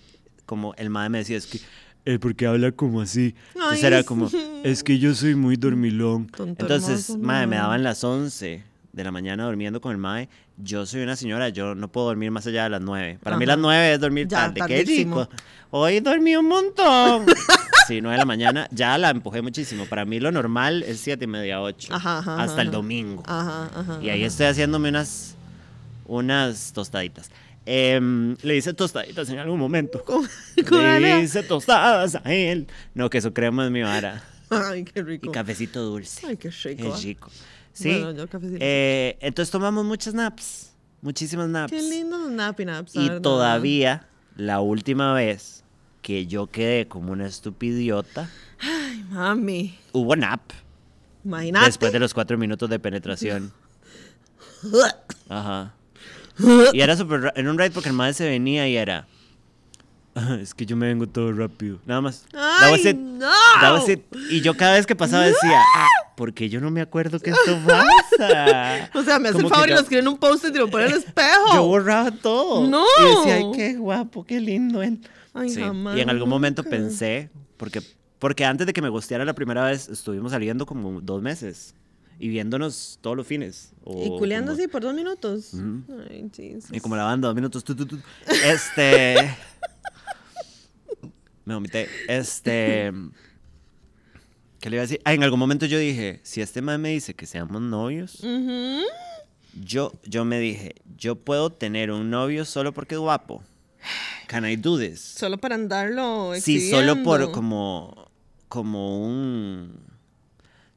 como 0.46 0.72
el 0.76 0.88
mae 0.88 1.10
me 1.10 1.18
decía, 1.18 1.36
es 1.36 1.46
que. 1.46 1.60
Eh, 2.06 2.18
porque 2.18 2.46
habla 2.46 2.72
como 2.72 3.02
así. 3.02 3.34
Entonces 3.54 3.84
Ay, 3.84 3.86
era 3.86 4.02
como, 4.02 4.30
es 4.64 4.82
que 4.82 4.98
yo 4.98 5.14
soy 5.14 5.34
muy 5.34 5.56
dormilón. 5.56 6.28
Tonto 6.28 6.64
Entonces, 6.64 7.10
hermoso, 7.10 7.26
mae, 7.26 7.46
me 7.46 7.56
daban 7.56 7.82
las 7.82 8.02
11 8.02 8.64
de 8.94 9.04
la 9.04 9.10
mañana 9.10 9.44
durmiendo 9.44 9.82
con 9.82 9.92
el 9.92 9.98
mae. 9.98 10.30
Yo 10.56 10.86
soy 10.86 11.02
una 11.02 11.16
señora, 11.16 11.50
yo 11.50 11.74
no 11.74 11.88
puedo 11.88 12.06
dormir 12.06 12.30
más 12.30 12.46
allá 12.46 12.62
de 12.62 12.70
las 12.70 12.80
9. 12.80 13.18
Para 13.22 13.36
mí 13.36 13.44
las 13.44 13.58
9 13.58 13.92
es 13.92 14.00
dormir 14.00 14.26
Ya, 14.26 14.50
tarde. 14.50 14.62
Qué 14.66 14.82
rico. 14.82 15.28
Hoy 15.68 16.00
dormí 16.00 16.34
un 16.34 16.48
montón. 16.48 17.26
sí, 17.88 18.00
9 18.00 18.14
de 18.14 18.18
la 18.18 18.24
mañana. 18.24 18.68
Ya 18.70 18.96
la 18.96 19.10
empujé 19.10 19.42
muchísimo. 19.42 19.84
Para 19.84 20.06
mí 20.06 20.18
lo 20.18 20.32
normal 20.32 20.82
es 20.84 21.00
7 21.00 21.24
y 21.24 21.28
media, 21.28 21.60
8. 21.60 21.94
Ajá, 21.94 22.20
ajá, 22.20 22.42
hasta 22.42 22.62
el 22.62 22.70
domingo. 22.70 23.22
Y 24.00 24.08
ahí 24.08 24.24
estoy 24.24 24.46
haciéndome 24.46 24.88
unas, 24.88 25.36
unas 26.10 26.72
tostaditas. 26.72 27.30
Em, 27.66 28.36
le 28.42 28.56
hice 28.56 28.74
tostaditas 28.74 29.28
en 29.30 29.38
algún 29.38 29.58
momento. 29.58 30.02
¿Cómo- 30.06 30.26
cómo 30.68 30.80
Le 30.82 31.20
hice 31.22 31.42
tostadas 31.42 32.16
a 32.16 32.34
él. 32.34 32.66
No, 32.94 33.08
queso 33.08 33.32
crema 33.32 33.64
es 33.66 33.70
mi 33.70 33.82
vara. 33.82 34.24
Ay, 34.50 34.84
qué 34.84 35.00
Y 35.00 35.02
rico. 35.02 35.30
cafecito 35.30 35.82
dulce. 35.84 36.26
Ay, 36.26 36.36
qué 36.36 36.50
rico. 36.50 36.88
Es 36.88 36.94
ah. 36.94 36.98
rico. 37.02 37.30
Sí. 37.72 37.90
Bueno, 37.90 38.12
yo 38.12 38.28
cafecito. 38.28 38.58
Eh, 38.60 39.16
entonces 39.20 39.50
tomamos 39.52 39.84
muchas 39.84 40.12
naps. 40.14 40.72
Muchísimas 41.00 41.48
naps. 41.48 41.70
Qué 41.70 41.80
lindo 41.80 42.28
nappy 42.28 42.64
naps. 42.64 42.96
Y 42.96 43.06
verdad. 43.06 43.20
todavía, 43.20 44.08
la 44.36 44.60
última 44.60 45.14
vez 45.14 45.62
que 46.02 46.26
yo 46.26 46.48
quedé 46.48 46.88
como 46.88 47.12
una 47.12 47.26
estupidiota, 47.26 48.28
Ay, 48.58 49.04
mami. 49.10 49.78
hubo 49.92 50.16
nap. 50.16 50.40
Imagínate. 51.24 51.66
Después 51.66 51.92
de 51.92 52.00
los 52.00 52.12
cuatro 52.12 52.36
minutos 52.36 52.68
de 52.68 52.78
penetración. 52.80 53.52
Ajá. 55.28 55.74
Y 56.72 56.80
era 56.80 56.96
súper 56.96 57.20
ra- 57.22 57.32
en 57.36 57.48
un 57.48 57.58
ride 57.58 57.70
porque 57.70 57.88
el 57.88 57.94
madre 57.94 58.14
se 58.14 58.28
venía 58.28 58.66
y 58.68 58.76
era. 58.76 59.06
"Ah, 60.14 60.38
Es 60.40 60.54
que 60.54 60.66
yo 60.66 60.76
me 60.76 60.86
vengo 60.86 61.06
todo 61.06 61.32
rápido. 61.32 61.78
Nada 61.86 62.00
más. 62.00 62.24
That 62.32 62.70
was 62.72 62.80
¡Ay, 62.84 62.88
it. 62.90 62.96
no! 62.96 63.30
That 63.60 63.72
was 63.74 63.88
it. 63.88 64.02
Y 64.30 64.40
yo 64.40 64.56
cada 64.56 64.74
vez 64.74 64.86
que 64.86 64.96
pasaba 64.96 65.24
decía, 65.24 65.62
porque 66.16 66.48
yo 66.48 66.60
no 66.60 66.70
me 66.70 66.80
acuerdo 66.80 67.18
que 67.20 67.30
esto 67.30 67.58
pasa. 67.66 68.90
O 68.94 69.02
sea, 69.02 69.18
me 69.18 69.28
hace 69.28 69.34
Como 69.40 69.46
el 69.48 69.50
que 69.50 69.54
favor 69.54 69.66
y 69.66 69.70
yo- 69.70 69.74
lo 69.76 69.80
escribe 69.82 70.00
en 70.02 70.08
un 70.08 70.18
post 70.18 70.44
y 70.44 70.52
lo 70.52 70.68
pone 70.68 70.86
en 70.86 70.92
el 70.92 70.98
espejo. 71.04 71.54
Yo 71.54 71.64
borraba 71.66 72.10
todo. 72.10 72.66
¡No! 72.66 72.84
Y 73.00 73.16
decía, 73.16 73.34
ay, 73.36 73.44
qué 73.54 73.74
guapo, 73.76 74.24
qué 74.24 74.40
lindo 74.40 74.82
él. 74.82 75.00
Ay, 75.32 75.48
Sí. 75.50 75.60
jamás, 75.60 75.96
Y 75.96 76.00
en 76.00 76.10
algún 76.10 76.28
momento 76.28 76.62
nunca. 76.62 76.76
pensé, 76.76 77.30
porque, 77.56 77.80
porque 78.18 78.44
antes 78.44 78.66
de 78.66 78.72
que 78.72 78.82
me 78.82 78.88
gusteara 78.88 79.24
la 79.24 79.32
primera 79.34 79.64
vez, 79.64 79.88
estuvimos 79.88 80.32
saliendo 80.32 80.66
como 80.66 81.00
dos 81.00 81.22
meses 81.22 81.74
y 82.22 82.28
viéndonos 82.28 82.98
todos 83.00 83.16
los 83.16 83.26
fines. 83.26 83.72
o 83.82 84.04
Y 84.04 84.08
culeando 84.18 84.52
como- 84.52 84.60
así 84.62 84.68
por 84.68 84.82
dos 84.82 84.94
minutos. 84.94 85.52
Ay, 86.08 86.30
Jesus. 86.32 86.70
Y 86.72 86.78
como 86.78 86.94
la 86.94 87.02
banda, 87.04 87.26
dos 87.28 87.34
minutos. 87.34 87.64
tu, 87.64 87.74
tu, 87.74 87.86
tu. 87.86 87.98
Este. 88.44 89.16
me 91.44 91.54
vomité. 91.54 91.88
Este. 92.08 92.92
¿Qué 94.60 94.68
le 94.68 94.76
iba 94.76 94.82
a 94.82 94.86
decir? 94.86 95.00
Ah, 95.04 95.14
en 95.14 95.22
algún 95.24 95.38
momento 95.40 95.64
yo 95.66 95.78
dije: 95.78 96.20
si 96.22 96.42
este 96.42 96.60
man 96.62 96.80
me 96.80 96.90
dice 96.90 97.14
que 97.14 97.24
seamos 97.26 97.60
novios, 97.62 98.22
yo, 99.54 99.92
yo 100.04 100.24
me 100.26 100.38
dije: 100.38 100.74
yo 100.98 101.16
puedo 101.16 101.50
tener 101.50 101.90
un 101.90 102.10
novio 102.10 102.44
solo 102.44 102.72
porque 102.72 102.94
es 102.96 103.00
guapo. 103.00 103.42
Can 104.26 104.44
I 104.46 104.56
do 104.56 104.78
this? 104.78 105.00
Solo 105.00 105.38
para 105.38 105.54
andarlo 105.54 106.32
Sí, 106.38 106.70
solo 106.70 107.02
por 107.02 107.20
exhibiendo. 107.22 107.32
como. 107.32 108.10
Como 108.48 109.06
un. 109.06 109.89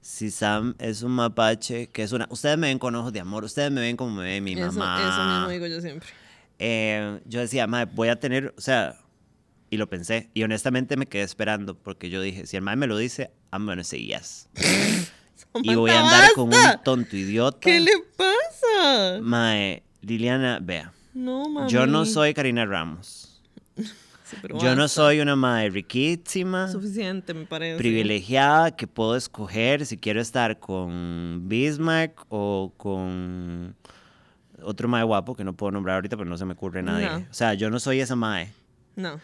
Si 0.06 0.32
Sam 0.32 0.76
es 0.80 1.02
un 1.02 1.14
mapache, 1.14 1.88
que 1.88 2.04
es 2.04 2.12
una. 2.12 2.28
Ustedes 2.30 2.58
me 2.58 2.68
ven 2.68 2.78
con 2.78 2.94
ojos 2.96 3.14
de 3.14 3.22
amor, 3.22 3.46
ustedes 3.46 3.72
me 3.72 3.80
ven 3.80 3.96
como 3.96 4.12
me 4.18 4.24
ve 4.26 4.42
mi 4.42 4.52
Eso, 4.52 4.74
mamá. 4.74 5.00
eso 5.00 5.26
mismo 5.26 5.50
digo 5.50 5.66
yo 5.76 5.82
siempre. 5.82 6.10
Eh, 6.60 7.22
yo 7.26 7.40
decía, 7.40 7.68
madre, 7.68 7.90
voy 7.96 8.10
a 8.10 8.20
tener, 8.20 8.54
o 8.58 8.62
sea, 8.62 9.00
y 9.70 9.78
lo 9.78 9.88
pensé, 9.88 10.30
y 10.34 10.44
honestamente 10.44 10.98
me 10.98 11.06
quedé 11.08 11.24
esperando, 11.24 11.76
porque 11.76 12.10
yo 12.10 12.22
dije, 12.22 12.46
si 12.46 12.58
el 12.58 12.64
madre 12.64 12.78
me 12.78 12.88
lo 12.88 12.98
dice, 12.98 13.32
I'm 13.54 13.66
gonna 13.66 13.84
say 13.86 14.06
yes. 14.06 14.50
y 15.64 15.74
voy 15.76 15.92
a 15.92 16.02
andar 16.02 16.32
con 16.36 16.50
un 16.50 16.54
tonto 16.84 17.16
idiota. 17.16 17.60
¿Qué 17.62 17.80
le 17.80 17.94
pasa? 18.18 19.20
Mae, 19.22 19.84
Liliana, 20.02 20.60
vea, 20.62 20.92
No, 21.14 21.48
mami. 21.50 21.72
yo 21.72 21.88
no 21.88 22.06
soy 22.06 22.34
Karina 22.34 22.66
Ramos. 22.66 23.42
Pero 24.42 24.60
Yo 24.60 24.76
no 24.76 24.88
soy 24.88 25.20
una 25.20 25.36
madre 25.36 25.70
riquísima, 25.70 26.68
Suficiente, 26.70 27.34
me 27.34 27.46
parece. 27.46 27.78
privilegiada, 27.78 28.76
que 28.76 28.88
puedo 28.88 29.16
escoger 29.16 29.86
si 29.86 29.98
quiero 29.98 30.22
estar 30.22 30.60
con 30.60 31.42
Bismarck 31.48 32.26
o 32.30 32.74
con 32.78 33.76
otro 34.62 34.88
mae 34.88 35.04
guapo 35.04 35.36
que 35.36 35.44
no 35.44 35.54
puedo 35.54 35.72
nombrar 35.72 35.96
ahorita, 35.96 36.16
pero 36.18 36.30
no 36.30 36.38
se 36.38 36.46
me 36.46 36.54
ocurre 36.54 36.82
nadie. 36.84 37.08
No. 37.08 37.18
O 37.18 37.34
sea, 37.34 37.54
yo 37.54 37.70
no 37.70 37.80
soy 37.80 38.00
esa 38.00 38.16
mae. 38.16 38.52
No. 38.96 39.20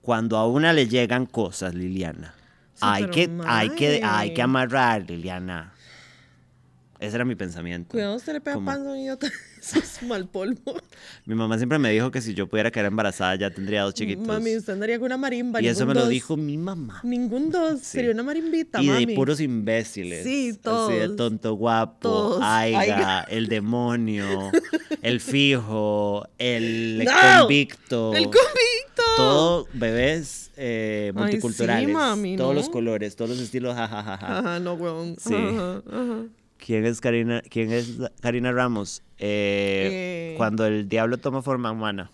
cuando 0.00 0.36
a 0.36 0.46
una 0.48 0.72
le 0.72 0.88
llegan 0.88 1.26
cosas, 1.26 1.74
Liliana, 1.74 2.34
Sí, 2.74 2.80
hay, 2.80 3.06
que, 3.08 3.30
hay, 3.46 3.68
que, 3.70 4.00
hay 4.02 4.32
que 4.34 4.40
amarrar, 4.42 5.08
Liliana. 5.08 5.71
Ese 7.02 7.16
era 7.16 7.24
mi 7.24 7.34
pensamiento. 7.34 7.90
Cuidado, 7.90 8.14
usted 8.16 8.32
le 8.32 8.40
pega 8.40 8.54
Como- 8.54 8.66
panza 8.66 8.88
a 8.88 8.92
un 8.92 8.98
idiota. 8.98 9.26
Eso 9.62 9.78
es 9.78 10.02
mal 10.02 10.26
polvo. 10.28 10.74
Mi 11.24 11.34
mamá 11.36 11.56
siempre 11.56 11.78
me 11.78 11.90
dijo 11.90 12.10
que 12.10 12.20
si 12.20 12.34
yo 12.34 12.48
pudiera 12.48 12.70
quedar 12.72 12.86
embarazada 12.86 13.36
ya 13.36 13.50
tendría 13.50 13.82
dos 13.82 13.94
chiquitos. 13.94 14.26
Mami, 14.26 14.56
usted 14.56 14.72
andaría 14.72 14.98
con 14.98 15.06
una 15.06 15.16
marimba. 15.16 15.60
y 15.62 15.68
eso 15.68 15.86
me 15.86 15.94
lo 15.94 16.08
dijo 16.08 16.36
mi 16.36 16.56
mamá. 16.58 17.00
Ningún 17.04 17.50
dos. 17.50 17.78
Sí. 17.80 17.86
Sería 17.98 18.10
una 18.12 18.22
marimbita, 18.24 18.82
Y 18.82 18.88
mami. 18.88 19.06
de 19.06 19.14
puros 19.14 19.40
imbéciles. 19.40 20.24
Sí, 20.24 20.48
Así 20.50 20.52
de 20.52 20.58
todos. 20.58 21.16
tonto 21.16 21.54
guapo, 21.54 21.98
Todos. 22.00 22.40
aiga, 22.42 22.80
Aiga. 22.80 23.20
el 23.30 23.46
demonio, 23.48 24.50
el 25.02 25.20
fijo, 25.20 26.26
el 26.38 27.04
¡No! 27.04 27.12
convicto. 27.40 28.14
¡El 28.14 28.24
convicto! 28.24 29.02
todo 29.16 29.68
bebés 29.74 30.50
eh, 30.56 31.12
Ay, 31.14 31.22
multiculturales. 31.22 31.86
sí, 31.86 31.92
mami, 31.92 32.36
todos 32.36 32.54
los 32.54 32.68
colores, 32.68 33.14
todos 33.16 33.30
los 33.30 33.40
estilos, 33.40 33.74
jajajaja. 33.74 34.38
Ajá, 34.38 34.60
no, 34.60 34.74
weón. 34.74 35.16
Sí. 35.18 35.34
Ajá, 35.34 35.82
ajá. 35.88 36.24
¿Quién 36.64 36.84
es 36.86 37.00
Karina, 37.00 37.42
quién 37.50 37.72
es 37.72 37.94
Karina 38.20 38.52
Ramos? 38.52 39.02
Eh, 39.18 39.88
Eh. 40.32 40.34
Cuando 40.36 40.64
el 40.66 40.88
diablo 40.88 41.18
toma 41.18 41.42
forma 41.42 41.70
humana. 41.72 42.10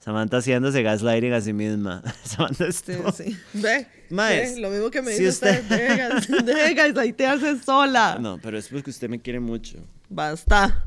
Samantha 0.00 0.38
haciéndose 0.38 0.82
gaslighting 0.82 1.32
a 1.32 1.40
sí 1.40 1.52
misma. 1.52 2.02
Samantha 2.24 2.72
Sí. 2.72 3.36
Ve, 3.54 3.86
Maes, 4.10 4.54
ve, 4.54 4.60
lo 4.60 4.70
mismo 4.70 4.90
que 4.90 5.02
me 5.02 5.12
si 5.12 5.24
dice 5.24 5.28
usted- 5.30 6.16
usted. 6.16 6.76
Gaslightearse 6.76 7.58
sola. 7.62 8.18
No, 8.20 8.38
pero 8.42 8.58
es 8.58 8.68
porque 8.68 8.90
usted 8.90 9.08
me 9.08 9.20
quiere 9.20 9.38
mucho. 9.40 9.78
Basta. 10.08 10.84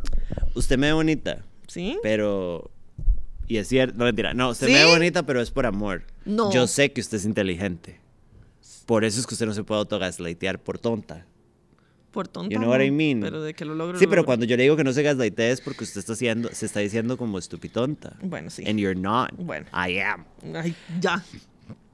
Usted 0.56 0.78
me 0.78 0.88
ve 0.88 0.94
bonita, 0.94 1.44
¿Sí? 1.68 1.98
pero... 2.04 2.72
Y 3.48 3.58
es 3.58 3.68
cierto, 3.68 3.98
no 3.98 4.06
mentira. 4.06 4.34
No, 4.34 4.50
usted 4.50 4.68
¿Sí? 4.68 4.74
me 4.74 4.84
ve 4.86 4.92
bonita, 4.92 5.24
pero 5.24 5.42
es 5.42 5.52
por 5.52 5.66
amor. 5.66 6.04
No. 6.26 6.52
Yo 6.52 6.68
sé 6.68 6.92
que 6.94 7.02
usted 7.02 7.18
es 7.18 7.26
inteligente. 7.26 8.00
Por 8.86 9.04
eso 9.06 9.20
es 9.20 9.28
que 9.28 9.36
usted 9.36 9.46
no 9.46 9.54
se 9.54 9.64
puede 9.64 9.80
autogaslightear 9.80 10.60
por 10.60 10.80
tonta. 10.80 11.26
Por 12.12 12.28
tonta. 12.28 12.54
You 12.54 12.60
know 12.60 12.70
what 12.70 12.82
I 12.82 12.92
mean? 12.92 13.22
Pero 13.22 13.42
de 13.42 13.54
que 13.54 13.64
lo 13.66 13.74
logro. 13.74 13.98
Sí, 13.98 14.06
lo 14.06 14.10
pero 14.10 14.20
logro. 14.22 14.26
cuando 14.28 14.46
yo 14.46 14.58
le 14.58 14.64
digo 14.64 14.76
que 14.76 14.84
no 14.84 14.92
se 14.94 15.02
gaslightee 15.02 15.52
es 15.52 15.62
porque 15.62 15.84
usted 15.86 16.00
está 16.00 16.14
haciendo, 16.14 16.50
se 16.52 16.66
está 16.66 16.80
diciendo 16.82 17.16
como 17.18 17.38
estupitonta. 17.40 18.18
Bueno, 18.22 18.50
sí. 18.50 18.64
And 18.68 18.78
you're 18.80 19.00
not. 19.00 19.30
Bueno. 19.38 19.66
I 19.74 20.00
am. 20.00 20.26
Ay, 20.54 20.76
ya. 21.00 21.24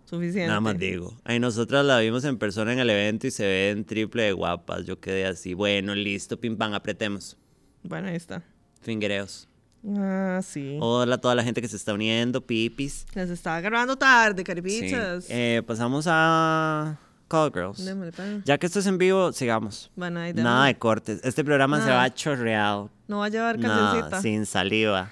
Suficiente. 0.05 0.47
Nada 0.47 0.61
más 0.61 0.77
digo. 0.79 1.13
Ay, 1.23 1.39
nosotras 1.39 1.85
la 1.85 1.99
vimos 1.99 2.23
en 2.23 2.37
persona 2.37 2.73
en 2.73 2.79
el 2.79 2.89
evento 2.89 3.27
y 3.27 3.31
se 3.31 3.45
ven 3.45 3.83
triple 3.85 4.23
de 4.23 4.31
guapas. 4.31 4.85
Yo 4.85 4.99
quedé 4.99 5.25
así. 5.25 5.53
Bueno, 5.53 5.93
listo, 5.93 6.39
pim 6.39 6.57
pam, 6.57 6.73
apretemos. 6.73 7.37
Bueno, 7.83 8.07
ahí 8.07 8.15
está. 8.15 8.41
Fingereos. 8.81 9.47
Ah, 9.95 10.39
sí. 10.43 10.77
Hola 10.81 11.15
a 11.15 11.17
toda 11.19 11.35
la 11.35 11.43
gente 11.43 11.61
que 11.61 11.67
se 11.67 11.75
está 11.75 11.93
uniendo, 11.93 12.41
pipis. 12.45 13.05
Les 13.13 13.29
estaba 13.29 13.57
agarrando 13.57 13.97
tarde, 13.97 14.39
Sí. 14.39 14.43
caripichas. 14.45 15.27
Eh, 15.29 15.61
pasamos 15.67 16.05
a 16.09 16.97
Call 17.27 17.51
Girls. 17.53 17.83
Démosle. 17.83 18.41
Ya 18.45 18.57
que 18.57 18.65
esto 18.65 18.79
es 18.79 18.87
en 18.87 18.97
vivo, 18.97 19.31
sigamos. 19.33 19.91
Bueno, 19.95 20.19
ahí 20.19 20.33
Nada 20.33 20.65
de 20.67 20.77
cortes. 20.77 21.19
Este 21.23 21.43
programa 21.43 21.83
se 21.83 21.89
va 21.89 22.03
a 22.03 22.13
chorrear. 22.13 22.87
No 23.07 23.19
va 23.19 23.25
a 23.25 23.29
llevar 23.29 23.59
cancioncita. 23.59 24.21
sin 24.21 24.45
saliva. 24.45 25.09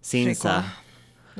Sin 0.00 0.34
sa. 0.34 0.76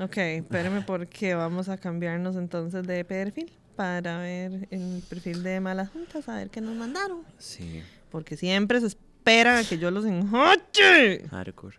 Ok, 0.00 0.16
espérame 0.16 0.84
porque 0.84 1.34
vamos 1.34 1.68
a 1.68 1.76
cambiarnos 1.76 2.36
entonces 2.36 2.86
de 2.86 3.04
perfil 3.04 3.52
para 3.76 4.18
ver 4.18 4.68
el 4.70 5.02
perfil 5.08 5.42
de 5.42 5.60
Malas 5.60 5.88
Juntas, 5.90 6.28
a 6.28 6.36
ver 6.36 6.50
qué 6.50 6.60
nos 6.60 6.74
mandaron. 6.76 7.22
Sí. 7.38 7.82
Porque 8.10 8.36
siempre 8.36 8.80
se 8.80 8.88
esperan 8.88 9.58
a 9.58 9.64
que 9.64 9.78
yo 9.78 9.90
los 9.90 10.04
enjoche. 10.04 11.26
Hardcore. 11.30 11.76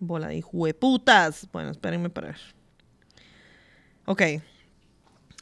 Bola 0.00 0.28
de 0.28 0.42
jueputas. 0.42 1.48
Bueno, 1.52 1.70
espérenme 1.70 2.10
para 2.10 2.28
ver. 2.28 2.40
Ok. 4.04 4.22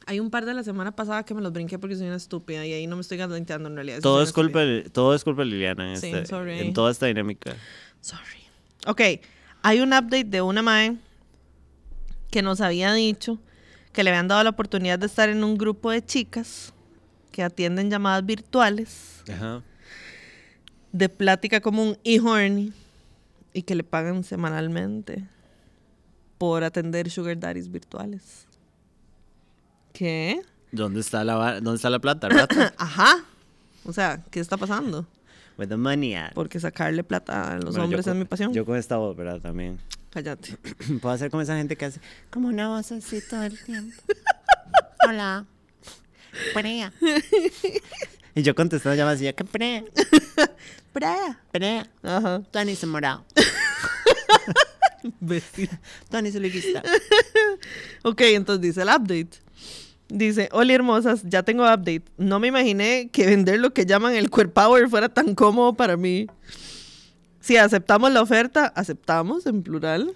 Hay 0.07 0.19
un 0.21 0.29
par 0.31 0.45
de 0.45 0.53
la 0.53 0.63
semana 0.63 0.95
pasada 0.95 1.23
que 1.23 1.33
me 1.33 1.41
los 1.41 1.51
brinqué 1.51 1.77
porque 1.77 1.95
soy 1.97 2.07
una 2.07 2.15
estúpida 2.15 2.65
y 2.65 2.71
ahí 2.71 2.87
no 2.87 2.95
me 2.95 3.01
estoy 3.01 3.17
gaslighteando 3.17 3.67
en 3.67 3.75
realidad. 3.75 3.99
Todo 4.01 4.23
es, 4.23 4.31
culpa, 4.31 4.61
todo 4.93 5.13
es 5.13 5.23
culpa 5.23 5.41
de 5.43 5.49
Liliana 5.49 5.91
en, 5.93 5.99
Sí, 5.99 6.07
este- 6.07 6.25
sorry. 6.25 6.59
en 6.59 6.73
toda 6.73 6.91
esta 6.91 7.07
dinámica. 7.07 7.55
Sorry. 7.99 8.39
Ok, 8.87 9.01
hay 9.63 9.81
un 9.81 9.89
update 9.89 10.23
de 10.23 10.41
una 10.41 10.61
mae 10.61 10.95
que 12.31 12.41
nos 12.41 12.61
había 12.61 12.93
dicho 12.93 13.37
que 13.91 14.01
le 14.03 14.11
habían 14.11 14.29
dado 14.29 14.43
la 14.43 14.49
oportunidad 14.51 14.97
de 14.97 15.07
estar 15.07 15.27
en 15.27 15.43
un 15.43 15.57
grupo 15.57 15.91
de 15.91 16.03
chicas 16.05 16.73
que 17.33 17.43
atienden 17.43 17.89
llamadas 17.91 18.25
virtuales 18.25 19.23
Ajá. 19.29 19.61
de 20.93 21.09
plática 21.09 21.59
común 21.59 21.97
y 22.03 22.19
horny 22.19 22.71
y 23.51 23.63
que 23.63 23.75
le 23.75 23.83
pagan 23.83 24.23
semanalmente 24.23 25.25
por 26.37 26.63
atender 26.63 27.09
sugar 27.11 27.37
daddies 27.39 27.69
virtuales. 27.69 28.46
¿Qué? 29.97 30.41
¿Dónde 30.71 30.99
está 30.99 31.23
la, 31.23 31.55
dónde 31.59 31.75
está 31.77 31.89
la 31.89 31.97
plata, 31.97 32.29
rata? 32.29 32.71
Ajá. 32.77 33.23
O 33.83 33.91
sea, 33.93 34.23
¿qué 34.29 34.39
está 34.39 34.55
pasando? 34.57 35.07
Where 35.57 35.67
the 35.67 35.75
money 35.77 36.13
at? 36.13 36.33
Porque 36.33 36.59
sacarle 36.59 37.03
plata 37.03 37.53
a 37.53 37.55
los 37.55 37.71
Bueno, 37.71 37.85
hombres 37.85 38.05
con- 38.05 38.13
es 38.13 38.19
mi 38.19 38.25
pasión. 38.25 38.53
Yo 38.53 38.63
con 38.63 38.75
esta 38.77 38.97
voz, 38.97 39.17
¿verdad? 39.17 39.39
También. 39.41 39.79
Cállate. 40.11 40.55
Puedo 41.01 41.15
hacer 41.15 41.31
como 41.31 41.41
esa 41.41 41.55
gente 41.57 41.75
que 41.75 41.85
hace 41.85 41.99
como 42.29 42.47
una 42.49 42.67
voz 42.67 42.91
así 42.91 43.21
todo 43.27 43.41
el 43.41 43.59
tiempo. 43.63 43.95
Hola. 45.07 45.45
Prea. 46.53 46.93
Y 48.35 48.43
yo 48.43 48.53
contestando 48.53 48.95
llamadas 48.95 49.19
así, 49.19 49.33
¿qué 49.33 49.43
prea? 49.43 49.83
Brea. 50.93 51.39
Prea. 51.51 51.87
Ajá. 52.03 52.43
Tony 52.51 52.75
se 52.75 52.85
morado. 52.85 53.25
Tony 56.11 56.31
se 56.31 56.39
liguista. 56.39 56.83
Ok, 58.03 58.21
entonces 58.21 58.61
dice 58.61 58.81
el 58.83 58.89
update. 58.89 59.39
Dice, 60.09 60.49
hola 60.51 60.73
hermosas, 60.73 61.23
ya 61.25 61.43
tengo 61.43 61.63
update. 61.63 62.03
No 62.17 62.39
me 62.39 62.47
imaginé 62.47 63.09
que 63.11 63.25
vender 63.25 63.59
lo 63.59 63.73
que 63.73 63.85
llaman 63.85 64.15
el 64.15 64.29
Queer 64.29 64.51
Power 64.51 64.89
fuera 64.89 65.09
tan 65.09 65.35
cómodo 65.35 65.73
para 65.73 65.97
mí. 65.97 66.27
Si 67.41 67.57
aceptamos 67.57 68.11
la 68.11 68.21
oferta, 68.21 68.67
aceptamos 68.67 69.45
en 69.45 69.63
plural. 69.63 70.13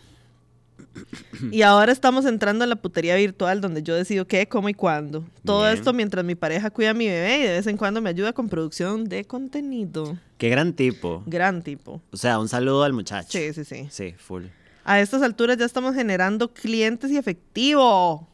Y 1.51 1.61
ahora 1.61 1.91
estamos 1.91 2.25
entrando 2.25 2.63
en 2.63 2.69
la 2.69 2.75
putería 2.75 3.15
virtual 3.15 3.61
donde 3.61 3.83
yo 3.83 3.95
decido 3.95 4.27
qué, 4.27 4.47
cómo 4.47 4.69
y 4.69 4.73
cuándo. 4.73 5.25
Todo 5.45 5.63
Bien. 5.63 5.73
esto 5.73 5.93
mientras 5.93 6.25
mi 6.25 6.35
pareja 6.35 6.69
cuida 6.69 6.91
a 6.91 6.93
mi 6.93 7.07
bebé 7.07 7.39
y 7.39 7.43
de 7.43 7.49
vez 7.51 7.67
en 7.67 7.77
cuando 7.77 8.01
me 8.01 8.09
ayuda 8.09 8.33
con 8.33 8.49
producción 8.49 9.05
de 9.05 9.25
contenido. 9.25 10.17
Qué 10.37 10.49
gran 10.49 10.73
tipo. 10.73 11.23
Gran 11.25 11.61
tipo. 11.61 12.01
O 12.11 12.17
sea, 12.17 12.39
un 12.39 12.49
saludo 12.49 12.83
al 12.83 12.93
muchacho. 12.93 13.29
Sí, 13.29 13.53
sí, 13.53 13.63
sí. 13.63 13.87
Sí, 13.89 14.13
full. 14.17 14.45
A 14.83 14.99
estas 14.99 15.21
alturas 15.21 15.57
ya 15.57 15.65
estamos 15.65 15.95
generando 15.95 16.53
clientes 16.53 17.11
y 17.11 17.17
efectivo. 17.17 18.27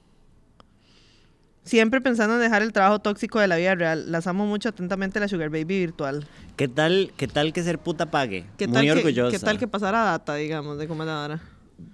Siempre 1.67 1.99
pensando 1.99 2.35
en 2.35 2.39
dejar 2.39 2.61
el 2.61 2.71
trabajo 2.71 2.99
tóxico 2.99 3.39
de 3.39 3.47
la 3.47 3.57
vida 3.57 3.75
real. 3.75 4.09
Las 4.09 4.25
amo 4.25 4.45
mucho 4.45 4.69
atentamente 4.69 5.19
la 5.19 5.27
Sugar 5.27 5.49
Baby 5.49 5.79
virtual. 5.79 6.25
¿Qué 6.55 6.69
tal, 6.69 7.11
qué 7.17 7.27
tal 7.27 7.51
que 7.51 7.61
ser 7.61 7.77
puta 7.77 8.09
pague? 8.09 8.45
¿Qué 8.57 8.67
Muy 8.67 8.73
tal, 8.75 8.85
que, 8.85 8.91
orgullosa. 8.93 9.37
¿Qué 9.37 9.43
tal 9.43 9.59
que 9.59 9.67
pasara 9.67 9.99
data, 10.03 10.35
digamos, 10.35 10.77
de 10.77 10.87
cómo 10.87 11.03
es 11.03 11.07
la 11.07 11.15
vara? 11.15 11.41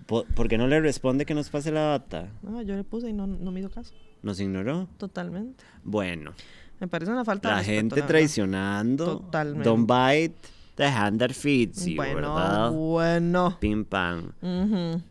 Po- 0.05 0.25
¿Por 0.35 0.47
qué 0.47 0.57
no 0.59 0.67
le 0.67 0.79
responde 0.79 1.25
que 1.25 1.33
nos 1.33 1.49
pase 1.49 1.71
la 1.71 1.81
data? 1.81 2.27
No, 2.43 2.61
yo 2.61 2.75
le 2.75 2.83
puse 2.83 3.09
y 3.09 3.13
no, 3.13 3.25
no 3.25 3.51
me 3.51 3.61
hizo 3.61 3.71
caso. 3.71 3.93
¿Nos 4.21 4.39
ignoró? 4.39 4.87
Totalmente. 4.97 5.63
Bueno, 5.83 6.33
Me 6.79 6.87
parece 6.87 7.11
una 7.11 7.25
falta 7.25 7.49
de 7.49 7.53
la 7.55 7.59
respeto, 7.61 7.79
gente 7.79 7.99
la 8.01 8.07
traicionando. 8.07 9.05
Totalmente. 9.05 9.67
Don't 9.67 9.89
bite 9.89 10.35
the 10.75 10.85
hand 10.85 11.19
that 11.19 11.31
feeds 11.31 11.85
you, 11.85 11.95
Bueno, 11.95 12.15
¿verdad? 12.35 12.71
bueno. 12.71 13.57
Pim 13.59 13.85
pam. 13.85 14.33
Ujú. 14.41 15.01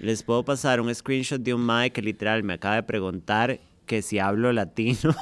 Les 0.00 0.22
puedo 0.22 0.44
pasar 0.44 0.80
un 0.80 0.94
screenshot 0.94 1.40
de 1.40 1.54
un 1.54 1.64
Mike 1.66 1.92
que 1.92 2.02
literal 2.02 2.42
me 2.42 2.54
acaba 2.54 2.76
de 2.76 2.82
preguntar 2.82 3.60
que 3.90 4.02
si 4.02 4.20
hablo 4.20 4.52
latino. 4.52 5.16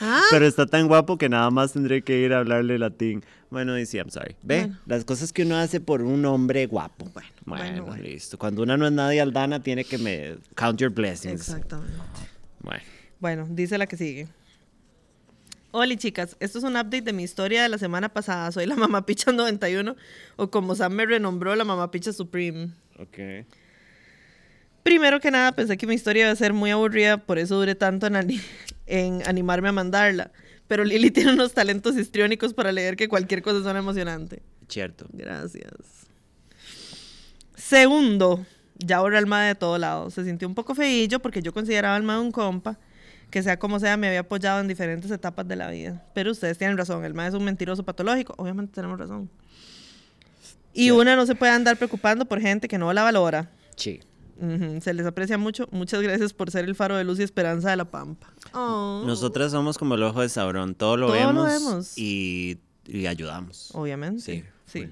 Ah, 0.00 0.22
Pero 0.30 0.46
está 0.46 0.64
tan 0.64 0.88
guapo 0.88 1.18
que 1.18 1.28
nada 1.28 1.50
más 1.50 1.74
tendré 1.74 2.00
que 2.00 2.18
ir 2.18 2.32
a 2.32 2.38
hablarle 2.38 2.78
latín. 2.78 3.22
Bueno, 3.50 3.74
dice, 3.74 3.98
I'm 3.98 4.08
sorry. 4.08 4.34
Ve, 4.42 4.60
Bueno. 4.60 4.78
las 4.86 5.04
cosas 5.04 5.30
que 5.34 5.42
uno 5.42 5.58
hace 5.58 5.78
por 5.80 6.00
un 6.00 6.24
hombre 6.24 6.64
guapo. 6.66 7.10
Bueno, 7.44 7.84
bueno, 7.84 8.02
listo. 8.02 8.38
Cuando 8.38 8.62
uno 8.62 8.78
no 8.78 8.86
es 8.86 8.92
nadie 8.92 9.20
aldana, 9.20 9.62
tiene 9.62 9.84
que 9.84 9.98
me 9.98 10.36
count 10.54 10.80
your 10.80 10.90
blessings. 10.90 11.34
Exactamente. 11.42 11.92
Bueno, 12.62 12.82
Bueno, 13.20 13.46
dice 13.50 13.76
la 13.76 13.86
que 13.86 13.98
sigue. 13.98 14.26
Hola 15.72 15.94
chicas, 15.96 16.36
esto 16.40 16.58
es 16.58 16.64
un 16.64 16.72
update 16.72 17.02
de 17.02 17.12
mi 17.12 17.22
historia 17.24 17.62
de 17.62 17.68
la 17.68 17.76
semana 17.76 18.08
pasada. 18.08 18.50
Soy 18.52 18.64
la 18.64 18.76
mamá 18.88 19.04
picha 19.04 19.30
91 19.30 19.94
o 20.36 20.50
como 20.50 20.74
Sam 20.74 20.94
me 20.94 21.04
renombró 21.04 21.54
la 21.54 21.64
mamá 21.64 21.90
picha 21.90 22.14
supreme. 22.14 22.70
ok. 22.98 23.44
Primero 24.82 25.20
que 25.20 25.30
nada 25.30 25.52
pensé 25.52 25.76
que 25.76 25.86
mi 25.86 25.94
historia 25.94 26.24
iba 26.24 26.32
a 26.32 26.36
ser 26.36 26.52
muy 26.52 26.70
aburrida, 26.70 27.18
por 27.18 27.38
eso 27.38 27.56
duré 27.56 27.74
tanto 27.74 28.06
en, 28.06 28.16
ani- 28.16 28.40
en 28.86 29.22
animarme 29.28 29.68
a 29.68 29.72
mandarla. 29.72 30.30
Pero 30.68 30.84
Lili 30.84 31.10
tiene 31.12 31.32
unos 31.34 31.52
talentos 31.52 31.96
histriónicos 31.96 32.52
para 32.54 32.72
leer 32.72 32.96
que 32.96 33.08
cualquier 33.08 33.42
cosa 33.42 33.62
suena 33.62 33.78
emocionante. 33.78 34.42
Cierto. 34.68 35.06
Gracias. 35.12 35.72
Segundo, 37.54 38.44
ya 38.78 39.00
borré 39.00 39.18
al 39.18 39.26
MAE 39.26 39.48
de 39.48 39.54
todo 39.54 39.78
lado. 39.78 40.10
Se 40.10 40.24
sintió 40.24 40.48
un 40.48 40.54
poco 40.54 40.74
feillo 40.74 41.20
porque 41.20 41.42
yo 41.42 41.52
consideraba 41.52 41.96
al 41.96 42.02
MAE 42.02 42.18
un 42.20 42.32
compa, 42.32 42.78
que 43.30 43.42
sea 43.42 43.58
como 43.58 43.78
sea, 43.80 43.96
me 43.96 44.08
había 44.08 44.20
apoyado 44.20 44.60
en 44.60 44.68
diferentes 44.68 45.10
etapas 45.10 45.46
de 45.46 45.56
la 45.56 45.70
vida. 45.70 46.04
Pero 46.14 46.32
ustedes 46.32 46.58
tienen 46.58 46.76
razón, 46.76 47.04
el 47.04 47.14
MAE 47.14 47.28
es 47.28 47.34
un 47.34 47.44
mentiroso 47.44 47.84
patológico. 47.84 48.34
Obviamente 48.38 48.72
tenemos 48.74 48.98
razón. 48.98 49.30
Y 50.74 50.90
una 50.90 51.16
no 51.16 51.26
se 51.26 51.34
puede 51.34 51.52
andar 51.52 51.76
preocupando 51.76 52.24
por 52.24 52.40
gente 52.40 52.66
que 52.66 52.78
no 52.78 52.92
la 52.92 53.02
valora. 53.02 53.50
Sí. 53.76 54.00
Se 54.80 54.94
les 54.94 55.06
aprecia 55.06 55.38
mucho. 55.38 55.68
Muchas 55.70 56.02
gracias 56.02 56.32
por 56.32 56.50
ser 56.50 56.64
el 56.64 56.74
faro 56.74 56.96
de 56.96 57.04
luz 57.04 57.18
y 57.20 57.22
esperanza 57.22 57.70
de 57.70 57.76
la 57.76 57.84
pampa. 57.84 58.32
Oh. 58.52 59.02
Nosotras 59.06 59.52
somos 59.52 59.78
como 59.78 59.94
el 59.94 60.02
ojo 60.02 60.20
de 60.20 60.28
Sauron. 60.28 60.74
Todo 60.74 60.96
lo 60.96 61.08
Todo 61.08 61.32
lo 61.32 61.44
vemos. 61.44 61.96
Y, 61.96 62.58
y 62.86 63.06
ayudamos. 63.06 63.70
Obviamente. 63.74 64.20
Sí, 64.22 64.44
Sí. 64.66 64.88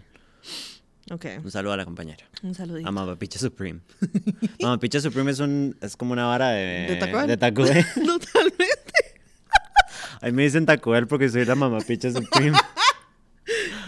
Ok. 1.10 1.26
Un 1.42 1.50
saludo 1.50 1.72
a 1.72 1.76
la 1.76 1.84
compañera. 1.84 2.24
Un 2.42 2.54
saludito. 2.54 2.88
A 2.88 2.92
Mamapicha 2.92 3.38
Supreme. 3.38 3.80
Mamapicha 4.62 5.00
Supreme 5.00 5.30
es, 5.32 5.40
un, 5.40 5.76
es 5.80 5.96
como 5.96 6.12
una 6.12 6.26
vara 6.26 6.50
de, 6.50 6.86
¿De 6.88 6.96
Taco 6.96 7.26
de 7.26 7.36
Taco. 7.36 7.62
Totalmente. 7.94 8.92
A 10.20 10.26
mí 10.26 10.32
me 10.32 10.42
dicen 10.42 10.66
Taco 10.66 10.90
Bell 10.90 11.06
porque 11.08 11.28
soy 11.28 11.44
la 11.44 11.56
Mamapicha 11.56 12.12
Supreme. 12.12 12.56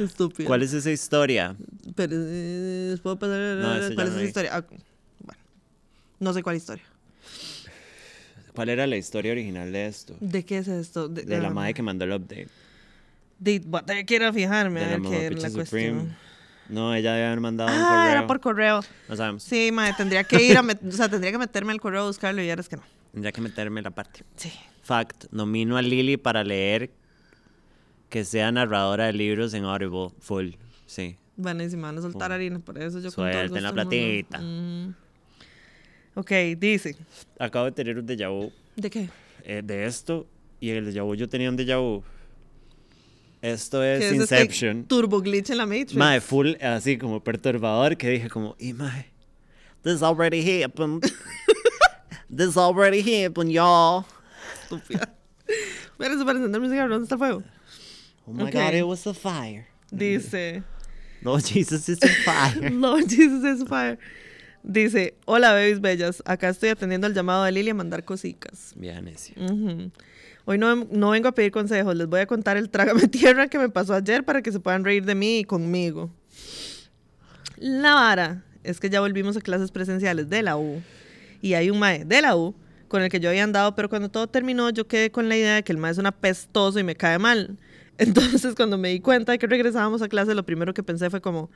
Estúpido. 0.01 0.49
¿Cuál 0.49 0.63
es 0.63 0.73
esa 0.73 0.91
historia? 0.91 1.55
Pero, 1.95 2.17
eh, 2.17 2.89
¿les 2.91 3.01
puedo 3.01 3.19
pasar? 3.19 3.39
No, 3.39 3.95
¿Cuál 3.95 4.09
es 4.09 4.15
esa 4.15 4.25
historia? 4.25 4.57
Ah. 4.57 4.65
No 6.23 6.33
sé 6.33 6.43
cuál 6.43 6.55
historia. 6.57 6.85
¿Cuál 8.55 8.69
era 8.69 8.87
la 8.87 8.97
historia 8.97 9.33
original 9.33 9.73
de 9.73 9.87
esto? 9.87 10.15
¿De 10.21 10.45
qué 10.45 10.59
es 10.59 10.69
esto? 10.69 11.09
De 11.09 11.25
la 11.41 11.51
madre 11.51 11.75
que 11.75 11.83
mandó 11.83 12.05
el 12.05 12.13
update. 12.13 12.49
De, 13.41 13.59
voy 13.67 13.81
a 13.81 13.85
tener 13.87 14.07
que 14.07 14.15
ir 14.15 14.23
a 14.23 14.33
fijarme 14.33 14.79
De 14.81 14.87
a 14.87 14.89
la 14.91 14.99
ver 14.99 15.03
qué 15.11 15.27
era 15.27 15.37
la 15.37 15.51
Supreme. 15.51 15.65
cuestión. 16.01 16.17
No, 16.69 16.95
ella 16.95 17.15
debe 17.15 17.27
haber 17.27 17.41
mandado 17.41 17.71
un 17.75 17.77
Ah, 17.83 17.89
correo. 17.89 18.13
era 18.13 18.27
por 18.29 18.41
correo. 18.41 18.81
No 19.09 19.17
sabemos. 19.17 19.43
Sí, 19.43 19.71
madre, 19.73 19.95
tendría 19.97 20.23
que 20.23 20.41
ir 20.41 20.57
a, 20.57 20.61
o 20.61 20.93
sea, 20.93 21.09
tendría 21.09 21.33
que 21.33 21.39
meterme 21.39 21.73
al 21.73 21.81
correo 21.81 22.03
a 22.03 22.07
buscarlo 22.07 22.41
y 22.41 22.47
ya 22.47 22.55
es 22.55 22.69
que 22.69 22.77
no. 22.77 22.83
Tendría 23.11 23.33
que 23.33 23.41
meterme 23.41 23.83
la 23.83 23.91
parte. 23.91 24.23
Sí. 24.37 24.53
Fact, 24.85 25.25
nomino 25.33 25.77
a 25.77 25.83
Lily 25.83 26.19
para 26.19 26.45
leer 26.45 26.93
que 28.11 28.25
sea 28.25 28.53
narradora 28.53 29.07
de 29.07 29.13
libros 29.15 29.55
en 29.55 29.65
Audible 29.65 30.11
full. 30.21 30.51
Sí. 30.87 31.17
Buenísima, 31.37 31.89
van 31.89 31.99
a 31.99 32.03
soltar 32.03 32.31
harina, 32.31 32.61
por 32.61 32.79
eso 32.79 33.01
yo 33.01 33.11
con 33.13 33.25
todo 33.25 33.27
la 33.27 33.43
gusto 33.49 33.55
mundo. 33.57 33.73
platita. 33.75 34.39
Mm. 34.39 34.95
Ok, 36.15 36.31
dice. 36.59 36.97
Acabo 37.39 37.67
de 37.67 37.73
tener 37.73 37.99
un 37.99 38.07
déjà 38.07 38.29
vu 38.29 38.53
¿De 38.77 38.91
qué? 38.91 39.09
eh, 39.45 39.63
de 39.65 39.87
esto 39.87 40.27
y 40.61 40.71
el 40.71 40.85
déjà 40.87 41.03
vu 41.05 41.15
yo 41.15 41.29
tenía 41.29 41.49
un 41.49 41.57
déjà 41.57 41.79
vu. 41.81 42.03
Esto 43.41 43.83
es 43.83 43.99
¿Qué 44.01 44.07
es 44.07 44.13
este 44.21 44.35
Inception. 44.37 44.85
turbo 44.85 45.21
glitch 45.21 45.51
en 45.51 45.57
la 45.59 45.67
Matrix. 45.67 45.95
Mae, 45.95 46.21
full 46.21 46.55
así 46.61 46.97
como 46.97 47.19
perturbador 47.25 47.97
que 47.97 48.09
dije 48.11 48.29
como, 48.29 48.55
y 48.59 48.73
mae, 48.73 49.07
this 49.83 50.01
already 50.03 50.63
happened. 50.63 51.03
this 52.31 52.57
already 52.57 53.01
happened, 53.01 53.51
y'all. 53.51 54.05
Estúpida. 54.63 55.13
Espérense 55.91 56.25
para 56.25 56.39
encender 56.39 56.61
cigarro. 56.71 56.91
¿Dónde 56.95 57.05
está 57.05 57.15
el 57.17 57.19
fuego? 57.19 57.43
Oh 58.27 58.33
my 58.33 58.51
god, 58.51 58.75
it 58.75 58.85
was 58.87 59.05
a 59.07 59.15
fire. 59.15 59.67
Dice. 59.91 60.63
Lord 61.23 61.45
Jesus 61.45 61.89
is 61.89 61.99
a 62.03 62.09
fire. 62.25 62.71
Lord 62.71 63.09
Jesus 63.09 63.43
is 63.45 63.69
fire. 63.69 63.99
Dice, 64.63 65.15
hola 65.25 65.53
babies 65.53 65.81
bellas, 65.81 66.23
acá 66.25 66.49
estoy 66.49 66.69
atendiendo 66.69 67.07
el 67.07 67.15
llamado 67.15 67.45
de 67.45 67.53
Lili 67.53 67.71
a 67.71 67.75
mandar 67.75 68.05
cositas. 68.05 68.73
Bien, 68.77 69.05
necio. 69.05 69.35
Ujú. 69.43 69.91
Hoy 70.45 70.59
no, 70.59 70.75
no 70.91 71.11
vengo 71.11 71.29
a 71.29 71.33
pedir 71.33 71.53
consejos, 71.53 71.97
les 71.97 72.07
voy 72.07 72.21
a 72.21 72.27
contar 72.27 72.57
el 72.57 72.71
trágame 72.71 73.09
tierra 73.09 73.49
que 73.49 73.59
me 73.59 73.69
pasó 73.69 73.95
ayer 73.95 74.25
para 74.25 74.43
que 74.43 74.53
se 74.53 74.61
puedan 74.61 74.85
reír 74.85 75.05
de 75.05 75.15
mí 75.15 75.41
y 75.41 75.45
conmigo. 75.45 76.11
La 77.57 77.95
vara 77.95 78.45
es 78.65 78.81
que 78.81 78.91
ya 78.91 79.01
volvimos 79.01 79.37
a 79.37 79.41
clases 79.41 79.71
presenciales 79.71 80.29
de 80.29 80.43
la 80.43 80.57
U 80.57 80.83
y 81.41 81.55
hay 81.55 81.71
un 81.71 81.79
mae 81.79 82.05
de 82.05 82.23
la 82.23 82.37
U 82.37 82.55
con 82.89 83.03
el 83.03 83.09
que 83.09 83.21
yo 83.21 83.31
había 83.31 83.45
andado, 83.45 83.75
pero 83.75 83.89
cuando 83.89 84.11
todo 84.11 84.29
terminó 84.29 84.71
yo 84.71 84.87
quedé 84.87 85.11
con 85.11 85.29
la 85.29 85.37
idea 85.37 85.55
de 85.57 85.63
que 85.63 85.73
el 85.73 85.79
mae 85.79 85.93
es 85.93 85.99
un 85.99 86.07
apestoso 86.07 86.79
y 86.79 86.85
me 86.85 86.95
cae 86.95 87.19
mal. 87.19 87.57
Entonces 87.99 88.55
cuando 88.55 88.79
me 88.79 88.89
di 88.89 89.01
cuenta 89.01 89.33
de 89.33 89.39
que 89.39 89.47
regresábamos 89.47 90.03
a 90.03 90.09
clase, 90.09 90.35
lo 90.35 90.45
primero 90.45 90.75
que 90.75 90.83
pensé 90.83 91.11
fue 91.11 91.21
como, 91.21 91.51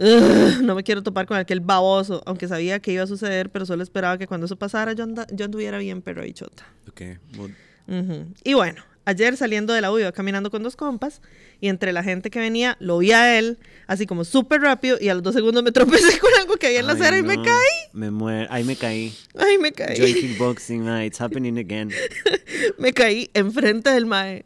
"Ugh, 0.00 0.62
no 0.62 0.74
me 0.74 0.82
quiero 0.82 1.02
topar 1.02 1.26
con 1.26 1.36
aquel 1.36 1.60
baboso, 1.60 2.22
aunque 2.26 2.48
sabía 2.48 2.80
que 2.80 2.92
iba 2.92 3.02
a 3.02 3.06
suceder, 3.06 3.50
pero 3.50 3.66
solo 3.66 3.82
esperaba 3.82 4.16
que 4.18 4.26
cuando 4.26 4.46
eso 4.46 4.56
pasara 4.56 4.92
yo, 4.94 5.04
anda- 5.04 5.26
yo 5.30 5.44
anduviera 5.44 5.78
bien 5.78 6.00
perro 6.02 6.24
y 6.26 6.32
chota. 6.32 6.64
Ok, 6.88 7.02
mood. 7.36 7.50
Ujú. 7.86 8.26
Y 8.44 8.54
bueno, 8.54 8.82
ayer 9.04 9.36
saliendo 9.36 9.72
de 9.74 9.80
la 9.80 9.90
U 9.92 9.98
iba 9.98 10.12
caminando 10.12 10.50
con 10.50 10.62
dos 10.62 10.76
compas 10.76 11.20
y 11.60 11.68
entre 11.68 11.92
la 11.92 12.02
gente 12.02 12.30
que 12.30 12.38
venía 12.38 12.76
lo 12.80 12.98
vi 12.98 13.12
a 13.12 13.38
él, 13.38 13.58
así 13.88 14.06
como 14.06 14.24
súper 14.24 14.60
rápido 14.62 14.96
y 15.00 15.08
a 15.08 15.14
los 15.14 15.22
dos 15.22 15.34
segundos 15.34 15.62
me 15.64 15.72
tropecé 15.72 16.18
con 16.18 16.30
algo 16.40 16.54
que 16.56 16.68
había 16.68 16.80
en 16.80 16.86
la 16.86 16.92
acera 16.94 17.18
y 17.18 17.22
me 17.22 17.36
no. 17.36 17.42
caí. 17.42 17.90
Me 17.92 18.10
muero. 18.10 18.46
Ay, 18.50 18.64
me 18.64 18.76
caí. 18.76 19.12
Ay, 19.36 19.58
me 19.58 19.72
caí. 19.72 19.96
Joy 19.96 20.14
kickboxing, 20.14 20.82
man. 20.84 21.02
It's 21.02 21.20
happening 21.20 21.58
again. 21.58 21.90
me 22.78 22.92
caí 22.92 23.28
enfrente 23.34 23.90
del 23.90 24.06
mae. 24.06 24.44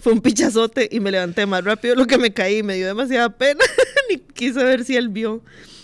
Fue 0.00 0.12
un 0.12 0.20
pichazote 0.20 0.88
y 0.90 1.00
me 1.00 1.10
levanté 1.10 1.46
más 1.46 1.64
rápido 1.64 1.94
de 1.94 2.00
lo 2.00 2.06
que 2.06 2.18
me 2.18 2.32
caí. 2.32 2.62
Me 2.62 2.76
dio 2.76 2.86
demasiada 2.86 3.30
pena. 3.30 3.64
Ni 4.10 4.18
quise 4.18 4.64
ver 4.64 4.84
si 4.84 4.96
él 4.96 5.08
vio. 5.08 5.42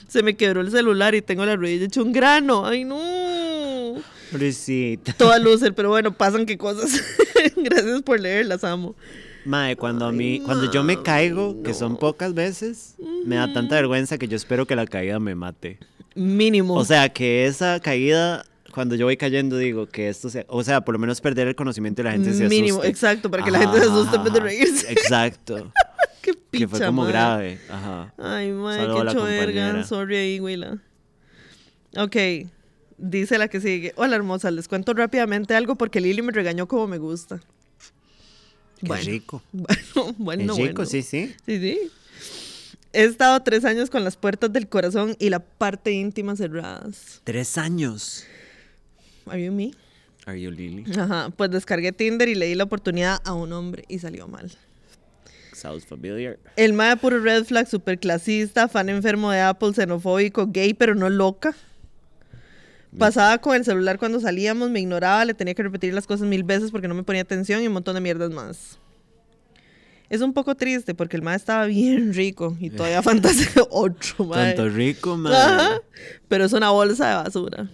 Se 0.09 0.23
me 0.23 0.37
quebró 0.37 0.63
el 0.63 0.71
celular 0.71 1.15
y 1.15 1.23
tengo 1.23 1.45
la 1.45 1.57
rodilla 1.57 1.85
hecho 1.85 2.03
un 2.03 2.13
grano. 2.13 2.67
Ay, 2.67 2.85
no. 2.85 3.95
Pobrecita. 4.31 5.13
Toda 5.13 5.39
loser, 5.39 5.75
pero 5.75 5.91
bueno, 5.91 6.13
pasan 6.13 6.47
qué 6.47 6.57
cosas. 6.57 7.03
Gracias 7.57 8.03
por 8.03 8.19
leer, 8.19 8.47
las 8.47 8.65
amo. 8.65 8.95
Mae, 9.45 9.77
cuando 9.77 10.07
a 10.07 10.13
mí, 10.13 10.43
cuando 10.45 10.71
yo 10.71 10.83
me 10.83 11.03
caigo, 11.03 11.63
que 11.63 11.73
son 11.73 11.97
pocas 11.97 12.35
veces, 12.35 12.97
me 13.25 13.37
da 13.37 13.53
tanta 13.53 13.77
vergüenza 13.77 14.19
que 14.19 14.29
yo 14.29 14.37
espero 14.37 14.67
que 14.67 14.77
la 14.77 14.87
caída 14.87 15.19
me 15.19 15.35
mate. 15.35 15.79
Mínimo. 16.15 16.75
O 16.75 16.85
sea, 16.85 17.09
que 17.11 17.47
esa 17.47 17.81
caída, 17.81 18.45
cuando 18.73 18.95
yo 18.95 19.07
voy 19.07 19.17
cayendo, 19.17 19.57
digo 19.59 19.87
que 19.87 20.09
esto 20.09 20.29
sea, 20.31 20.45
o 20.49 20.63
sea, 20.63 20.83
por 20.83 20.93
lo 20.95 20.99
menos 20.99 21.21
perder 21.21 21.49
el 21.49 21.55
conocimiento 21.55 22.03
y 22.03 22.05
la 22.05 22.13
gente 22.13 22.31
se 22.33 22.45
asuste. 22.45 22.49
Mínimo, 22.49 22.85
exacto, 22.85 23.31
para 23.31 23.45
que 23.45 23.51
la 23.51 23.59
gente 23.61 23.79
se 23.79 23.85
asuste 23.87 24.17
en 24.17 24.25
vez 24.25 24.33
de 24.33 24.41
reírse. 24.41 24.93
Exacto. 24.93 25.73
Qué 26.23 26.35
picha, 26.35 26.65
que 26.65 26.69
fue 26.69 26.87
como 26.87 27.05
grave. 27.05 27.59
Ajá. 27.71 28.13
Ay, 28.19 28.53
madre, 28.53 28.83
Saludo 28.83 28.99
qué 28.99 29.05
la 29.05 29.13
choverga. 29.15 29.45
compañera. 29.47 29.85
Sorry 29.85 30.17
ahí, 30.17 30.41
Willa. 30.41 30.77
Ok. 31.97 32.17
Dice 32.99 33.39
la 33.39 33.49
que 33.49 33.61
sigue. 33.61 33.93
Hola, 33.97 34.17
hermosa. 34.17 34.51
Les 34.51 34.69
cuento 34.69 34.93
rápidamente 34.93 35.55
algo 35.55 35.77
porque 35.77 36.01
Lili 36.03 36.21
me 36.21 36.33
regañó 36.33 36.67
como 36.69 36.87
me 36.87 36.99
gusta. 36.99 37.41
Qué 38.81 38.87
Bueno, 38.89 39.05
rico. 39.07 39.43
Bueno, 39.53 40.15
bueno, 40.19 40.53
es 40.53 40.59
rico, 40.59 40.75
bueno. 40.75 40.91
sí, 40.91 41.03
sí. 41.03 41.35
Sí, 41.47 41.59
sí. 41.61 41.79
He 42.93 43.05
estado 43.05 43.41
tres 43.43 43.65
años 43.65 43.89
con 43.89 44.05
las 44.05 44.17
puertas 44.17 44.53
del 44.53 44.69
corazón 44.69 45.17
y 45.19 45.31
la 45.31 45.39
parte 45.41 45.93
íntima 45.93 46.37
cerradas. 46.37 47.21
Tres 47.25 47.57
años. 47.57 48.25
¿Are 49.31 49.43
you 49.43 49.53
me? 49.53 49.73
Are 50.27 50.41
you 50.41 50.51
Lily? 50.51 50.85
Ajá. 50.99 51.31
Pues 51.37 51.51
descargué 51.51 51.93
Tinder 51.93 52.29
y 52.29 52.35
le 52.35 52.47
di 52.47 52.55
la 52.55 52.65
oportunidad 52.65 53.21
a 53.25 53.33
un 53.33 53.53
hombre 53.53 53.85
y 53.89 53.99
salió 53.99 54.29
mal. 54.29 54.51
Sounds 55.55 55.87
familiar. 55.87 56.39
El 56.57 56.73
mae 56.73 56.97
puro 56.97 57.19
red 57.19 57.45
flag, 57.45 57.67
super 57.67 57.99
clasista, 57.99 58.69
fan 58.69 58.89
enfermo 58.89 59.31
de 59.31 59.41
Apple, 59.41 59.73
xenofóbico, 59.75 60.47
gay, 60.47 60.75
pero 60.75 60.95
no 60.95 61.09
loca. 61.09 61.55
Pasaba 62.97 63.39
con 63.39 63.55
el 63.55 63.65
celular 63.65 63.99
cuando 63.99 64.19
salíamos, 64.21 64.71
me 64.71 64.81
ignoraba, 64.81 65.25
le 65.25 65.35
tenía 65.35 65.55
que 65.55 65.63
repetir 65.63 65.93
las 65.93 66.07
cosas 66.07 66.27
mil 66.27 66.43
veces 66.43 66.71
porque 66.71 66.89
no 66.89 66.95
me 66.95 67.03
ponía 67.03 67.23
atención 67.23 67.63
y 67.63 67.67
un 67.67 67.73
montón 67.73 67.95
de 67.95 68.01
mierdas 68.01 68.31
más. 68.31 68.79
Es 70.09 70.23
un 70.23 70.33
poco 70.33 70.55
triste 70.55 70.95
porque 70.95 71.17
el 71.17 71.23
mae 71.23 71.37
estaba 71.37 71.67
bien 71.67 72.15
rico 72.15 72.57
y 72.61 72.71
todavía 72.71 73.03
fantasea 73.03 73.65
otro 73.71 74.25
mae. 74.25 74.55
Tanto 74.55 74.69
rico. 74.71 75.21
Ajá, 75.27 75.83
pero 76.29 76.45
es 76.45 76.53
una 76.53 76.71
bolsa 76.71 77.09
de 77.09 77.15
basura. 77.17 77.69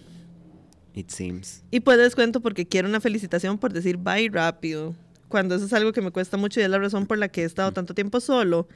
It 0.95 1.09
seems. 1.11 1.61
Y 1.71 1.81
pues 1.81 1.97
les 1.97 2.15
cuento 2.15 2.39
porque 2.41 2.65
quiero 2.65 2.87
una 2.87 3.01
felicitación 3.01 3.57
por 3.57 3.73
decir 3.73 3.97
bye 3.97 4.29
rápido. 4.31 4.95
Cuando 5.27 5.55
eso 5.55 5.65
es 5.65 5.73
algo 5.73 5.91
que 5.91 6.01
me 6.01 6.11
cuesta 6.11 6.37
mucho 6.37 6.59
y 6.59 6.63
es 6.63 6.69
la 6.69 6.77
razón 6.79 7.05
por 7.05 7.17
la 7.17 7.27
que 7.27 7.41
he 7.41 7.45
estado 7.45 7.71
tanto 7.73 7.93
tiempo 7.93 8.19
solo. 8.21 8.67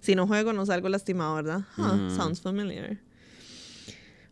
Si 0.00 0.14
no 0.14 0.26
juego, 0.26 0.52
no 0.52 0.64
salgo 0.64 0.88
lastimado, 0.88 1.34
¿verdad? 1.34 1.62
Ah, 1.76 2.08
Sounds 2.14 2.40
familiar. 2.40 2.98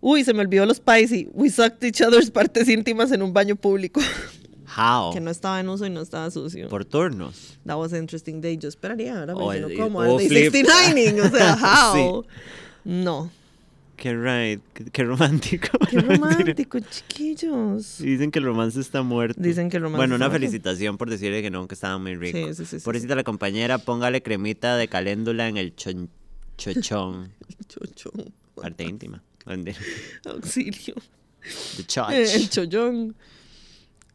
Uy, 0.01 0.25
se 0.25 0.35
me 0.35 0.41
olvidó 0.41 0.67
los 0.67 0.81
y 1.13 1.29
We 1.33 1.51
sucked 1.51 1.83
each 1.85 2.03
other's 2.03 2.31
partes 2.31 2.69
íntimas 2.69 3.11
en 3.13 3.23
un 3.23 3.33
baño 3.33 3.57
público. 3.57 4.01
How? 4.77 5.13
que 5.13 5.21
no 5.21 5.31
estaba 5.31 5.61
en 5.61 5.69
uso 5.69 5.85
y 5.87 5.91
no 5.91 6.01
estaba 6.01 6.31
sucio. 6.31 6.69
Por 6.69 6.85
turnos. 6.85 7.59
That 7.67 7.77
was 7.77 7.93
an 7.93 8.01
interesting 8.01 8.41
day. 8.41 8.57
Yo 8.57 8.69
esperaría, 8.69 9.15
¿verdad? 9.15 9.37
O 9.37 9.41
Porque 9.41 9.59
el- 9.59 9.79
no 9.79 9.85
como 9.85 9.99
o 9.99 10.19
el 10.19 10.29
de 10.29 10.51
flip. 10.51 10.67
69ing. 10.67 11.21
O 11.21 11.37
sea, 11.37 11.57
how? 11.95 12.25
No. 12.85 13.31
Qué 13.97 14.15
right. 14.15 14.61
Qué, 14.75 14.85
qué 14.87 15.05
romántico. 15.05 15.69
Qué 15.91 15.97
No, 15.97 16.03
mentira. 16.09 16.29
romántico, 16.37 16.79
chiquillos. 16.81 17.99
Dicen 17.99 18.31
que 18.33 18.39
el 18.41 18.45
romance 18.47 18.81
está 18.81 19.03
muerto. 19.03 19.41
Dicen 19.41 19.71
que 19.71 19.77
el 19.77 19.85
romance 19.85 19.99
Bueno, 19.99 20.15
está 20.17 20.25
una 20.27 20.31
muerto. 20.31 20.47
felicitación 20.47 20.99
por 20.99 21.09
decirle 21.11 21.41
que 21.43 21.51
no, 21.51 21.69
que 21.69 21.75
estaba 21.75 21.99
muy 21.99 22.17
rico. 22.17 22.39
Sí, 22.49 22.55
sí, 22.55 22.65
sí, 22.67 22.79
sí, 22.81 22.85
Pobrecita 22.85 23.15
la 23.15 23.23
compañera, 23.25 23.79
póngale 23.79 24.23
cremita 24.23 24.77
de 24.77 24.89
caléndula 24.89 25.47
en 25.49 25.57
el 25.57 25.77
chon- 25.77 26.09
chochón. 26.57 27.33
Chochón. 27.69 28.33
Parte 28.57 28.85
íntima. 28.85 29.23
Auxilio. 30.27 30.95
The. 31.77 32.23
El 32.35 32.49
chollón. 32.51 33.15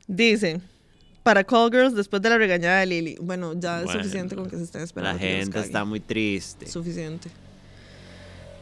Dice, 0.08 0.62
para 1.24 1.44
Call 1.44 1.70
Girls 1.72 1.94
después 1.96 2.22
de 2.22 2.30
la 2.30 2.38
regañada 2.38 2.80
de 2.82 2.86
Lily. 2.86 3.18
Bueno, 3.22 3.54
ya 3.60 3.80
es 3.80 3.86
Bueno, 3.86 4.02
suficiente 4.04 4.36
con 4.36 4.50
que 4.50 4.56
se 4.58 4.64
estén 4.64 4.82
esperando. 4.82 5.14
La 5.14 5.20
gente 5.20 5.60
está 5.60 5.84
muy 5.86 6.00
triste. 6.00 6.68
Suficiente. 6.68 7.30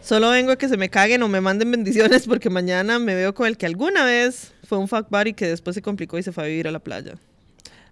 Solo 0.05 0.29
vengo 0.29 0.51
a 0.51 0.55
que 0.55 0.69
se 0.69 0.77
me 0.77 0.89
caguen 0.89 1.23
o 1.23 1.27
me 1.27 1.41
manden 1.41 1.71
bendiciones 1.71 2.27
porque 2.27 2.51
mañana 2.51 2.99
me 2.99 3.15
veo 3.15 3.33
con 3.33 3.47
el 3.47 3.57
que 3.57 3.65
alguna 3.65 4.05
vez 4.05 4.53
fue 4.63 4.77
un 4.77 4.87
fuck 4.87 5.09
buddy 5.09 5.33
que 5.33 5.47
después 5.47 5.73
se 5.73 5.81
complicó 5.81 6.19
y 6.19 6.23
se 6.23 6.31
fue 6.31 6.43
a 6.43 6.47
vivir 6.47 6.67
a 6.67 6.71
la 6.71 6.77
playa. 6.79 7.15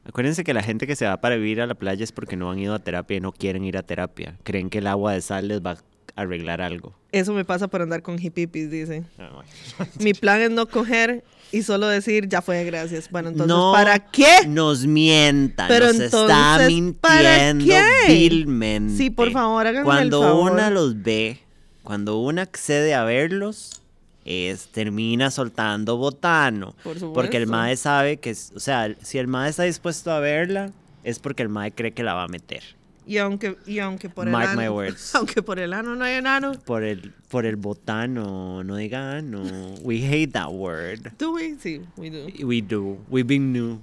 Acuérdense 0.05 0.43
que 0.43 0.53
la 0.53 0.61
gente 0.61 0.85
que 0.85 0.95
se 0.95 1.05
va 1.07 1.19
para 1.19 1.37
vivir 1.37 1.59
a 1.59 1.65
la 1.65 1.73
playa 1.73 2.03
es 2.03 2.11
porque 2.11 2.35
no 2.35 2.51
han 2.51 2.59
ido 2.59 2.75
a 2.75 2.79
terapia 2.79 3.17
y 3.17 3.19
no 3.19 3.31
quieren 3.31 3.63
ir 3.63 3.77
a 3.77 3.83
terapia. 3.83 4.37
Creen 4.43 4.69
que 4.69 4.77
el 4.77 4.85
agua 4.87 5.13
de 5.13 5.21
sal 5.21 5.47
les 5.47 5.61
va 5.61 5.71
a 5.71 5.77
arreglar 6.21 6.61
algo. 6.61 6.93
Eso 7.11 7.33
me 7.33 7.45
pasa 7.45 7.67
por 7.67 7.81
andar 7.81 8.03
con 8.03 8.19
hippies, 8.19 8.69
dice. 8.69 9.03
Ah. 9.17 9.41
Mi 9.99 10.13
plan 10.13 10.39
es 10.41 10.51
no 10.51 10.67
coger 10.67 11.23
y 11.51 11.63
solo 11.63 11.87
decir, 11.87 12.27
ya 12.27 12.41
fue, 12.43 12.63
gracias. 12.63 13.09
Bueno, 13.09 13.29
entonces, 13.29 13.47
no 13.47 13.71
¿para 13.73 13.97
qué? 14.11 14.47
Nos 14.47 14.85
mienta, 14.85 15.67
Pero 15.67 15.87
nos 15.87 15.99
está 15.99 16.17
entonces, 16.65 16.95
¿para 16.99 17.53
mintiendo 17.53 17.65
qué? 17.65 18.13
vilmente. 18.13 18.95
Sí, 18.97 19.09
por 19.09 19.31
favor, 19.31 19.65
háganme 19.65 19.79
el 19.79 19.85
Cuando 19.85 20.21
favor. 20.21 20.51
una 20.51 20.69
los 20.69 21.01
ve, 21.01 21.42
cuando 21.83 22.19
una 22.19 22.43
accede 22.43 22.93
a 22.93 23.03
verlos, 23.03 23.81
es, 24.25 24.67
termina 24.67 25.31
soltando 25.31 25.97
botano. 25.97 26.75
Por 26.83 27.13
Porque 27.13 27.37
el 27.37 27.47
mae 27.47 27.75
sabe 27.75 28.17
que, 28.17 28.31
o 28.31 28.59
sea, 28.59 28.95
si 29.01 29.17
el 29.17 29.27
mae 29.27 29.49
está 29.49 29.63
dispuesto 29.63 30.11
a 30.11 30.19
verla, 30.19 30.71
es 31.03 31.19
porque 31.19 31.43
el 31.43 31.49
mae 31.49 31.71
cree 31.71 31.91
que 31.91 32.03
la 32.03 32.13
va 32.13 32.23
a 32.23 32.27
meter. 32.27 32.63
Y 33.05 33.17
aunque, 33.17 33.57
y 33.67 33.79
aunque 33.79 34.07
por 34.07 34.27
el 34.27 34.31
Mark 34.31 34.51
ano, 34.51 34.61
my 34.61 34.67
words. 34.69 35.13
aunque 35.13 35.41
por 35.41 35.59
el 35.59 35.73
ano 35.73 35.93
no 35.97 36.05
hay 36.05 36.13
enano, 36.15 36.53
Por 36.53 36.83
el, 36.83 37.11
por 37.27 37.45
el 37.45 37.57
botano, 37.57 38.63
no 38.63 38.77
diga 38.77 39.21
no. 39.21 39.41
We 39.81 39.97
hate 40.07 40.31
that 40.31 40.51
word. 40.51 41.11
do 41.19 41.33
we? 41.33 41.55
Sí, 41.59 41.81
we 41.97 42.09
do. 42.09 42.27
We 42.45 42.61
do. 42.61 42.97
We've 43.09 43.27
been 43.27 43.51
new. 43.51 43.81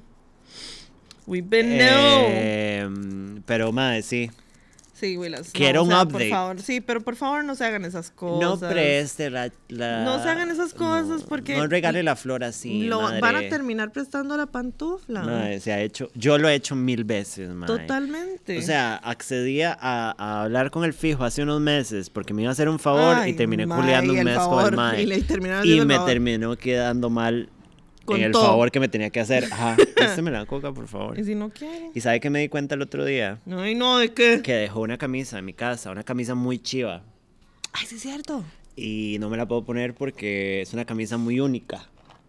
We've 1.27 1.47
been 1.47 1.77
no. 1.77 2.27
Em, 2.31 3.43
pero, 3.43 3.71
madre, 3.73 4.03
sí. 4.03 4.31
Sí, 5.01 5.17
Willas. 5.17 5.51
quiero 5.53 5.79
no, 5.79 5.81
o 5.81 5.85
un 5.85 5.91
sea, 5.91 6.03
update. 6.03 6.29
Por 6.29 6.37
favor, 6.37 6.61
sí, 6.61 6.81
pero 6.83 7.01
por 7.01 7.17
favor 7.17 7.43
no 7.45 7.55
se 7.55 7.65
hagan 7.65 7.85
esas 7.87 8.11
No 8.11 8.17
cosas. 8.17 8.71
preste 8.73 9.31
la, 9.31 9.51
la- 9.69 10.05
No 10.05 10.23
se 10.23 10.29
hagan 10.29 10.51
esas 10.51 10.75
cosas 10.75 11.23
porque- 11.23 11.57
No 11.57 11.67
regale 11.67 12.03
la 12.03 12.17
flor 12.17 12.45
así, 12.45 12.83
Lo 12.85 13.01
madre. 13.03 13.21
van 13.21 13.37
a 13.37 13.41
terminar 13.49 13.93
prestando 13.93 14.37
la 14.37 14.47
pantufla. 14.47 15.23
Madre, 15.23 15.59
se 15.61 15.73
ha 15.73 15.81
hecho... 15.81 16.11
Yo 16.15 16.37
lo 16.39 16.49
he 16.49 16.55
hecho 16.55 16.77
mil 16.77 17.05
veces, 17.05 17.49
madre. 17.51 17.79
Totalmente. 17.79 18.59
O 18.59 18.63
sea, 18.63 18.97
accedía 18.97 19.77
a, 19.81 20.15
a 20.19 20.43
hablar 20.43 20.71
con 20.71 20.85
el 20.85 20.93
fijo 20.93 21.25
hace 21.25 21.43
unos 21.43 21.61
meses 21.61 22.11
porque 22.11 22.35
me 22.35 22.43
iba 22.43 22.51
a 22.51 22.53
hacer 22.53 22.69
un 22.69 22.79
favor 22.79 23.17
Ay, 23.17 23.31
y 23.31 23.35
terminé 23.35 23.67
culeando 23.67 24.13
un 24.13 24.23
mes 24.25 24.37
con 24.37 24.45
favor, 24.45 24.71
el 24.71 24.77
mae. 24.77 25.03
y 25.03 25.07
le 25.07 25.19
Y 25.65 25.81
me 25.85 25.95
favor. 25.95 26.09
terminó 26.11 26.57
quedando 26.57 27.09
mal 27.11 27.49
Con 28.05 28.17
en 28.19 28.25
el 28.25 28.33
todo. 28.33 28.45
favor 28.47 28.71
que 28.71 28.81
me 28.81 28.89
tenía 28.89 29.11
que 29.11 29.21
hacer. 29.21 29.45
Ajá, 29.45 29.77
présteme 29.97 30.31
la 30.31 30.47
coca, 30.47 30.73
por 30.73 30.89
favor. 30.89 31.19
¿Y 31.19 31.25
si 31.25 31.35
no 31.35 31.51
quiere? 31.51 31.91
¿Y 31.95 32.01
sabe 32.01 32.21
que 32.21 32.31
me 32.31 32.41
di 32.41 32.49
cuenta 32.49 32.75
el 32.75 32.83
otro 32.83 33.05
día? 33.05 33.39
Ay, 33.51 33.75
no, 33.75 33.99
¿de 33.99 34.13
qué? 34.13 34.41
Que 34.43 34.55
dejó 34.55 34.81
una 34.81 34.99
camisa 34.99 35.39
en 35.39 35.45
mi 35.45 35.53
casa, 35.53 35.91
una 35.91 36.03
camisa 36.03 36.35
muy 36.35 36.59
chiva. 36.59 37.03
Ay, 37.73 37.87
sí 37.87 37.97
es 37.97 38.03
cierto. 38.03 38.45
Y 38.77 39.19
no 39.21 39.29
me 39.29 39.37
la 39.37 39.47
puedo 39.47 39.65
poner 39.65 39.95
porque 39.95 40.63
es 40.63 40.73
una 40.73 40.85
camisa 40.85 41.17
muy 41.19 41.41
única. 41.41 41.87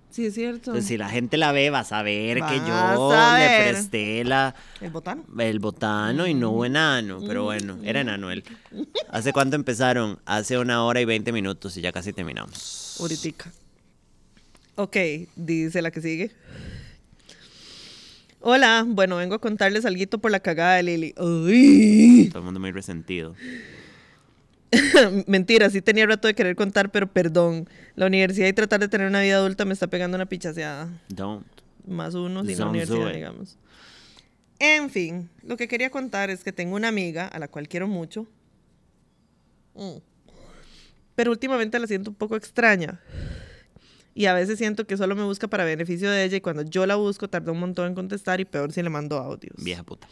Sí 0.10 0.26
es 0.26 0.34
cierto. 0.34 0.72
Entonces, 0.72 0.88
si 0.88 0.98
la 0.98 1.08
gente 1.08 1.38
la 1.38 1.54
ve, 1.54 1.70
va 1.70 1.80
a 1.80 1.84
saber 1.86 2.40
que 2.42 2.58
yo 2.58 3.12
a 3.14 3.40
le 3.40 3.70
presté 3.72 4.26
la, 4.26 4.54
El 4.82 4.90
botán. 4.92 5.24
el 5.40 5.60
botano 5.60 6.28
y 6.28 6.34
no 6.34 6.50
hubo 6.52 6.66
enano. 6.66 7.22
Pero 7.26 7.46
bueno, 7.46 7.78
era 7.82 8.02
enano 8.02 8.30
él. 8.30 8.44
¿Hace 9.10 9.32
cuánto 9.32 9.56
empezaron? 9.56 10.20
Hace 10.26 10.58
una 10.58 10.84
hora 10.84 11.00
y 11.00 11.06
20 11.06 11.32
minutos 11.32 11.78
y 11.78 11.82
ya 11.82 11.94
casi 11.94 12.12
terminamos. 12.12 12.98
Ahoritica. 13.00 13.54
Ok, 14.76 14.98
dice 15.36 15.82
la 15.82 15.92
que 15.92 16.02
sigue. 16.02 16.32
Hola, 18.40 18.84
bueno, 18.88 19.18
vengo 19.18 19.36
a 19.36 19.40
contarles 19.40 19.86
algo 19.86 20.18
por 20.20 20.32
la 20.32 20.40
cagada 20.40 20.76
de 20.76 20.84
Lili. 20.84 21.14
Ay. 21.18 22.30
Todo 22.30 22.40
el 22.40 22.46
mundo 22.46 22.60
muy 22.60 22.72
resentido. 22.72 23.36
Mentira, 25.28 25.70
sí 25.70 25.82
tenía 25.82 26.08
rato 26.08 26.28
de 26.28 26.34
querer 26.34 26.56
contar, 26.56 26.92
pero 26.92 27.12
perdón. 27.12 27.70
La 27.96 28.08
universidad 28.08 28.48
y 28.48 28.54
tratar 28.54 28.80
de 28.80 28.88
tener 28.88 29.08
una 29.08 29.22
vida 29.22 29.36
adulta 29.36 29.66
me 29.66 29.74
está 29.74 29.88
pegando 29.88 30.16
una 30.16 30.26
pichaseada. 30.26 30.90
Don't. 31.10 31.46
Más 31.86 32.16
uno 32.16 32.44
sin 32.46 32.58
la 32.58 32.68
universidad, 32.68 33.14
digamos. 33.14 33.58
En 34.60 34.90
fin, 34.90 35.30
lo 35.44 35.58
que 35.58 35.68
quería 35.68 35.90
contar 35.90 36.30
es 36.30 36.44
que 36.44 36.52
tengo 36.52 36.76
una 36.76 36.88
amiga 36.88 37.28
a 37.28 37.40
la 37.40 37.48
cual 37.48 37.68
quiero 37.68 37.88
mucho. 37.88 38.28
Mm. 39.76 39.98
Pero 41.16 41.32
últimamente 41.32 41.78
la 41.80 41.88
siento 41.88 42.12
un 42.12 42.16
poco 42.16 42.36
extraña. 42.36 43.00
Y 44.14 44.26
a 44.26 44.34
veces 44.34 44.58
siento 44.58 44.86
que 44.86 44.98
solo 44.98 45.16
me 45.16 45.24
busca 45.24 45.48
para 45.48 45.64
beneficio 45.64 46.10
de 46.12 46.24
ella 46.26 46.38
y 46.38 46.42
cuando 46.42 46.64
yo 46.64 46.86
la 46.86 46.96
busco 46.96 47.30
tarda 47.30 47.52
un 47.52 47.60
montón 47.60 47.88
en 47.88 47.96
contestar 47.96 48.42
y 48.42 48.46
peor 48.46 48.72
si 48.74 48.82
le 48.82 48.90
mando 48.90 49.18
audios. 49.18 49.56
Vieja 49.64 49.84
puta. 49.84 50.08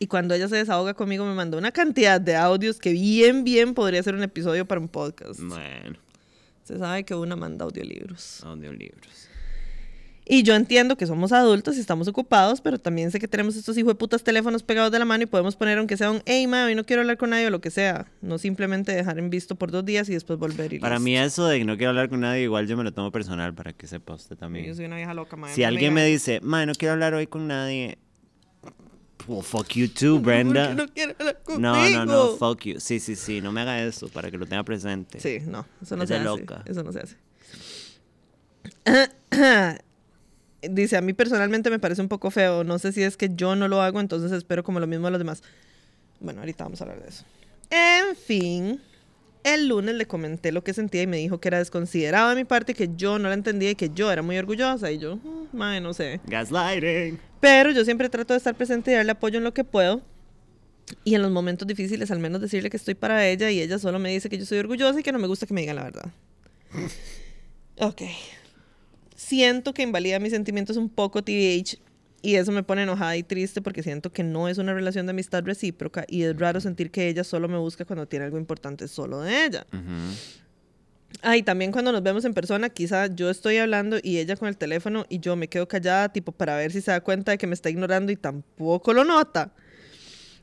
Y 0.00 0.08
cuando 0.08 0.34
ella 0.34 0.48
se 0.48 0.56
desahoga 0.56 0.94
conmigo 0.94 1.24
me 1.24 1.34
mandó 1.34 1.56
una 1.56 1.70
cantidad 1.70 2.20
de 2.20 2.34
audios 2.34 2.78
que 2.78 2.92
bien, 2.92 3.44
bien 3.44 3.74
podría 3.74 4.02
ser 4.02 4.14
un 4.16 4.22
episodio 4.24 4.66
para 4.66 4.80
un 4.80 4.88
podcast. 4.88 5.38
Bueno, 5.40 5.98
Se 6.64 6.78
sabe 6.78 7.04
que 7.04 7.14
una 7.14 7.36
manda 7.36 7.64
audiolibros. 7.64 8.42
audiolibros. 8.42 9.28
Y 10.26 10.42
yo 10.42 10.54
entiendo 10.54 10.96
que 10.96 11.06
somos 11.06 11.32
adultos 11.32 11.76
y 11.76 11.80
estamos 11.80 12.08
ocupados, 12.08 12.62
pero 12.62 12.78
también 12.78 13.10
sé 13.10 13.20
que 13.20 13.28
tenemos 13.28 13.56
estos 13.56 13.76
hijos 13.76 13.88
de 13.90 13.94
putas 13.96 14.24
teléfonos 14.24 14.62
pegados 14.62 14.90
de 14.90 14.98
la 14.98 15.04
mano 15.04 15.24
y 15.24 15.26
podemos 15.26 15.54
poner 15.54 15.76
aunque 15.76 15.98
sea 15.98 16.10
un, 16.10 16.22
hey, 16.24 16.46
ma, 16.46 16.64
hoy 16.64 16.74
no 16.74 16.84
quiero 16.84 17.02
hablar 17.02 17.18
con 17.18 17.28
nadie 17.30 17.46
o 17.46 17.50
lo 17.50 17.60
que 17.60 17.70
sea. 17.70 18.06
No 18.22 18.38
simplemente 18.38 18.92
dejar 18.92 19.18
en 19.18 19.28
visto 19.28 19.54
por 19.56 19.70
dos 19.70 19.84
días 19.84 20.08
y 20.08 20.14
después 20.14 20.38
volver 20.38 20.72
y 20.72 20.78
Para 20.78 20.94
listo. 20.94 21.04
mí 21.04 21.18
eso 21.18 21.46
de 21.46 21.58
que 21.58 21.64
no 21.66 21.76
quiero 21.76 21.90
hablar 21.90 22.08
con 22.08 22.20
nadie, 22.20 22.42
igual 22.44 22.66
yo 22.66 22.74
me 22.78 22.84
lo 22.84 22.92
tomo 22.94 23.12
personal 23.12 23.52
para 23.52 23.74
que 23.74 23.86
sepa 23.86 24.14
usted 24.14 24.36
Yo 24.36 24.40
también. 24.40 24.74
soy 24.74 24.86
una 24.86 24.96
vieja 24.96 25.12
loca, 25.12 25.36
ma. 25.36 25.50
Si 25.52 25.60
no 25.60 25.66
alguien 25.68 25.92
me 25.92 26.06
dice, 26.06 26.40
man, 26.42 26.68
no 26.68 26.74
quiero 26.74 26.92
hablar 26.94 27.12
hoy 27.12 27.26
con 27.26 27.46
nadie, 27.46 27.98
well, 29.28 29.42
fuck 29.42 29.68
you 29.74 29.88
too, 29.88 30.20
Brenda. 30.22 30.74
"¿Por 30.74 30.90
qué 30.92 31.06
no 31.06 31.12
hablar? 31.18 31.38
No, 31.58 31.90
no, 31.90 32.06
no, 32.06 32.28
fuck 32.38 32.62
you. 32.64 32.80
Sí, 32.80 32.98
sí, 32.98 33.14
sí, 33.14 33.42
no 33.42 33.52
me 33.52 33.60
haga 33.60 33.82
eso 33.84 34.08
para 34.08 34.30
que 34.30 34.38
lo 34.38 34.46
tenga 34.46 34.62
presente. 34.62 35.20
Sí, 35.20 35.40
no, 35.46 35.66
eso 35.82 35.96
no 35.96 36.04
Es 36.04 36.08
se 36.08 36.14
hace. 36.14 36.24
loca. 36.24 36.62
Eso 36.64 36.82
no 36.82 36.92
se 36.92 37.00
hace. 37.00 37.16
Dice, 40.70 40.96
a 40.96 41.00
mí 41.00 41.12
personalmente 41.12 41.70
me 41.70 41.78
parece 41.78 42.00
un 42.02 42.08
poco 42.08 42.30
feo. 42.30 42.64
No 42.64 42.78
sé 42.78 42.92
si 42.92 43.02
es 43.02 43.16
que 43.16 43.30
yo 43.34 43.56
no 43.56 43.68
lo 43.68 43.80
hago, 43.82 44.00
entonces 44.00 44.32
espero 44.32 44.62
como 44.64 44.80
lo 44.80 44.86
mismo 44.86 45.06
a 45.06 45.10
los 45.10 45.18
demás. 45.18 45.42
Bueno, 46.20 46.40
ahorita 46.40 46.64
vamos 46.64 46.80
a 46.80 46.84
hablar 46.84 47.02
de 47.02 47.08
eso. 47.08 47.24
En 47.70 48.14
fin, 48.16 48.80
el 49.42 49.68
lunes 49.68 49.94
le 49.94 50.06
comenté 50.06 50.52
lo 50.52 50.62
que 50.64 50.72
sentía 50.74 51.02
y 51.02 51.06
me 51.06 51.16
dijo 51.18 51.38
que 51.40 51.48
era 51.48 51.58
desconsiderado 51.58 52.30
de 52.30 52.36
mi 52.36 52.44
parte, 52.44 52.74
que 52.74 52.90
yo 52.96 53.18
no 53.18 53.28
la 53.28 53.34
entendía 53.34 53.70
y 53.70 53.74
que 53.74 53.90
yo 53.94 54.10
era 54.12 54.22
muy 54.22 54.38
orgullosa. 54.38 54.90
Y 54.90 54.98
yo, 54.98 55.16
"Mm, 55.16 55.46
mae, 55.56 55.80
no 55.80 55.92
sé. 55.94 56.20
Gaslighting. 56.26 57.18
Pero 57.40 57.70
yo 57.72 57.84
siempre 57.84 58.08
trato 58.08 58.32
de 58.34 58.38
estar 58.38 58.54
presente 58.54 58.90
y 58.90 58.94
darle 58.94 59.12
apoyo 59.12 59.38
en 59.38 59.44
lo 59.44 59.52
que 59.52 59.64
puedo. 59.64 60.00
Y 61.02 61.14
en 61.14 61.22
los 61.22 61.30
momentos 61.30 61.66
difíciles, 61.66 62.10
al 62.10 62.18
menos 62.18 62.40
decirle 62.40 62.68
que 62.70 62.76
estoy 62.76 62.94
para 62.94 63.26
ella 63.26 63.50
y 63.50 63.60
ella 63.60 63.78
solo 63.78 63.98
me 63.98 64.10
dice 64.10 64.28
que 64.28 64.38
yo 64.38 64.44
soy 64.46 64.58
orgullosa 64.58 65.00
y 65.00 65.02
que 65.02 65.12
no 65.12 65.18
me 65.18 65.26
gusta 65.26 65.46
que 65.46 65.54
me 65.54 65.62
digan 65.62 65.76
la 65.76 65.84
verdad. 65.84 66.10
Ok. 67.78 68.02
Siento 69.24 69.72
que 69.72 69.80
invalida 69.80 70.18
mis 70.18 70.32
sentimientos 70.32 70.76
un 70.76 70.90
poco 70.90 71.22
TBH 71.22 71.78
y 72.20 72.34
eso 72.34 72.52
me 72.52 72.62
pone 72.62 72.82
enojada 72.82 73.16
y 73.16 73.22
triste 73.22 73.62
porque 73.62 73.82
siento 73.82 74.12
que 74.12 74.22
no 74.22 74.48
es 74.48 74.58
una 74.58 74.74
relación 74.74 75.06
de 75.06 75.12
amistad 75.12 75.42
recíproca 75.44 76.04
y 76.08 76.24
es 76.24 76.38
raro 76.38 76.60
sentir 76.60 76.90
que 76.90 77.08
ella 77.08 77.24
solo 77.24 77.48
me 77.48 77.56
busca 77.56 77.86
cuando 77.86 78.06
tiene 78.06 78.26
algo 78.26 78.36
importante 78.36 78.86
solo 78.86 79.22
de 79.22 79.46
ella. 79.46 79.66
Ujú. 79.72 80.14
Ah, 81.22 81.38
y 81.38 81.42
también 81.42 81.72
cuando 81.72 81.90
nos 81.90 82.02
vemos 82.02 82.26
en 82.26 82.34
persona, 82.34 82.68
quizá 82.68 83.06
yo 83.06 83.30
estoy 83.30 83.56
hablando 83.56 83.96
y 84.02 84.18
ella 84.18 84.36
con 84.36 84.46
el 84.46 84.58
teléfono 84.58 85.06
y 85.08 85.20
yo 85.20 85.36
me 85.36 85.48
quedo 85.48 85.66
callada, 85.68 86.10
tipo, 86.10 86.30
para 86.30 86.56
ver 86.56 86.70
si 86.70 86.82
se 86.82 86.90
da 86.90 87.00
cuenta 87.00 87.32
de 87.32 87.38
que 87.38 87.46
me 87.46 87.54
está 87.54 87.70
ignorando 87.70 88.12
y 88.12 88.16
tampoco 88.16 88.92
lo 88.92 89.04
nota. 89.04 89.54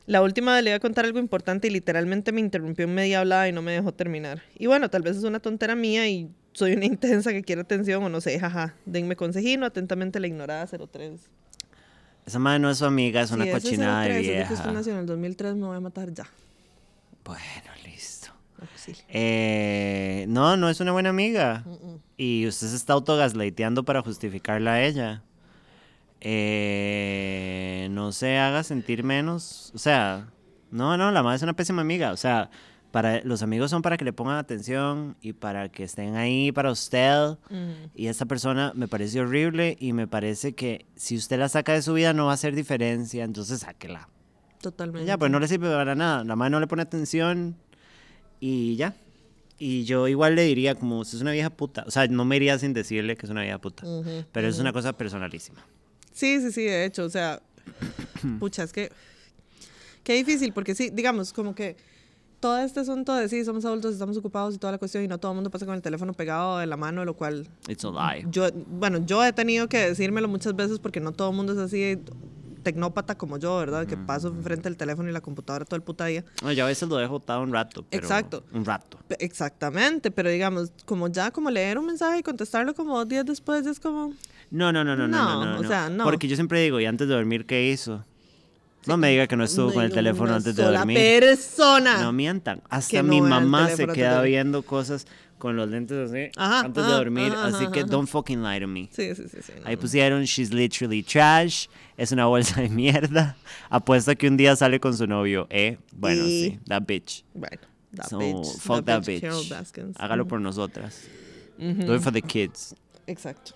La 0.06 0.22
última 0.22 0.60
le 0.60 0.70
iba 0.70 0.76
a 0.78 0.80
contar 0.80 1.04
algo 1.04 1.20
importante 1.20 1.68
y 1.68 1.70
literalmente 1.70 2.32
me 2.32 2.40
interrumpió 2.40 2.86
en 2.86 2.94
media 2.94 3.20
hablada 3.20 3.48
y 3.48 3.52
no 3.52 3.62
me 3.62 3.70
dejó 3.70 3.94
terminar. 3.94 4.42
Y 4.58 4.66
bueno, 4.66 4.90
tal 4.90 5.02
vez 5.02 5.16
es 5.16 5.22
una 5.22 5.38
tontera 5.38 5.76
mía 5.76 6.08
y 6.08 6.28
soy 6.52 6.72
una 6.72 6.84
intensa 6.84 7.32
que 7.32 7.42
quiere 7.42 7.62
atención 7.62 8.02
o 8.04 8.08
no 8.08 8.20
sé, 8.20 8.38
jaja. 8.38 8.74
Denme 8.86 9.16
consejino, 9.16 9.66
atentamente 9.66 10.20
la 10.20 10.26
ignorada 10.26 10.66
03. 10.66 11.20
Esa 12.24 12.38
madre 12.38 12.58
no 12.60 12.70
es 12.70 12.78
su 12.78 12.84
amiga, 12.84 13.20
es 13.20 13.30
una 13.32 13.44
Sí, 13.44 13.50
ese 13.50 13.60
cochinada 13.60 14.02
de 14.02 14.08
03, 14.08 14.16
es 14.20 14.22
de 14.26 14.32
que 14.32 14.36
vieja. 14.38 14.54
usted 14.54 14.70
nació 14.70 14.92
en 14.92 14.98
el 15.00 15.06
2003, 15.06 15.54
me 15.56 15.66
voy 15.66 15.76
a 15.76 15.80
matar 15.80 16.12
ya. 16.12 16.26
Bueno, 17.24 17.42
listo. 17.84 18.28
Eh, 19.08 20.24
no, 20.28 20.56
no 20.56 20.68
es 20.68 20.80
una 20.80 20.92
buena 20.92 21.10
amiga. 21.10 21.64
Mm-mm. 21.66 21.98
Y 22.16 22.46
usted 22.46 22.68
se 22.68 22.76
está 22.76 22.92
autogaslighteando 22.92 23.84
para 23.84 24.02
justificarla 24.02 24.74
a 24.74 24.82
ella. 24.84 25.22
Eh, 26.20 27.88
no 27.90 28.12
se 28.12 28.38
haga 28.38 28.62
sentir 28.62 29.02
menos. 29.02 29.72
O 29.74 29.78
sea, 29.78 30.28
no, 30.70 30.96
no, 30.96 31.10
la 31.10 31.22
madre 31.22 31.36
es 31.36 31.42
una 31.42 31.54
pésima 31.54 31.82
amiga. 31.82 32.12
O 32.12 32.16
sea, 32.16 32.50
para, 32.92 33.22
los 33.24 33.42
amigos 33.42 33.70
son 33.70 33.82
para 33.82 33.96
que 33.96 34.04
le 34.04 34.12
pongan 34.12 34.36
atención 34.36 35.16
y 35.20 35.32
para 35.32 35.70
que 35.70 35.82
estén 35.82 36.14
ahí 36.14 36.52
para 36.52 36.70
usted. 36.70 37.38
Mm. 37.50 37.90
Y 37.94 38.06
esta 38.06 38.26
persona 38.26 38.72
me 38.76 38.86
parece 38.86 39.20
horrible 39.20 39.76
y 39.80 39.94
me 39.94 40.06
parece 40.06 40.52
que 40.52 40.86
si 40.94 41.16
usted 41.16 41.38
la 41.38 41.48
saca 41.48 41.72
de 41.72 41.82
su 41.82 41.94
vida 41.94 42.12
no 42.12 42.26
va 42.26 42.32
a 42.32 42.34
hacer 42.34 42.54
diferencia, 42.54 43.24
entonces 43.24 43.60
sáquela. 43.60 44.08
Totalmente. 44.60 45.06
Ya, 45.06 45.18
pues 45.18 45.30
no 45.30 45.40
le 45.40 45.48
sirve 45.48 45.70
para 45.70 45.94
nada. 45.94 46.22
La 46.22 46.36
madre 46.36 46.50
no 46.50 46.60
le 46.60 46.66
pone 46.66 46.82
atención 46.82 47.56
y 48.38 48.76
ya. 48.76 48.94
Y 49.58 49.84
yo 49.84 50.06
igual 50.06 50.34
le 50.34 50.42
diría 50.42 50.74
como, 50.74 50.98
usted 50.98 51.16
es 51.16 51.22
una 51.22 51.32
vieja 51.32 51.48
puta. 51.48 51.84
O 51.86 51.90
sea, 51.90 52.06
no 52.08 52.24
me 52.24 52.36
iría 52.36 52.58
sin 52.58 52.74
decirle 52.74 53.16
que 53.16 53.26
es 53.26 53.30
una 53.30 53.42
vieja 53.42 53.58
puta. 53.58 53.86
Ujú, 53.86 54.24
Pero 54.32 54.48
es 54.48 54.58
una 54.58 54.72
cosa 54.72 54.92
personalísima. 54.92 55.64
Sí, 56.12 56.40
sí, 56.40 56.52
sí, 56.52 56.64
de 56.64 56.84
hecho, 56.84 57.04
o 57.04 57.10
sea, 57.10 57.40
pucha, 58.38 58.64
es 58.64 58.72
que, 58.72 58.92
qué 60.04 60.12
difícil, 60.14 60.52
porque 60.52 60.74
sí, 60.74 60.90
digamos, 60.92 61.32
como 61.32 61.54
que 61.54 61.76
todo 62.42 62.58
este 62.58 62.80
asunto 62.80 63.14
de 63.14 63.28
sí, 63.28 63.44
somos 63.44 63.64
adultos, 63.64 63.92
estamos 63.92 64.16
ocupados 64.16 64.54
y 64.56 64.58
toda 64.58 64.72
la 64.72 64.78
cuestión, 64.78 65.04
y 65.04 65.08
no 65.08 65.18
todo 65.18 65.30
el 65.30 65.36
mundo 65.36 65.48
pasa 65.48 65.64
con 65.64 65.76
el 65.76 65.80
teléfono 65.80 66.12
pegado 66.12 66.58
de 66.58 66.66
la 66.66 66.76
mano, 66.76 67.04
lo 67.04 67.14
cual, 67.14 67.46
It's 67.68 67.84
a 67.84 67.90
lie. 67.90 68.26
yo, 68.28 68.48
bueno, 68.66 68.98
yo 69.06 69.24
he 69.24 69.32
tenido 69.32 69.68
que 69.68 69.78
decírmelo 69.78 70.26
muchas 70.26 70.56
veces 70.56 70.80
porque 70.80 70.98
no 70.98 71.12
todo 71.12 71.30
el 71.30 71.36
mundo 71.36 71.52
es 71.52 71.58
así 71.58 71.98
tecnópata 72.64 73.16
como 73.16 73.38
yo, 73.38 73.56
¿verdad? 73.58 73.86
Que 73.86 73.96
paso 73.96 74.28
enfrente 74.28 74.64
del 74.68 74.76
teléfono 74.76 75.08
y 75.08 75.12
la 75.12 75.20
computadora 75.20 75.64
todo 75.64 75.76
el 75.76 75.82
puta 75.82 76.06
día. 76.06 76.24
No, 76.42 76.52
yo 76.52 76.64
a 76.64 76.66
veces 76.68 76.88
lo 76.88 76.96
dejo 76.96 77.12
botado 77.14 77.42
un 77.42 77.52
rato. 77.52 77.84
Pero 77.88 78.02
Exacto. 78.02 78.44
Un 78.52 78.64
rato. 78.64 78.98
Exactamente, 79.18 80.10
pero 80.10 80.28
digamos, 80.28 80.72
como 80.84 81.08
ya, 81.08 81.30
como 81.30 81.50
leer 81.50 81.78
un 81.78 81.86
mensaje 81.86 82.18
y 82.18 82.22
contestarlo 82.22 82.74
como 82.74 82.96
dos 82.98 83.08
días 83.08 83.24
después, 83.24 83.66
es 83.66 83.78
como, 83.80 84.12
No, 84.50 84.72
no, 84.72 84.82
no, 84.84 84.96
no, 84.96 85.06
no, 85.06 85.08
no, 85.08 85.44
No, 85.44 85.54
no. 85.54 85.60
o 85.60 85.64
sea, 85.64 85.88
no. 85.90 86.04
Porque 86.04 86.26
yo 86.28 86.34
siempre 86.36 86.60
digo, 86.60 86.80
¿y 86.80 86.86
antes 86.86 87.06
de 87.08 87.14
dormir 87.14 87.46
qué 87.46 87.70
hizo? 87.70 88.04
No 88.86 88.96
me 88.96 89.10
diga 89.10 89.26
que 89.26 89.36
no 89.36 89.44
estuvo 89.44 89.72
con 89.72 89.84
el 89.84 89.90
No, 89.90 89.94
teléfono 89.94 90.34
antes 90.34 90.56
de 90.56 90.62
dormir. 90.64 90.96
persona. 90.98 92.02
No 92.02 92.12
mientan. 92.12 92.62
Hasta 92.68 93.02
no 93.02 93.08
mi 93.08 93.20
mamá 93.20 93.68
se 93.70 93.86
queda 93.86 94.22
viendo 94.22 94.62
cosas 94.62 95.06
con 95.38 95.56
los 95.56 95.68
lentes 95.68 96.10
así 96.10 96.30
Ajá, 96.36 96.60
antes 96.60 96.84
de 96.86 96.92
dormir. 96.92 97.32
ajá, 97.32 97.46
así 97.48 97.66
que 97.72 97.82
don't 97.84 98.08
fucking 98.08 98.42
lie 98.44 98.60
to 98.60 98.68
me. 98.68 98.88
Sí, 98.92 99.14
sí, 99.14 99.24
sí. 99.28 99.52
Ahí 99.64 99.74
no. 99.74 99.80
pusieron 99.80 100.22
She's 100.24 100.52
literally 100.52 101.02
trash. 101.02 101.66
Es 101.96 102.12
una 102.12 102.26
bolsa 102.26 102.60
de 102.60 102.68
mierda. 102.68 103.36
Apuesta 103.70 104.14
que 104.14 104.28
un 104.28 104.36
día 104.36 104.54
sale 104.56 104.78
con 104.80 104.96
su 104.96 105.06
novio. 105.06 105.46
Eh, 105.50 105.78
bueno, 105.92 106.24
Y- 106.26 106.28
sí, 106.50 106.60
that 106.68 106.82
bitch. 106.86 107.24
Bueno, 107.34 107.58
that 107.96 108.08
So, 108.08 108.18
bitch. 108.18 108.46
fuck 108.60 108.84
that 108.84 109.04
bitch. 109.04 109.24
Hágalo 109.98 110.22
Ujú, 110.22 110.28
por 110.30 110.40
nosotras. 110.40 111.02
Do 111.58 111.94
it 111.94 112.02
for 112.02 112.12
the 112.12 112.22
kids. 112.22 112.74
Exacto. 113.06 113.52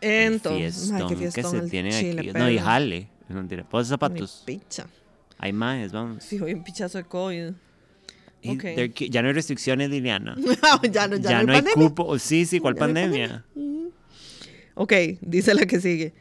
El 0.00 0.34
Entonces, 0.34 0.90
ay, 0.92 1.02
qué 1.08 1.16
fiestón 1.16 1.18
que 1.18 1.32
fiestón 1.32 1.60
se 1.64 1.70
tiene 1.70 1.96
aquí. 2.20 2.32
No, 2.32 2.48
y 2.50 2.58
jale. 2.58 3.08
No, 3.30 3.36
mentira. 3.36 3.64
Pon 3.68 3.84
zapatos. 3.84 4.44
Ni 4.46 4.58
picha. 4.58 4.86
Hay 5.38 5.52
más, 5.52 5.90
vamos. 5.92 6.24
Fijo, 6.26 6.44
hay 6.44 6.52
un 6.54 6.62
pichazo 6.64 6.98
de 6.98 7.04
COVID. 7.04 7.52
Y 8.42 8.50
Ok. 8.50 8.60
there 8.62 8.90
ki- 8.90 9.08
ya 9.10 9.22
no 9.22 9.28
hay 9.28 9.34
restricciones, 9.34 9.88
Liliana. 9.90 10.34
ya 10.92 11.06
no, 11.08 11.16
ya 11.16 11.30
Ya, 11.30 11.38
no, 11.40 11.46
no 11.46 11.52
hay 11.52 11.62
pandemia. 11.62 11.88
cupo. 11.88 12.04
Oh, 12.06 12.18
Sí, 12.18 12.44
sí, 12.46 12.58
¿cuál 12.60 12.74
no 12.74 12.80
pandemia? 12.80 13.44
Ok, 14.74 14.92
dice 15.20 15.54
la 15.54 15.66
que 15.66 15.80
sigue. 15.80 16.14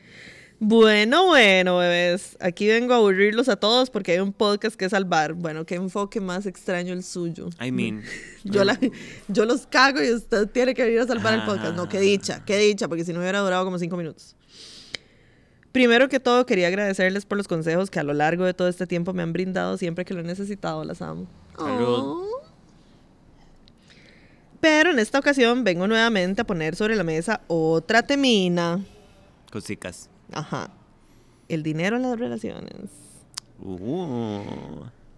Bueno, 0.61 1.27
bueno, 1.27 1.77
bebés. 1.77 2.35
Aquí 2.41 2.67
vengo 2.67 2.93
a 2.93 2.97
aburrirlos 2.97 3.47
a 3.47 3.55
todos 3.55 3.89
porque 3.89 4.11
hay 4.11 4.19
un 4.19 4.33
podcast 4.33 4.75
que 4.75 4.89
salvar. 4.89 5.33
Bueno, 5.33 5.65
qué 5.65 5.75
enfoque 5.75 6.19
más 6.19 6.45
extraño 6.45 6.91
el 6.91 7.03
suyo. 7.03 7.49
I 7.65 7.71
mean. 7.71 8.03
Yo, 8.43 8.63
la, 8.65 8.77
yo 9.29 9.45
los 9.45 9.67
cago 9.67 10.01
y 10.03 10.11
usted 10.11 10.47
tiene 10.49 10.73
que 10.73 10.83
venir 10.83 10.99
a 10.99 11.07
salvar 11.07 11.33
el 11.33 11.41
Ah. 11.41 11.45
podcast. 11.45 11.75
No, 11.75 11.87
qué 11.87 11.99
dicha, 12.01 12.43
qué 12.45 12.57
dicha, 12.57 12.87
porque 12.89 13.05
si 13.05 13.13
no 13.13 13.19
hubiera 13.21 13.39
durado 13.39 13.63
como 13.65 13.77
cinco 13.79 13.95
minutos. 13.97 14.35
Primero 15.71 16.09
que 16.09 16.19
todo, 16.19 16.45
quería 16.45 16.67
agradecerles 16.67 17.25
por 17.25 17.37
los 17.37 17.47
consejos 17.47 17.89
que 17.89 17.99
a 17.99 18.03
lo 18.03 18.13
largo 18.13 18.43
de 18.43 18.53
todo 18.53 18.67
este 18.67 18.87
tiempo 18.87 19.13
me 19.13 19.21
han 19.21 19.33
brindado 19.33 19.77
siempre 19.77 20.03
que 20.03 20.13
lo 20.13 20.21
he 20.21 20.23
necesitado. 20.23 20.83
Las 20.83 21.01
amo. 21.01 21.27
Salud. 21.57 21.99
Oh. 21.99 22.25
Pero 24.59 24.91
en 24.91 24.99
esta 24.99 25.19
ocasión 25.19 25.63
vengo 25.63 25.87
nuevamente 25.87 26.41
a 26.41 26.43
poner 26.45 26.75
sobre 26.75 26.95
la 26.95 27.03
mesa 27.03 27.41
otra 27.47 28.03
temina. 28.03 28.83
Cosicas. 29.51 30.09
Ajá. 30.33 30.71
El 31.47 31.63
dinero 31.63 31.97
en 31.97 32.03
las 32.03 32.19
relaciones. 32.19 32.89
Uh. 33.61 34.41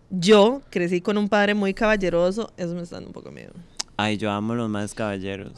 Yo 0.10 0.62
crecí 0.70 1.02
con 1.02 1.18
un 1.18 1.30
padre 1.30 1.54
muy 1.54 1.74
caballeroso. 1.74 2.52
Eso 2.58 2.76
me 2.76 2.82
está 2.82 2.98
dando 2.98 3.10
un 3.10 3.14
poco 3.14 3.32
miedo. 3.32 3.54
Ay, 3.98 4.18
yo 4.18 4.30
amo 4.30 4.54
los 4.56 4.70
más 4.70 4.94
caballeros. 4.94 5.54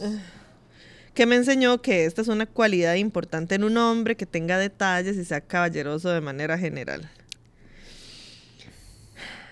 Que 1.14 1.26
me 1.26 1.36
enseñó 1.36 1.82
que 1.82 2.06
esta 2.06 2.22
es 2.22 2.28
una 2.28 2.46
cualidad 2.46 2.96
importante 2.96 3.56
en 3.56 3.64
un 3.64 3.78
hombre 3.78 4.16
que 4.16 4.26
tenga 4.26 4.58
detalles 4.58 5.18
y 5.18 5.26
sea 5.26 5.42
caballeroso 5.42 6.10
de 6.10 6.22
manera 6.22 6.58
general. 6.58 7.10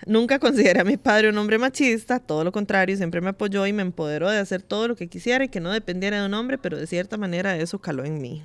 Nunca 0.04 0.40
consideré 0.40 0.80
a 0.80 0.84
mi 0.84 0.96
padre 0.96 1.28
un 1.28 1.38
hombre 1.38 1.58
machista, 1.58 2.18
todo 2.18 2.42
lo 2.42 2.50
contrario, 2.50 2.96
siempre 2.96 3.20
me 3.20 3.30
apoyó 3.30 3.66
y 3.66 3.72
me 3.72 3.82
empoderó 3.82 4.28
de 4.30 4.38
hacer 4.38 4.60
todo 4.60 4.88
lo 4.88 4.96
que 4.96 5.06
quisiera 5.06 5.44
y 5.44 5.48
que 5.48 5.60
no 5.60 5.70
dependiera 5.70 6.20
de 6.20 6.26
un 6.26 6.34
hombre, 6.34 6.58
pero 6.58 6.76
de 6.76 6.88
cierta 6.88 7.16
manera 7.16 7.56
eso 7.56 7.78
caló 7.78 8.04
en 8.04 8.20
mí. 8.20 8.44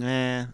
Eh, 0.00 0.46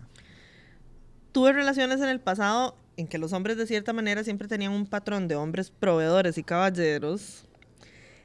Tuve 1.30 1.52
relaciones 1.52 2.00
en 2.00 2.08
el 2.08 2.20
pasado 2.20 2.76
en 2.96 3.08
que 3.08 3.18
los 3.18 3.32
hombres 3.32 3.56
de 3.56 3.66
cierta 3.66 3.92
manera 3.92 4.22
siempre 4.22 4.46
tenían 4.46 4.72
un 4.72 4.86
patrón 4.86 5.26
de 5.26 5.34
hombres 5.34 5.70
proveedores 5.70 6.38
y 6.38 6.44
caballeros, 6.44 7.44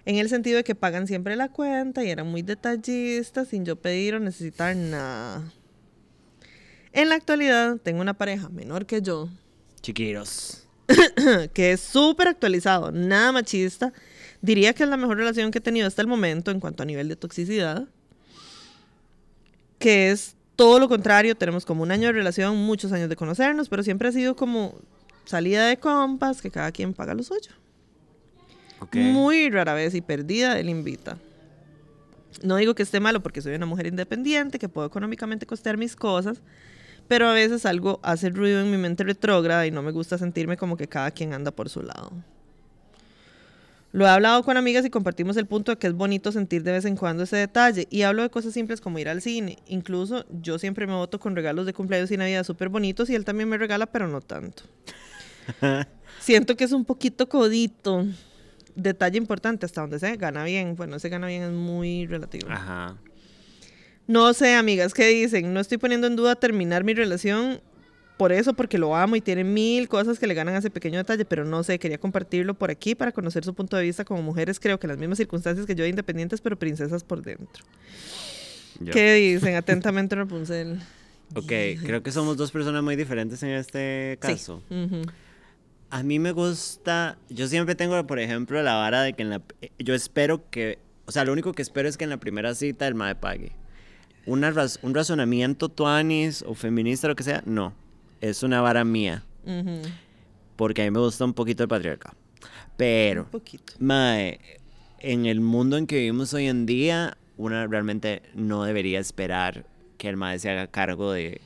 en 0.05 0.17
el 0.17 0.29
sentido 0.29 0.57
de 0.57 0.63
que 0.63 0.75
pagan 0.75 1.07
siempre 1.07 1.35
la 1.35 1.49
cuenta 1.49 2.03
y 2.03 2.09
eran 2.09 2.27
muy 2.27 2.41
detallistas 2.41 3.49
sin 3.49 3.65
yo 3.65 3.75
pedir 3.75 4.15
o 4.15 4.19
necesitar 4.19 4.75
nada. 4.75 5.51
En 6.91 7.09
la 7.09 7.15
actualidad 7.15 7.77
tengo 7.77 8.01
una 8.01 8.15
pareja 8.15 8.49
menor 8.49 8.85
que 8.85 9.01
yo, 9.01 9.29
chiquiros. 9.81 10.65
que 11.53 11.71
es 11.71 11.81
súper 11.81 12.27
actualizado, 12.27 12.91
nada 12.91 13.31
machista. 13.31 13.93
Diría 14.41 14.73
que 14.73 14.83
es 14.83 14.89
la 14.89 14.97
mejor 14.97 15.17
relación 15.17 15.51
que 15.51 15.59
he 15.59 15.61
tenido 15.61 15.87
hasta 15.87 16.01
el 16.01 16.07
momento 16.07 16.49
en 16.51 16.59
cuanto 16.59 16.83
a 16.83 16.85
nivel 16.85 17.07
de 17.07 17.15
toxicidad. 17.15 17.87
Que 19.77 20.11
es 20.11 20.35
todo 20.55 20.79
lo 20.79 20.89
contrario, 20.89 21.35
tenemos 21.35 21.65
como 21.65 21.83
un 21.83 21.91
año 21.91 22.07
de 22.07 22.13
relación, 22.13 22.57
muchos 22.57 22.91
años 22.91 23.09
de 23.09 23.15
conocernos, 23.15 23.69
pero 23.69 23.83
siempre 23.83 24.09
ha 24.09 24.11
sido 24.11 24.35
como 24.35 24.75
salida 25.25 25.67
de 25.67 25.77
compas, 25.77 26.41
que 26.41 26.51
cada 26.51 26.71
quien 26.71 26.93
paga 26.93 27.13
lo 27.13 27.23
suyo. 27.23 27.51
Ok. 28.81 28.95
Muy 28.95 29.49
rara 29.49 29.73
vez 29.73 29.93
y 29.95 30.01
perdida 30.01 30.59
él 30.59 30.69
invita. 30.69 31.17
No 32.43 32.57
digo 32.57 32.75
que 32.75 32.83
esté 32.83 32.99
malo 32.99 33.21
porque 33.21 33.41
soy 33.41 33.55
una 33.55 33.65
mujer 33.65 33.87
independiente, 33.87 34.59
que 34.59 34.69
puedo 34.69 34.87
económicamente 34.87 35.45
costear 35.45 35.77
mis 35.77 35.95
cosas, 35.95 36.41
pero 37.07 37.27
a 37.27 37.33
veces 37.33 37.65
algo 37.65 37.99
hace 38.03 38.29
ruido 38.29 38.61
en 38.61 38.71
mi 38.71 38.77
mente 38.77 39.03
retrógrada 39.03 39.65
y 39.65 39.71
no 39.71 39.81
me 39.81 39.91
gusta 39.91 40.17
sentirme 40.17 40.57
como 40.57 40.77
que 40.77 40.87
cada 40.87 41.11
quien 41.11 41.33
anda 41.33 41.51
por 41.51 41.69
su 41.69 41.81
lado. 41.81 42.11
Lo 43.91 44.05
he 44.05 44.09
hablado 44.09 44.43
con 44.43 44.55
amigas 44.55 44.85
y 44.85 44.91
compartimos 44.91 45.35
el 45.37 45.47
punto 45.47 45.71
de 45.71 45.77
que 45.79 45.87
es 45.87 45.93
bonito 45.93 46.31
sentir 46.31 46.61
de 46.61 46.73
vez 46.73 46.85
en 46.85 46.95
cuando 46.95 47.23
ese 47.23 47.37
detalle. 47.37 47.87
Y 47.89 48.03
hablo 48.03 48.21
de 48.21 48.29
cosas 48.29 48.53
simples 48.53 48.81
como 48.81 48.99
ir 48.99 49.09
al 49.09 49.19
cine. 49.19 49.57
Incluso 49.67 50.25
yo 50.29 50.59
siempre 50.59 50.85
me 50.85 50.93
voto 50.93 51.19
con 51.19 51.35
regalos 51.35 51.65
de 51.65 51.73
cumpleaños 51.73 52.11
y 52.11 52.17
Navidad 52.17 52.43
súper 52.43 52.69
bonitos 52.69 53.09
y 53.09 53.15
él 53.15 53.25
también 53.25 53.49
me 53.49 53.57
regala, 53.57 53.87
pero 53.87 54.07
no 54.07 54.21
tanto. 54.21 54.63
Siento 56.19 56.55
que 56.55 56.65
es 56.65 56.71
un 56.71 56.85
poquito 56.85 57.27
codito. 57.27 58.05
Detalle 58.81 59.17
importante, 59.17 59.65
hasta 59.65 59.81
donde 59.81 59.99
se 59.99 60.15
gana 60.17 60.43
bien. 60.43 60.75
Bueno, 60.75 60.97
ese 60.97 61.09
gana 61.09 61.27
bien 61.27 61.43
es 61.43 61.51
muy 61.51 62.07
relativo. 62.07 62.49
Ajá. 62.49 62.97
No 64.07 64.33
sé, 64.33 64.55
amigas, 64.55 64.93
¿qué 64.93 65.07
dicen? 65.07 65.53
No 65.53 65.59
estoy 65.59 65.77
poniendo 65.77 66.07
en 66.07 66.15
duda 66.15 66.35
terminar 66.35 66.83
mi 66.83 66.93
relación 66.93 67.61
por 68.17 68.31
eso, 68.33 68.53
porque 68.53 68.77
lo 68.77 68.95
amo 68.95 69.15
y 69.15 69.21
tiene 69.21 69.43
mil 69.43 69.87
cosas 69.87 70.19
que 70.19 70.27
le 70.27 70.33
ganan 70.33 70.55
a 70.55 70.57
ese 70.57 70.69
pequeño 70.69 70.97
detalle, 70.97 71.23
pero 71.23 71.45
no 71.45 71.63
sé, 71.63 71.79
quería 71.79 71.99
compartirlo 71.99 72.53
por 72.53 72.69
aquí 72.69 72.93
para 72.95 73.11
conocer 73.13 73.45
su 73.45 73.53
punto 73.53 73.77
de 73.77 73.83
vista 73.83 74.03
como 74.03 74.21
mujeres, 74.21 74.59
creo 74.59 74.77
que 74.77 74.87
en 74.87 74.89
las 74.89 74.97
mismas 74.97 75.19
circunstancias 75.19 75.65
que 75.65 75.73
yo, 75.73 75.85
independientes, 75.85 76.41
pero 76.41 76.59
princesas 76.59 77.03
por 77.03 77.21
dentro. 77.21 77.63
Yo. 78.79 78.91
¿Qué 78.91 79.13
dicen? 79.13 79.55
Atentamente, 79.55 80.15
Rapunzel. 80.15 80.79
Ok, 81.35 81.51
creo 81.85 82.03
que 82.03 82.11
somos 82.11 82.35
dos 82.35 82.51
personas 82.51 82.83
muy 82.83 82.95
diferentes 82.95 83.41
en 83.43 83.51
este 83.51 84.17
caso. 84.19 84.63
Sí. 84.67 85.01
A 85.91 86.03
mí 86.03 86.19
me 86.19 86.31
gusta, 86.31 87.17
yo 87.29 87.47
siempre 87.47 87.73
tengo, 87.75 88.05
por 88.05 88.19
ejemplo, 88.19 88.61
la 88.61 88.75
vara 88.75 89.01
de 89.01 89.13
que 89.13 89.23
en 89.23 89.29
la, 89.31 89.41
eh, 89.61 89.71
yo 89.79 89.95
espero 89.95 90.47
que, 90.51 90.77
o 91.05 91.11
sea, 91.11 91.25
lo 91.25 91.33
único 91.33 91.53
que 91.53 91.61
espero 91.63 91.89
es 91.89 91.97
que 91.97 92.03
en 92.03 92.11
la 92.11 92.17
primera 92.17 92.53
cita 92.53 92.87
el 92.87 92.93
mae 92.95 93.15
pague. 93.15 93.53
Una 94.27 94.51
raz- 94.51 94.77
un 94.83 94.93
razonamiento 94.93 95.69
tuanis 95.69 96.43
o 96.47 96.53
feminista, 96.53 97.07
lo 97.07 97.15
que 97.15 97.23
sea, 97.23 97.41
no. 97.45 97.73
Es 98.21 98.43
una 98.43 98.61
vara 98.61 98.83
mía, 98.83 99.23
porque 100.55 100.81
a 100.81 100.85
mí 100.85 100.91
me 100.91 100.99
gusta 100.99 101.25
un 101.25 101.33
poquito 101.33 101.63
el 101.63 101.69
patriarcado. 101.69 102.15
Pero, 102.77 103.23
Un 103.23 103.29
poquito. 103.29 103.73
mae, 103.79 104.39
en 104.99 105.25
el 105.25 105.39
mundo 105.41 105.77
en 105.77 105.87
que 105.87 105.95
vivimos 105.97 106.33
hoy 106.33 106.47
en 106.47 106.65
día, 106.65 107.17
una 107.37 107.65
realmente 107.65 108.21
no 108.35 108.63
debería 108.63 108.99
esperar 108.99 109.65
que 109.97 110.07
el 110.09 110.17
mae 110.17 110.37
se 110.37 110.49
haga 110.51 110.67
cargo 110.67 111.11
de, 111.13 111.41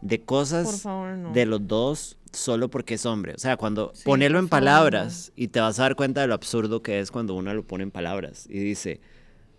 de 0.00 0.20
cosas 0.22 0.66
Por 0.66 0.78
favor, 0.78 1.16
no. 1.16 1.32
de 1.32 1.46
los 1.46 1.66
dos 1.66 2.16
solo 2.32 2.68
porque 2.70 2.94
es 2.94 3.06
hombre. 3.06 3.34
O 3.34 3.38
sea, 3.38 3.56
cuando 3.56 3.92
Sí, 3.94 4.02
ponerlo 4.04 4.38
en 4.38 4.48
palabras 4.48 5.32
y 5.34 5.48
te 5.48 5.60
vas 5.60 5.78
a 5.78 5.82
dar 5.82 5.96
cuenta 5.96 6.20
de 6.20 6.26
lo 6.26 6.34
absurdo 6.34 6.82
que 6.82 7.00
es 7.00 7.10
cuando 7.10 7.34
uno 7.34 7.52
lo 7.54 7.62
pone 7.66 7.84
en 7.84 7.90
palabras 7.90 8.46
y 8.48 8.58
dice, 8.58 9.00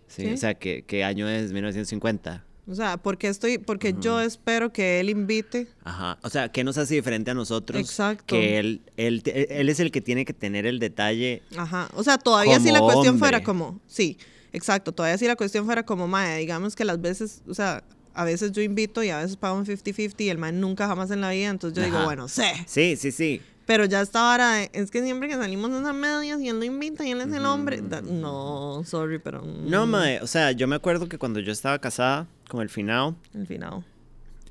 sí, 0.06 0.22
Sí. 0.26 0.32
o 0.32 0.36
sea, 0.36 0.54
¿qué, 0.54 0.84
qué 0.86 1.04
año 1.04 1.28
es 1.28 1.52
1950? 1.52 2.44
O 2.68 2.74
sea, 2.74 2.96
porque 2.98 3.26
estoy, 3.26 3.58
porque 3.58 3.96
yo 4.00 4.20
espero 4.20 4.72
que 4.72 5.00
él 5.00 5.10
invite. 5.10 5.66
Ajá. 5.82 6.18
O 6.22 6.30
sea, 6.30 6.50
¿qué 6.52 6.62
nos 6.62 6.78
hace 6.78 6.94
diferente 6.94 7.32
a 7.32 7.34
nosotros? 7.34 7.80
Exacto. 7.80 8.24
Que 8.26 8.60
él, 8.60 8.82
él, 8.96 9.22
él 9.26 9.68
es 9.68 9.80
el 9.80 9.90
que 9.90 10.00
tiene 10.00 10.24
que 10.24 10.32
tener 10.32 10.66
el 10.66 10.78
detalle. 10.78 11.42
Ajá. 11.56 11.88
O 11.96 12.04
sea, 12.04 12.16
todavía 12.18 12.60
si 12.60 12.70
la 12.70 12.78
cuestión 12.78 13.14
hombre. 13.14 13.18
fuera 13.18 13.42
como, 13.42 13.80
sí, 13.88 14.16
exacto, 14.52 14.92
todavía 14.92 15.18
si 15.18 15.26
la 15.26 15.34
cuestión 15.34 15.64
fuera 15.66 15.82
como, 15.84 16.06
mae, 16.06 16.38
digamos 16.38 16.76
que 16.76 16.84
las 16.84 17.00
veces, 17.00 17.42
o 17.48 17.54
sea, 17.54 17.82
a 18.14 18.24
veces 18.24 18.52
yo 18.52 18.62
invito 18.62 19.02
y 19.02 19.10
a 19.10 19.18
veces 19.18 19.36
pago 19.36 19.56
un 19.58 19.66
50-50 19.66 20.14
y 20.24 20.28
el 20.28 20.38
mae 20.38 20.52
nunca 20.52 20.86
jamás 20.86 21.10
en 21.10 21.20
la 21.20 21.30
vida, 21.30 21.48
entonces 21.48 21.76
yo 21.76 21.84
digo, 21.84 21.96
Ajá. 21.98 22.04
bueno, 22.06 22.28
sé. 22.28 22.52
Sí, 22.66 22.96
sí, 22.96 23.12
sí. 23.12 23.40
Pero 23.66 23.84
ya 23.84 24.00
esta 24.00 24.32
hora, 24.32 24.64
es 24.64 24.90
que 24.90 25.00
siempre 25.02 25.28
que 25.28 25.36
salimos 25.36 25.70
en 25.70 25.84
las 25.84 25.94
medias 25.94 26.40
y 26.40 26.48
él 26.48 26.58
lo 26.58 26.64
invita 26.64 27.06
y 27.06 27.12
él 27.12 27.20
es 27.20 27.32
el 27.32 27.46
hombre. 27.46 27.80
da- 27.82 28.00
no, 28.02 28.82
sorry, 28.84 29.20
pero. 29.20 29.42
No, 29.42 29.86
mm, 29.86 29.90
mae, 29.90 30.20
o 30.20 30.26
sea, 30.26 30.50
yo 30.52 30.66
me 30.66 30.74
acuerdo 30.76 31.08
que 31.08 31.18
cuando 31.18 31.38
yo 31.38 31.52
estaba 31.52 31.78
casada 31.78 32.26
con 32.48 32.62
el 32.62 32.68
finado, 32.68 33.14
Al 33.32 33.46
final. 33.46 33.84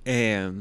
eh, 0.06 0.52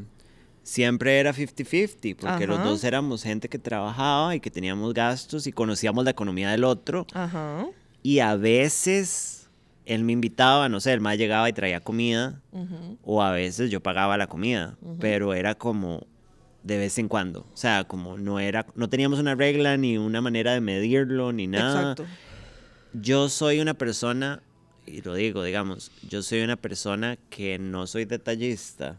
siempre 0.64 1.20
era 1.20 1.32
50-50, 1.32 2.16
porque 2.18 2.46
los 2.48 2.58
Ajá. 2.58 2.68
dos 2.68 2.82
éramos 2.84 3.22
gente 3.22 3.48
que 3.48 3.58
trabajaba 3.60 4.34
y 4.34 4.40
que 4.40 4.50
teníamos 4.50 4.92
gastos 4.92 5.46
y 5.46 5.52
conocíamos 5.52 6.04
la 6.04 6.10
economía 6.10 6.50
del 6.50 6.64
otro. 6.64 7.06
Ajá. 7.14 7.64
Y 8.02 8.18
a 8.18 8.34
veces 8.36 9.37
él 9.88 10.04
me 10.04 10.12
invitaba, 10.12 10.68
no 10.68 10.80
sé, 10.80 10.92
el 10.92 11.00
más 11.00 11.16
llegaba 11.16 11.48
y 11.48 11.52
traía 11.52 11.80
comida, 11.80 12.42
o 13.02 13.22
a 13.22 13.32
veces 13.32 13.70
yo 13.70 13.82
pagaba 13.82 14.16
la 14.18 14.26
comida, 14.26 14.76
pero 15.00 15.32
era 15.34 15.54
como 15.56 16.06
de 16.62 16.76
vez 16.76 16.98
en 16.98 17.08
cuando. 17.08 17.40
O 17.52 17.56
sea, 17.56 17.84
como 17.84 18.18
no 18.18 18.38
era, 18.38 18.66
no 18.74 18.88
teníamos 18.88 19.18
una 19.18 19.34
regla 19.34 19.76
ni 19.78 19.96
una 19.96 20.20
manera 20.20 20.52
de 20.52 20.60
medirlo 20.60 21.32
ni 21.32 21.46
nada. 21.46 21.92
Exacto. 21.92 22.06
Yo 22.92 23.28
soy 23.30 23.60
una 23.60 23.74
persona, 23.74 24.42
y 24.86 25.00
lo 25.02 25.14
digo, 25.14 25.42
digamos, 25.42 25.90
yo 26.08 26.22
soy 26.22 26.42
una 26.42 26.56
persona 26.56 27.16
que 27.30 27.58
no 27.58 27.86
soy 27.86 28.04
detallista, 28.04 28.96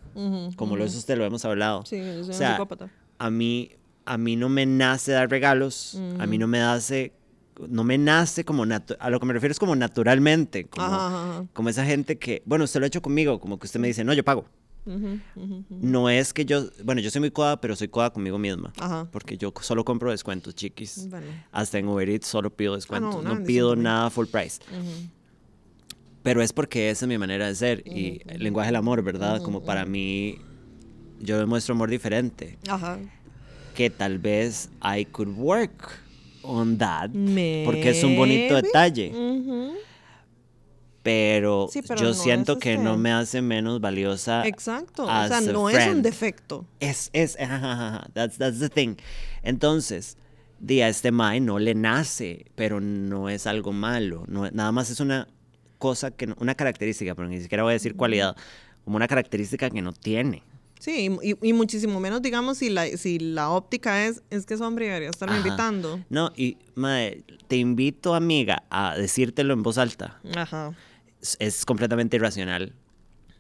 como 0.56 0.76
lo 0.76 0.86
es 0.86 0.96
usted, 0.96 1.18
lo 1.18 1.26
hemos 1.26 1.46
hablado. 1.46 1.86
Sí, 1.86 1.98
yo 1.98 2.04
soy 2.06 2.22
O 2.24 2.26
un 2.28 2.34
sea, 2.34 2.52
psicópata. 2.54 2.90
a 3.20 3.30
mí, 3.30 3.72
a 4.06 4.18
mí 4.18 4.36
no 4.36 4.50
me 4.50 4.66
nace 4.66 5.12
dar 5.12 5.30
regalos, 5.30 6.02
a 6.18 6.26
mí 6.26 6.38
no 6.40 6.48
me 6.48 6.58
nace, 6.60 7.14
no 7.68 7.84
me 7.84 7.98
nace 7.98 8.46
como, 8.46 8.64
a 8.64 9.10
lo 9.10 9.20
que 9.20 9.26
me 9.26 9.34
refiero 9.34 9.52
es 9.52 9.60
como 9.60 9.76
naturalmente, 9.76 10.66
como, 10.66 10.86
Ajá, 10.86 11.46
como 11.54 11.70
esa 11.70 11.86
gente 11.86 12.18
que, 12.18 12.42
bueno, 12.46 12.64
usted 12.66 12.80
lo 12.80 12.86
ha 12.86 12.88
hecho 12.88 13.02
conmigo, 13.02 13.40
como 13.40 13.60
que 13.60 13.66
usted 13.66 13.80
me 13.80 13.88
dice, 13.88 14.04
no, 14.04 14.14
yo 14.14 14.24
pago. 14.24 14.46
No 15.70 16.10
es 16.10 16.34
que 16.34 16.46
yo, 16.46 16.68
bueno, 16.84 17.00
yo 17.02 17.12
soy 17.12 17.20
muy 17.20 17.30
coda, 17.30 17.62
pero 17.62 17.76
soy 17.76 17.90
coda 17.90 18.12
conmigo 18.12 18.40
misma. 18.40 18.74
Ajá. 18.80 19.08
Porque 19.12 19.38
yo 19.38 19.54
solo 19.62 19.86
compro 19.86 20.10
descuentos, 20.10 20.56
chiquis. 20.56 21.08
Bueno. 21.10 21.28
Hasta 21.52 21.78
en 21.78 21.88
Uber 21.88 22.10
Eats 22.10 22.26
solo 22.28 22.50
pido 22.50 22.76
descuentos. 22.76 23.16
una 23.16 23.36
no 23.36 23.44
pido 23.44 23.76
nada 23.76 24.10
full 24.10 24.26
price. 24.26 24.60
Pero 26.24 26.42
es 26.42 26.54
porque 26.54 26.90
esa 26.90 27.06
es 27.06 27.10
mi 27.10 27.20
manera 27.20 27.46
de 27.46 27.56
ser. 27.56 27.84
Y 27.86 28.22
el 28.26 28.42
lenguaje 28.42 28.70
del 28.70 28.78
amor, 28.78 29.04
¿verdad? 29.04 29.44
Como 29.44 29.64
para 29.64 29.86
mí, 29.86 30.40
yo 31.20 31.38
demuestro 31.38 31.76
amor 31.76 31.92
diferente. 31.92 32.58
Ajá. 32.68 32.98
Que 33.76 33.92
tal 33.92 34.18
vez 34.18 34.70
I 34.84 35.06
could 35.06 35.38
work 35.38 36.09
on 36.44 36.78
that. 36.78 37.10
Porque 37.66 37.90
es 37.90 38.04
un 38.04 38.16
bonito 38.16 38.56
detalle. 38.56 39.12
Pero, 41.02 41.70
Sí, 41.72 41.82
pero 41.82 42.00
yo 42.02 42.08
no 42.10 42.14
siento 42.14 42.60
que 42.60 42.74
este- 42.74 42.84
no 42.84 42.98
me 42.98 43.12
hace 43.12 43.42
menos 43.42 43.80
valiosa. 43.80 44.46
Exacto. 44.46 45.04
O 45.06 45.28
sea, 45.28 45.40
no 45.42 45.70
es 45.70 45.88
un 45.88 46.02
defecto. 46.02 46.66
Es, 46.80 47.10
es, 47.14 47.38
that's, 48.14 48.38
that's 48.38 48.60
the 48.60 48.70
thing. 48.70 48.96
Entonces, 49.42 50.18
di, 50.60 50.82
a 50.82 50.90
este 50.90 51.12
Mae 51.12 51.40
no 51.40 51.58
le 51.58 51.74
nace, 51.74 52.46
pero 52.56 52.82
no 52.82 53.30
es 53.30 53.48
algo 53.48 53.72
malo. 53.72 54.26
No, 54.28 54.50
nada 54.52 54.72
más 54.74 54.90
es 54.90 55.00
una 55.00 55.28
cosa 55.78 56.12
que, 56.12 56.28
no- 56.28 56.36
una 56.40 56.54
característica, 56.56 57.16
pero 57.16 57.30
ni 57.30 57.40
siquiera 57.40 57.64
voy 57.64 57.72
a 57.72 57.74
decir 57.74 57.96
cualidad, 57.96 58.36
como 58.84 58.98
una 58.98 59.08
característica 59.08 59.70
que 59.70 59.82
no 59.82 59.94
tiene. 59.94 60.44
Sí, 60.80 61.10
y, 61.22 61.36
y- 61.50 61.54
muchísimo 61.54 62.00
menos, 62.00 62.22
digamos, 62.22 62.58
si 62.60 62.70
la, 62.70 62.88
si 62.98 63.20
la 63.20 63.50
óptica 63.50 64.06
es, 64.08 64.24
es 64.30 64.46
que 64.46 64.54
es 64.54 64.62
hombre 64.62 64.86
debería 64.88 65.10
estarme 65.10 65.36
Ajá. 65.36 65.48
invitando. 65.48 66.00
No, 66.10 66.32
y 66.38 66.58
Mae, 66.76 67.24
te 67.48 67.58
invito, 67.58 68.16
amiga, 68.16 68.64
a 68.70 68.96
decírtelo 68.98 69.54
en 69.54 69.62
voz 69.62 69.78
alta. 69.78 70.20
Ajá, 70.36 70.74
Es, 71.22 71.36
es 71.40 71.66
completamente 71.66 72.16
irracional 72.16 72.74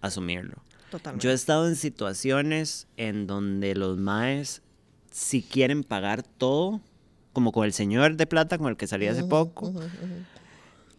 asumirlo. 0.01 0.57
totalmente. 0.91 1.23
Yo 1.23 1.31
he 1.31 1.33
estado 1.33 1.67
en 1.67 1.77
situaciones 1.77 2.87
en 2.97 3.25
donde 3.25 3.73
los 3.73 3.97
maes, 3.97 4.61
si 5.11 5.41
quieren 5.41 5.83
pagar 5.85 6.23
todo, 6.23 6.81
como 7.31 7.53
con 7.53 7.63
el 7.65 7.71
señor 7.71 8.17
de 8.17 8.27
plata 8.27 8.57
con 8.57 8.67
el 8.67 8.75
que 8.75 8.85
salí 8.85 9.07
hace 9.07 9.23
poco, 9.23 9.73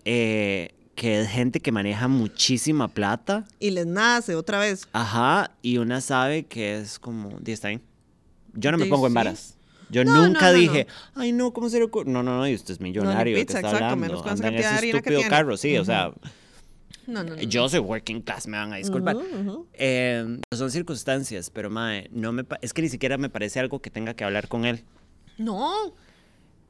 eh, 0.06 0.72
que 1.00 1.18
es 1.18 1.30
gente 1.30 1.60
que 1.60 1.72
maneja 1.72 2.08
muchísima 2.08 2.86
plata, 2.88 3.46
Y 3.58 3.70
les 3.70 3.86
nace 3.86 4.34
otra 4.34 4.58
vez. 4.58 4.86
ajá, 4.92 5.50
y 5.62 5.78
una 5.78 6.02
sabe 6.02 6.44
que 6.44 6.76
es 6.76 6.98
como, 6.98 7.30
"Di, 7.40 7.52
está 7.52 7.68
bien". 7.68 7.80
Yo 8.52 8.70
no 8.70 8.76
me 8.76 8.84
pongo 8.84 9.06
en 9.06 9.14
varas. 9.14 9.56
Yo 9.88 10.04
No, 10.04 10.26
nunca 10.26 10.48
no, 10.48 10.52
no, 10.52 10.58
dije, 10.58 10.86
ay, 11.14 11.32
no, 11.32 11.54
¿cómo 11.54 11.70
se 11.70 11.78
le 11.78 11.84
ocurre? 11.84 12.10
No, 12.10 12.22
no, 12.22 12.36
no, 12.36 12.46
y 12.46 12.54
usted 12.54 12.72
es 12.74 12.80
millonario, 12.80 13.34
¿de 13.34 13.46
pizza, 13.46 13.60
¿qué 13.62 13.66
está 13.68 13.76
exacto, 13.78 13.94
hablando? 13.94 14.28
Anda 14.28 14.48
en 14.48 14.54
ese 14.56 14.90
estúpido 14.90 15.22
carro, 15.30 15.56
sí, 15.56 15.78
o 15.78 15.86
sea, 15.86 16.12
No, 17.06 17.24
no, 17.24 17.34
no. 17.34 17.42
yo 17.44 17.66
soy 17.70 17.80
working 17.80 18.20
class, 18.20 18.46
me 18.46 18.58
van 18.58 18.74
a 18.74 18.76
disculpar. 18.76 19.16
Ujú, 19.16 19.26
ujú. 19.40 19.66
Eh, 19.72 20.38
son 20.54 20.70
circunstancias, 20.70 21.48
pero 21.48 21.70
mae, 21.70 22.10
no 22.12 22.30
me 22.32 22.44
es 22.60 22.74
que 22.74 22.82
ni 22.82 22.90
siquiera 22.90 23.16
me 23.16 23.30
parece 23.30 23.58
algo 23.58 23.80
que 23.80 23.88
tenga 23.90 24.12
que 24.12 24.22
hablar 24.22 24.48
con 24.48 24.66
él. 24.66 24.84
No. 25.38 25.94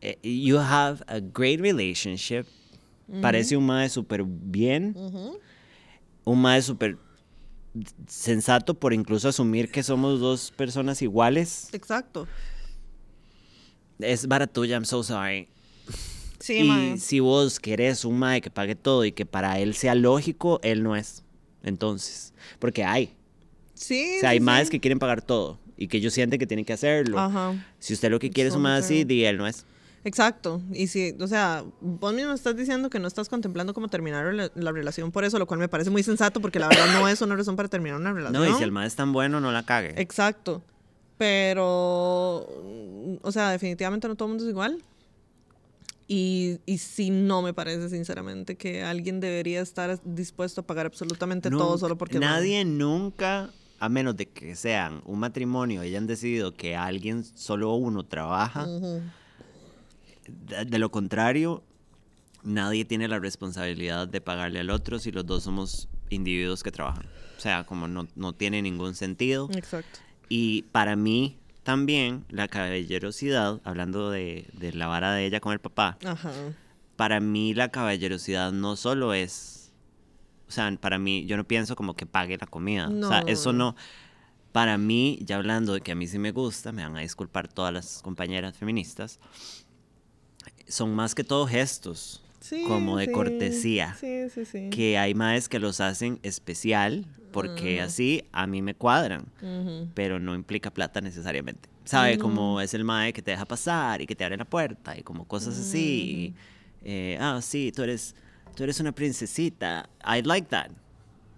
Eh, 0.00 0.20
you 0.22 0.58
have 0.60 1.02
a 1.08 1.18
great 1.18 1.60
relationship. 1.60 2.46
Parece 3.20 3.56
un 3.56 3.66
mae 3.66 3.88
súper 3.88 4.24
bien. 4.24 4.94
Un 6.24 6.40
mae 6.40 6.62
súper 6.62 6.98
sensato 8.06 8.74
por 8.74 8.92
incluso 8.92 9.28
asumir 9.28 9.70
que 9.70 9.82
somos 9.82 10.20
dos 10.20 10.52
personas 10.52 11.02
iguales. 11.02 11.68
Exacto. 11.72 12.26
Es 13.98 14.26
baratuya, 14.26 14.76
I'm 14.76 14.84
so 14.84 15.02
sorry. 15.02 15.48
Sí, 16.38 16.58
y 16.58 16.68
mae. 16.68 16.98
si 16.98 17.20
vos 17.20 17.60
querés 17.60 18.04
un 18.04 18.18
mae 18.18 18.40
que 18.40 18.50
pague 18.50 18.74
todo 18.74 19.04
y 19.04 19.12
que 19.12 19.26
para 19.26 19.58
él 19.58 19.74
sea 19.74 19.94
lógico, 19.94 20.58
él 20.62 20.82
no 20.82 20.96
es. 20.96 21.22
Entonces, 21.62 22.32
porque 22.58 22.84
hay. 22.84 23.14
Sí. 23.74 24.16
O 24.16 24.20
sea, 24.20 24.30
hay 24.30 24.38
sí, 24.38 24.44
maes 24.44 24.68
sí. 24.68 24.72
que 24.72 24.80
quieren 24.80 24.98
pagar 24.98 25.22
todo 25.22 25.58
y 25.76 25.88
que 25.88 25.98
ellos 25.98 26.14
sienten 26.14 26.38
que 26.38 26.46
tienen 26.46 26.64
que 26.64 26.72
hacerlo. 26.72 27.18
Ajá. 27.18 27.54
Si 27.78 27.92
usted 27.92 28.10
lo 28.10 28.18
que 28.18 28.30
quiere 28.30 28.48
es 28.48 28.54
un 28.54 28.62
mae 28.62 28.78
así, 28.78 29.04
di 29.04 29.24
él 29.24 29.36
no 29.38 29.46
es. 29.46 29.64
Exacto. 30.04 30.62
Y 30.72 30.86
si, 30.86 31.14
o 31.20 31.26
sea, 31.26 31.64
vos 31.80 32.14
mismo 32.14 32.32
estás 32.32 32.56
diciendo 32.56 32.88
que 32.88 32.98
no 32.98 33.06
estás 33.06 33.28
contemplando 33.28 33.74
cómo 33.74 33.88
terminar 33.88 34.32
la, 34.32 34.50
la 34.54 34.72
relación 34.72 35.12
por 35.12 35.24
eso, 35.24 35.38
lo 35.38 35.46
cual 35.46 35.60
me 35.60 35.68
parece 35.68 35.90
muy 35.90 36.02
sensato 36.02 36.40
porque 36.40 36.58
la 36.58 36.68
verdad 36.68 36.86
no 36.98 37.06
es 37.08 37.20
una 37.20 37.36
razón 37.36 37.56
para 37.56 37.68
terminar 37.68 37.98
una 38.00 38.12
relación. 38.12 38.42
No, 38.42 38.48
y 38.50 38.54
si 38.54 38.62
el 38.64 38.72
mae 38.72 38.86
es 38.86 38.96
tan 38.96 39.12
bueno, 39.12 39.40
no 39.40 39.52
la 39.52 39.64
cague. 39.64 39.94
Exacto. 40.00 40.62
Pero, 41.18 42.46
mm, 42.64 43.14
o 43.22 43.30
sea, 43.32 43.50
definitivamente 43.50 44.08
no 44.08 44.14
todo 44.14 44.26
el 44.26 44.30
mundo 44.30 44.44
es 44.44 44.50
igual. 44.50 44.82
Y, 46.08 46.58
y 46.66 46.78
sí 46.78 47.10
no 47.10 47.40
me 47.42 47.52
parece, 47.54 47.88
sinceramente, 47.88 48.56
que 48.56 48.82
alguien 48.82 49.20
debería 49.20 49.60
estar 49.60 50.00
dispuesto 50.04 50.62
a 50.62 50.66
pagar 50.66 50.86
absolutamente 50.86 51.50
todo 51.50 51.58
Nunca- 51.66 51.78
solo 51.78 51.96
porque... 51.98 52.18
Nadie 52.18 52.64
nunca, 52.64 53.50
a 53.78 53.88
menos 53.88 54.16
de 54.16 54.26
que 54.26 54.56
sean 54.56 55.02
un 55.04 55.20
matrimonio 55.20 55.84
y 55.84 55.88
hayan 55.88 56.06
decidido 56.08 56.52
que 56.54 56.74
alguien, 56.74 57.22
solo 57.36 57.74
uno 57.74 58.04
trabaja, 58.04 58.62
malo. 58.62 58.78
Ujú. 58.78 59.00
De, 60.46 60.64
de 60.64 60.78
lo 60.78 60.90
contrario, 60.90 61.62
nadie 62.42 62.84
tiene 62.84 63.08
la 63.08 63.18
responsabilidad 63.18 64.08
de 64.08 64.20
pagarle 64.20 64.60
al 64.60 64.70
otro 64.70 64.98
si 64.98 65.12
los 65.12 65.26
dos 65.26 65.42
somos 65.44 65.88
individuos 66.08 66.62
que 66.62 66.70
trabajan. 66.72 67.06
O 67.36 67.40
sea, 67.40 67.64
como 67.64 67.88
no, 67.88 68.06
no 68.16 68.32
tiene 68.34 68.62
ningún 68.62 68.94
sentido. 68.94 69.48
Exacto. 69.54 70.00
Y 70.28 70.62
para 70.72 70.96
mí 70.96 71.38
también 71.62 72.24
la 72.28 72.48
caballerosidad, 72.48 73.60
hablando 73.64 74.10
de, 74.10 74.48
de 74.54 74.72
la 74.72 74.86
vara 74.86 75.12
de 75.12 75.26
ella 75.26 75.40
con 75.40 75.52
el 75.52 75.58
papá, 75.60 75.98
Ajá. 76.04 76.32
para 76.96 77.20
mí 77.20 77.54
la 77.54 77.68
caballerosidad 77.70 78.52
no 78.52 78.76
solo 78.76 79.12
es, 79.14 79.72
o 80.48 80.50
sea, 80.52 80.74
para 80.80 80.98
mí 80.98 81.26
yo 81.26 81.36
no 81.36 81.44
pienso 81.44 81.76
como 81.76 81.94
que 81.94 82.06
pague 82.06 82.36
la 82.38 82.46
comida, 82.46 82.88
o 82.88 83.08
sea, 83.08 83.20
No. 83.22 83.26
eso 83.28 83.52
no, 83.52 83.76
para 84.52 84.78
mí, 84.78 85.18
ya 85.22 85.36
hablando 85.36 85.74
de 85.74 85.80
que 85.80 85.92
a 85.92 85.94
mí 85.94 86.06
sí 86.06 86.18
me 86.18 86.32
gusta, 86.32 86.72
me 86.72 86.82
van 86.82 86.96
a 86.96 87.00
disculpar 87.00 87.46
todas 87.48 87.72
las 87.72 88.02
compañeras 88.02 88.56
feministas, 88.56 89.20
son 90.70 90.94
más 90.94 91.14
que 91.14 91.24
todo 91.24 91.46
gestos, 91.46 92.22
Sí, 92.40 92.64
como 92.66 92.96
de 92.96 93.06
sí. 93.06 93.12
cortesía, 93.12 93.96
Sí, 94.00 94.30
sí, 94.30 94.44
sí. 94.46 94.70
que 94.70 94.96
hay 94.96 95.14
maes 95.14 95.48
que 95.48 95.58
los 95.58 95.80
hacen 95.80 96.18
especial 96.22 97.04
porque 97.32 97.80
así 97.80 98.24
a 98.32 98.46
mí 98.46 98.62
me 98.62 98.74
cuadran 98.74 99.26
Ujú. 99.42 99.88
pero 99.94 100.18
no 100.18 100.34
implica 100.34 100.70
plata 100.72 101.00
necesariamente. 101.00 101.68
¿Sabe? 101.84 102.18
Como 102.18 102.60
es 102.60 102.72
el 102.74 102.84
mae 102.84 103.12
que 103.12 103.20
te 103.22 103.32
deja 103.32 103.44
pasar 103.44 104.00
y 104.00 104.06
que 104.06 104.14
te 104.14 104.24
abre 104.24 104.36
la 104.36 104.44
puerta 104.44 104.96
y 104.96 105.02
como 105.02 105.26
cosas 105.26 105.58
así. 105.58 106.34
y, 106.82 106.88
eh, 106.88 107.18
ah, 107.20 107.40
sí, 107.42 107.72
tú 107.74 107.82
eres, 107.82 108.14
tú 108.54 108.62
eres 108.64 108.78
una 108.80 108.92
princesita. 108.92 109.88
I 110.04 110.22
like 110.22 110.48
that. 110.50 110.70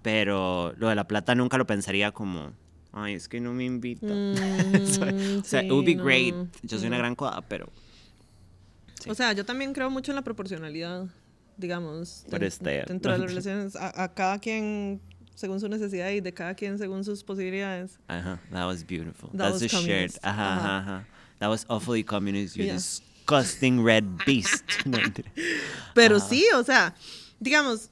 Pero 0.02 0.74
lo 0.76 0.88
de 0.88 0.94
la 0.94 1.06
plata 1.08 1.34
nunca 1.34 1.56
lo 1.56 1.66
pensaría 1.66 2.10
como, 2.12 2.52
ay, 2.92 3.14
es 3.14 3.28
que 3.28 3.40
no 3.40 3.52
me 3.52 3.64
invita. 3.64 4.14
Mm, 4.32 5.38
o 5.40 5.44
sea, 5.44 5.60
it 5.62 5.70
would 5.70 5.84
be 5.86 5.94
no, 5.94 6.02
great. 6.04 6.34
Yo 6.62 6.78
soy 6.78 6.88
una 6.88 6.96
no. 6.96 7.02
gran 7.02 7.14
coda, 7.14 7.40
pero 7.48 7.68
Sí. 9.02 9.10
O 9.10 9.14
sea, 9.14 9.32
yo 9.32 9.44
también 9.44 9.72
creo 9.72 9.90
mucho 9.90 10.12
en 10.12 10.16
la 10.16 10.22
proporcionalidad, 10.22 11.06
digamos. 11.56 12.24
It's 12.40 12.58
there. 12.58 12.84
Dentro 12.86 13.12
de 13.12 13.18
las 13.18 13.28
relaciones, 13.30 13.76
a, 13.76 14.04
a 14.04 14.14
cada 14.14 14.38
quien 14.38 15.00
según 15.34 15.60
su 15.60 15.68
necesidad 15.68 16.10
y 16.10 16.20
de 16.20 16.32
cada 16.32 16.54
quien 16.54 16.78
según 16.78 17.04
sus 17.04 17.24
posibilidades. 17.24 17.98
Ajá, 18.06 18.38
that 18.50 18.66
was 18.66 18.86
beautiful. 18.86 19.30
That 19.30 19.50
That's 19.50 19.52
was 19.54 19.62
a 19.62 19.66
shared. 19.66 19.82
communist. 19.86 20.18
Ajá, 20.24 20.56
Ajá. 20.56 20.78
ajá, 20.78 20.78
ajá. 20.96 21.06
That 21.38 21.48
was 21.48 21.64
awfully 21.68 22.04
communist. 22.04 22.54
You 22.56 22.64
Yeah. 22.64 22.74
disgusting 22.74 23.84
red 23.84 24.04
beast. 24.26 24.64
Pero 25.94 26.16
Ajá. 26.18 26.28
sí, 26.28 26.44
o 26.54 26.62
sea, 26.62 26.94
digamos, 27.40 27.90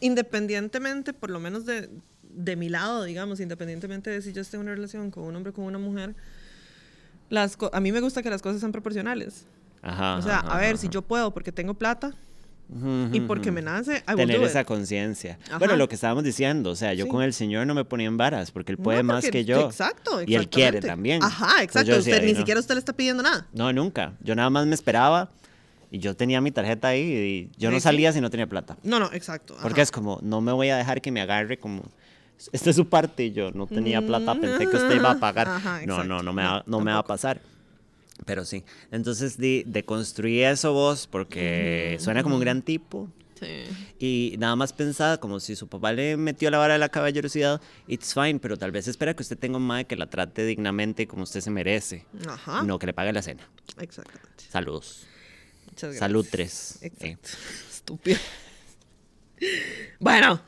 independientemente, 0.00 1.12
por 1.12 1.30
lo 1.30 1.40
menos 1.40 1.64
de, 1.66 1.88
de 2.22 2.56
mi 2.56 2.68
lado, 2.68 3.04
digamos, 3.04 3.40
independientemente 3.40 4.10
de 4.10 4.22
si 4.22 4.32
yo 4.32 4.42
esté 4.42 4.56
en 4.56 4.62
una 4.62 4.74
relación 4.74 5.10
con 5.10 5.24
un 5.24 5.34
hombre 5.36 5.50
o 5.50 5.54
con 5.54 5.64
una 5.64 5.78
mujer, 5.78 6.14
las 7.30 7.56
a 7.72 7.80
mí 7.80 7.90
me 7.92 8.00
gusta 8.00 8.22
que 8.22 8.30
las 8.30 8.42
cosas 8.42 8.60
sean 8.60 8.72
proporcionales. 8.72 9.46
Ajá, 9.82 10.16
o 10.16 10.22
sea, 10.22 10.38
ajá, 10.38 10.54
a 10.54 10.58
ver, 10.58 10.74
ajá. 10.74 10.76
si 10.78 10.88
yo 10.88 11.02
puedo 11.02 11.32
porque 11.34 11.52
tengo 11.52 11.74
plata 11.74 12.12
y 13.12 13.20
porque 13.20 13.50
me 13.52 13.60
nace, 13.60 14.02
I 14.08 14.14
tener 14.16 14.42
esa 14.42 14.64
conciencia. 14.64 15.38
Bueno, 15.58 15.76
lo 15.76 15.88
que 15.90 15.94
estábamos 15.94 16.24
diciendo, 16.24 16.70
o 16.70 16.76
sea, 16.76 16.94
yo 16.94 17.04
Sí. 17.04 17.10
con 17.10 17.22
el 17.22 17.34
Señor 17.34 17.66
no 17.66 17.74
me 17.74 17.84
ponía 17.84 18.06
en 18.06 18.16
varas, 18.16 18.50
porque 18.50 18.72
él 18.72 18.78
No, 18.78 18.84
puede 18.84 19.02
más 19.02 19.28
que 19.28 19.44
yo. 19.44 19.66
Exacto, 19.66 20.22
Y 20.26 20.34
él 20.36 20.48
quiere 20.48 20.80
también. 20.80 21.22
Ajá, 21.22 21.62
exacto. 21.62 21.92
decía, 21.94 22.14
usted, 22.14 22.26
ni 22.26 22.34
siquiera 22.34 22.58
usted 22.60 22.74
le 22.74 22.78
está 22.78 22.94
pidiendo 22.94 23.22
nada. 23.22 23.46
No, 23.52 23.70
nunca. 23.74 24.14
Yo 24.22 24.34
nada 24.34 24.48
más 24.48 24.66
me 24.66 24.74
esperaba 24.74 25.28
y 25.90 25.98
yo 25.98 26.16
tenía 26.16 26.40
mi 26.40 26.50
tarjeta 26.50 26.88
ahí 26.88 27.02
y 27.02 27.60
yo 27.60 27.70
no 27.70 27.78
salía 27.78 28.10
si 28.12 28.22
no 28.22 28.30
tenía 28.30 28.46
plata. 28.46 28.78
No, 28.84 28.98
no, 28.98 29.12
exacto. 29.12 29.54
Porque 29.60 29.82
es 29.82 29.90
como, 29.90 30.18
no 30.22 30.40
me 30.40 30.52
voy 30.52 30.70
a 30.70 30.76
dejar 30.78 31.02
que 31.02 31.10
me 31.12 31.20
agarre 31.20 31.58
como... 31.58 31.82
Esta 32.52 32.70
es 32.70 32.76
su 32.76 32.88
parte 32.88 33.24
y 33.26 33.32
yo 33.32 33.50
no 33.52 33.66
tenía 33.66 34.00
plata, 34.00 34.34
pensé 34.34 34.66
que 34.66 34.76
usted 34.76 34.96
iba 34.96 35.10
a 35.10 35.18
pagar. 35.20 35.46
Ajá, 35.48 35.80
no, 35.84 36.02
no, 36.04 36.22
no 36.22 36.32
me, 36.32 36.42
No, 36.42 36.48
va, 36.50 36.62
no 36.66 36.80
me 36.80 36.90
va 36.92 36.98
a 36.98 37.04
pasar. 37.04 37.40
Pero 38.24 38.44
sí. 38.44 38.64
Entonces, 38.90 39.36
de, 39.38 39.64
de 39.66 39.84
construir 39.84 40.44
eso 40.44 40.72
vos, 40.72 41.06
porque 41.06 41.96
suena 42.00 42.22
como 42.22 42.36
un 42.36 42.40
gran 42.40 42.62
tipo, 42.62 43.08
Sí. 43.40 43.64
y 43.98 44.36
nada 44.38 44.54
más 44.54 44.72
pensada 44.72 45.18
como 45.18 45.40
si 45.40 45.56
su 45.56 45.66
papá 45.66 45.92
le 45.92 46.16
metió 46.16 46.48
la 46.48 46.58
vara 46.58 46.74
de 46.74 46.78
la 46.78 46.88
caballerosidad, 46.90 47.60
it's 47.88 48.14
fine, 48.14 48.38
pero 48.38 48.56
tal 48.56 48.70
vez 48.70 48.86
espera 48.86 49.14
que 49.14 49.22
usted 49.24 49.36
tenga 49.36 49.56
un 49.56 49.66
mae 49.66 49.84
que 49.84 49.96
la 49.96 50.06
trate 50.08 50.44
dignamente 50.46 51.08
como 51.08 51.24
usted 51.24 51.40
se 51.40 51.50
merece, 51.50 52.06
Ajá. 52.28 52.62
no 52.62 52.78
que 52.78 52.86
le 52.86 52.92
pague 52.94 53.12
la 53.12 53.20
cena. 53.20 53.42
Exactamente. 53.80 54.44
Saludos. 54.48 55.08
Muchas 55.66 55.82
gracias. 55.90 55.98
Salud 55.98 56.26
3. 56.30 56.78
Exacto. 56.82 57.28
Estúpido. 57.70 58.18
Bueno. 59.98 60.40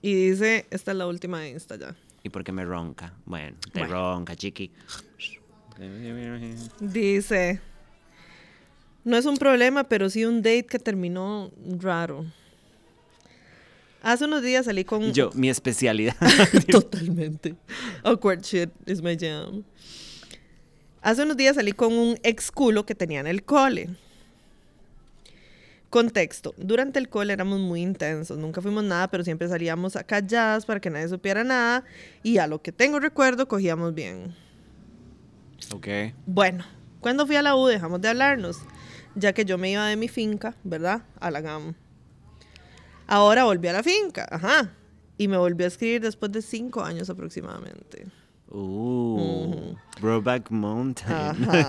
Y 0.00 0.30
dice, 0.30 0.66
esta 0.70 0.92
es 0.92 0.96
la 0.96 1.06
última 1.06 1.40
de 1.40 1.50
Insta 1.50 1.76
ya. 1.76 1.94
¿Y 2.22 2.28
por 2.30 2.44
qué 2.44 2.52
me 2.52 2.64
ronca? 2.64 3.12
Bueno, 3.26 3.56
te 3.72 3.80
Bueno. 3.80 3.94
ronca, 3.94 4.36
chiqui. 4.36 4.70
Dice, 6.80 7.60
no 9.04 9.16
es 9.16 9.26
un 9.26 9.36
problema, 9.36 9.84
pero 9.84 10.10
sí 10.10 10.24
un 10.24 10.42
date 10.42 10.66
que 10.66 10.78
terminó 10.78 11.50
raro. 11.78 12.26
Hace 14.02 14.24
unos 14.24 14.42
días 14.42 14.64
salí 14.64 14.84
con... 14.84 15.12
Yo, 15.12 15.30
mi 15.34 15.48
especialidad. 15.50 16.16
Totalmente. 16.70 17.54
Awkward 18.02 18.42
shit 18.42 18.70
is 18.86 19.02
my 19.02 19.16
jam. 19.16 19.64
Hace 21.00 21.22
unos 21.22 21.36
días 21.36 21.56
salí 21.56 21.72
con 21.72 21.92
un 21.92 22.18
ex 22.22 22.50
culo 22.50 22.84
que 22.84 22.94
tenía 22.94 23.20
en 23.20 23.26
el 23.26 23.44
cole. 23.44 23.88
Contexto. 25.90 26.54
Durante 26.58 26.98
el 26.98 27.08
cole 27.08 27.32
éramos 27.32 27.60
muy 27.60 27.82
intensos. 27.82 28.36
Nunca 28.36 28.60
fuimos 28.60 28.84
nada, 28.84 29.08
pero 29.08 29.24
siempre 29.24 29.48
salíamos 29.48 29.96
a 29.96 30.04
calladas 30.04 30.66
para 30.66 30.80
que 30.80 30.90
nadie 30.90 31.08
supiera 31.08 31.44
nada. 31.44 31.84
Y 32.22 32.38
a 32.38 32.46
lo 32.46 32.60
que 32.60 32.72
tengo 32.72 33.00
recuerdo, 33.00 33.48
cogíamos 33.48 33.94
bien. 33.94 34.34
Ok. 35.72 35.86
Bueno, 36.26 36.64
cuando 37.00 37.26
fui 37.26 37.36
a 37.36 37.42
la 37.42 37.54
U 37.56 37.66
dejamos 37.66 38.00
de 38.00 38.08
hablarnos, 38.08 38.58
ya 39.14 39.32
que 39.32 39.44
yo 39.44 39.58
me 39.58 39.70
iba 39.70 39.86
de 39.86 39.96
mi 39.96 40.08
finca, 40.08 40.54
¿verdad? 40.64 41.02
A 41.20 41.30
la 41.30 41.40
GAM. 41.40 41.74
Ahora 43.06 43.44
volví 43.44 43.68
a 43.68 43.72
la 43.72 43.82
finca, 43.82 44.26
ajá. 44.30 44.72
Y 45.16 45.28
me 45.28 45.36
volvió 45.38 45.64
a 45.66 45.68
escribir 45.68 46.00
después 46.02 46.30
de 46.32 46.42
cinco 46.42 46.82
años 46.82 47.08
aproximadamente. 47.10 48.06
Uh, 48.50 49.74
Broback 50.00 50.50
Mountain. 50.50 51.12
Ajá. 51.12 51.66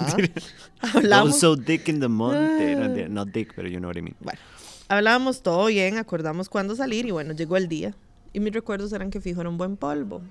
Hablamos. 0.93 1.33
Also 1.33 1.55
dick 1.55 1.87
in 1.89 1.99
the 1.99 2.07
monte. 2.07 2.75
No, 2.75 2.93
di- 2.93 3.09
not 3.09 3.29
dick, 3.29 3.53
pero 3.55 3.67
you 3.67 3.79
know 3.79 3.89
what 3.89 3.97
I 3.97 4.01
mean. 4.01 4.15
bueno, 4.21 4.39
hablábamos 4.87 5.41
todo 5.41 5.65
bien, 5.65 5.97
acordamos 5.97 6.47
cuándo 6.49 6.75
salir 6.75 7.05
y 7.05 7.11
bueno, 7.11 7.33
llegó 7.33 7.57
el 7.57 7.67
día. 7.67 7.95
Y 8.31 8.39
mis 8.39 8.53
recuerdos 8.53 8.93
eran 8.93 9.09
que 9.09 9.19
fijo 9.19 9.41
era 9.41 9.49
un 9.49 9.57
buen 9.57 9.75
polvo. 9.75 10.21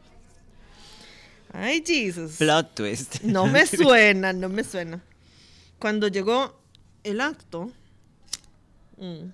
Ay, 1.52 1.82
Jesus. 1.86 2.36
Plot 2.36 2.74
twist. 2.74 3.22
No 3.22 3.46
me 3.46 3.66
suena, 3.66 4.32
no 4.32 4.48
me 4.48 4.64
suena. 4.64 5.02
Cuando 5.78 6.08
llegó 6.08 6.58
el 7.04 7.20
acto, 7.20 7.70
mm, 8.96 9.30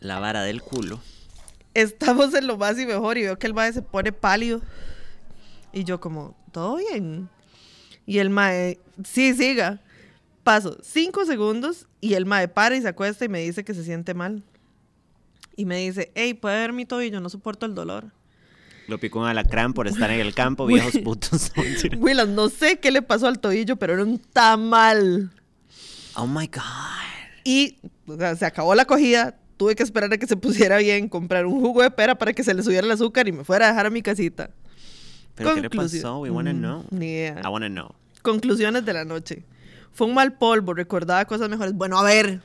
La 0.00 0.18
vara 0.20 0.42
del 0.42 0.62
culo. 0.62 1.00
estamos 1.74 2.34
en 2.34 2.46
lo 2.46 2.56
más 2.56 2.78
y 2.78 2.86
mejor 2.86 3.18
y 3.18 3.22
veo 3.22 3.38
que 3.38 3.46
el 3.46 3.54
mae 3.54 3.72
se 3.72 3.82
pone 3.82 4.12
pálido. 4.12 4.60
Y 5.72 5.84
yo 5.84 6.00
como, 6.00 6.36
¿todo 6.52 6.76
bien? 6.76 7.28
Y 8.06 8.18
el 8.18 8.30
mae, 8.30 8.78
sí, 9.04 9.34
siga. 9.34 9.80
Paso 10.44 10.78
cinco 10.82 11.26
segundos 11.26 11.86
y 12.00 12.14
el 12.14 12.24
mae 12.24 12.48
para 12.48 12.74
y 12.76 12.80
se 12.80 12.88
acuesta 12.88 13.24
y 13.24 13.28
me 13.28 13.40
dice 13.40 13.64
que 13.64 13.74
se 13.74 13.84
siente 13.84 14.14
mal. 14.14 14.42
Y 15.56 15.64
me 15.66 15.76
dice, 15.78 16.10
hey, 16.14 16.34
¿puede 16.34 16.56
ver 16.60 16.72
mi 16.72 16.86
tobillo? 16.86 17.20
No 17.20 17.28
soporto 17.28 17.66
el 17.66 17.74
dolor. 17.74 18.12
Lo 18.88 18.98
picó 18.98 19.20
un 19.20 19.26
alacrán 19.26 19.74
por 19.74 19.86
estar 19.86 20.10
en 20.10 20.18
el 20.20 20.34
campo, 20.34 20.66
viejos 20.66 20.96
putos. 21.04 21.52
Willan, 21.98 22.34
no 22.34 22.48
sé 22.48 22.78
qué 22.80 22.90
le 22.90 23.02
pasó 23.02 23.26
al 23.28 23.38
tobillo, 23.38 23.76
pero 23.76 23.92
era 23.94 24.02
un 24.02 24.18
tamal. 24.18 25.30
oh 26.16 26.26
my 26.26 26.46
God. 26.48 26.62
Y 27.44 27.76
o 28.06 28.16
sea, 28.16 28.34
se 28.34 28.46
acabó 28.46 28.74
la 28.74 28.82
acogida. 28.82 29.36
Tuve 29.58 29.74
que 29.74 29.82
esperar 29.82 30.12
a 30.12 30.18
que 30.18 30.26
se 30.26 30.36
pusiera 30.36 30.78
bien, 30.78 31.08
comprar 31.08 31.44
un 31.44 31.60
jugo 31.60 31.82
de 31.82 31.90
pera 31.90 32.16
para 32.16 32.32
que 32.32 32.42
se 32.44 32.54
le 32.54 32.62
subiera 32.62 32.86
el 32.86 32.90
azúcar 32.92 33.26
y 33.28 33.32
me 33.32 33.44
fuera 33.44 33.66
a 33.66 33.68
dejar 33.70 33.86
a 33.86 33.90
mi 33.90 34.02
casita. 34.02 34.50
¿Pero 35.34 35.54
qué 35.54 35.60
le 35.62 35.68
Conclusión. 35.68 36.02
pasó? 36.02 36.18
We 36.20 36.30
wanna 36.30 36.52
Mm, 36.52 36.58
know. 36.58 36.84
Ni 36.90 37.06
idea. 37.06 37.40
I 37.44 37.48
wanna 37.48 37.68
know. 37.68 37.90
Conclusiones 38.22 38.84
de 38.84 38.92
la 38.92 39.04
noche. 39.04 39.44
Fue 39.92 40.06
un 40.06 40.14
mal 40.14 40.32
polvo, 40.34 40.74
recordaba 40.74 41.24
cosas 41.24 41.48
mejores. 41.48 41.74
Bueno, 41.74 41.98
a 41.98 42.04
ver, 42.04 42.40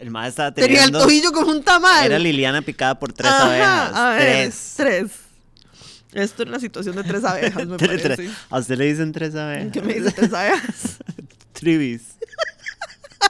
El 0.00 0.10
mae 0.10 0.28
estaba 0.28 0.52
tenía 0.52 0.70
el 0.70 0.76
teniendo... 0.76 1.00
tobillo 1.00 1.32
como 1.32 1.50
un 1.50 1.62
tamal. 1.62 2.06
Era 2.06 2.18
Liliana 2.18 2.62
picada 2.62 2.98
por 2.98 3.12
tres 3.12 3.30
Ajá, 3.30 3.46
abejas. 3.46 3.94
A 3.94 4.10
ver, 4.10 4.20
tres. 4.20 4.74
tres. 4.76 5.10
Esto 6.12 6.42
es 6.42 6.48
una 6.48 6.60
situación 6.60 6.96
de 6.96 7.04
tres 7.04 7.24
abejas, 7.24 7.66
me 7.66 7.78
parece. 7.78 8.30
A 8.50 8.58
usted 8.58 8.76
le 8.76 8.86
dicen 8.86 9.12
tres 9.12 9.34
abejas. 9.34 9.72
¿Qué 9.72 9.80
me 9.82 9.94
dice 9.94 10.10
tres 10.12 10.32
abejas? 10.32 10.98
Trivis. 11.52 12.02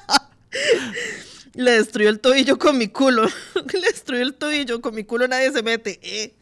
Le 1.55 1.73
destruyó 1.73 2.09
el 2.09 2.19
tobillo 2.19 2.59
con 2.59 2.79
mi 2.79 2.89
culo. 2.89 3.27
Le 3.73 3.81
destruyó 3.81 4.23
el 4.23 4.35
tobillo 4.35 4.81
con 4.81 4.95
mi 4.95 5.05
culo, 5.05 5.29
nadie 5.29 5.53
se 5.53 5.63
mete. 5.63 6.01
eh. 6.03 6.35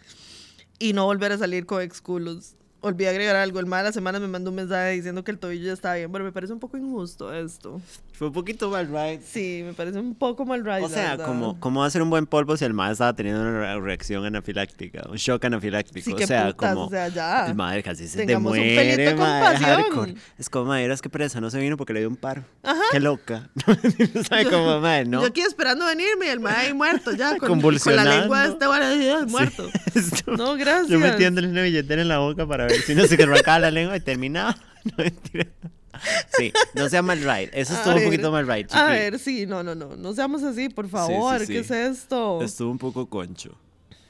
Y 0.79 0.93
no 0.93 1.05
volver 1.05 1.33
a 1.33 1.39
salir 1.39 1.67
con 1.67 1.83
ex 1.83 2.01
culos. 2.01 2.55
Olvidé 2.81 3.09
agregar 3.11 3.37
algo. 3.37 3.61
El 3.61 3.67
mal 3.67 3.83
de 3.85 3.91
la 3.91 3.93
semana 3.93 4.19
me 4.21 4.29
mandó 4.29 4.51
un 4.51 4.57
mensaje 4.57 4.93
diciendo 4.93 5.23
que 5.25 5.31
el 5.33 5.39
tobillo 5.39 5.67
ya 5.67 5.73
estaba 5.73 5.97
bien. 5.97 6.11
Bueno, 6.11 6.25
me 6.25 6.33
parece 6.33 6.53
un 6.53 6.61
poco 6.61 6.79
injusto 6.79 7.35
esto. 7.35 7.81
Fue 8.21 8.27
un 8.27 8.35
poquito 8.35 8.69
mal, 8.69 8.87
right? 8.87 9.23
Sí, 9.23 9.63
me 9.65 9.73
parece 9.73 9.99
un 9.99 10.15
poco 10.15 10.45
mal 10.45 10.63
ride, 10.63 10.83
O 10.85 10.91
sea, 10.91 11.17
como, 11.17 11.59
¿cómo 11.59 11.83
hacer 11.83 12.03
un 12.03 12.11
buen 12.11 12.27
polvo 12.27 12.55
si 12.55 12.67
el 12.67 12.75
mae 12.75 12.93
estaba 12.93 13.15
teniendo 13.17 13.41
una 13.41 13.51
re- 13.77 13.81
reacción 13.81 14.27
anafiláctica? 14.27 15.05
Un 15.09 15.17
shock 15.17 15.43
anafiláctico. 15.47 16.05
Sí, 16.19 16.23
o 16.23 16.27
sea, 16.27 16.49
putas, 16.53 16.75
como. 16.75 16.85
o 16.85 16.91
sea, 16.91 17.09
ya. 17.09 17.47
El 17.47 17.55
mae 17.55 17.83
casi 17.83 18.07
se 18.07 18.27
te 18.27 18.37
muere, 18.37 19.17
hardcore. 19.17 20.17
Es 20.39 20.51
como, 20.51 20.67
mae, 20.67 20.85
eras 20.85 21.01
que 21.01 21.09
presa, 21.09 21.41
no 21.41 21.49
se 21.49 21.59
vino 21.61 21.79
porque 21.79 21.95
le 21.95 22.01
dio 22.01 22.11
un 22.11 22.17
paro. 22.17 22.45
Ajá. 22.63 22.83
Qué 22.93 23.01
loca. 23.01 23.49
¿Sabes 24.29 24.49
como, 24.49 24.81
mae, 24.81 25.07
no? 25.07 25.23
Yo 25.23 25.29
aquí 25.29 25.41
esperando 25.41 25.87
venirme 25.87 26.27
y 26.27 26.29
el 26.29 26.41
mae 26.41 26.67
ahí 26.67 26.75
muerto 26.75 27.13
ya. 27.13 27.39
Con, 27.39 27.59
con 27.63 27.97
la 27.97 28.05
lengua 28.05 28.43
de 28.43 28.49
este 28.51 28.67
bueno, 28.67 29.27
muerto. 29.29 29.67
Esto- 29.95 30.37
No, 30.37 30.57
gracias. 30.57 30.89
Yo 30.89 30.99
metiéndole 30.99 31.49
una 31.49 31.63
billetera 31.63 32.03
en 32.03 32.09
la 32.09 32.19
boca 32.19 32.47
para 32.47 32.65
ver 32.67 32.83
si 32.83 32.95
no 32.95 33.07
se 33.07 33.15
arrancaba 33.23 33.61
la 33.61 33.71
lengua 33.71 33.97
y 33.97 34.01
terminaba. 34.01 34.55
No, 34.85 34.93
mentira. 34.99 35.47
Sí, 36.37 36.53
no 36.75 36.89
sea 36.89 37.03
mal 37.03 37.19
right. 37.21 37.51
Eso 37.53 37.75
A 37.75 37.77
estuvo 37.77 37.93
un 37.95 37.99
ver, 38.01 38.05
poquito 38.09 38.33
mal 38.33 38.47
right, 38.47 38.73
A 38.73 38.79
chiqui. 38.79 38.91
ver, 38.91 39.19
sí, 39.19 39.47
no, 39.47 39.63
no, 39.63 39.75
no. 39.75 39.97
No 39.97 40.13
seamos 40.15 40.43
así, 40.43 40.69
por 40.69 40.89
favor. 40.89 41.41
sí, 41.41 41.47
¿Qué 41.49 41.65
sí. 41.65 41.73
es 41.75 41.99
esto? 41.99 42.41
Estuvo 42.43 42.71
un 42.71 42.79
poco 42.79 43.07
concho. 43.09 43.57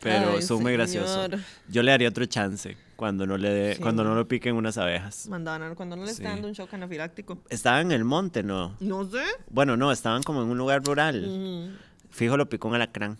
Pero 0.00 0.30
Ay, 0.32 0.38
estuvo 0.38 0.60
muy 0.60 0.72
gracioso. 0.72 1.24
señor. 1.24 1.40
Yo 1.68 1.82
le 1.82 1.90
daría 1.90 2.08
otro 2.08 2.24
chance 2.24 2.74
cuando 2.96 3.26
no 3.26 3.36
le 3.36 3.76
cuando 3.80 4.02
no 4.02 4.14
lo 4.14 4.26
piquen 4.26 4.54
unas 4.56 4.78
abejas. 4.78 5.26
Mandaban 5.28 5.74
cuando 5.74 5.94
no 5.96 6.04
le 6.06 6.10
está 6.12 6.30
dando 6.30 6.48
un 6.48 6.54
shock 6.54 6.72
anafiláctico. 6.72 7.38
Estaban 7.50 7.86
en 7.86 7.92
el 7.92 8.04
monte, 8.04 8.42
¿no? 8.42 8.76
No 8.80 9.04
sé. 9.10 9.22
Bueno, 9.50 9.76
no, 9.76 9.92
estaban 9.92 10.22
como 10.22 10.42
en 10.42 10.48
un 10.48 10.56
lugar 10.56 10.82
rural. 10.84 11.26
Mm, 11.26 11.76
Fijo 12.10 12.36
lo 12.38 12.48
picó 12.48 12.68
un 12.68 12.74
alacrán. 12.76 13.18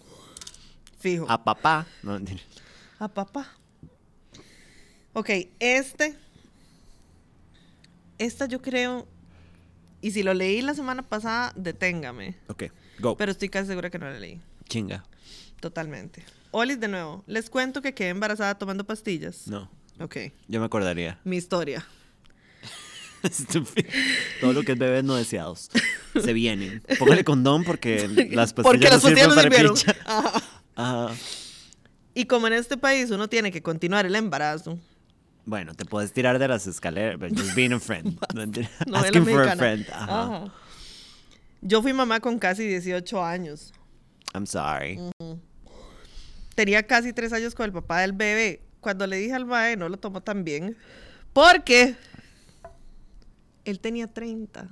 fijo. 0.98 1.26
A 1.28 1.44
papá. 1.44 1.86
No. 2.02 2.18
A 2.98 3.08
papá. 3.08 3.46
Ok, 5.12 5.30
este. 5.58 6.16
Esta 8.20 8.44
yo 8.46 8.60
creo. 8.60 9.08
Y 10.02 10.10
si 10.12 10.22
lo 10.22 10.34
leí 10.34 10.60
la 10.62 10.74
semana 10.74 11.02
pasada, 11.02 11.52
deténgame. 11.56 12.36
ok, 12.48 12.64
go. 13.00 13.16
Pero 13.16 13.32
estoy 13.32 13.48
casi 13.48 13.66
segura 13.68 13.88
que 13.90 13.98
no 13.98 14.08
lo 14.10 14.18
leí. 14.18 14.40
Chinga. 14.68 15.02
Totalmente. 15.60 16.24
Olis, 16.52 16.78
de 16.80 16.88
nuevo. 16.88 17.24
Les 17.26 17.48
cuento 17.50 17.80
que 17.82 17.94
quedé 17.94 18.10
embarazada 18.10 18.56
tomando 18.56 18.84
pastillas. 18.84 19.46
No, 19.46 19.70
Ok. 19.98 20.16
yo 20.48 20.60
me 20.60 20.66
acordaría. 20.66 21.18
Mi 21.24 21.36
historia. 21.36 21.86
Todo 24.40 24.52
lo 24.52 24.62
que 24.62 24.72
es 24.72 24.78
bebés 24.78 25.04
no 25.04 25.14
deseados. 25.16 25.70
Se 26.20 26.32
vienen. 26.32 26.82
Póngale 26.98 27.24
condón 27.24 27.64
porque 27.64 28.08
las 28.32 28.52
pastillas 28.52 28.54
Porque 28.54 28.84
no 28.86 28.90
las 28.90 29.02
pastillas 29.02 29.34
sirven 29.34 29.50
para 29.50 29.72
picha. 29.72 29.96
Ajá. 30.06 30.42
Ajá. 30.76 31.14
Y 32.14 32.24
como 32.24 32.46
en 32.48 32.54
este 32.54 32.76
país 32.76 33.10
uno 33.10 33.28
tiene 33.28 33.52
que 33.52 33.62
continuar 33.62 34.06
el 34.06 34.14
embarazo. 34.16 34.78
Bueno, 35.46 35.74
te 35.74 35.84
puedes 35.84 36.12
tirar 36.12 36.38
de 36.38 36.48
las 36.48 36.66
escaleras, 36.66 37.18
but 37.18 37.36
just 37.36 37.54
being 37.54 37.72
a 37.72 37.80
friend. 37.80 38.18
No, 38.86 38.98
Asking 38.98 39.24
for 39.24 39.48
a 39.48 39.56
friend. 39.56 39.86
Ajá. 39.90 40.24
Ajá. 40.24 40.52
Yo 41.62 41.82
fui 41.82 41.92
mamá 41.92 42.20
con 42.20 42.38
casi 42.38 42.66
18 42.66 43.22
años. 43.24 43.72
I'm 44.34 44.46
sorry. 44.46 44.98
Tenía 46.54 46.86
casi 46.86 47.12
tres 47.12 47.32
años 47.32 47.54
con 47.54 47.66
el 47.66 47.72
papá 47.72 48.00
del 48.00 48.12
bebé. 48.12 48.62
Cuando 48.80 49.06
le 49.06 49.16
dije 49.16 49.34
al 49.34 49.44
mae, 49.44 49.76
no 49.76 49.88
lo 49.88 49.98
tomó 49.98 50.22
tan 50.22 50.44
bien. 50.44 50.76
Porque 51.32 51.96
él 53.64 53.80
tenía 53.80 54.06
30. 54.06 54.68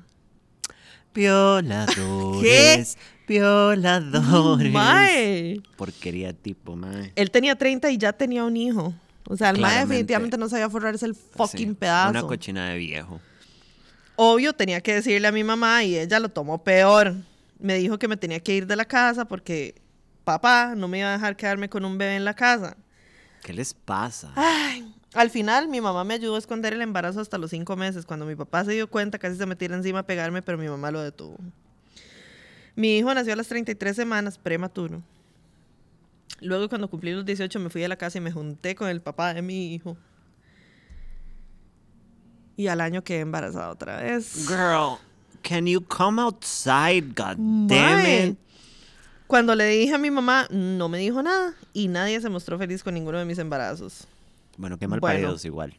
Violadores. 1.14 2.96
Violadores. 3.28 4.72
Mae. 4.72 5.60
Porquería 5.76 6.32
tipo, 6.32 6.76
mae. 6.76 7.12
Él 7.16 7.30
tenía 7.30 7.56
30 7.56 7.90
y 7.90 7.98
ya 7.98 8.12
tenía 8.12 8.44
un 8.44 8.56
hijo. 8.56 8.94
O 9.30 9.36
sea, 9.36 9.50
el 9.50 9.60
mae 9.60 9.80
definitivamente 9.80 10.38
no 10.38 10.48
sabía 10.48 10.70
forrarse 10.70 11.04
el 11.04 11.14
fucking 11.14 11.68
Sí, 11.70 11.74
pedazo. 11.74 12.10
Una 12.10 12.22
cochina 12.22 12.70
de 12.70 12.78
viejo. 12.78 13.20
Obvio, 14.16 14.54
tenía 14.54 14.80
que 14.80 14.94
decirle 14.94 15.28
a 15.28 15.32
mi 15.32 15.44
mamá 15.44 15.84
y 15.84 15.98
ella 15.98 16.18
lo 16.18 16.30
tomó 16.30 16.64
peor. 16.64 17.14
Me 17.58 17.74
dijo 17.74 17.98
que 17.98 18.08
me 18.08 18.16
tenía 18.16 18.40
que 18.40 18.54
ir 18.54 18.66
de 18.66 18.74
la 18.74 18.86
casa 18.86 19.26
porque 19.26 19.74
papá 20.24 20.74
no 20.74 20.88
me 20.88 21.00
iba 21.00 21.10
a 21.10 21.12
dejar 21.12 21.36
quedarme 21.36 21.68
con 21.68 21.84
un 21.84 21.98
bebé 21.98 22.16
en 22.16 22.24
la 22.24 22.34
casa. 22.34 22.76
¿Qué 23.42 23.52
les 23.52 23.74
pasa? 23.74 24.32
Ay, 24.34 24.92
al 25.12 25.30
final 25.30 25.68
mi 25.68 25.80
mamá 25.80 26.04
me 26.04 26.14
ayudó 26.14 26.36
a 26.36 26.38
esconder 26.38 26.72
el 26.72 26.80
embarazo 26.82 27.20
hasta 27.20 27.36
los 27.36 27.50
cinco 27.50 27.76
meses. 27.76 28.06
Cuando 28.06 28.24
mi 28.24 28.34
papá 28.34 28.64
se 28.64 28.72
dio 28.72 28.88
cuenta, 28.88 29.18
casi 29.18 29.36
se 29.36 29.44
me 29.46 29.56
tira 29.56 29.76
encima 29.76 30.00
a 30.00 30.06
pegarme, 30.06 30.40
pero 30.40 30.56
mi 30.56 30.68
mamá 30.68 30.90
lo 30.90 31.02
detuvo. 31.02 31.36
Mi 32.74 32.96
hijo 32.96 33.12
nació 33.12 33.34
a 33.34 33.36
las 33.36 33.48
33 33.48 33.94
semanas, 33.94 34.38
prematuro. 34.38 35.02
Luego, 36.40 36.68
cuando 36.68 36.88
cumplí 36.88 37.12
los 37.12 37.24
18, 37.24 37.58
me 37.60 37.70
fui 37.70 37.80
de 37.82 37.88
la 37.88 37.96
casa 37.96 38.18
y 38.18 38.20
me 38.20 38.30
junté 38.32 38.74
con 38.74 38.88
el 38.88 39.00
papá 39.00 39.34
de 39.34 39.42
mi 39.42 39.74
hijo. 39.74 39.96
Y 42.56 42.66
al 42.68 42.80
año 42.80 43.02
quedé 43.04 43.20
embarazada 43.20 43.70
otra 43.70 44.00
vez. 44.00 44.46
Girl, 44.48 44.98
can 45.42 45.66
you 45.66 45.80
come 45.80 46.20
outside? 46.20 47.14
God 47.14 47.36
damn 47.68 48.30
it. 48.30 48.38
Cuando 49.26 49.54
le 49.54 49.66
dije 49.66 49.94
a 49.94 49.98
mi 49.98 50.10
mamá, 50.10 50.46
no 50.50 50.88
me 50.88 50.98
dijo 50.98 51.22
nada 51.22 51.54
y 51.72 51.88
nadie 51.88 52.20
se 52.20 52.28
mostró 52.30 52.58
feliz 52.58 52.82
con 52.82 52.94
ninguno 52.94 53.18
de 53.18 53.24
mis 53.24 53.38
embarazos. 53.38 54.06
Bueno, 54.56 54.78
qué 54.78 54.88
mal 54.88 55.00
Bueno. 55.00 55.14
paridos 55.14 55.44
igual. 55.44 55.74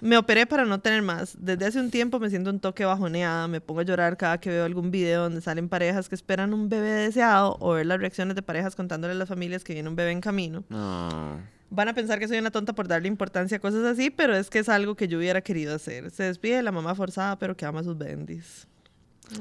Me 0.00 0.16
operé 0.16 0.46
para 0.46 0.64
no 0.64 0.80
tener 0.80 1.02
más. 1.02 1.36
Desde 1.40 1.66
hace 1.66 1.80
un 1.80 1.90
tiempo 1.90 2.20
me 2.20 2.30
siento 2.30 2.50
un 2.50 2.60
toque 2.60 2.84
bajoneada. 2.84 3.48
Me 3.48 3.60
pongo 3.60 3.80
a 3.80 3.84
llorar 3.84 4.16
cada 4.16 4.38
que 4.38 4.50
veo 4.50 4.64
algún 4.64 4.90
video 4.90 5.22
donde 5.22 5.40
salen 5.40 5.68
parejas 5.68 6.08
que 6.08 6.14
esperan 6.14 6.54
un 6.54 6.68
bebé 6.68 6.90
deseado 6.90 7.56
o 7.60 7.72
ver 7.72 7.86
las 7.86 7.98
reacciones 7.98 8.34
de 8.36 8.42
parejas 8.42 8.76
contándole 8.76 9.12
a 9.12 9.16
las 9.16 9.28
familias 9.28 9.64
que 9.64 9.74
viene 9.74 9.88
un 9.88 9.96
bebé 9.96 10.12
en 10.12 10.20
camino. 10.20 10.64
No. 10.68 11.40
Van 11.70 11.88
a 11.88 11.94
pensar 11.94 12.18
que 12.18 12.28
soy 12.28 12.38
una 12.38 12.50
tonta 12.50 12.72
por 12.72 12.88
darle 12.88 13.08
importancia 13.08 13.58
a 13.58 13.60
cosas 13.60 13.84
así, 13.84 14.10
pero 14.10 14.34
es 14.34 14.48
que 14.48 14.60
es 14.60 14.68
algo 14.68 14.94
que 14.94 15.06
yo 15.06 15.18
hubiera 15.18 15.42
querido 15.42 15.74
hacer. 15.74 16.10
Se 16.10 16.22
despide 16.22 16.56
de 16.56 16.62
la 16.62 16.72
mamá 16.72 16.94
forzada, 16.94 17.38
pero 17.38 17.56
que 17.56 17.66
ama 17.66 17.80
a 17.80 17.84
sus 17.84 17.98
bendis. 17.98 18.66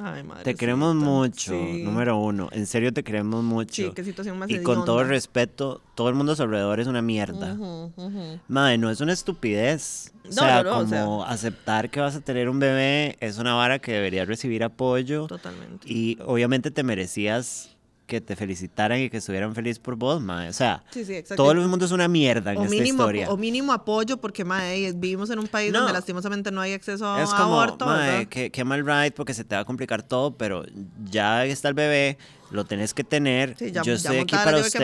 Ay, 0.01 0.23
madre. 0.23 0.43
Te 0.43 0.55
queremos 0.55 0.95
mucho, 0.95 1.51
Sí. 1.51 1.84
número 1.84 2.18
uno. 2.18 2.49
En 2.51 2.65
serio, 2.65 2.93
te 2.93 3.03
queremos 3.03 3.43
mucho. 3.43 3.73
Sí, 3.88 3.91
qué 3.95 4.03
situación 4.03 4.38
más 4.39 4.49
y 4.49 4.61
con 4.61 4.85
todo 4.85 5.03
respeto, 5.03 5.81
todo 5.95 6.09
el 6.09 6.15
mundo 6.15 6.34
a 6.34 6.35
su 6.35 6.43
alrededor 6.43 6.80
es 6.80 6.88
una 6.88 7.01
mierda. 7.01 7.55
Madre, 8.47 8.77
no 8.77 8.89
es 8.89 9.01
una 9.01 9.14
estupidez. 9.14 10.11
O 10.23 10.27
No, 10.27 10.34
sea, 10.34 10.64
no, 10.64 10.72
no, 10.72 10.80
o 10.80 10.85
como 10.89 11.26
aceptar 11.26 11.89
que 11.89 11.99
vas 12.01 12.15
a 12.15 12.22
tener 12.22 12.49
un 12.49 12.59
bebé 12.59 13.15
es 13.22 13.38
una 13.38 13.53
vara 13.53 13.80
que 13.80 13.93
debería 13.93 14.26
recibir 14.26 14.64
apoyo. 14.64 15.27
Totalmente. 15.27 15.88
Y 15.91 16.18
obviamente 16.26 16.69
te 16.69 16.84
merecías 16.84 17.77
que 18.07 18.21
te 18.21 18.35
felicitaran 18.35 18.99
y 19.01 19.09
que 19.09 19.17
estuvieran 19.17 19.53
felices 19.53 19.79
por 19.79 19.95
vos, 19.97 20.21
madre. 20.21 20.49
O 20.49 20.53
sea, 20.53 20.81
Sí, 20.91 21.03
sí, 21.05 21.21
todo 21.35 21.51
el 21.51 21.59
mundo 21.67 21.85
es 21.85 21.91
una 21.91 22.07
mierda 22.07 22.53
en 22.53 22.57
o 22.59 22.63
esta 22.63 22.71
mínimo, 22.75 23.03
historia. 23.03 23.29
o 23.29 23.38
mínimo 23.38 23.73
apoyo 23.73 24.17
porque 24.17 24.43
mae, 24.45 24.93
vivimos 24.93 25.29
en 25.29 25.39
un 25.39 25.47
país 25.47 25.71
No. 25.73 25.79
donde 25.79 25.93
lastimosamente 25.93 26.49
no 26.49 26.61
hay 26.61 26.71
acceso 26.73 27.05
a 27.05 27.21
Es 27.21 27.29
como, 27.31 27.61
aborto 27.61 27.85
mae, 27.85 28.25
qué, 28.27 28.49
qué 28.49 28.63
mal 28.63 28.85
ride 28.85 29.11
porque 29.11 29.34
se 29.34 29.43
te 29.43 29.55
va 29.55 29.61
a 29.61 29.65
complicar 29.65 30.03
todo, 30.03 30.35
pero 30.38 30.63
ya 31.11 31.45
está 31.45 31.67
el 31.67 31.73
bebé, 31.73 32.17
lo 32.49 32.63
tenés 32.65 32.93
que 32.93 33.03
tener. 33.03 33.55
Sí, 33.59 33.71
ya- 33.73 33.81
Yo 33.84 33.91
ya 33.91 33.93
estoy 33.95 34.17
aquí 34.19 34.35
para 34.35 34.57
usted. 34.57 34.81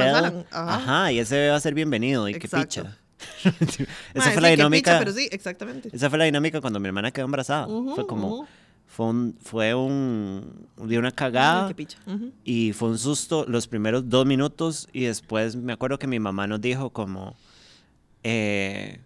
Ajá. 0.52 0.76
Ajá. 0.76 1.12
y 1.14 1.20
ese 1.20 1.36
bebé 1.36 1.50
va 1.52 1.56
a 1.56 1.60
ser 1.62 1.74
bienvenido 1.74 2.28
y 2.28 2.34
qué 2.34 2.48
picha. 2.50 2.98
Mae, 3.46 3.54
esa 4.16 4.32
fue 4.32 4.42
la 4.42 4.50
dinámica. 4.50 4.92
picha, 4.92 5.00
pero 5.00 5.14
sí, 5.14 5.30
exactamente. 5.32 5.90
Esa 5.94 6.10
fue 6.10 6.20
la 6.20 6.26
dinámica 6.26 6.60
cuando 6.60 6.80
mi 6.82 6.88
hermana 6.88 7.12
quedó 7.12 7.24
embarazada. 7.26 7.68
Fue 7.96 8.06
como. 8.06 8.46
Fue 8.96 9.08
un, 9.08 9.36
fue 9.42 9.74
un, 9.74 10.68
de 10.78 11.00
una 11.00 11.08
Ay, 11.08 11.14
cagada. 11.16 11.68
qué 11.68 11.74
picha. 11.74 11.98
Ujú. 12.06 12.32
Y 12.44 12.74
fue 12.74 12.90
un 12.90 13.00
susto 13.00 13.44
los 13.48 13.68
primeros 13.68 14.08
dos 14.08 14.28
minutos 14.28 14.88
y 14.94 15.06
después 15.06 15.56
me 15.56 15.74
acuerdo 15.74 15.98
que 15.98 16.06
mi 16.06 16.20
mamá 16.20 16.46
nos 16.46 16.62
dijo 16.62 16.92
como, 16.92 17.36
eh, 18.22 19.00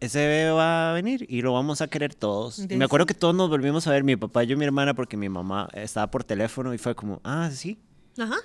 ese 0.00 0.18
bebé 0.26 0.50
va 0.50 0.90
a 0.90 0.92
venir 0.94 1.24
y 1.28 1.40
lo 1.42 1.52
vamos 1.52 1.80
a 1.82 1.86
querer 1.86 2.16
todos. 2.16 2.66
Y 2.68 2.76
me 2.76 2.84
acuerdo 2.84 3.06
que 3.06 3.14
todos 3.14 3.32
nos 3.32 3.48
volvimos 3.48 3.86
a 3.86 3.92
ver, 3.92 4.02
mi 4.02 4.16
papá, 4.16 4.42
yo 4.42 4.54
y 4.54 4.56
mi 4.56 4.64
hermana, 4.64 4.92
porque 4.94 5.16
mi 5.16 5.28
mamá 5.28 5.68
estaba 5.72 6.10
por 6.10 6.24
teléfono 6.24 6.74
y 6.74 6.78
fue 6.78 6.96
como, 6.96 7.20
ah, 7.22 7.48
sí. 7.52 7.78
Ajá. 8.18 8.38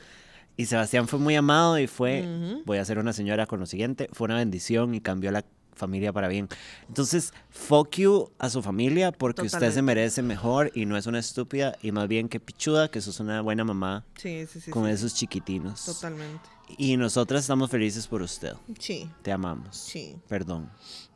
Y 0.57 0.65
Sebastián 0.65 1.07
fue 1.07 1.17
muy 1.17 1.35
amado 1.35 1.79
y 1.79 1.87
fue, 1.87 2.61
voy 2.65 2.77
a 2.77 2.85
ser 2.85 2.99
una 2.99 3.13
señora 3.13 3.47
con 3.47 3.59
lo 3.59 3.65
siguiente, 3.65 4.09
fue 4.13 4.25
una 4.25 4.35
bendición 4.35 4.93
y 4.93 5.01
cambió 5.01 5.31
la 5.31 5.43
familia 5.77 6.11
para 6.11 6.27
bien. 6.27 6.49
Entonces, 6.87 7.33
fuck 7.49 7.95
you 7.95 8.29
a 8.39 8.49
su 8.49 8.61
familia 8.61 9.11
porque 9.11 9.43
usted 9.43 9.71
se 9.71 9.81
merece 9.81 10.21
mejor 10.21 10.71
y 10.75 10.85
no 10.85 10.97
es 10.97 11.05
una 11.07 11.19
estúpida 11.19 11.77
y 11.81 11.91
más 11.91 12.07
bien 12.07 12.27
que 12.27 12.39
pichuda, 12.39 12.89
que 12.91 12.99
sos 12.99 13.19
una 13.19 13.41
buena 13.41 13.63
mamá 13.63 14.03
Sí, 14.17 14.45
sí, 14.51 14.59
sí. 14.59 14.71
con 14.71 14.87
esos 14.87 15.13
chiquitinos. 15.15 15.85
Totalmente. 15.85 16.49
Y 16.77 16.97
nosotras 16.97 17.41
estamos 17.41 17.69
felices 17.71 18.07
por 18.07 18.21
usted. 18.21 18.53
Sí, 18.79 19.09
Te 19.21 19.31
amamos. 19.31 19.77
sí. 19.77 20.15
Perdón. 20.27 20.69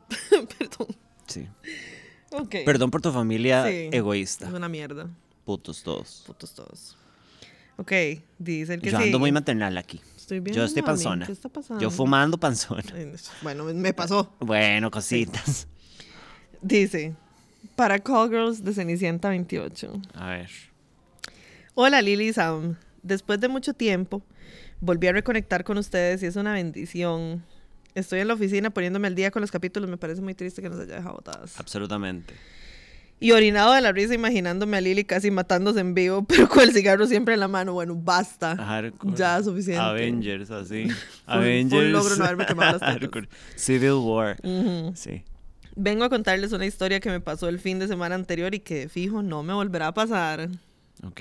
Perdón. 0.58 0.88
Sí. 1.26 1.46
Perdón 2.64 2.90
por 2.90 3.02
tu 3.02 3.12
familia 3.12 3.68
egoísta. 3.70 4.46
Es 4.48 4.52
una 4.54 4.68
mierda. 4.68 5.08
Putos 5.44 5.82
todos. 5.82 6.22
Putos 6.26 6.54
todos. 6.54 6.96
Ok, 7.76 7.92
dice 8.38 8.74
el 8.74 8.80
que 8.82 8.90
Yo 8.90 8.98
ando 8.98 9.18
muy 9.18 9.32
maternal 9.32 9.76
aquí. 9.76 10.00
Estoy 10.32 10.40
bien. 10.40 10.56
Yo 10.56 10.64
estoy 10.64 10.82
panzona. 10.82 11.26
¿Qué 11.26 11.32
está 11.32 11.50
pasando? 11.50 11.82
Yo 11.82 11.90
fumando 11.90 12.38
panzona. 12.38 12.82
Bueno, 13.42 13.64
me 13.64 13.92
pasó. 13.92 14.34
Bueno, 14.40 14.90
cositas. 14.90 15.68
Dice, 16.62 17.14
para 17.76 17.98
Call 17.98 18.30
Girls 18.30 18.64
de 18.64 18.72
Cenicienta 18.72 19.28
28. 19.28 19.92
A 20.14 20.30
ver. 20.30 20.48
Hola 21.74 22.00
Lily 22.00 22.28
y 22.28 22.32
Sam. 22.32 22.76
Después 23.02 23.40
de 23.40 23.48
mucho 23.48 23.74
tiempo, 23.74 24.22
volví 24.80 25.06
a 25.06 25.12
reconectar 25.12 25.64
con 25.64 25.76
ustedes 25.76 26.22
y 26.22 26.26
es 26.26 26.36
una 26.36 26.54
bendición. 26.54 27.44
Estoy 27.94 28.20
en 28.20 28.28
la 28.28 28.34
oficina 28.34 28.70
poniéndome 28.70 29.08
al 29.08 29.14
día 29.14 29.30
con 29.30 29.42
los 29.42 29.50
capítulos. 29.50 29.90
Me 29.90 29.98
parece 29.98 30.22
muy 30.22 30.34
triste 30.34 30.62
que 30.62 30.70
nos 30.70 30.78
haya 30.78 30.94
dejado 30.94 31.16
botadas. 31.16 31.60
Absolutamente. 31.60 32.32
Y 33.22 33.30
orinado 33.30 33.72
de 33.72 33.80
la 33.80 33.92
risa 33.92 34.14
imaginándome 34.14 34.76
a 34.76 34.80
Lily 34.80 35.04
casi 35.04 35.30
matándose 35.30 35.78
en 35.78 35.94
vivo, 35.94 36.24
pero 36.28 36.48
con 36.48 36.64
el 36.64 36.72
cigarro 36.72 37.06
siempre 37.06 37.34
en 37.34 37.40
la 37.40 37.46
mano. 37.48 37.72
Bueno, 37.72 37.94
basta. 37.94 38.56
Hardcore. 38.56 39.14
Ya, 39.16 39.40
suficiente. 39.42 39.80
Avengers, 39.80 40.50
así. 40.50 40.88
Avengers. 41.26 41.84
un 41.84 41.92
logro 41.92 42.16
no 42.16 42.24
haberme 42.24 42.46
quemado 42.46 42.78
las 42.78 42.98
tetas. 43.00 43.24
Civil 43.54 43.92
War. 43.92 44.36
Sí. 44.94 45.22
Vengo 45.76 46.04
a 46.04 46.08
contarles 46.10 46.52
una 46.52 46.66
historia 46.66 46.98
que 46.98 47.10
me 47.10 47.20
pasó 47.20 47.48
el 47.48 47.60
fin 47.60 47.78
de 47.78 47.86
semana 47.86 48.16
anterior 48.16 48.54
y 48.54 48.60
que 48.60 48.88
fijo 48.88 49.22
no 49.22 49.42
me 49.42 49.54
volverá 49.54 49.86
a 49.86 49.94
pasar. 49.94 50.48
Ok. 51.04 51.20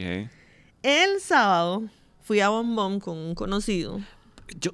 El 0.81 1.19
sábado 1.21 1.83
fui 2.23 2.39
a 2.39 2.49
Bom 2.49 2.75
Bom 2.75 2.99
con 2.99 3.15
un 3.15 3.35
conocido. 3.35 3.99
Yo, 4.59 4.71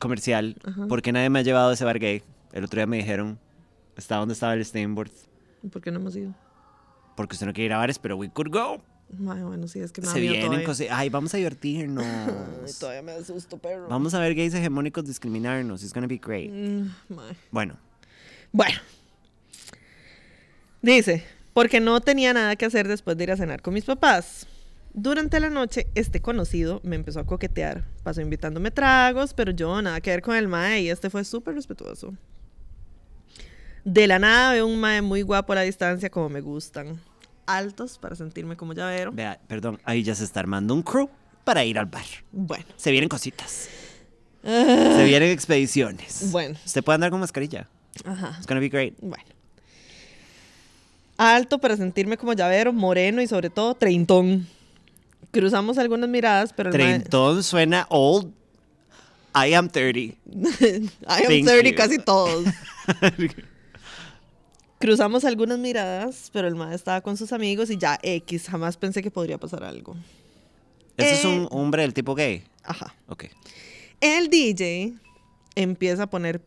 comercial. 0.00 0.56
¿Por 0.88 1.02
qué 1.02 1.12
nadie 1.12 1.30
me 1.30 1.38
ha 1.38 1.42
llevado 1.42 1.70
a 1.70 1.74
ese 1.74 1.84
bar 1.84 2.00
gay? 2.00 2.22
El 2.52 2.64
otro 2.64 2.78
día 2.78 2.86
me 2.86 2.96
dijeron, 2.96 3.38
¿está 3.96 4.16
donde 4.16 4.34
estaba 4.34 4.54
el 4.54 4.64
Steinborn? 4.64 5.10
¿Por 5.72 5.80
qué 5.80 5.90
no 5.90 6.00
hemos 6.00 6.14
ido? 6.16 6.34
Porque 7.16 7.34
usted 7.34 7.46
no 7.46 7.52
quiere 7.52 7.66
ir 7.66 7.72
a 7.72 7.78
bares, 7.78 7.98
pero 7.98 8.16
we 8.16 8.28
could 8.30 8.50
go. 8.50 8.82
Ay, 9.30 9.42
bueno, 9.42 9.68
sí, 9.68 9.80
es 9.80 9.92
que 9.92 10.00
me 10.00 10.06
Se 10.08 10.18
vienen 10.18 10.64
cosas. 10.64 10.88
Ay, 10.90 11.08
vamos 11.10 11.32
a 11.34 11.36
Ay, 11.38 11.42
divertirnos. 11.42 12.04
todavía 12.80 13.02
me 13.02 13.12
da 13.12 13.24
susto, 13.24 13.58
perro. 13.58 13.86
vamos 13.88 14.14
a 14.14 14.18
ver 14.20 14.34
gays 14.34 14.54
hegemónicos 14.54 15.04
discriminarnos. 15.04 15.82
It's 15.82 15.92
gonna 15.92 16.06
be 16.08 16.18
great. 16.18 16.50
Mm. 16.50 16.88
Bueno, 17.50 17.76
Bueno. 18.50 18.78
Dice, 20.82 21.24
porque 21.52 21.80
no 21.80 22.00
tenía 22.00 22.32
nada 22.34 22.56
que 22.56 22.66
hacer 22.66 22.88
después 22.88 23.16
de 23.16 23.24
ir 23.24 23.30
a 23.32 23.36
cenar 23.36 23.62
con 23.62 23.74
mis 23.74 23.84
papás. 23.84 24.46
Durante 24.92 25.40
la 25.40 25.50
noche, 25.50 25.86
este 25.94 26.20
conocido 26.20 26.80
me 26.84 26.94
empezó 26.96 27.20
a 27.20 27.26
coquetear. 27.26 27.84
Pasó 28.02 28.20
invitándome 28.20 28.70
tragos, 28.70 29.34
pero 29.34 29.50
yo 29.50 29.80
nada 29.82 30.00
que 30.00 30.10
ver 30.10 30.22
con 30.22 30.36
el 30.36 30.46
mae 30.46 30.82
y 30.82 30.90
este 30.90 31.10
fue 31.10 31.24
súper 31.24 31.54
respetuoso. 31.54 32.14
De 33.84 34.06
la 34.06 34.18
nada 34.18 34.52
veo 34.52 34.66
un 34.66 34.78
mae 34.80 35.02
muy 35.02 35.22
guapo 35.22 35.52
a 35.52 35.56
la 35.56 35.62
distancia 35.62 36.08
como 36.10 36.28
me 36.28 36.40
gustan. 36.40 36.98
Altos 37.46 37.98
para 37.98 38.16
sentirme 38.16 38.56
como 38.56 38.72
llavero. 38.72 39.12
vea, 39.12 39.38
perdón, 39.46 39.78
ahí 39.84 40.02
ya 40.02 40.14
se 40.14 40.24
está 40.24 40.40
armando 40.40 40.72
un 40.74 40.82
crew 40.82 41.08
para 41.44 41.62
ir 41.64 41.78
al 41.78 41.84
bar. 41.86 42.04
Bueno. 42.32 42.64
Se 42.76 42.90
vienen 42.90 43.08
cositas. 43.08 43.68
Se 44.42 45.04
vienen 45.04 45.30
expediciones. 45.30 46.30
Bueno. 46.32 46.56
Usted 46.64 46.82
puede 46.82 46.94
andar 46.94 47.10
con 47.10 47.20
mascarilla. 47.20 47.68
Ajá. 48.04 48.34
It's 48.38 48.46
gonna 48.46 48.60
be 48.60 48.68
great. 48.70 48.94
Bueno. 49.00 49.24
Alto 51.16 51.58
para 51.58 51.76
sentirme 51.76 52.16
como 52.16 52.32
llavero, 52.32 52.72
moreno 52.72 53.20
y 53.22 53.26
sobre 53.26 53.50
todo 53.50 53.74
treintón. 53.74 54.46
Cruzamos 55.30 55.78
algunas 55.78 56.08
miradas, 56.08 56.52
pero 56.52 56.70
el 56.70 56.78
mae- 56.78 56.84
Treintón 56.98 57.42
suena 57.42 57.86
old. 57.90 58.32
I 59.34 59.52
am 59.54 59.68
30. 59.68 59.98
I 59.98 60.16
am 61.06 61.26
Thank 61.26 61.44
30 61.46 61.70
you. 61.70 61.76
casi 61.76 61.98
todos. 61.98 62.46
Cruzamos 64.84 65.24
algunas 65.24 65.58
miradas, 65.58 66.28
pero 66.30 66.46
el 66.46 66.56
mae 66.56 66.74
estaba 66.74 67.00
con 67.00 67.16
sus 67.16 67.32
amigos 67.32 67.70
y 67.70 67.78
ya 67.78 67.98
X, 68.02 68.48
jamás 68.50 68.76
pensé 68.76 69.02
que 69.02 69.10
podría 69.10 69.38
pasar 69.38 69.64
algo. 69.64 69.96
¿Ese 70.98 71.14
es 71.14 71.24
Eh. 71.24 71.28
un 71.28 71.48
hombre 71.50 71.80
del 71.80 71.94
tipo 71.94 72.14
gay? 72.14 72.44
Ajá. 72.62 72.94
Ok. 73.08 73.24
El 74.02 74.28
DJ 74.28 74.92
empieza 75.54 76.02
a 76.02 76.10
poner 76.10 76.42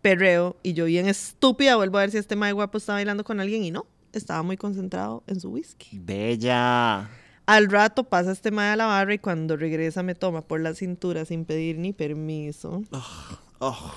perreo 0.00 0.56
y 0.62 0.72
yo 0.72 0.86
bien 0.86 1.06
estúpida 1.06 1.76
vuelvo 1.76 1.98
a 1.98 2.00
ver 2.00 2.10
si 2.12 2.16
este 2.16 2.34
mae 2.34 2.52
guapo 2.52 2.78
está 2.78 2.94
bailando 2.94 3.24
con 3.24 3.40
alguien 3.40 3.62
y 3.62 3.70
no, 3.70 3.84
estaba 4.14 4.42
muy 4.42 4.56
concentrado 4.56 5.22
en 5.26 5.38
su 5.38 5.50
whisky. 5.50 5.98
Bella. 5.98 7.10
Al 7.44 7.70
rato 7.70 8.04
pasa 8.04 8.32
este 8.32 8.50
mae 8.50 8.70
a 8.72 8.76
la 8.76 8.86
barra 8.86 9.12
y 9.12 9.18
cuando 9.18 9.54
regresa 9.58 10.02
me 10.02 10.14
toma 10.14 10.40
por 10.40 10.60
la 10.62 10.72
cintura 10.74 11.26
sin 11.26 11.44
pedir 11.44 11.76
ni 11.76 11.92
permiso. 11.92 12.82
Oh, 13.58 13.92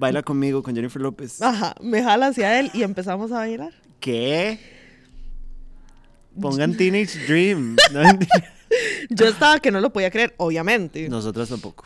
baila 0.00 0.22
conmigo 0.22 0.62
con 0.62 0.74
Jennifer 0.74 1.00
López. 1.00 1.40
Ajá, 1.42 1.74
me 1.80 2.02
jala 2.02 2.28
hacia 2.28 2.58
él 2.58 2.70
y 2.74 2.82
empezamos 2.82 3.30
a 3.32 3.36
bailar. 3.36 3.72
¿Qué? 4.00 4.58
Pongan 6.40 6.76
Teenage 6.76 7.18
Dream. 7.26 7.76
No, 7.92 8.02
Yo 9.10 9.26
estaba 9.26 9.58
que 9.58 9.70
no 9.70 9.80
lo 9.80 9.92
podía 9.92 10.10
creer, 10.10 10.34
obviamente. 10.36 11.08
Nosotras 11.08 11.48
tampoco. 11.48 11.84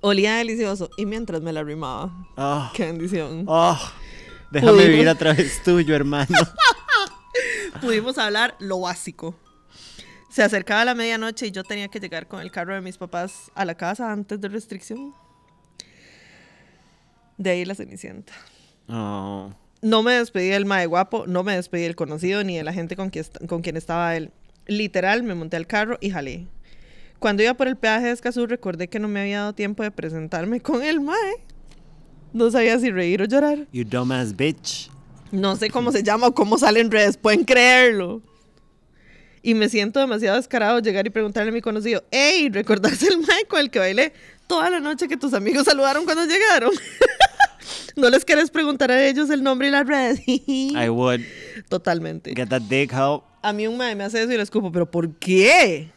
Olía 0.00 0.36
delicioso 0.36 0.88
y 0.96 1.04
mientras 1.04 1.42
me 1.42 1.52
la 1.52 1.62
rimaba. 1.64 2.12
Oh, 2.36 2.70
Qué 2.74 2.86
bendición. 2.86 3.44
oh, 3.48 3.76
déjame 4.52 4.72
Pudimos- 4.72 4.86
vivir 4.88 5.08
a 5.08 5.14
través 5.16 5.62
tuyo, 5.64 5.94
hermano. 5.96 6.36
Pudimos 7.80 8.16
hablar 8.18 8.54
lo 8.60 8.80
básico. 8.80 9.34
Se 10.30 10.42
acercaba 10.42 10.84
la 10.84 10.94
medianoche 10.94 11.46
y 11.48 11.50
yo 11.50 11.64
tenía 11.64 11.88
que 11.88 11.98
llegar 11.98 12.28
con 12.28 12.40
el 12.40 12.50
carro 12.50 12.74
de 12.74 12.80
mis 12.82 12.96
papás 12.98 13.50
a 13.54 13.64
la 13.64 13.74
casa 13.74 14.12
antes 14.12 14.40
de 14.40 14.48
restricción. 14.48 15.12
De 17.38 17.50
ahí 17.50 17.64
la 17.64 17.74
cenicienta. 17.74 18.32
Oh, 18.88 19.52
No 19.82 20.02
me 20.02 20.12
despedí 20.14 20.48
del 20.48 20.64
mae 20.64 20.86
guapo, 20.86 21.26
no 21.26 21.42
me 21.42 21.54
despedí 21.56 21.82
del 21.82 21.96
conocido 21.96 22.42
ni 22.44 22.56
de 22.56 22.64
la 22.64 22.72
gente 22.72 22.96
con 22.96 23.10
quien, 23.10 23.24
est- 23.24 23.46
con 23.46 23.62
quien 23.62 23.76
estaba 23.76 24.16
él. 24.16 24.30
Literal, 24.66 25.22
me 25.22 25.34
monté 25.34 25.56
al 25.56 25.66
carro 25.66 25.98
y 26.00 26.10
jalé. 26.10 26.46
Cuando 27.18 27.42
iba 27.42 27.54
por 27.54 27.68
el 27.68 27.76
peaje 27.76 28.06
de 28.06 28.12
Escazú, 28.12 28.46
recordé 28.46 28.88
que 28.88 28.98
no 28.98 29.08
me 29.08 29.20
había 29.20 29.38
dado 29.40 29.54
tiempo 29.54 29.82
de 29.82 29.90
presentarme 29.90 30.60
con 30.60 30.82
el 30.82 31.00
mae. 31.00 31.34
No 32.32 32.50
sabía 32.50 32.78
si 32.78 32.90
reír 32.90 33.22
o 33.22 33.24
llorar. 33.26 33.66
You 33.72 33.84
dumbass 33.84 34.34
bitch. 34.36 34.90
No 35.32 35.56
sé 35.56 35.70
cómo 35.70 35.92
se 35.92 36.02
llama 36.02 36.28
o 36.28 36.34
cómo 36.34 36.58
sale 36.58 36.80
en 36.80 36.90
redes, 36.90 37.16
pueden 37.16 37.44
creerlo. 37.44 38.22
Y 39.42 39.54
me 39.54 39.68
siento 39.68 40.00
demasiado 40.00 40.36
descarado 40.36 40.80
llegar 40.80 41.06
y 41.06 41.10
preguntarle 41.10 41.50
a 41.50 41.52
mi 41.54 41.60
conocido, 41.60 42.02
hey, 42.10 42.48
¿recordás 42.50 43.02
el 43.04 43.18
mae 43.18 43.44
con 43.48 43.60
el 43.60 43.70
que 43.70 43.78
bailé 43.78 44.12
toda 44.46 44.70
la 44.70 44.80
noche 44.80 45.08
que 45.08 45.16
tus 45.16 45.34
amigos 45.34 45.64
saludaron 45.64 46.04
cuando 46.04 46.24
llegaron? 46.24 46.70
¿No 47.96 48.10
les 48.10 48.24
quieres 48.24 48.50
preguntar 48.50 48.90
a 48.90 49.06
ellos 49.06 49.30
el 49.30 49.42
nombre 49.42 49.68
y 49.68 49.70
la 49.70 49.82
red? 49.82 50.18
I 50.26 50.88
would 50.88 51.20
Totalmente. 51.68 52.34
get 52.34 52.48
that 52.48 52.62
dick 52.62 52.92
how. 52.92 53.22
A 53.42 53.52
mí 53.52 53.66
un 53.66 53.76
mae 53.76 53.94
me 53.94 54.04
hace 54.04 54.22
eso 54.22 54.32
y 54.32 54.36
le 54.36 54.42
escupo, 54.42 54.70
¿pero 54.72 54.90
por 54.90 55.10
qué? 55.14 55.90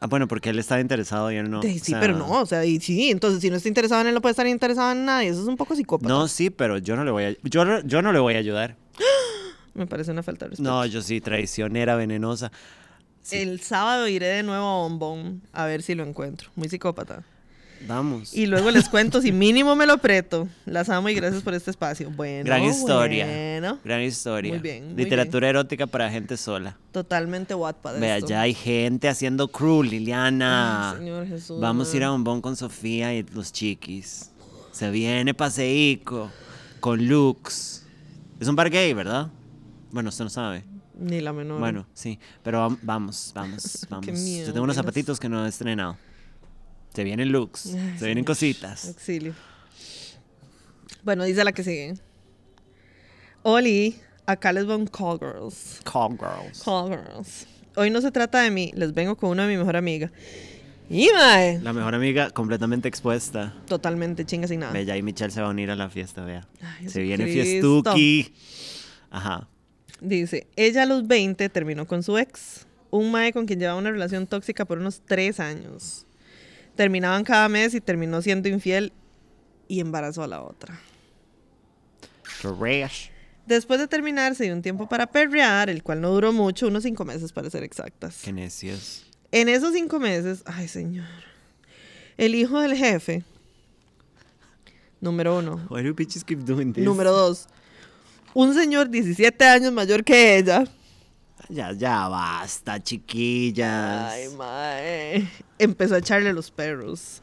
Ah, 0.00 0.06
bueno, 0.06 0.26
porque 0.26 0.48
él 0.48 0.58
estaba 0.58 0.80
interesado, 0.80 1.30
yo 1.30 1.42
no. 1.42 1.60
O 1.60 1.62
sí, 1.62 1.78
sea, 1.78 2.00
pero 2.00 2.16
no, 2.16 2.40
o 2.40 2.46
sea, 2.46 2.64
y 2.64 2.80
sí, 2.80 3.10
entonces 3.10 3.40
si 3.42 3.50
no 3.50 3.56
está 3.56 3.68
interesado 3.68 4.00
en 4.00 4.08
él, 4.08 4.14
no 4.14 4.22
puede 4.22 4.30
estar 4.32 4.46
interesado 4.46 4.90
en 4.92 5.04
nadie. 5.04 5.28
Eso 5.28 5.42
es 5.42 5.46
un 5.46 5.58
poco 5.58 5.76
psicópata. 5.76 6.08
No, 6.08 6.26
sí, 6.26 6.48
pero 6.48 6.78
yo 6.78 6.96
no 6.96 7.04
le 7.04 7.10
voy 7.10 7.24
a. 7.24 7.36
Yo, 7.44 7.80
yo 7.82 8.02
no 8.02 8.12
le 8.12 8.18
voy 8.18 8.34
a 8.34 8.38
ayudar. 8.38 8.76
Me 9.74 9.86
parece 9.86 10.10
una 10.10 10.22
falta 10.22 10.46
de 10.46 10.50
respeto. 10.50 10.68
No, 10.70 10.84
yo 10.86 11.02
sí, 11.02 11.20
traicionera, 11.20 11.96
venenosa. 11.96 12.50
sí. 13.22 13.36
El 13.36 13.60
sábado 13.60 14.08
iré 14.08 14.26
de 14.26 14.42
nuevo 14.42 14.64
a 14.66 14.76
Bombón 14.88 15.42
a 15.52 15.66
ver 15.66 15.82
si 15.82 15.94
lo 15.94 16.02
encuentro. 16.02 16.48
Muy 16.56 16.68
psicópata. 16.70 17.22
Vamos. 17.86 18.34
Y 18.34 18.46
luego 18.46 18.70
les 18.70 18.88
cuento 18.90 19.20
si 19.22 19.32
mínimo 19.32 19.74
me 19.76 19.86
lo 19.86 19.98
preto. 19.98 20.48
Las 20.66 20.88
amo 20.90 21.08
y 21.08 21.14
gracias 21.14 21.42
por 21.42 21.54
este 21.54 21.70
espacio. 21.70 22.10
Bueno, 22.10 22.44
Gran 22.44 22.62
historia. 22.64 23.24
bueno. 23.26 23.78
Gran 23.84 24.02
historia. 24.02 24.52
Muy 24.52 24.60
bien, 24.60 24.88
muy 24.94 25.02
Literatura 25.04 25.48
erótica 25.48 25.86
para 25.86 26.10
gente 26.10 26.36
sola. 26.36 26.76
Totalmente 26.92 27.54
Wattpad 27.54 27.98
Vea, 28.00 28.16
esto. 28.18 28.28
ya 28.28 28.42
hay 28.42 28.54
gente 28.54 29.08
haciendo 29.08 29.48
crew, 29.48 29.82
Liliana. 29.82 30.90
Ay, 30.92 30.98
Señor 30.98 31.26
Jesús. 31.26 31.60
Vamos 31.60 31.92
a 31.92 31.96
ir 31.96 32.04
a 32.04 32.10
Bombón 32.10 32.40
con 32.42 32.56
Sofía 32.56 33.14
y 33.14 33.22
los 33.34 33.52
chiquis. 33.52 34.30
Se 34.72 34.90
viene 34.90 35.34
paseico 35.34 36.30
con 36.80 37.06
Lux. 37.08 37.84
Es 38.38 38.48
un 38.48 38.56
bar 38.56 38.70
gay, 38.70 38.92
¿verdad? 38.94 39.28
Bueno, 39.90 40.08
usted 40.10 40.24
no 40.24 40.30
sabe. 40.30 40.64
Ni 40.98 41.20
la 41.20 41.32
menor. 41.32 41.58
Bueno, 41.60 41.86
sí. 41.94 42.18
Pero 42.42 42.68
vam- 42.68 42.78
vamos, 42.82 43.32
vamos, 43.34 43.86
vamos. 43.90 44.06
miedo, 44.06 44.46
Yo 44.48 44.52
tengo 44.52 44.64
unos 44.64 44.76
zapatitos 44.76 45.18
que 45.18 45.28
no 45.28 45.44
he 45.44 45.48
estrenado. 45.48 45.96
Se 46.94 47.04
vienen 47.04 47.30
looks, 47.32 47.74
Ay, 47.74 47.94
se 47.98 48.04
vienen 48.06 48.24
cositas. 48.24 48.86
Auxilio. 48.88 49.34
Bueno, 51.02 51.24
dice 51.24 51.44
la 51.44 51.52
que 51.52 51.62
sigue. 51.64 51.94
Oli, 53.42 53.96
acá 54.26 54.52
les 54.52 54.68
va 54.68 54.76
un 54.76 54.86
call 54.86 55.18
girls. 55.18 55.80
Call 55.84 56.16
girls. 56.18 56.62
Call 56.62 56.90
girls. 56.90 57.46
Hoy 57.76 57.90
no 57.90 58.00
se 58.00 58.10
trata 58.10 58.40
de 58.42 58.50
mí, 58.50 58.72
les 58.74 58.92
vengo 58.92 59.16
con 59.16 59.30
una 59.30 59.46
de 59.46 59.52
mi 59.52 59.58
mejor 59.58 59.76
amiga. 59.76 60.10
Y 60.90 61.08
mae, 61.14 61.60
La 61.60 61.72
mejor 61.72 61.94
amiga 61.94 62.30
completamente 62.30 62.88
expuesta. 62.88 63.54
totalmente 63.68 64.26
chinga 64.26 64.48
sin 64.48 64.60
nada. 64.60 64.72
Bella 64.72 64.96
y 64.96 65.02
Michelle 65.02 65.30
se 65.30 65.40
va 65.40 65.46
a 65.46 65.50
unir 65.50 65.70
a 65.70 65.76
la 65.76 65.88
fiesta, 65.88 66.24
vea. 66.24 66.46
Ay, 66.60 66.88
se 66.88 67.00
viene 67.00 67.24
Jesucristo. 67.26 67.94
fiestuki. 67.94 68.34
Ajá. 69.10 69.48
Dice, 70.00 70.48
ella 70.56 70.82
a 70.82 70.86
los 70.86 71.06
20 71.06 71.48
terminó 71.48 71.86
con 71.86 72.02
su 72.02 72.18
ex, 72.18 72.66
un 72.90 73.12
mae 73.12 73.32
con 73.32 73.46
quien 73.46 73.60
llevaba 73.60 73.78
una 73.78 73.92
relación 73.92 74.26
tóxica 74.26 74.64
por 74.64 74.78
unos 74.78 75.00
3 75.06 75.38
años. 75.40 76.06
Terminaban 76.76 77.24
cada 77.24 77.48
mes 77.48 77.74
y 77.74 77.80
terminó 77.80 78.22
siendo 78.22 78.48
infiel 78.48 78.92
y 79.68 79.80
embarazó 79.80 80.22
a 80.22 80.26
la 80.26 80.42
otra. 80.42 80.80
Trash. 82.40 83.08
Después 83.46 83.80
de 83.80 83.88
terminar, 83.88 84.34
se 84.34 84.44
dio 84.44 84.54
un 84.54 84.62
tiempo 84.62 84.88
para 84.88 85.06
perrear, 85.06 85.68
el 85.70 85.82
cual 85.82 86.00
no 86.00 86.10
duró 86.10 86.32
mucho, 86.32 86.68
unos 86.68 86.84
5 86.84 87.04
meses 87.04 87.32
para 87.32 87.50
ser 87.50 87.64
exactas. 87.64 88.22
Qué 88.24 88.32
necios. 88.32 89.06
En 89.32 89.48
esos 89.48 89.72
5 89.72 89.98
meses, 89.98 90.42
ay 90.44 90.68
señor, 90.68 91.06
el 92.16 92.34
hijo 92.34 92.60
del 92.60 92.76
jefe, 92.76 93.24
número 95.00 95.38
uno, 95.38 95.66
Why 95.70 95.82
do 95.82 95.94
keep 95.94 96.40
doing 96.44 96.72
this? 96.72 96.84
número 96.84 97.12
dos, 97.12 97.48
un 98.34 98.54
señor 98.54 98.88
17 98.88 99.44
años 99.44 99.72
mayor 99.72 100.04
que 100.04 100.36
ella, 100.36 100.64
Ya, 101.50 101.72
ya 101.72 102.08
basta, 102.08 102.80
chiquillas. 102.80 104.12
Ay, 104.12 104.28
mae. 104.36 105.28
Empezó 105.58 105.96
a 105.96 105.98
echarle 105.98 106.32
los 106.32 106.50
perros. 106.50 107.22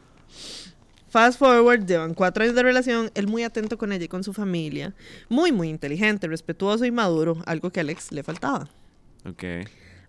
Fast 1.09 1.39
forward, 1.39 1.85
llevan 1.85 2.13
cuatro 2.13 2.43
años 2.43 2.55
de 2.55 2.63
relación, 2.63 3.09
él 3.15 3.27
muy 3.27 3.43
atento 3.43 3.77
con 3.77 3.93
ella 3.93 4.05
y 4.05 4.09
con 4.09 4.25
su 4.25 4.33
familia, 4.33 4.93
muy, 5.29 5.53
muy 5.53 5.69
inteligente, 5.69 6.27
respetuoso 6.27 6.85
y 6.85 6.91
maduro, 6.91 7.41
algo 7.45 7.71
que 7.71 7.79
a 7.79 7.81
Alex 7.81 8.11
le 8.11 8.23
faltaba. 8.23 8.67
Ok. 9.25 9.43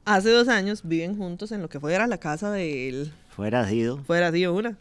Hace 0.04 0.30
dos 0.30 0.48
años 0.48 0.80
viven 0.82 1.16
juntos 1.16 1.52
en 1.52 1.62
lo 1.62 1.68
que 1.68 1.78
fuera 1.78 2.06
la 2.06 2.18
casa 2.18 2.50
de 2.50 2.88
él. 2.88 3.12
Fuera 3.28 3.64
Dido. 3.64 4.02
Fuera 4.04 4.28
así 4.28 4.46
una. 4.46 4.76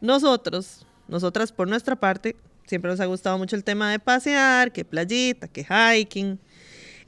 Nosotros, 0.00 0.86
nosotras 1.08 1.50
por 1.50 1.66
nuestra 1.66 1.96
parte, 1.96 2.36
siempre 2.66 2.90
nos 2.90 3.00
ha 3.00 3.06
gustado 3.06 3.36
mucho 3.38 3.56
el 3.56 3.64
tema 3.64 3.90
de 3.90 3.98
pasear, 3.98 4.70
que 4.70 4.84
playita, 4.84 5.48
que 5.48 5.66
hiking. 5.66 6.38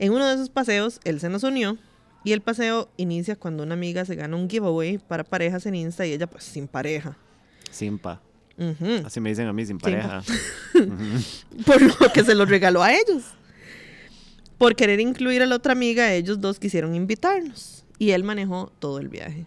En 0.01 0.11
uno 0.13 0.27
de 0.27 0.33
esos 0.33 0.49
paseos, 0.49 0.99
él 1.03 1.19
se 1.19 1.29
nos 1.29 1.43
unió 1.43 1.77
y 2.23 2.31
el 2.31 2.41
paseo 2.41 2.89
inicia 2.97 3.35
cuando 3.35 3.61
una 3.61 3.75
amiga 3.75 4.03
se 4.03 4.15
gana 4.15 4.35
un 4.35 4.49
giveaway 4.49 4.97
para 4.97 5.23
parejas 5.23 5.67
en 5.67 5.75
Insta 5.75 6.07
y 6.07 6.13
ella 6.13 6.25
pues 6.25 6.43
sin 6.43 6.67
pareja. 6.67 7.15
Simpa. 7.69 8.19
Ujú. 8.57 9.05
Así 9.05 9.19
me 9.19 9.29
dicen 9.29 9.47
a 9.47 9.53
mí, 9.53 9.63
sin 9.63 9.77
pareja. 9.77 10.23
Por 11.67 11.81
lo 11.83 12.11
que 12.11 12.23
se 12.23 12.33
los 12.33 12.49
regaló 12.49 12.81
a 12.81 12.91
ellos. 12.93 13.25
Por 14.57 14.75
querer 14.75 14.99
incluir 14.99 15.43
a 15.43 15.45
la 15.45 15.57
otra 15.57 15.73
amiga, 15.73 16.11
ellos 16.11 16.41
dos 16.41 16.57
quisieron 16.57 16.95
invitarnos 16.95 17.85
y 17.99 18.09
él 18.09 18.23
manejó 18.23 18.73
todo 18.79 18.97
el 18.97 19.07
viaje. 19.07 19.45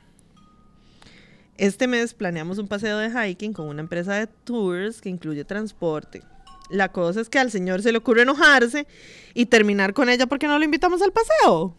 Este 1.58 1.88
mes 1.88 2.14
planeamos 2.14 2.58
un 2.58 2.68
paseo 2.68 2.98
de 2.98 3.10
hiking 3.10 3.52
con 3.52 3.66
una 3.66 3.80
empresa 3.80 4.14
de 4.14 4.28
tours 4.28 5.00
que 5.00 5.08
incluye 5.08 5.44
transporte. 5.44 6.22
La 6.70 6.90
cosa 6.90 7.20
es 7.20 7.28
que 7.28 7.38
al 7.38 7.50
señor 7.50 7.82
se 7.82 7.92
le 7.92 7.98
ocurre 7.98 8.22
enojarse 8.22 8.86
y 9.34 9.46
terminar 9.46 9.92
con 9.92 10.08
ella 10.08 10.26
porque 10.26 10.46
no 10.46 10.58
lo 10.58 10.64
invitamos 10.64 11.02
al 11.02 11.12
paseo. 11.12 11.74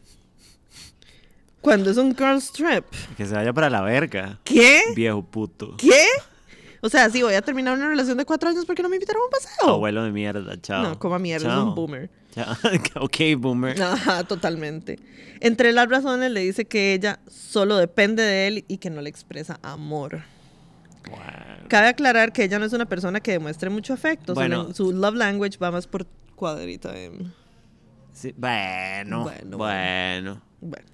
Cuando 1.62 1.90
es 1.90 1.98
un 1.98 2.16
girls 2.16 2.52
trip. 2.52 2.86
Que 3.18 3.26
se 3.26 3.34
vaya 3.34 3.52
para 3.52 3.70
la 3.70 3.82
verga. 3.82 4.40
¿Qué? 4.44 4.82
Viejo 4.96 5.24
puto. 5.24 5.76
¿Qué? 5.78 6.06
O 6.82 6.90
sea, 6.90 7.10
sí, 7.10 7.24
voy 7.24 7.34
a 7.34 7.42
terminar 7.42 7.76
una 7.76 7.90
relación 7.90 8.16
de 8.18 8.26
cuatro 8.26 8.48
años 8.48 8.64
porque 8.66 8.84
no 8.84 8.90
me 8.90 8.98
invitaron 8.98 9.24
a 9.24 9.26
un 9.26 9.32
paseo. 9.32 9.70
Abuelo 9.70 10.04
de 10.04 10.12
mierda, 10.12 10.62
chao. 10.62 10.84
No, 10.84 11.00
coma 11.00 11.18
mierda, 11.18 11.52
es 11.52 11.64
un 11.64 11.74
boomer. 11.74 12.12
Chao. 12.36 12.56
ok, 13.06 13.18
boomer. 13.40 13.82
Ajá, 13.82 14.24
totalmente. 14.26 15.00
Entre 15.40 15.74
las 15.74 15.90
razones 15.90 16.30
le 16.30 16.42
dice 16.42 16.66
que 16.66 16.94
ella 16.94 17.20
solo 17.28 17.78
depende 17.78 18.22
de 18.22 18.48
él 18.48 18.66
y 18.68 18.78
que 18.78 18.92
no 18.92 19.02
le 19.02 19.10
expresa 19.10 19.60
amor. 19.64 20.22
Wow. 21.10 21.68
Cabe 21.68 21.88
aclarar 21.88 22.32
que 22.32 22.44
ella 22.44 22.60
no 22.60 22.66
es 22.66 22.74
una 22.74 22.86
persona 22.86 23.20
que 23.20 23.32
demuestre 23.32 23.70
mucho 23.70 23.94
afecto. 23.94 24.34
Su 24.34 24.36
Bueno. 24.36 24.74
Su, 24.74 24.92
love 24.92 25.16
language 25.16 25.58
va 25.58 25.72
más 25.72 25.88
por 25.88 26.06
cuadrita. 26.36 26.94
Sí, 28.14 28.34
bueno, 28.38 29.24
Bueno, 29.24 29.58
bueno. 29.58 30.42
Bueno. 30.62 30.88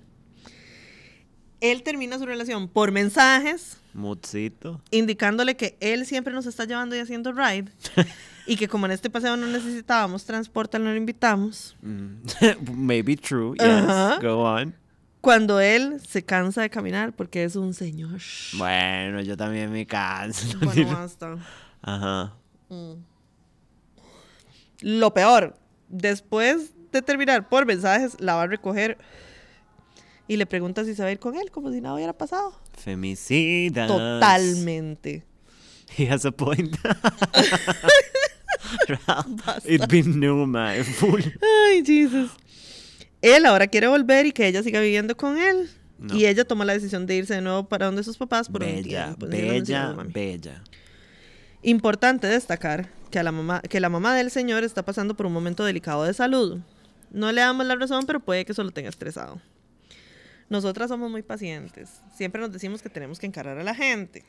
Él 1.62 1.84
termina 1.84 2.18
su 2.18 2.26
relación 2.26 2.68
por 2.68 2.92
mensajes, 2.92 3.78
Mutsito. 3.94 4.82
indicándole 4.90 5.56
que 5.56 5.78
él 5.80 6.08
siempre 6.08 6.34
nos 6.34 6.48
está 6.48 6.66
llevando 6.66 6.96
y 6.96 7.00
haciendo 7.00 7.32
ride. 7.34 7.72
y 8.48 8.56
que 8.56 8.68
como 8.68 8.88
en 8.88 8.94
este 8.94 9.12
paseo 9.12 9.38
no 9.38 9.46
necesitábamos 9.46 10.26
transporte, 10.26 10.80
no 10.80 10.86
lo 10.90 10.96
invitamos. 10.96 11.78
Mm. 11.84 12.16
Maybe 12.74 13.16
true, 13.16 13.56
yes. 13.60 14.20
Go 14.22 14.44
on. 14.44 14.74
Cuando 15.22 15.60
él 15.60 16.02
se 16.08 16.24
cansa 16.24 16.62
de 16.62 16.70
caminar 16.70 17.14
porque 17.14 17.44
es 17.44 17.56
un 17.56 17.74
señor. 17.74 18.20
Bueno, 18.58 19.22
yo 19.22 19.38
también 19.38 19.72
me 19.72 19.86
canso. 19.86 20.58
Bueno, 20.60 20.92
basta. 20.94 21.38
Ajá. 21.82 22.34
Lo 24.82 25.14
peor, 25.14 25.56
después 25.90 26.72
de 26.92 27.02
terminar 27.02 27.48
por 27.48 27.66
mensajes, 27.66 28.20
la 28.20 28.36
va 28.36 28.44
a 28.44 28.48
recoger 28.48 28.98
y 30.28 30.38
le 30.38 30.46
pregunta 30.46 30.84
si 30.86 30.96
se 30.96 31.04
va 31.04 31.10
a 31.10 31.12
ir 31.12 31.20
con 31.20 31.36
él, 31.36 31.52
como 31.52 31.72
si 31.72 31.82
nada 31.82 31.96
hubiera 31.96 32.14
pasado. 32.14 32.54
Femicidas. 32.78 33.88
Totalmente. 33.88 35.24
He 35.98 36.10
has 36.10 36.26
a 36.26 36.32
point. 36.32 36.76
It's 39.66 39.88
been 39.88 40.20
new, 40.20 40.46
man. 40.46 40.84
Full. 40.84 41.22
Ay, 41.42 41.84
Jesus. 41.86 42.32
Él 43.22 43.46
ahora 43.46 43.68
quiere 43.68 43.88
volver 43.88 44.26
y 44.26 44.32
que 44.32 44.48
ella 44.48 44.64
siga 44.64 44.80
viviendo 44.80 45.16
con 45.16 45.38
él. 45.38 45.70
No. 46.00 46.16
Y 46.16 46.26
ella 46.26 46.46
toma 46.46 46.66
la 46.66 46.74
decisión 46.74 47.06
de 47.06 47.16
irse 47.16 47.36
de 47.36 47.42
nuevo 47.42 47.70
para 47.70 47.86
donde 47.86 48.04
sus 48.04 48.18
papás 48.18 48.50
por 48.50 48.64
un 48.64 48.70
Bella, 48.70 49.16
tiempo. 49.16 49.28
Encima 49.28 49.94
no 49.94 50.04
bella, 50.04 50.12
bella. 50.12 50.64
Importante 51.62 52.26
destacar 52.26 52.90
que, 53.12 53.20
a 53.20 53.24
la 53.24 53.32
mamá, 53.32 53.62
que 53.62 53.80
la 53.80 53.90
mamá 53.90 54.16
del 54.16 54.32
señor 54.32 54.64
está 54.64 54.84
pasando 54.84 55.16
por 55.16 55.28
un 55.28 55.34
momento 55.34 55.64
delicado 55.64 56.04
de 56.04 56.14
salud. 56.14 56.60
No 57.12 57.32
le 57.32 57.42
damos 57.42 57.66
la 57.68 57.76
razón, 57.76 58.06
pero 58.08 58.20
puede 58.20 58.46
que 58.46 58.54
eso 58.54 58.64
lo 58.64 58.72
tenga 58.72 58.90
estresado. 58.90 59.40
Nosotras 60.50 60.90
somos 60.90 61.12
muy 61.12 61.22
pacientes. 61.22 62.02
Siempre 62.16 62.42
nos 62.42 62.52
decimos 62.52 62.82
que 62.82 62.90
tenemos 62.90 63.20
que 63.20 63.28
encarar 63.28 63.60
a 63.60 63.64
la 63.64 63.76
gente. 63.76 64.26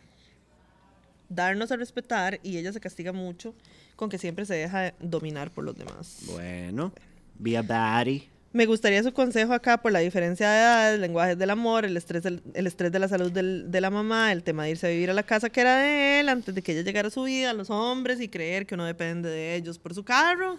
darnos 1.29 1.73
a 1.73 1.77
respetar 1.77 2.39
y 2.43 2.59
ella 2.59 2.73
se 2.73 2.81
castiga 2.81 3.13
mucho 3.13 3.55
con 3.97 4.09
que 4.11 4.19
siempre 4.19 4.45
se 4.45 4.55
deja 4.55 4.93
dominar 5.01 5.51
por 5.51 5.65
los 5.65 5.77
demás. 5.77 6.19
Bueno, 6.27 6.93
be 7.39 7.57
a 7.57 7.63
baddie. 7.63 8.29
Me 8.53 8.67
gustaría 8.67 9.03
su 9.03 9.13
consejo 9.15 9.55
acá 9.55 9.79
por 9.81 9.93
la 9.93 10.01
diferencia 10.01 10.51
de 10.51 10.59
edades, 10.59 11.01
lenguajes 11.01 11.39
del 11.39 11.49
amor, 11.51 11.87
el 11.87 11.97
estrés, 11.97 12.23
del- 12.23 12.43
el 12.53 12.67
estrés 12.67 12.93
de 12.93 12.99
la 12.99 13.09
salud 13.09 13.33
del- 13.33 13.71
de 13.71 13.81
la 13.81 13.89
mamá, 13.91 14.31
el 14.31 14.43
tema 14.43 14.65
de 14.65 14.71
irse 14.73 14.87
a 14.87 14.91
vivir 14.91 15.09
a 15.11 15.15
la 15.15 15.23
casa 15.23 15.49
que 15.49 15.63
era 15.63 15.79
de 15.79 16.21
él 16.21 16.29
antes 16.29 16.55
de 16.55 16.61
que 16.63 16.73
ella 16.73 16.83
llegara 16.83 17.09
a 17.09 17.11
su 17.11 17.23
vida, 17.23 17.55
los 17.55 17.71
hombres 17.71 18.21
y 18.21 18.29
creer 18.29 18.67
que 18.67 18.75
uno 18.75 18.85
depende 18.85 19.31
de 19.31 19.57
ellos 19.57 19.79
por 19.79 19.95
su 19.95 20.05
carro. 20.05 20.59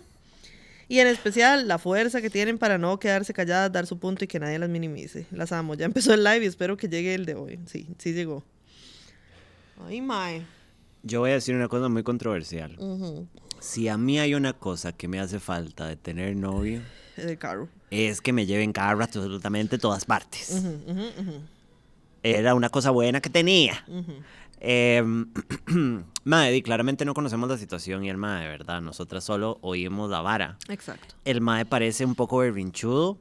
Y 0.87 0.99
en 0.99 1.07
especial 1.07 1.67
la 1.67 1.77
fuerza 1.77 2.19
que 2.21 2.29
tienen 2.31 2.57
para 2.57 2.77
no 2.79 2.99
quedarse 2.99 3.31
calladas, 3.33 3.71
dar 3.71 3.85
su 3.85 3.99
punto 3.99 4.25
y 4.25 4.27
que 4.27 4.39
nadie 4.39 4.57
las 4.59 4.69
minimice. 4.69 5.27
Las 5.31 5.51
amo. 5.51 5.75
Ya 5.75 5.85
empezó 5.93 6.13
el 6.15 6.23
live 6.23 6.43
y 6.43 6.47
espero 6.47 6.75
que 6.77 6.89
llegue 6.89 7.13
el 7.13 7.25
de 7.25 7.35
hoy. 7.35 7.59
Sí, 7.67 7.87
sí 7.99 8.13
llegó. 8.13 8.43
Ay, 9.85 10.01
mae. 10.01 10.45
Yo 11.03 11.19
voy 11.19 11.31
a 11.31 11.33
decir 11.33 11.55
una 11.55 11.67
cosa 11.67 11.89
muy 11.89 12.03
controversial. 12.03 12.77
Si 13.59 13.87
a 13.87 13.97
mí 13.97 14.19
hay 14.19 14.33
una 14.35 14.53
cosa 14.53 14.93
que 14.93 15.07
me 15.07 15.19
hace 15.19 15.39
falta 15.39 15.87
de 15.87 15.95
tener 15.95 16.35
novio, 16.35 16.81
El 17.17 17.37
carro. 17.37 17.69
Es 17.93 18.21
que 18.21 18.33
me 18.33 18.45
lleven 18.45 18.73
carro 18.73 19.03
absolutamente 19.03 19.77
todas 19.77 20.05
partes. 20.05 20.63
Era 22.23 22.55
una 22.55 22.69
cosa 22.69 22.89
buena 22.89 23.21
que 23.21 23.29
tenía. 23.29 23.85
Eh, 24.59 25.03
claramente 26.63 27.05
no 27.05 27.13
conocemos 27.13 27.49
la 27.49 27.57
situación 27.57 28.03
y 28.05 28.09
el 28.09 28.17
mae, 28.17 28.47
¿verdad? 28.47 28.81
Nosotras 28.81 29.23
solo 29.23 29.59
oímos 29.61 30.09
la 30.09 30.21
vara. 30.21 30.57
Exacto. 30.69 31.15
El 31.25 31.41
mae 31.41 31.65
parece 31.65 32.05
un 32.05 32.15
poco 32.15 32.37
berrinchudo 32.37 33.19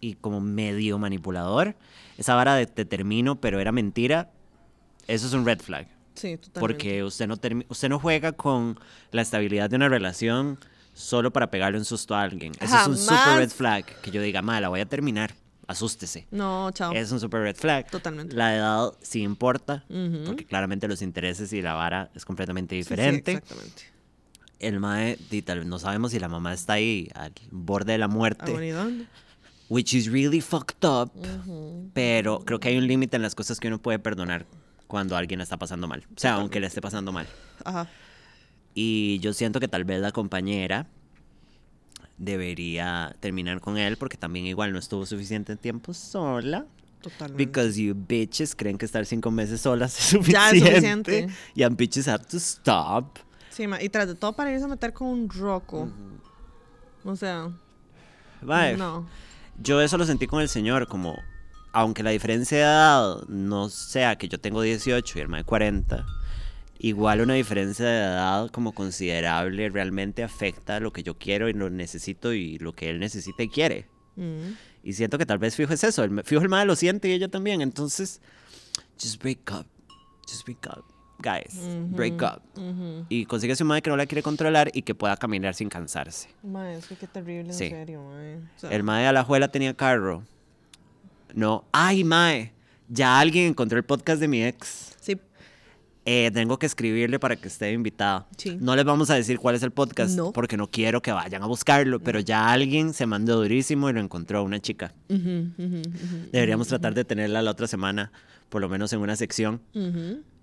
y 0.00 0.14
como 0.14 0.40
medio 0.40 0.98
manipulador. 0.98 1.76
Esa 2.18 2.34
vara 2.34 2.54
de 2.54 2.66
te 2.66 2.84
termino, 2.84 3.40
pero 3.40 3.60
era 3.60 3.72
mentira. 3.72 4.30
Eso 5.06 5.26
es 5.26 5.32
un 5.34 5.44
red 5.44 5.60
flag. 5.60 5.86
Sí, 6.14 6.36
totalmente. 6.36 6.60
Porque 6.60 7.04
usted 7.04 7.28
no, 7.28 7.34
usted 7.68 7.88
no 7.88 7.98
juega 7.98 8.32
con 8.32 8.78
la 9.12 9.22
estabilidad 9.22 9.70
de 9.70 9.76
una 9.76 9.88
relación 9.88 10.58
solo 11.00 11.32
para 11.32 11.50
pegarle 11.50 11.78
un 11.78 11.84
susto 11.84 12.14
a 12.14 12.22
alguien. 12.22 12.52
Eso 12.60 12.76
es 12.80 12.86
un 12.86 12.96
super 12.96 13.36
red 13.38 13.50
flag. 13.50 13.84
Que 14.02 14.10
yo 14.10 14.22
diga, 14.22 14.42
mae, 14.42 14.60
la 14.60 14.68
voy 14.68 14.80
a 14.80 14.86
terminar. 14.86 15.34
Asústese. 15.66 16.26
No, 16.32 16.70
chao. 16.72 16.92
Es 16.92 17.12
un 17.12 17.20
super 17.20 17.42
red 17.42 17.54
flag. 17.56 17.88
Totalmente. 17.90 18.34
La 18.34 18.56
edad 18.56 18.92
sí 19.02 19.22
importa, 19.22 19.84
porque 20.26 20.44
claramente 20.44 20.88
los 20.88 21.00
intereses 21.02 21.52
y 21.52 21.62
la 21.62 21.74
vara 21.74 22.10
es 22.14 22.24
completamente 22.24 22.74
Sí, 22.76 22.82
sí, 22.82 22.88
diferente. 22.90 23.32
exactamente. 23.32 23.82
el 24.58 24.80
mae, 24.80 25.16
di, 25.30 25.42
tal 25.42 25.58
vez 25.60 25.66
no 25.68 25.78
sabemos 25.78 26.10
si 26.10 26.18
la 26.18 26.28
mamá 26.28 26.52
está 26.52 26.72
ahí 26.74 27.08
al 27.14 27.32
borde 27.52 27.92
de 27.92 27.98
la 27.98 28.08
muerte, 28.08 28.52
which 29.68 29.94
is 29.94 30.10
really 30.10 30.40
fucked 30.40 30.84
up, 30.86 31.12
pero 31.94 32.40
creo 32.44 32.58
que 32.58 32.68
hay 32.68 32.76
un 32.76 32.86
límite 32.88 33.14
en 33.16 33.22
las 33.22 33.34
cosas 33.36 33.60
que 33.60 33.68
uno 33.68 33.78
puede 33.78 33.98
perdonar 34.00 34.46
cuando 34.88 35.16
alguien 35.16 35.38
la 35.38 35.44
está 35.44 35.56
pasando 35.56 35.86
mal. 35.86 36.04
O 36.16 36.18
sea, 36.18 36.34
aunque 36.34 36.58
le 36.58 36.66
esté 36.66 36.80
pasando 36.80 37.12
mal. 37.12 37.28
Ajá. 37.64 37.86
Y 38.74 39.18
yo 39.20 39.32
siento 39.32 39.60
que 39.60 39.68
tal 39.68 39.84
vez 39.84 40.00
la 40.00 40.12
compañera 40.12 40.86
debería 42.18 43.14
terminar 43.20 43.60
con 43.60 43.78
él 43.78 43.96
porque 43.96 44.16
también 44.16 44.46
igual 44.46 44.72
no 44.72 44.78
estuvo 44.78 45.06
suficiente 45.06 45.56
tiempo 45.56 45.94
sola. 45.94 46.66
Totalmente. 47.00 47.44
Because 47.46 47.80
you 47.82 47.94
bitches 47.94 48.54
creen 48.54 48.76
que 48.76 48.84
estar 48.84 49.06
cinco 49.06 49.30
meses 49.30 49.62
solas 49.62 49.98
es 49.98 50.10
Ya 50.28 50.50
suficiente. 50.50 50.58
es 50.58 50.64
suficiente. 50.64 51.28
Y 51.54 51.62
and 51.62 51.76
bitches 51.76 52.06
have 52.06 52.24
to 52.26 52.36
stop. 52.36 53.18
Sí, 53.48 53.66
ma, 53.66 53.82
y 53.82 53.88
tras 53.88 54.06
de 54.06 54.14
todo 54.14 54.34
para 54.34 54.52
irse 54.52 54.64
a 54.64 54.68
meter 54.68 54.92
con 54.92 55.08
un 55.08 55.28
roco. 55.30 55.88
O 57.04 57.16
sea, 57.16 57.50
no. 58.42 59.06
Yo 59.62 59.80
eso 59.80 59.96
lo 59.98 60.04
sentí 60.04 60.26
con 60.26 60.40
el 60.42 60.48
señor, 60.50 60.86
como, 60.88 61.16
aunque 61.72 62.02
la 62.02 62.10
diferencia 62.10 62.58
de 62.58 62.64
edad 62.64 63.22
no 63.28 63.68
sea 63.70 64.16
que 64.16 64.28
yo 64.28 64.38
tengo 64.38 64.60
18 64.62 65.18
y 65.18 65.22
el 65.22 65.28
mae 65.28 65.44
40, 65.44 66.04
igual 66.82 67.20
una 67.20 67.34
diferencia 67.34 67.84
de 67.86 67.98
edad 67.98 68.50
como 68.50 68.72
considerable 68.72 69.68
realmente 69.68 70.22
afecta 70.24 70.80
lo 70.80 70.92
que 70.92 71.02
yo 71.02 71.18
quiero 71.18 71.48
y 71.48 71.52
lo 71.52 71.68
necesito 71.70 72.32
y 72.32 72.58
lo 72.58 72.72
que 72.72 72.88
él 72.90 72.98
necesita 72.98 73.42
y 73.42 73.48
quiere. 73.48 73.86
Mm. 74.16 74.52
Y 74.82 74.94
siento 74.94 75.18
que 75.18 75.26
tal 75.26 75.38
vez 75.38 75.54
fijo 75.56 75.72
es 75.74 75.84
eso, 75.84 76.02
el, 76.04 76.24
fijo 76.24 76.40
el 76.42 76.48
mae 76.48 76.64
lo 76.64 76.74
siente 76.74 77.08
y 77.08 77.12
ella 77.12 77.28
también, 77.28 77.60
entonces, 77.60 78.20
just 79.00 79.22
break 79.22 79.50
up, 79.52 79.66
just 80.26 80.44
break 80.46 80.66
up, 80.74 80.84
guys, 81.18 81.54
break 81.90 82.22
up. 82.22 82.40
Ujú. 82.58 83.04
Y 83.10 83.26
consigue 83.26 83.54
un 83.60 83.66
mae 83.66 83.82
que 83.82 83.90
no 83.90 83.96
la 83.98 84.06
quiere 84.06 84.22
controlar 84.22 84.70
y 84.72 84.80
que 84.80 84.94
pueda 84.94 85.16
caminar 85.18 85.54
sin 85.54 85.68
cansarse. 85.68 86.30
Ma, 86.42 86.72
es 86.72 86.86
que 86.86 86.96
qué 86.96 87.06
terrible, 87.06 87.50
en 87.52 87.58
Sí. 87.58 87.68
serio, 87.68 88.02
ma. 88.02 88.48
O 88.56 88.58
sea, 88.58 88.70
El 88.70 88.82
mae 88.82 89.04
de 89.06 89.12
la 89.12 89.22
juela 89.22 89.48
tenía 89.48 89.74
carro. 89.74 90.24
No. 91.34 91.64
Ay, 91.72 92.04
mae. 92.04 92.52
Ya 92.88 93.20
alguien 93.20 93.48
encontró 93.48 93.76
el 93.78 93.84
podcast 93.84 94.18
de 94.20 94.28
mi 94.28 94.42
ex. 94.44 94.89
Eh, 96.06 96.30
tengo 96.32 96.58
que 96.58 96.64
escribirle 96.66 97.18
para 97.18 97.36
que 97.36 97.48
esté 97.48 97.72
invitada. 97.72 98.26
Sí. 98.38 98.56
No 98.60 98.74
les 98.74 98.84
vamos 98.86 99.10
a 99.10 99.14
decir 99.14 99.38
cuál 99.38 99.54
es 99.54 99.62
el 99.62 99.70
podcast 99.70 100.16
No. 100.16 100.32
porque 100.32 100.56
no 100.56 100.70
quiero 100.70 101.02
que 101.02 101.12
vayan 101.12 101.42
a 101.42 101.46
buscarlo, 101.46 102.00
pero 102.00 102.20
ya 102.20 102.50
alguien 102.50 102.94
se 102.94 103.04
mandó 103.06 103.36
durísimo 103.36 103.90
y 103.90 103.92
lo 103.92 104.00
encontró, 104.00 104.42
una 104.42 104.60
chica. 104.60 104.94
Deberíamos 106.32 106.68
tratar 106.68 106.94
de 106.94 107.04
tenerla 107.04 107.42
la 107.42 107.50
otra 107.50 107.66
semana, 107.66 108.12
por 108.48 108.60
lo 108.60 108.68
menos 108.68 108.92
en 108.92 109.00
una 109.00 109.14
sección 109.16 109.60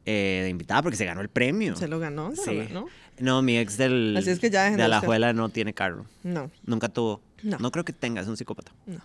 eh, 0.05 0.41
de 0.43 0.49
invitada 0.49 0.81
porque 0.83 0.95
se 0.97 1.05
ganó 1.05 1.21
el 1.21 1.29
premio. 1.29 1.75
Se 1.75 1.87
lo 1.87 1.99
ganó, 1.99 2.35
se 2.35 2.43
Sí. 2.43 2.55
lo 2.55 2.63
ganó. 2.65 2.85
No, 3.19 3.41
mi 3.41 3.57
ex 3.57 3.77
del, 3.77 4.15
Así 4.15 4.29
es 4.29 4.39
que 4.39 4.49
ya 4.51 4.69
de. 4.69 4.81
Alajuela 4.81 5.33
no 5.33 5.49
tiene 5.49 5.73
carro. 5.73 6.05
No, 6.23 6.51
Nunca 6.65 6.87
tuvo. 6.87 7.21
No. 7.43 7.57
no 7.59 7.71
creo 7.71 7.83
que 7.83 7.93
tenga, 7.93 8.21
es 8.21 8.27
un 8.27 8.37
psicópata. 8.37 8.71
no. 8.85 8.99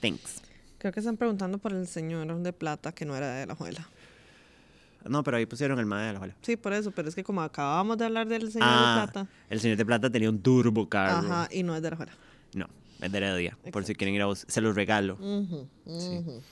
Thanks. 0.00 0.42
Creo 0.78 0.92
que 0.92 1.00
están 1.00 1.16
preguntando 1.16 1.58
por 1.58 1.72
el 1.72 1.88
señor 1.88 2.32
de 2.40 2.52
plata 2.52 2.92
que 2.92 3.04
no 3.04 3.16
era 3.16 3.34
de 3.34 3.46
la 3.46 3.56
juela. 3.56 3.88
No, 5.08 5.22
pero 5.24 5.36
ahí 5.36 5.46
pusieron 5.46 5.78
el 5.78 5.86
mae 5.86 6.04
de 6.04 6.10
Alajuela. 6.10 6.36
Sí, 6.42 6.56
por 6.56 6.72
eso, 6.72 6.90
pero 6.90 7.08
es 7.08 7.14
que 7.14 7.24
como 7.24 7.42
acabamos 7.42 7.96
de 7.98 8.04
hablar 8.04 8.28
del 8.28 8.50
señor 8.52 8.68
Ah, 8.70 9.04
de 9.06 9.12
plata. 9.12 9.30
el 9.50 9.60
señor 9.60 9.76
de 9.76 9.86
plata 9.86 10.10
tenía 10.10 10.28
un 10.30 10.40
turbo 10.40 10.88
carro. 10.88 11.26
Ajá, 11.26 11.48
y 11.50 11.62
no 11.62 11.74
es 11.76 11.82
de 11.82 11.90
la 11.90 11.96
juela. 11.96 12.12
No, 12.54 12.66
es 13.00 13.10
de 13.12 13.18
Heredia. 13.18 13.58
Por 13.72 13.84
si 13.84 13.94
quieren 13.94 14.14
ir 14.14 14.22
a 14.22 14.26
bus- 14.26 14.44
Se 14.48 14.60
los 14.60 14.74
regalo. 14.74 15.16
Sí. 15.16 16.18
ujú. 16.18 16.42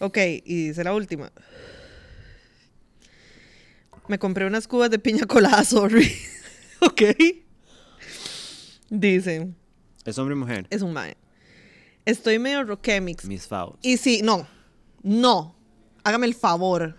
Ok, 0.00 0.16
y 0.44 0.68
dice 0.68 0.84
la 0.84 0.94
última. 0.94 1.32
Me 4.06 4.18
compré 4.18 4.46
unas 4.46 4.66
cubas 4.66 4.90
de 4.90 4.98
piña 4.98 5.26
colada, 5.26 5.64
sorry. 5.64 6.10
ok. 6.80 7.02
Dice, 8.90 9.52
¿Es 10.04 10.16
hombre 10.18 10.34
o 10.34 10.38
mujer? 10.38 10.66
es 10.70 10.80
un 10.82 10.92
mae. 10.94 11.16
Estoy 12.06 12.38
medio 12.38 12.64
rockemix. 12.64 13.26
Miss 13.26 13.46
Faust. 13.46 13.84
Y 13.84 13.98
sí, 13.98 14.22
no, 14.22 14.46
no. 15.02 15.54
Hágame 16.08 16.26
el 16.26 16.34
favor. 16.34 16.96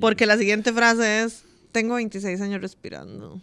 Porque 0.00 0.26
la 0.26 0.36
siguiente 0.36 0.72
frase 0.72 1.22
es, 1.22 1.44
tengo 1.70 1.94
26 1.94 2.40
años 2.40 2.60
respirando. 2.60 3.40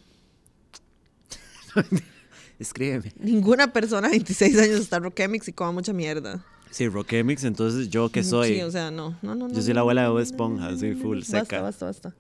Escríbeme. 2.60 3.14
Ninguna 3.18 3.72
persona 3.72 4.10
de 4.10 4.18
26 4.18 4.60
años 4.60 4.82
está 4.82 5.00
rockemix 5.00 5.48
y 5.48 5.54
coma 5.54 5.72
mucha 5.72 5.94
mierda. 5.94 6.44
Sí, 6.72 6.90
Rockemix, 6.90 7.46
entonces 7.46 7.90
yo 7.90 8.10
que 8.10 8.22
soy. 8.22 8.56
Sí, 8.56 8.62
o 8.64 8.70
sea, 8.70 8.92
no, 8.92 9.18
no, 9.22 9.34
no. 9.34 9.48
Yo 9.48 9.56
no, 9.56 9.62
soy 9.62 9.74
la 9.74 9.80
abuela 9.80 10.02
de 10.02 10.10
Bob 10.10 10.20
Esponja, 10.20 10.78
soy 10.78 10.94
full 10.96 11.22
seca. 11.22 11.62
Basta, 11.62 11.86
basta, 11.86 11.86
basta. 11.86 12.14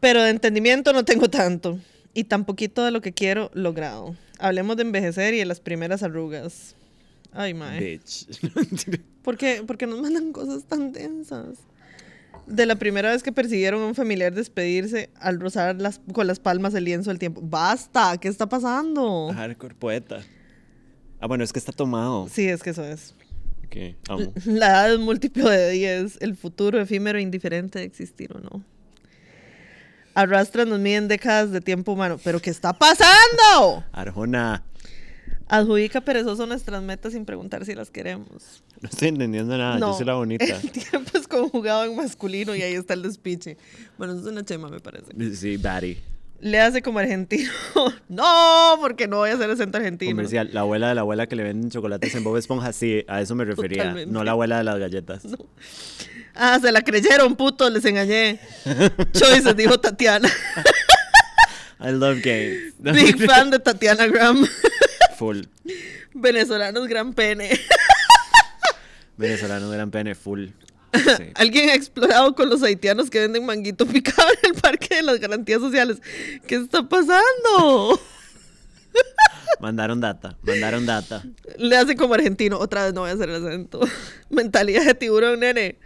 Pero 0.00 0.22
de 0.22 0.30
entendimiento 0.30 0.94
no 0.94 1.04
tengo 1.04 1.28
tanto. 1.28 1.78
Y 2.14 2.24
tan 2.24 2.46
poquito 2.46 2.82
de 2.82 2.92
lo 2.92 3.02
que 3.02 3.12
quiero 3.12 3.50
logrado. 3.52 4.16
Hablemos 4.38 4.78
de 4.78 4.84
envejecer 4.84 5.34
y 5.34 5.38
de 5.38 5.44
las 5.44 5.60
primeras 5.60 6.02
arrugas. 6.02 6.76
Ay, 7.32 7.54
mae. 7.54 7.80
Bitch. 7.80 8.26
¿Por 9.22 9.36
qué, 9.36 9.62
por 9.66 9.76
qué 9.76 9.86
nos 9.86 10.00
mandan 10.00 10.32
cosas 10.32 10.64
tan 10.64 10.92
densas? 10.92 11.58
De 12.46 12.64
la 12.64 12.76
primera 12.76 13.10
vez 13.10 13.22
que 13.22 13.30
persiguieron 13.30 13.82
a 13.82 13.86
un 13.86 13.94
familiar 13.94 14.32
despedirse 14.34 15.10
al 15.20 15.38
rozar 15.38 15.76
las, 15.80 16.00
con 16.12 16.26
las 16.26 16.40
palmas 16.40 16.74
el 16.74 16.84
lienzo 16.84 17.10
del 17.10 17.18
tiempo. 17.18 17.40
¡Basta! 17.42 18.16
¿Qué 18.18 18.28
está 18.28 18.48
pasando? 18.48 19.30
Hardcore 19.34 19.74
poeta. 19.74 20.20
Ah, 21.20 21.26
bueno, 21.26 21.44
es 21.44 21.52
que 21.52 21.58
está 21.58 21.72
tomado. 21.72 22.28
Sí, 22.28 22.48
es 22.48 22.62
que 22.62 22.70
eso 22.70 22.84
es. 22.84 23.14
Ok, 23.66 23.96
amo. 24.08 24.32
La 24.46 24.68
edad 24.68 24.92
es 24.94 24.98
múltiplo 24.98 25.48
de 25.50 25.70
10, 25.70 26.18
el 26.22 26.36
futuro 26.36 26.80
efímero 26.80 27.18
e 27.18 27.22
indiferente 27.22 27.80
de 27.80 27.84
existir 27.84 28.34
o 28.34 28.40
no. 28.40 28.64
Arrastran 30.14 30.68
nos 30.68 30.80
miden 30.80 31.06
décadas 31.06 31.50
de 31.52 31.60
tiempo 31.60 31.92
humano. 31.92 32.18
¿Pero 32.24 32.40
qué 32.40 32.50
está 32.50 32.72
pasando? 32.72 33.84
Arjona. 33.92 34.64
Adjudica 35.48 36.02
perezoso 36.02 36.46
nuestras 36.46 36.82
metas 36.82 37.14
sin 37.14 37.24
preguntar 37.24 37.64
si 37.64 37.74
las 37.74 37.90
queremos. 37.90 38.62
No 38.80 38.88
estoy 38.88 39.08
entendiendo 39.08 39.56
nada. 39.56 39.78
Yo 39.78 39.94
soy 39.94 40.04
la 40.04 40.14
bonita. 40.14 40.44
El 40.62 40.70
tiempo 40.70 41.18
es 41.18 41.26
conjugado 41.26 41.84
en 41.84 41.96
masculino 41.96 42.54
y 42.54 42.62
ahí 42.62 42.74
está 42.74 42.94
el 42.94 43.02
despiche. 43.02 43.56
Bueno, 43.96 44.12
eso 44.12 44.22
es 44.22 44.28
una 44.28 44.44
chema, 44.44 44.68
me 44.68 44.80
parece. 44.80 45.06
Sí, 45.34 45.56
Batty. 45.56 45.96
Le 46.40 46.60
hace 46.60 46.82
como 46.82 46.98
argentino. 46.98 47.50
no, 48.08 48.76
porque 48.80 49.08
no 49.08 49.16
voy 49.16 49.30
a 49.30 49.34
hacer 49.34 49.50
acento 49.50 49.78
argentino. 49.78 50.12
Comercial. 50.12 50.50
La 50.52 50.60
abuela 50.60 50.88
de 50.88 50.94
la 50.94 51.00
abuela 51.00 51.26
que 51.26 51.34
le 51.34 51.42
venden 51.42 51.70
chocolates 51.70 52.14
en 52.14 52.24
Bob 52.24 52.36
Esponja. 52.36 52.72
Sí, 52.72 53.04
a 53.08 53.20
eso 53.20 53.34
me 53.34 53.44
refería. 53.44 53.84
Totalmente. 53.84 54.12
No 54.12 54.22
la 54.24 54.32
abuela 54.32 54.58
de 54.58 54.64
las 54.64 54.78
galletas. 54.78 55.22
Ah, 56.34 56.58
se 56.60 56.70
la 56.70 56.82
creyeron, 56.82 57.34
puto, 57.34 57.68
les 57.68 57.84
engañé. 57.84 58.38
Choices, 59.12 59.56
dijo 59.56 59.80
Tatiana. 59.80 60.28
I 61.80 61.90
love 61.90 62.20
gays. 62.22 62.74
Big 62.78 63.24
fan 63.26 63.50
de 63.50 63.58
Tatiana 63.58 64.06
Graham. 64.06 64.46
Full. 65.18 65.40
Venezolanos 66.14 66.86
gran 66.86 67.12
pene. 67.12 67.50
Venezolano 69.16 69.68
gran 69.68 69.90
pene, 69.90 70.14
full. 70.14 70.46
Sí. 70.94 71.24
Alguien 71.34 71.70
ha 71.70 71.74
explorado 71.74 72.36
con 72.36 72.48
los 72.48 72.62
haitianos 72.62 73.10
que 73.10 73.18
venden 73.18 73.44
manguito 73.44 73.84
picado 73.84 74.28
en 74.42 74.54
el 74.54 74.60
parque 74.60 74.94
de 74.94 75.02
las 75.02 75.18
garantías 75.18 75.60
sociales. 75.60 75.98
¿Qué 76.46 76.54
está 76.54 76.88
pasando? 76.88 78.00
Mandaron 79.60 80.00
data, 80.00 80.38
mandaron 80.42 80.86
data. 80.86 81.24
Le 81.56 81.76
hace 81.76 81.96
como 81.96 82.14
argentino. 82.14 82.58
Otra 82.58 82.84
vez 82.84 82.94
no 82.94 83.00
voy 83.00 83.10
a 83.10 83.14
hacer 83.14 83.28
el 83.28 83.44
acento. 83.44 83.80
Mentalidad 84.30 84.84
de 84.84 84.94
tiburón, 84.94 85.40
nene. 85.40 85.78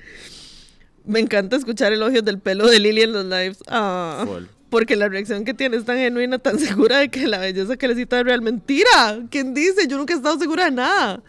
Me 1.06 1.20
encanta 1.20 1.56
escuchar 1.56 1.92
elogios 1.92 2.22
del 2.24 2.38
pelo 2.38 2.66
de 2.66 2.78
Lily 2.78 3.02
en 3.02 3.12
los 3.12 3.24
lives. 3.24 3.58
Ah, 3.66 4.24
Full. 4.26 4.44
Porque 4.72 4.96
la 4.96 5.06
reacción 5.06 5.44
que 5.44 5.52
tiene 5.52 5.76
es 5.76 5.84
tan 5.84 5.98
genuina, 5.98 6.38
tan 6.38 6.58
segura 6.58 7.00
de 7.00 7.10
que 7.10 7.28
la 7.28 7.36
belleza 7.36 7.76
que 7.76 7.86
le 7.86 7.94
cita 7.94 8.18
es 8.18 8.24
real. 8.24 8.40
Mentira. 8.40 9.22
¿Quién 9.30 9.52
dice? 9.52 9.86
Yo 9.86 9.98
nunca 9.98 10.14
he 10.14 10.16
estado 10.16 10.38
segura 10.38 10.64
de 10.64 10.70
nada. 10.70 11.22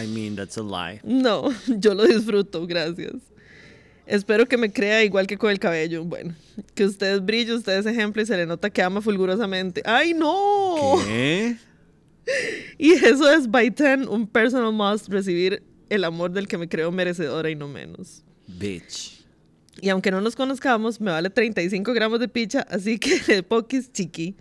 I 0.00 0.06
mean, 0.06 0.36
that's 0.36 0.56
a 0.56 0.62
lie. 0.62 1.00
No, 1.02 1.52
yo 1.66 1.92
lo 1.92 2.04
disfruto, 2.04 2.68
gracias. 2.68 3.14
Espero 4.06 4.46
que 4.46 4.56
me 4.56 4.72
crea 4.72 5.02
igual 5.02 5.26
que 5.26 5.36
con 5.36 5.50
el 5.50 5.58
cabello. 5.58 6.04
Bueno, 6.04 6.36
que 6.76 6.84
usted 6.84 7.14
es 7.14 7.24
brillo, 7.24 7.56
usted 7.56 7.76
es 7.78 7.86
ejemplo 7.86 8.22
y 8.22 8.26
se 8.26 8.36
le 8.36 8.46
nota 8.46 8.70
que 8.70 8.80
ama 8.80 9.00
fulgurosamente. 9.00 9.82
¡Ay, 9.84 10.14
no! 10.14 11.02
¿Qué? 11.04 11.56
Y 12.78 12.92
eso 12.92 13.28
es 13.30 13.50
by 13.50 13.70
10, 13.70 14.06
un 14.06 14.26
personal 14.26 14.72
must, 14.72 15.08
recibir 15.08 15.64
el 15.90 16.04
amor 16.04 16.30
del 16.30 16.46
que 16.46 16.56
me 16.56 16.68
creo 16.68 16.92
merecedora 16.92 17.50
y 17.50 17.56
no 17.56 17.66
menos. 17.66 18.22
Bitch. 18.46 19.13
Y 19.80 19.88
aunque 19.88 20.10
no 20.10 20.20
nos 20.20 20.36
conozcamos, 20.36 21.00
me 21.00 21.10
vale 21.10 21.30
35 21.30 21.92
gramos 21.92 22.20
de 22.20 22.28
picha, 22.28 22.60
así 22.70 22.98
que 22.98 23.18
de 23.26 23.42
poquis 23.42 23.92
chiqui. 23.92 24.36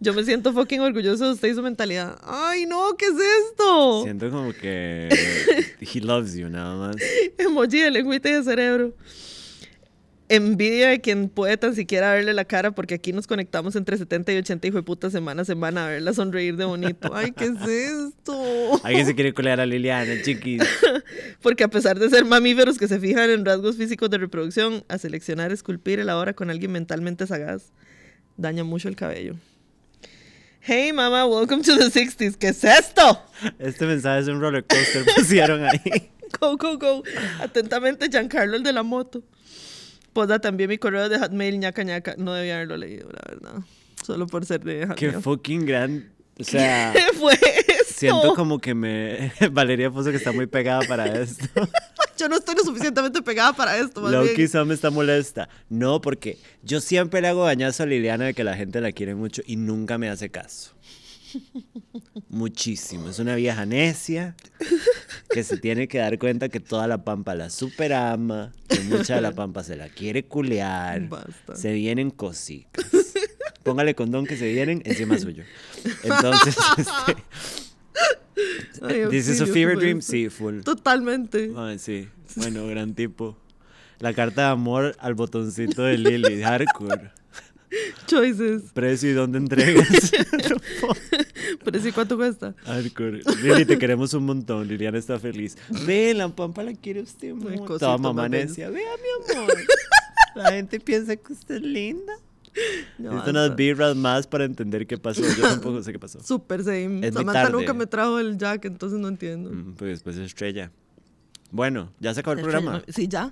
Yo 0.00 0.12
me 0.12 0.24
siento 0.24 0.52
fucking 0.52 0.80
orgulloso 0.80 1.24
de 1.24 1.32
usted 1.32 1.48
y 1.48 1.54
su 1.54 1.62
mentalidad. 1.62 2.18
¡Ay, 2.22 2.66
no! 2.66 2.96
¿Qué 2.96 3.06
es 3.06 3.14
esto? 3.48 4.02
Siento 4.02 4.28
como 4.28 4.52
que 4.52 5.08
he 5.80 6.00
loves 6.00 6.34
you 6.34 6.48
nada 6.48 6.76
más. 6.76 6.96
Emoji 7.38 7.80
de 7.80 7.90
lengüita 7.90 8.28
y 8.28 8.32
de 8.32 8.42
cerebro. 8.42 8.92
Envidia 10.30 10.88
de 10.88 11.02
quien 11.02 11.28
puede 11.28 11.58
tan 11.58 11.74
siquiera 11.74 12.14
verle 12.14 12.32
la 12.32 12.46
cara, 12.46 12.70
porque 12.70 12.94
aquí 12.94 13.12
nos 13.12 13.26
conectamos 13.26 13.76
entre 13.76 13.98
70 13.98 14.32
y 14.32 14.38
80 14.38 14.68
hijo 14.68 14.76
de 14.78 14.82
puta 14.82 15.10
semana 15.10 15.42
a 15.42 15.44
semana 15.44 15.84
a 15.84 15.88
verla 15.90 16.14
sonreír 16.14 16.56
de 16.56 16.64
bonito. 16.64 17.14
Ay, 17.14 17.32
¿qué 17.32 17.44
es 17.44 17.60
esto? 17.68 18.80
Alguien 18.82 19.04
se 19.04 19.14
quiere 19.14 19.34
colear 19.34 19.60
a 19.60 19.66
Liliana, 19.66 20.22
chiquis. 20.22 20.62
Porque 21.42 21.64
a 21.64 21.68
pesar 21.68 21.98
de 21.98 22.08
ser 22.08 22.24
mamíferos 22.24 22.78
que 22.78 22.88
se 22.88 22.98
fijan 22.98 23.28
en 23.28 23.44
rasgos 23.44 23.76
físicos 23.76 24.08
de 24.08 24.16
reproducción, 24.16 24.82
a 24.88 24.96
seleccionar, 24.96 25.52
esculpir 25.52 26.00
el 26.00 26.08
ahora 26.08 26.32
con 26.32 26.48
alguien 26.48 26.72
mentalmente 26.72 27.26
sagaz, 27.26 27.72
daña 28.38 28.64
mucho 28.64 28.88
el 28.88 28.96
cabello. 28.96 29.34
Hey 30.62 30.94
mama, 30.94 31.26
welcome 31.26 31.62
to 31.62 31.76
the 31.76 31.90
60s. 31.90 32.36
¿Qué 32.38 32.48
es 32.48 32.64
esto? 32.64 33.22
Este 33.58 33.84
mensaje 33.84 34.22
es 34.22 34.28
un 34.28 34.40
roller 34.40 34.64
coaster 34.64 35.04
pusieron 35.14 35.62
ahí. 35.62 36.10
Go, 36.40 36.56
go, 36.56 36.78
go. 36.78 37.02
Atentamente, 37.38 38.08
Giancarlo, 38.08 38.56
el 38.56 38.64
de 38.64 38.72
la 38.72 38.82
moto. 38.82 39.22
Poda 40.14 40.38
también 40.38 40.70
mi 40.70 40.78
correo 40.78 41.08
de 41.10 41.18
Hotmail, 41.18 41.58
ñaca, 41.58 41.82
ñaca. 41.82 42.14
No 42.16 42.32
debía 42.32 42.54
haberlo 42.56 42.78
leído, 42.78 43.10
la 43.12 43.20
verdad. 43.28 43.62
Solo 44.02 44.26
por 44.26 44.46
ser 44.46 44.60
de 44.64 44.88
Qué 44.96 45.08
Hotmail. 45.08 45.22
fucking 45.22 45.66
gran. 45.66 46.10
O 46.38 46.42
sea, 46.44 46.92
¿Qué 46.92 47.16
fue 47.18 47.34
esto? 47.34 47.84
siento 47.94 48.34
como 48.34 48.58
que 48.58 48.74
me. 48.74 49.32
Valeria 49.52 49.90
puso 49.90 50.10
que 50.10 50.16
está 50.16 50.32
muy 50.32 50.46
pegada 50.46 50.80
para 50.88 51.06
esto. 51.06 51.44
Yo 52.16 52.28
no 52.28 52.36
estoy 52.36 52.54
lo 52.54 52.62
suficientemente 52.62 53.22
pegada 53.22 53.52
para 53.52 53.76
esto, 53.76 54.00
más 54.00 54.12
Loki 54.12 54.34
bien. 54.36 54.48
Sam 54.48 54.70
está 54.72 54.88
molesta. 54.90 55.48
No, 55.68 56.00
porque 56.00 56.38
yo 56.62 56.80
siempre 56.80 57.20
le 57.20 57.26
hago 57.26 57.44
dañazo 57.44 57.82
a 57.82 57.86
Liliana 57.86 58.26
de 58.26 58.34
que 58.34 58.44
la 58.44 58.56
gente 58.56 58.80
la 58.80 58.92
quiere 58.92 59.16
mucho 59.16 59.42
y 59.46 59.56
nunca 59.56 59.98
me 59.98 60.08
hace 60.08 60.30
caso. 60.30 60.70
Muchísimo. 62.28 63.08
Es 63.08 63.18
una 63.18 63.34
vieja 63.34 63.66
necia 63.66 64.34
que 65.30 65.42
se 65.44 65.56
tiene 65.58 65.88
que 65.88 65.98
dar 65.98 66.18
cuenta 66.18 66.48
que 66.48 66.60
toda 66.60 66.86
la 66.86 67.04
pampa 67.04 67.34
la 67.34 67.50
superama, 67.50 68.52
que 68.68 68.80
mucha 68.80 69.16
de 69.16 69.20
la 69.20 69.32
pampa 69.32 69.64
se 69.64 69.76
la 69.76 69.88
quiere 69.88 70.24
culear. 70.24 71.08
Basta. 71.08 71.56
Se 71.56 71.72
vienen 71.72 72.10
cositas. 72.10 72.84
Póngale 73.62 73.94
condón 73.94 74.26
que 74.26 74.36
se 74.36 74.52
vienen 74.52 74.82
encima 74.84 75.18
suyo. 75.18 75.44
Entonces, 76.02 76.56
este, 76.78 77.16
Ay, 78.82 79.08
¿This 79.10 79.28
is 79.28 79.40
a 79.40 79.46
fever 79.46 79.74
¿qué 79.74 79.84
dream? 79.84 80.02
Sí, 80.02 80.28
full. 80.28 80.60
Totalmente. 80.60 81.52
Ay, 81.56 81.78
sí. 81.78 82.08
Bueno, 82.36 82.66
gran 82.66 82.94
tipo. 82.94 83.38
La 84.00 84.12
carta 84.12 84.42
de 84.42 84.48
amor 84.48 84.96
al 84.98 85.14
botoncito 85.14 85.82
de 85.82 85.98
Lily. 85.98 86.42
Hardcore. 86.42 87.12
Choices. 88.06 88.62
Precio 88.72 89.10
y 89.10 89.12
dónde 89.12 89.38
entregas. 89.38 89.88
Pero 91.62 91.80
sí, 91.80 91.92
¿cuánto 91.92 92.16
cuesta? 92.16 92.54
Hardcore. 92.64 93.22
Lili, 93.42 93.64
te 93.64 93.78
queremos 93.78 94.14
un 94.14 94.24
montón. 94.26 94.66
Liliana 94.66 94.98
está 94.98 95.18
feliz. 95.18 95.56
Ve, 95.86 96.14
la 96.14 96.28
pampa 96.28 96.62
la 96.62 96.72
quiere 96.74 97.00
usted 97.02 97.34
mucho. 97.34 97.78
Toda 97.78 97.98
mamá 97.98 98.28
necia. 98.28 98.70
Vea, 98.70 98.90
mi 98.96 99.34
amor. 99.36 99.52
La 100.34 100.50
gente 100.50 100.80
piensa 100.80 101.14
que 101.14 101.32
usted 101.32 101.56
es 101.56 101.62
linda. 101.62 102.12
Ya 102.98 103.10
Necesito 103.10 103.30
unas 103.30 103.54
birras 103.54 103.94
más 103.94 104.26
para 104.26 104.44
entender 104.44 104.84
qué 104.86 104.98
pasó. 104.98 105.22
Yo 105.22 105.42
tampoco 105.42 105.80
sé 105.82 105.92
qué 105.92 105.98
pasó. 106.00 106.20
Super 106.22 106.64
same. 106.64 107.06
Es 107.06 107.14
Samantha 107.14 107.50
nunca 107.50 107.72
me 107.72 107.86
trajo 107.86 108.18
el 108.18 108.36
jack, 108.36 108.64
entonces 108.64 108.98
no 108.98 109.06
entiendo. 109.06 109.50
Mm, 109.50 109.74
Pues 109.74 109.90
después 109.90 110.16
es 110.16 110.26
estrella. 110.26 110.72
Bueno, 111.52 111.92
¿ya 112.00 112.12
se 112.14 112.20
acabó 112.20 112.32
el 112.32 112.40
Estrella, 112.40 112.58
programa? 112.58 112.84
no- 112.84 112.92
Sí, 112.92 113.06
ya. 113.06 113.30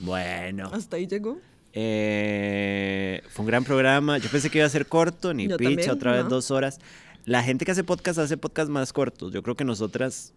Bueno. 0.00 0.68
Hasta 0.74 0.96
ahí 0.96 1.06
llegó. 1.06 1.38
Eh, 1.72 3.22
fue 3.30 3.42
un 3.44 3.46
gran 3.46 3.64
programa. 3.64 4.18
Yo 4.18 4.28
pensé 4.30 4.50
que 4.50 4.58
iba 4.58 4.66
a 4.66 4.70
ser 4.70 4.86
corto, 4.86 5.32
ni 5.34 5.48
Yo 5.48 5.56
picha, 5.56 5.68
también, 5.70 5.90
otra 5.90 6.12
vez 6.12 6.20
ajá. 6.20 6.28
dos 6.28 6.50
horas. 6.50 6.80
La 7.26 7.42
gente 7.42 7.64
que 7.64 7.72
hace 7.72 7.82
podcast 7.82 8.20
hace 8.20 8.36
podcast 8.36 8.70
más 8.70 8.92
cortos. 8.92 9.32
Yo 9.32 9.42
creo 9.42 9.56
que 9.56 9.64
nosotras. 9.64 10.32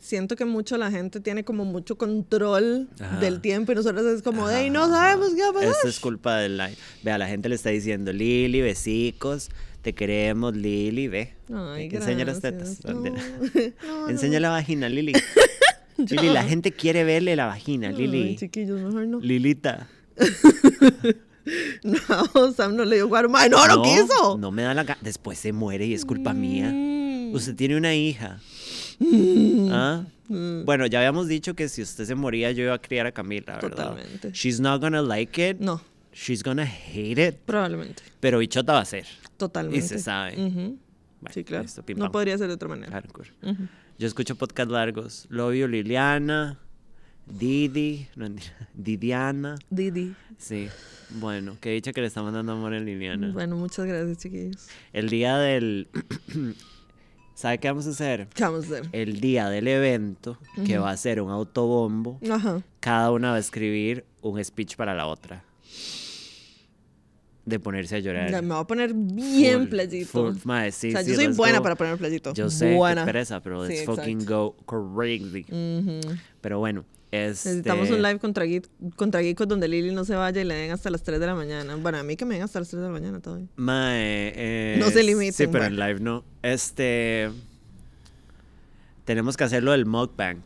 Siento 0.00 0.36
que 0.36 0.44
mucho 0.44 0.76
la 0.76 0.90
gente 0.92 1.18
tiene 1.18 1.44
como 1.44 1.64
mucho 1.64 1.98
control 1.98 2.88
Ajá. 3.00 3.18
del 3.18 3.40
tiempo 3.40 3.72
y 3.72 3.74
nosotros 3.74 4.06
es 4.06 4.22
como, 4.22 4.48
hey, 4.48 4.70
no 4.70 4.88
sabemos 4.88 5.34
qué 5.34 5.42
va 5.42 5.48
a 5.48 5.52
pasar. 5.52 5.70
Esto 5.70 5.88
es 5.88 5.98
culpa 5.98 6.36
del 6.36 6.58
live. 6.58 6.76
Vea, 7.02 7.18
la 7.18 7.26
gente 7.26 7.48
le 7.48 7.56
está 7.56 7.70
diciendo, 7.70 8.12
Lili, 8.12 8.60
besicos, 8.60 9.50
te 9.82 9.94
queremos, 9.94 10.54
Lili, 10.54 11.08
ve. 11.08 11.32
Ay, 11.52 11.88
Enseña 11.90 12.24
las 12.24 12.40
tetas. 12.40 12.78
No, 12.84 13.02
no, 13.02 14.08
Enseña 14.08 14.38
la 14.38 14.50
vagina, 14.50 14.88
Lili. 14.88 15.12
Lili, 15.96 16.28
la 16.28 16.44
gente 16.44 16.70
quiere 16.70 17.02
verle 17.02 17.34
la 17.34 17.46
vagina, 17.46 17.88
Ay, 17.88 17.96
Lili. 17.96 18.36
chiquillos, 18.36 18.80
mejor 18.80 19.06
no. 19.08 19.18
Lilita. 19.18 19.88
No, 21.84 22.52
Sam 22.52 22.74
no 22.76 22.84
le 22.84 22.96
dio 22.96 23.08
guaro. 23.08 23.30
Ay, 23.34 23.48
no, 23.48 23.66
no, 23.66 23.82
quiso. 23.82 24.36
No 24.38 24.50
me 24.50 24.62
da 24.62 24.74
la 24.74 24.84
gana. 24.84 24.98
Después 25.02 25.38
se 25.38 25.52
muere 25.52 25.86
y 25.86 25.94
es 25.94 26.04
culpa 26.04 26.32
mía. 26.34 26.70
Mm. 26.72 27.34
Usted 27.34 27.54
tiene 27.54 27.76
una 27.76 27.94
hija. 27.94 28.40
¿Ah? 29.70 30.04
Bueno, 30.28 30.86
ya 30.86 30.98
habíamos 30.98 31.28
dicho 31.28 31.54
que 31.54 31.68
si 31.68 31.82
usted 31.82 32.04
se 32.04 32.14
moría, 32.14 32.50
yo 32.50 32.64
iba 32.64 32.74
a 32.74 32.80
criar 32.80 33.06
a 33.06 33.12
Camila, 33.12 33.58
¿verdad? 33.62 33.70
Totalmente. 33.94 34.30
She's 34.32 34.58
not 34.58 34.80
gonna 34.80 35.02
like 35.02 35.50
it. 35.50 35.58
No, 35.60 35.80
She's 36.12 36.42
gonna 36.42 36.64
hate 36.66 37.18
it. 37.28 37.36
probablemente. 37.44 38.02
Pero 38.20 38.38
bichota 38.38 38.72
va 38.72 38.80
a 38.80 38.84
ser. 38.84 39.06
Totalmente. 39.36 39.78
Y 39.84 39.88
se 39.88 39.98
sabe. 39.98 40.32
Ujú. 40.32 40.78
Bueno, 41.20 41.32
Sí, 41.34 41.44
claro. 41.44 41.62
listo, 41.62 41.82
no 41.96 42.10
podría 42.10 42.36
ser 42.38 42.48
de 42.48 42.54
otra 42.54 42.68
manera. 42.68 42.90
Hardcore. 42.92 43.30
Ujú. 43.42 43.68
Yo 43.98 44.06
escucho 44.06 44.34
podcast 44.34 44.70
largos. 44.70 45.26
Lovio 45.30 45.68
Liliana, 45.68 46.58
Didi, 47.26 48.06
no, 48.16 48.28
Didiana. 48.74 49.56
Didi. 49.70 50.14
Sí. 50.38 50.68
Bueno, 51.10 51.56
que 51.60 51.70
dicha 51.70 51.92
que 51.92 52.00
le 52.00 52.06
está 52.06 52.22
mandando 52.22 52.52
amor 52.52 52.72
a 52.74 52.80
Liliana. 52.80 53.30
Bueno, 53.32 53.56
muchas 53.56 53.86
gracias, 53.86 54.18
chiquillos. 54.18 54.68
El 54.92 55.08
día 55.08 55.36
del. 55.38 55.88
¿Sabe 57.34 57.58
qué 57.58 57.68
vamos 57.68 57.86
a 57.86 57.90
hacer? 57.90 58.28
¿Qué 58.34 58.42
vamos 58.44 58.64
a 58.64 58.78
hacer? 58.78 58.88
El 58.92 59.20
día 59.20 59.48
del 59.50 59.68
evento, 59.68 60.38
que 60.64 60.78
va 60.78 60.90
a 60.90 60.96
ser 60.96 61.20
un 61.20 61.30
autobombo, 61.30 62.18
Ajá. 62.30 62.62
cada 62.80 63.10
una 63.12 63.30
va 63.30 63.36
a 63.36 63.40
escribir 63.40 64.06
un 64.22 64.42
speech 64.42 64.76
para 64.76 64.94
la 64.94 65.06
otra. 65.06 65.44
De 67.44 67.60
ponerse 67.60 67.96
a 67.96 67.98
llorar. 68.00 68.30
Ya 68.30 68.40
me 68.42 68.48
voy 68.54 68.62
a 68.62 68.64
poner 68.66 68.92
bien 68.94 69.60
Full, 69.60 69.68
playito. 69.68 70.06
full. 70.08 70.34
Sí, 70.72 70.88
o 70.88 70.92
sea, 70.92 71.04
sí, 71.04 71.10
yo 71.10 71.14
soy 71.16 71.28
buena 71.28 71.58
go. 71.58 71.62
para 71.62 71.76
poner 71.76 71.96
playito. 71.98 72.32
Yo 72.32 72.48
sé, 72.50 72.74
buena. 72.74 73.04
pereza, 73.04 73.40
pero 73.40 73.62
Sí, 73.66 73.68
let's 73.68 73.80
exacto. 73.82 74.00
fucking 74.00 74.24
go 74.24 74.56
crazy. 74.66 75.44
Ujú. 75.50 76.16
Pero 76.40 76.58
bueno, 76.58 76.84
este... 77.16 77.48
Necesitamos 77.48 77.90
un 77.90 78.02
live 78.02 78.18
contra, 78.18 78.44
Gui- 78.44 78.66
contra 78.96 79.20
Geekos 79.22 79.48
donde 79.48 79.68
Lili 79.68 79.92
no 79.92 80.04
se 80.04 80.14
vaya 80.14 80.40
y 80.40 80.44
le 80.44 80.54
den 80.54 80.70
hasta 80.72 80.90
las 80.90 81.02
3 81.02 81.18
de 81.20 81.26
la 81.26 81.34
mañana. 81.34 81.76
Bueno, 81.76 81.98
a 81.98 82.02
mí 82.02 82.16
que 82.16 82.24
me 82.24 82.34
den 82.34 82.44
hasta 82.44 82.58
las 82.60 82.68
3 82.68 82.82
de 82.82 82.88
la 82.88 82.92
mañana 82.92 83.20
todavía. 83.20 83.46
Mae, 83.56 84.32
eh, 84.36 84.76
No 84.78 84.90
se 84.90 85.02
limiten, 85.02 85.32
Sí, 85.32 85.46
pero 85.46 85.64
en 85.64 85.76
live 85.76 86.00
no. 86.00 86.24
Este... 86.42 87.30
Tenemos 89.04 89.36
que 89.36 89.44
hacerlo 89.44 89.72
del 89.72 89.86
mukbang. 89.86 90.38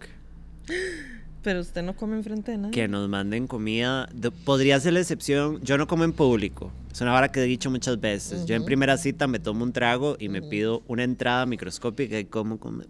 Pero 1.42 1.60
usted 1.60 1.82
no 1.82 1.96
come 1.96 2.16
enfrente 2.16 2.52
de 2.52 2.58
nadie. 2.58 2.70
Que 2.72 2.86
nos 2.88 3.08
manden 3.08 3.46
comida. 3.46 4.06
De- 4.12 4.30
podría 4.30 4.78
ser 4.78 4.92
la 4.92 5.00
excepción. 5.00 5.58
Yo 5.62 5.78
no 5.78 5.86
como 5.86 6.04
en 6.04 6.12
público. 6.12 6.70
Es 6.92 7.00
una 7.00 7.12
vara 7.12 7.32
que 7.32 7.40
he 7.40 7.44
dicho 7.44 7.70
muchas 7.70 7.98
veces. 7.98 8.44
Yo 8.44 8.54
en 8.54 8.64
primera 8.66 8.98
cita 8.98 9.26
me 9.26 9.38
tomo 9.38 9.64
un 9.64 9.72
trago 9.72 10.16
y 10.18 10.28
me 10.28 10.42
pido 10.42 10.82
una 10.86 11.04
entrada 11.04 11.46
microscópica 11.46 12.18
y 12.18 12.26
como 12.26 12.58
como. 12.60 12.82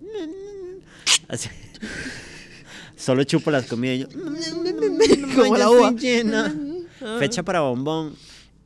Así. 1.29 1.49
Solo 3.01 3.25
chupo 3.25 3.51
las 3.51 3.67
comidas 3.67 3.97
y 3.97 4.01
yo. 4.01 4.09
Como 5.35 5.57
ya 5.57 5.59
la 5.59 5.71
uva. 5.71 5.93
llena. 5.93 6.55
Fecha 7.19 7.43
para 7.43 7.61
bombón. 7.61 8.15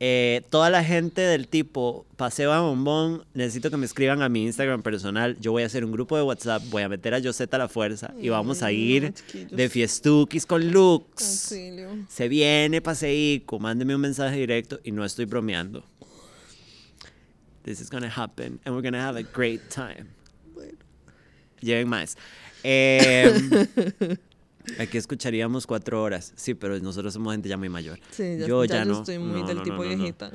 Eh, 0.01 0.41
toda 0.49 0.69
la 0.69 0.83
gente 0.83 1.21
del 1.21 1.47
tipo 1.47 2.05
Paseo 2.17 2.51
a 2.51 2.59
Bombón, 2.59 3.23
necesito 3.33 3.71
que 3.71 3.77
me 3.77 3.85
escriban 3.85 4.21
a 4.21 4.27
mi 4.27 4.43
Instagram 4.43 4.81
personal. 4.81 5.37
Yo 5.39 5.53
voy 5.53 5.63
a 5.63 5.67
hacer 5.67 5.85
un 5.85 5.93
grupo 5.93 6.17
de 6.17 6.23
WhatsApp, 6.23 6.61
voy 6.69 6.83
a 6.83 6.89
meter 6.89 7.13
a 7.13 7.21
Joseta 7.21 7.55
a 7.55 7.59
la 7.59 7.69
fuerza 7.69 8.13
y 8.19 8.27
vamos 8.27 8.61
a 8.61 8.73
ir 8.73 9.13
de 9.51 9.69
fiestuquis 9.69 10.45
con. 10.45 10.75
Auxilio. 10.75 12.05
Se 12.09 12.27
viene 12.27 12.81
paseico, 12.81 13.57
mándeme 13.57 13.95
un 13.95 14.01
mensaje 14.01 14.35
directo 14.35 14.81
y 14.83 14.91
no 14.91 15.05
estoy 15.05 15.23
bromeando. 15.23 15.85
This 17.63 17.79
is 17.79 17.89
gonna 17.89 18.11
happen 18.13 18.59
and 18.65 18.75
we're 18.75 18.83
gonna 18.83 19.01
have 19.01 19.17
a 19.17 19.23
great 19.23 19.61
time. 19.69 20.07
Bueno. 20.53 20.77
Lleven 21.61 21.87
más. 21.87 22.17
Eh, 22.67 23.31
aquí 24.79 24.97
escucharíamos 24.97 25.67
cuatro 25.67 26.01
horas. 26.01 26.33
Sí, 26.35 26.55
pero 26.55 26.79
nosotros 26.79 27.13
somos 27.13 27.33
gente 27.33 27.47
ya 27.47 27.57
muy 27.57 27.69
mayor. 27.69 27.99
Sí, 28.09 28.37
ya, 28.39 28.47
yo 28.47 28.65
ya, 28.65 28.77
ya, 28.77 28.85
no. 28.85 28.99
estoy 28.99 29.19
muy 29.19 29.41
No, 29.41 29.47
del 29.47 29.57
no, 29.57 29.63
tipo 29.63 29.83
viejita. 29.83 30.31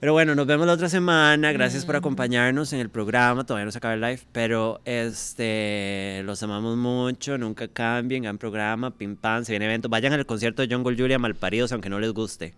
Pero 0.00 0.12
bueno, 0.12 0.34
nos 0.34 0.46
vemos 0.46 0.66
la 0.66 0.72
otra 0.72 0.88
semana. 0.88 1.52
Gracias 1.52 1.84
por 1.86 1.94
acompañarnos 1.94 2.72
en 2.72 2.80
el 2.80 2.90
programa. 2.90 3.46
Todavía 3.46 3.64
no 3.64 3.70
se 3.70 3.78
acaba 3.78 3.94
el 3.94 4.00
live, 4.00 4.20
pero 4.32 4.80
este 4.84 6.22
los 6.24 6.42
amamos 6.42 6.76
mucho. 6.76 7.38
Nunca 7.38 7.68
cambien. 7.68 8.24
Gran 8.24 8.38
programa, 8.38 8.90
pim 8.90 9.14
pam. 9.14 9.44
Se 9.44 9.52
viene 9.52 9.66
evento. 9.66 9.88
Vayan 9.88 10.12
al 10.14 10.26
concierto 10.26 10.62
de 10.62 10.68
John 10.68 10.82
Gold 10.82 11.00
Julia 11.00 11.20
Malparidos, 11.20 11.70
aunque 11.70 11.88
no 11.88 12.00
les 12.00 12.12
guste. 12.12 12.54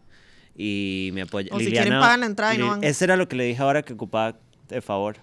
Y 0.56 1.10
me 1.12 1.22
apoyan. 1.22 1.54
O 1.54 1.58
si 1.58 1.70
quieren, 1.70 2.00
pagan 2.00 2.20
la 2.20 2.26
entrada 2.26 2.54
y 2.54 2.58
no 2.58 2.68
van. 2.68 2.82
Ese 2.82 3.04
era 3.04 3.16
lo 3.16 3.28
que 3.28 3.36
le 3.36 3.44
dije 3.44 3.62
ahora 3.62 3.82
que 3.82 3.92
ocupaba 3.92 4.38
de 4.68 4.80
favor 4.80 5.16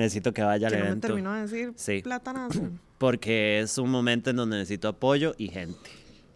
necesito 0.00 0.32
que 0.32 0.42
vaya 0.42 0.68
al 0.68 0.74
evento. 0.74 1.08
No 1.08 1.14
terminó 1.14 1.34
de 1.34 1.42
decir 1.42 1.72
sí. 1.76 2.00
platanazo. 2.02 2.68
Porque 2.98 3.60
es 3.60 3.78
un 3.78 3.90
momento 3.90 4.30
en 4.30 4.36
donde 4.36 4.58
necesito 4.58 4.88
apoyo 4.88 5.34
y 5.38 5.48
gente. 5.48 5.90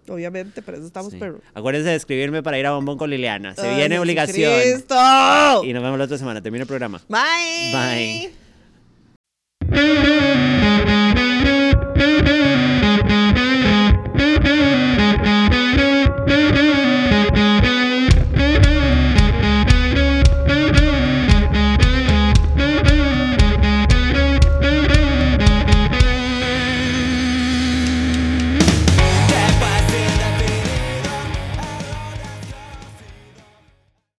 Obviamente, 0.08 0.62
para 0.62 0.76
eso 0.76 0.86
estamos 0.86 1.12
sí. 1.12 1.20
Acuérdense 1.54 1.88
de 1.90 1.96
escribirme 1.96 2.42
para 2.42 2.58
ir 2.58 2.66
a 2.66 2.72
Bombón 2.72 2.98
con 2.98 3.10
Liliana. 3.10 3.54
Se 3.54 3.74
viene 3.74 3.98
obligación. 3.98 4.52
¡Listo! 4.60 5.64
Y 5.64 5.72
nos 5.72 5.82
vemos 5.82 5.98
la 5.98 6.04
otra 6.04 6.18
semana. 6.18 6.42
termino 6.42 6.62
el 6.62 6.68
programa. 6.68 7.00
Bye. 7.08 8.30
Bye. 12.20 12.43